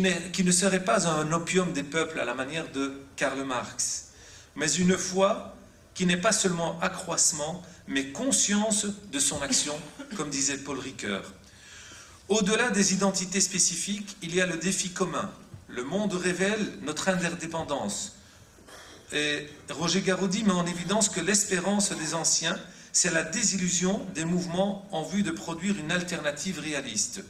ne 0.00 0.50
serait 0.50 0.82
pas 0.82 1.06
un 1.06 1.30
opium 1.30 1.74
des 1.74 1.82
peuples 1.82 2.18
à 2.18 2.24
la 2.24 2.32
manière 2.32 2.72
de 2.72 3.02
Karl 3.16 3.44
Marx, 3.44 4.06
mais 4.56 4.72
une 4.72 4.96
foi 4.96 5.54
qui 5.92 6.06
n'est 6.06 6.16
pas 6.16 6.32
seulement 6.32 6.80
accroissement, 6.80 7.62
mais 7.86 8.12
conscience 8.12 8.86
de 9.12 9.18
son 9.18 9.42
action, 9.42 9.78
comme 10.16 10.30
disait 10.30 10.56
Paul 10.56 10.78
Ricoeur. 10.78 11.34
Au-delà 12.30 12.70
des 12.70 12.94
identités 12.94 13.42
spécifiques, 13.42 14.16
il 14.22 14.34
y 14.34 14.40
a 14.40 14.46
le 14.46 14.56
défi 14.56 14.88
commun. 14.94 15.30
Le 15.68 15.84
monde 15.84 16.14
révèle 16.14 16.78
notre 16.80 17.10
interdépendance. 17.10 18.16
Et 19.12 19.48
Roger 19.68 20.00
Garaudy 20.00 20.44
met 20.44 20.52
en 20.52 20.64
évidence 20.64 21.10
que 21.10 21.20
l'espérance 21.20 21.92
des 21.92 22.14
anciens, 22.14 22.58
c'est 22.92 23.12
la 23.12 23.22
désillusion 23.22 24.04
des 24.14 24.24
mouvements 24.24 24.86
en 24.92 25.02
vue 25.02 25.22
de 25.22 25.30
produire 25.30 25.78
une 25.78 25.92
alternative 25.92 26.58
réaliste. 26.58 27.22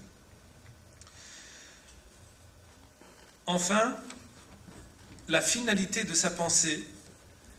Enfin, 3.47 3.97
la 5.29 5.41
finalité 5.41 6.05
de 6.05 6.15
sa 6.15 6.31
pensée, 6.31 6.87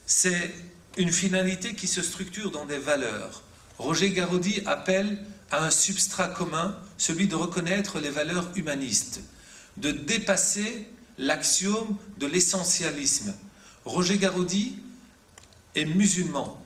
c'est 0.06 0.54
une 0.98 1.12
finalité 1.12 1.76
qui 1.76 1.88
se 1.88 2.02
structure 2.02 2.52
dans 2.52 2.66
des 2.66 2.78
valeurs. 2.78 3.44
Roger 3.78 4.12
Garaudy 4.12 4.62
appelle 4.66 5.24
à 5.52 5.66
un 5.66 5.72
substrat 5.72 6.30
commun, 6.30 6.78
celui 6.98 7.28
de 7.28 7.36
reconnaître 7.36 8.00
les 8.00 8.10
valeurs 8.10 8.50
humanistes, 8.56 9.22
de 9.78 9.92
dépasser 9.92 10.88
l'axiome 11.18 11.98
de 12.18 12.28
l'essentialisme. 12.28 13.34
Roger 13.86 14.18
Garaudy 14.18 14.78
est 15.76 15.86
musulman, 15.86 16.61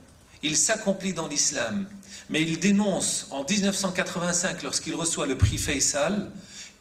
il 0.45 0.55
s'accomplit 0.55 1.13
dans 1.13 1.27
l'islam, 1.27 1.87
mais 2.29 2.41
il 2.41 2.59
dénonce 2.59 3.27
en 3.31 3.43
1985, 3.43 4.61
lorsqu'il 4.61 4.93
reçoit 4.93 5.25
le 5.25 5.37
prix 5.37 5.57
Faisal, 5.57 6.29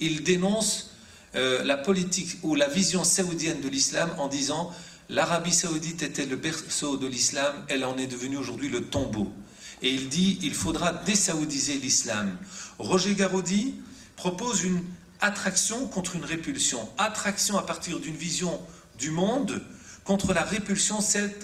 il 0.00 0.22
dénonce 0.22 0.90
euh, 1.34 1.64
la 1.64 1.78
politique 1.78 2.38
ou 2.42 2.54
la 2.54 2.68
vision 2.68 3.04
saoudienne 3.04 3.62
de 3.62 3.68
l'islam 3.68 4.10
en 4.18 4.28
disant 4.28 4.70
l'Arabie 5.08 5.52
saoudite 5.52 6.02
était 6.02 6.26
le 6.26 6.36
berceau 6.36 6.98
de 6.98 7.06
l'islam, 7.06 7.54
elle 7.68 7.84
en 7.84 7.96
est 7.96 8.06
devenue 8.06 8.36
aujourd'hui 8.36 8.68
le 8.68 8.84
tombeau. 8.84 9.32
Et 9.80 9.90
il 9.90 10.10
dit 10.10 10.38
il 10.42 10.54
faudra 10.54 10.92
désaoudiser 10.92 11.78
l'islam. 11.78 12.36
Roger 12.78 13.14
Garaudy 13.14 13.76
propose 14.16 14.62
une 14.62 14.82
attraction 15.20 15.86
contre 15.86 16.16
une 16.16 16.24
répulsion, 16.24 16.86
attraction 16.98 17.56
à 17.56 17.62
partir 17.62 17.98
d'une 17.98 18.16
vision 18.16 18.60
du 18.98 19.10
monde 19.10 19.62
contre 20.04 20.34
la 20.34 20.42
répulsion, 20.42 20.98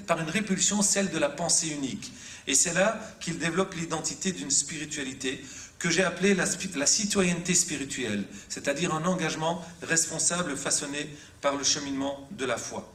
par 0.07 0.21
une 0.21 0.29
répulsion, 0.29 0.83
celle 0.83 1.11
de 1.11 1.19
la 1.19 1.29
pensée 1.29 1.69
unique. 1.69 2.13
Et 2.47 2.55
c'est 2.55 2.75
là 2.75 3.01
qu'il 3.21 3.39
développe 3.39 3.75
l'identité 3.75 4.33
d'une 4.33 4.51
spiritualité 4.51 5.43
que 5.79 5.91
j'ai 5.91 6.05
appelée 6.05 6.35
la, 6.35 6.87
citoyenneté 6.87 7.55
spirituelle, 7.55 8.25
c'est-à-dire 8.49 8.95
un 8.95 9.05
engagement 9.07 9.65
responsable 9.83 10.57
façonné 10.57 11.09
par 11.41 11.57
le 11.57 11.65
cheminement 11.65 12.29
de 12.33 12.45
la 12.45 12.59
foi. 12.59 12.93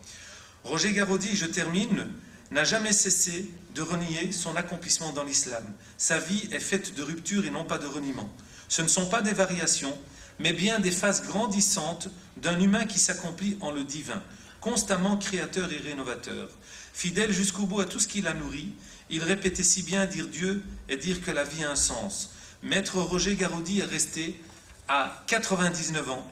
Roger 0.64 0.94
Garaudy, 0.94 1.36
je 1.36 1.48
termine, 1.48 2.08
n'a 2.52 2.64
jamais 2.64 2.94
cessé 2.94 3.50
de 3.74 3.82
renier 3.82 4.32
son 4.32 4.56
accomplissement 4.56 5.14
dans 5.14 5.24
l'islam. 5.24 5.64
Sa 5.98 6.20
vie 6.20 6.48
est 6.52 6.60
faite 6.60 6.94
de 6.96 7.02
ruptures 7.02 7.46
et 7.46 7.50
non 7.50 7.66
pas 7.66 7.80
de 7.80 7.88
reniements. 7.88 8.30
Ce 8.68 8.84
ne 8.84 8.88
sont 8.88 9.08
pas 9.08 9.22
des 9.24 9.34
variations, 9.34 9.98
mais 10.40 10.54
bien 10.54 10.80
des 10.80 10.92
phases 10.92 11.24
grandissantes 11.24 12.10
d'un 12.38 12.60
humain 12.60 12.86
qui 12.86 13.00
s'accomplit 13.00 13.58
en 13.62 13.72
le 13.72 13.84
divin, 13.84 14.22
constamment 14.70 15.16
créateur 15.16 15.72
et 15.72 15.78
rénovateur. 15.78 16.50
Fidèle 16.92 17.32
jusqu'au 17.32 17.68
bout 17.68 17.82
à 17.82 17.86
tout 17.86 18.00
ce 18.00 18.08
qui 18.08 18.22
l'a 18.22 18.34
nourri, 18.34 18.74
il 19.12 19.22
répétait 19.24 19.62
si 19.62 19.84
bien 19.84 20.08
dire 20.08 20.28
Dieu 20.28 20.64
et 20.90 20.98
dire 20.98 21.22
que 21.24 21.30
la 21.30 21.44
vie 21.44 21.64
a 21.64 21.70
un 21.70 21.76
sens. 21.76 22.32
Maître 22.64 22.98
Roger 23.00 23.36
Garaudy 23.36 23.82
est 23.82 23.86
resté 23.86 24.42
à 24.88 25.24
99 25.28 26.10
ans. 26.10 26.28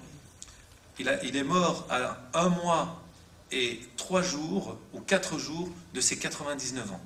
Il, 0.98 1.10
a- 1.10 1.24
il 1.24 1.36
est 1.36 1.44
mort 1.44 1.86
à 1.92 2.18
un 2.34 2.50
mois 2.50 3.04
et 3.52 3.80
trois 3.98 4.24
jours 4.24 4.80
ou 4.94 5.00
quatre 5.00 5.38
jours 5.38 5.70
de 5.94 6.02
ses 6.02 6.18
99 6.18 6.92
ans. 6.92 7.02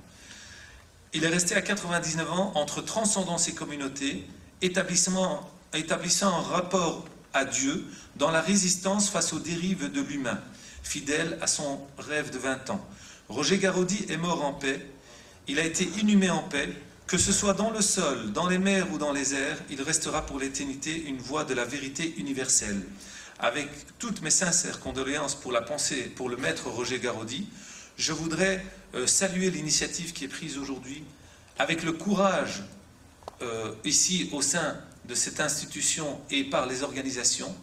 Il 1.12 1.24
est 1.24 1.28
resté 1.28 1.54
à 1.54 1.60
99 1.60 2.30
ans 2.32 2.52
entre 2.54 2.80
transcendance 2.80 3.48
et 3.48 3.54
communauté, 3.54 4.26
établissant, 4.62 5.46
établissant 5.74 6.34
un 6.38 6.40
rapport 6.42 7.04
à 7.34 7.44
Dieu 7.44 7.84
dans 8.16 8.30
la 8.30 8.40
résistance 8.40 9.10
face 9.10 9.34
aux 9.34 9.38
dérives 9.40 9.92
de 9.92 10.00
l'humain, 10.00 10.40
fidèle 10.88 11.38
à 11.42 11.46
son 11.46 11.80
rêve 11.98 12.30
de 12.30 12.38
20 12.38 12.70
ans. 12.70 12.84
Roger 13.28 13.58
Garaudy 13.58 14.06
est 14.08 14.16
mort 14.16 14.42
en 14.44 14.54
paix, 14.54 14.80
il 15.46 15.58
a 15.58 15.64
été 15.64 15.84
inhumé 16.00 16.30
en 16.30 16.42
paix, 16.42 16.68
que 17.06 17.18
ce 17.18 17.32
soit 17.32 17.52
dans 17.52 17.70
le 17.70 17.82
sol, 17.82 18.32
dans 18.32 18.48
les 18.48 18.58
mers 18.58 18.90
ou 18.92 18.98
dans 18.98 19.12
les 19.12 19.34
airs, 19.34 19.58
il 19.70 19.82
restera 19.82 20.24
pour 20.24 20.38
l'éternité 20.38 21.04
une 21.04 21.18
voix 21.18 21.44
de 21.44 21.54
la 21.54 21.64
vérité 21.64 22.14
universelle. 22.16 22.82
Avec 23.38 23.68
toutes 23.98 24.22
mes 24.22 24.30
sincères 24.30 24.80
condoléances 24.80 25.34
pour 25.34 25.52
la 25.52 25.62
pensée, 25.62 26.04
pour 26.16 26.28
le 26.28 26.36
maître 26.36 26.68
Roger 26.68 26.98
Garaudy, 26.98 27.46
je 27.96 28.12
voudrais 28.12 28.64
euh, 28.94 29.06
saluer 29.06 29.50
l'initiative 29.50 30.12
qui 30.12 30.24
est 30.24 30.28
prise 30.28 30.56
aujourd'hui 30.56 31.04
avec 31.58 31.82
le 31.82 31.92
courage 31.92 32.62
euh, 33.42 33.72
ici 33.84 34.30
au 34.32 34.40
sein 34.40 34.76
de 35.04 35.14
cette 35.14 35.40
institution 35.40 36.20
et 36.30 36.44
par 36.44 36.66
les 36.66 36.82
organisations. 36.82 37.54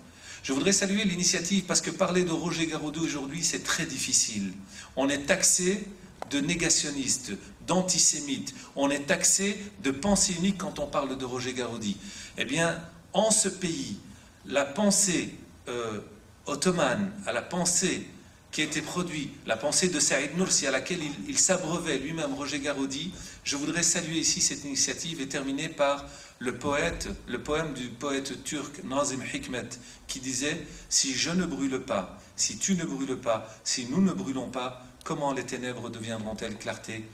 Je 0.45 0.53
voudrais 0.53 0.73
saluer 0.73 1.05
l'initiative 1.05 1.63
parce 1.63 1.81
que 1.81 1.89
parler 1.89 2.23
de 2.23 2.29
Roger 2.29 2.67
Garaudy 2.67 2.99
aujourd'hui, 2.99 3.43
c'est 3.43 3.63
très 3.63 3.87
difficile. 3.87 4.53
On 4.95 5.09
est 5.09 5.25
taxé 5.25 5.83
de 6.29 6.39
négationniste, 6.39 7.31
d'antisémite. 7.65 8.53
On 8.75 8.91
est 8.91 9.07
taxé 9.07 9.57
de 9.81 9.89
pensée 9.89 10.35
unique 10.37 10.59
quand 10.59 10.77
on 10.77 10.85
parle 10.85 11.17
de 11.17 11.25
Roger 11.25 11.53
Garaudy. 11.53 11.97
Eh 12.37 12.45
bien, 12.45 12.79
en 13.11 13.31
ce 13.31 13.49
pays, 13.49 13.97
la 14.45 14.65
pensée 14.65 15.33
euh, 15.67 16.01
ottomane, 16.45 17.11
à 17.25 17.33
la 17.33 17.41
pensée 17.41 18.05
qui 18.51 18.61
a 18.61 18.65
été 18.65 18.83
produite, 18.83 19.33
la 19.47 19.57
pensée 19.57 19.89
de 19.89 19.99
Saïd 19.99 20.37
Nursi 20.37 20.67
à 20.67 20.71
laquelle 20.71 21.01
il, 21.01 21.27
il 21.27 21.39
s'abreuvait 21.39 21.97
lui-même 21.97 22.35
Roger 22.35 22.59
Garaudy, 22.59 23.11
je 23.43 23.55
voudrais 23.55 23.81
saluer 23.81 24.19
ici 24.19 24.41
cette 24.41 24.63
initiative 24.63 25.21
et 25.21 25.27
terminer 25.27 25.69
par 25.69 26.05
le 26.39 26.57
poète, 26.57 27.09
le 27.27 27.41
poème 27.41 27.73
du 27.73 27.87
poète 27.87 28.43
turc 28.43 28.83
Nazim 28.83 29.21
Hikmet 29.33 29.69
qui 30.07 30.19
disait 30.19 30.65
Si 30.89 31.13
je 31.13 31.31
ne 31.31 31.45
brûle 31.45 31.79
pas, 31.81 32.17
si 32.35 32.57
tu 32.57 32.75
ne 32.75 32.83
brûles 32.83 33.17
pas, 33.17 33.47
si 33.63 33.87
nous 33.89 34.01
ne 34.01 34.11
brûlons 34.11 34.49
pas, 34.49 34.85
comment 35.03 35.33
les 35.33 35.45
ténèbres 35.45 35.89
deviendront-elles 35.89 36.57
clarté? 36.57 37.05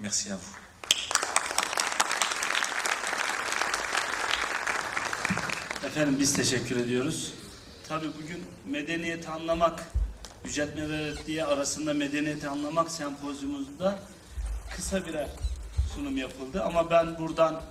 Merci 0.00 0.30
à 0.30 0.36
vous. 0.36 0.56
Efendim 5.86 6.18
biz 6.18 6.32
teşekkür 6.32 6.76
ediyoruz. 6.76 7.34
Tabii 7.88 8.10
bugün 8.22 8.44
medeniyeti 8.66 9.28
anlamak, 9.28 9.84
ve 10.44 10.88
reddiye 10.88 11.44
arasında 11.44 11.94
medeniyeti 11.94 12.48
anlamak 12.48 12.90
sempozyumunda 12.90 13.98
kısa 14.76 15.06
birer 15.06 15.28
sunum 15.94 16.16
yapıldı. 16.16 16.62
Ama 16.62 16.90
ben 16.90 17.18
buradan 17.18 17.62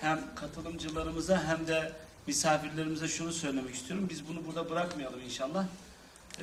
hem 0.00 0.20
katılımcılarımıza 0.34 1.44
hem 1.44 1.66
de 1.66 1.92
misafirlerimize 2.26 3.08
şunu 3.08 3.32
söylemek 3.32 3.74
istiyorum. 3.74 4.06
Biz 4.10 4.28
bunu 4.28 4.46
burada 4.46 4.70
bırakmayalım 4.70 5.20
inşallah. 5.20 5.64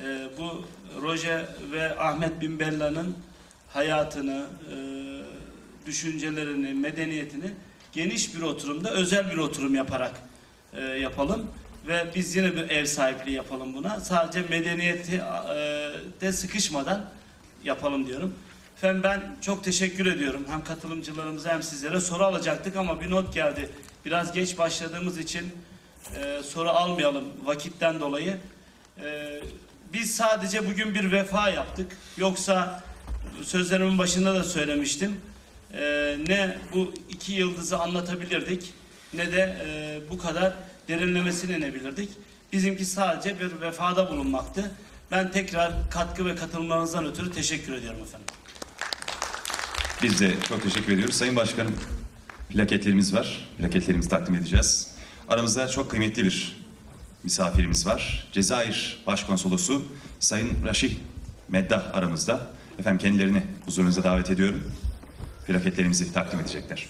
Ee, 0.02 0.28
bu 0.38 0.64
Roje 1.02 1.46
ve 1.72 1.98
Ahmet 1.98 2.40
Bin 2.40 2.58
Bella'nın 2.58 3.16
hayatını, 3.68 4.46
e, 4.72 4.76
düşüncelerini, 5.86 6.74
medeniyetini 6.74 7.50
geniş 7.92 8.36
bir 8.36 8.42
oturumda, 8.42 8.90
özel 8.90 9.30
bir 9.30 9.36
oturum 9.36 9.74
yaparak 9.74 10.12
e, 10.72 10.80
yapalım 10.82 11.46
ve 11.86 12.06
biz 12.14 12.36
yine 12.36 12.56
bir 12.56 12.70
ev 12.70 12.84
sahipliği 12.84 13.36
yapalım 13.36 13.74
buna. 13.74 14.00
Sadece 14.00 14.42
medeniyeti 14.42 15.16
e, 15.16 15.20
de 16.20 16.32
sıkışmadan 16.32 17.04
yapalım 17.64 18.06
diyorum. 18.06 18.34
Efendim 18.78 19.02
ben 19.02 19.22
çok 19.40 19.64
teşekkür 19.64 20.06
ediyorum. 20.06 20.44
Hem 20.50 20.64
katılımcılarımıza 20.64 21.50
hem 21.50 21.62
sizlere 21.62 22.00
soru 22.00 22.24
alacaktık 22.24 22.76
ama 22.76 23.00
bir 23.00 23.10
not 23.10 23.34
geldi. 23.34 23.70
Biraz 24.04 24.32
geç 24.32 24.58
başladığımız 24.58 25.18
için 25.18 25.52
e, 26.16 26.42
soru 26.42 26.68
almayalım 26.68 27.24
vakitten 27.44 28.00
dolayı. 28.00 28.36
E, 29.04 29.40
biz 29.92 30.16
sadece 30.16 30.66
bugün 30.70 30.94
bir 30.94 31.12
vefa 31.12 31.50
yaptık. 31.50 31.96
Yoksa 32.16 32.82
sözlerimin 33.42 33.98
başında 33.98 34.34
da 34.34 34.44
söylemiştim. 34.44 35.20
E, 35.72 36.16
ne 36.28 36.58
bu 36.74 36.94
iki 37.08 37.32
yıldızı 37.32 37.78
anlatabilirdik 37.78 38.72
ne 39.14 39.32
de 39.32 39.56
e, 39.66 40.00
bu 40.10 40.18
kadar 40.18 40.52
derinlemesine 40.88 41.56
inebilirdik. 41.56 42.10
Bizimki 42.52 42.84
sadece 42.84 43.40
bir 43.40 43.60
vefada 43.60 44.10
bulunmaktı. 44.10 44.70
Ben 45.10 45.30
tekrar 45.30 45.72
katkı 45.90 46.26
ve 46.26 46.36
katılımlarınızdan 46.36 47.06
ötürü 47.06 47.32
teşekkür 47.32 47.72
ediyorum 47.72 48.00
efendim. 48.02 48.26
Biz 50.02 50.20
de 50.20 50.34
çok 50.48 50.62
teşekkür 50.62 50.92
ediyoruz. 50.92 51.14
Sayın 51.14 51.36
Başkanım, 51.36 51.74
plaketlerimiz 52.50 53.14
var. 53.14 53.48
Plaketlerimizi 53.58 54.08
takdim 54.08 54.34
edeceğiz. 54.34 54.90
Aramızda 55.28 55.68
çok 55.68 55.90
kıymetli 55.90 56.24
bir 56.24 56.56
misafirimiz 57.24 57.86
var. 57.86 58.28
Cezayir 58.32 59.02
Başkonsolosu 59.06 59.84
Sayın 60.20 60.50
Raşih 60.66 60.96
Meddah 61.48 61.94
aramızda. 61.94 62.46
Efendim 62.78 62.98
kendilerini 62.98 63.42
huzurunuza 63.66 64.04
davet 64.04 64.30
ediyorum. 64.30 64.62
Plaketlerimizi 65.46 66.12
takdim 66.12 66.40
edecekler. 66.40 66.86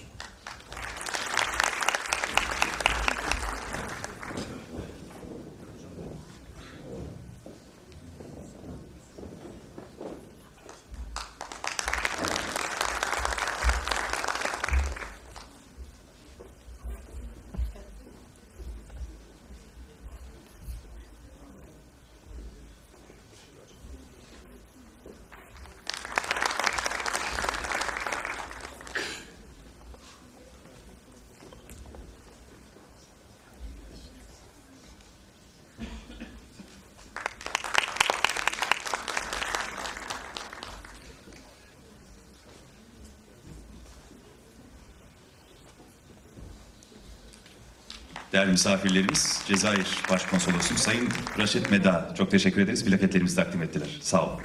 Değerli 48.38 48.50
misafirlerimiz, 48.50 49.42
Cezayir 49.48 49.86
Başkonsolosu 50.10 50.78
Sayın 50.78 51.08
Raşit 51.38 51.70
Meda. 51.70 52.14
Çok 52.18 52.30
teşekkür 52.30 52.60
ederiz. 52.60 52.84
Plaketlerimizi 52.84 53.36
takdim 53.36 53.62
ettiler. 53.62 53.88
Sağ 54.00 54.26
olun. 54.26 54.40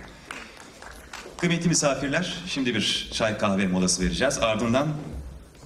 Kıymetli 1.38 1.70
misafirler, 1.70 2.44
şimdi 2.48 2.76
bir 2.76 3.10
çay 3.14 3.38
kahve 3.38 3.68
molası 3.68 4.04
vereceğiz. 4.04 4.40
Ardından 4.40 4.88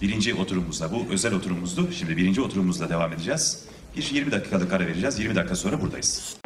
birinci 0.02 0.34
oturumumuzla, 0.34 0.92
bu 0.92 1.06
özel 1.12 1.34
oturumumuzdu. 1.34 1.92
Şimdi 1.92 2.18
birinci 2.18 2.42
oturumumuzla 2.42 2.90
devam 2.90 3.14
edeceğiz. 3.14 3.64
Bir 3.98 4.10
20 4.12 4.32
dakikalık 4.32 4.74
ara 4.74 4.88
vereceğiz. 4.88 5.20
20 5.20 5.36
dakika 5.36 5.56
sonra 5.56 5.82
buradayız. 5.82 6.38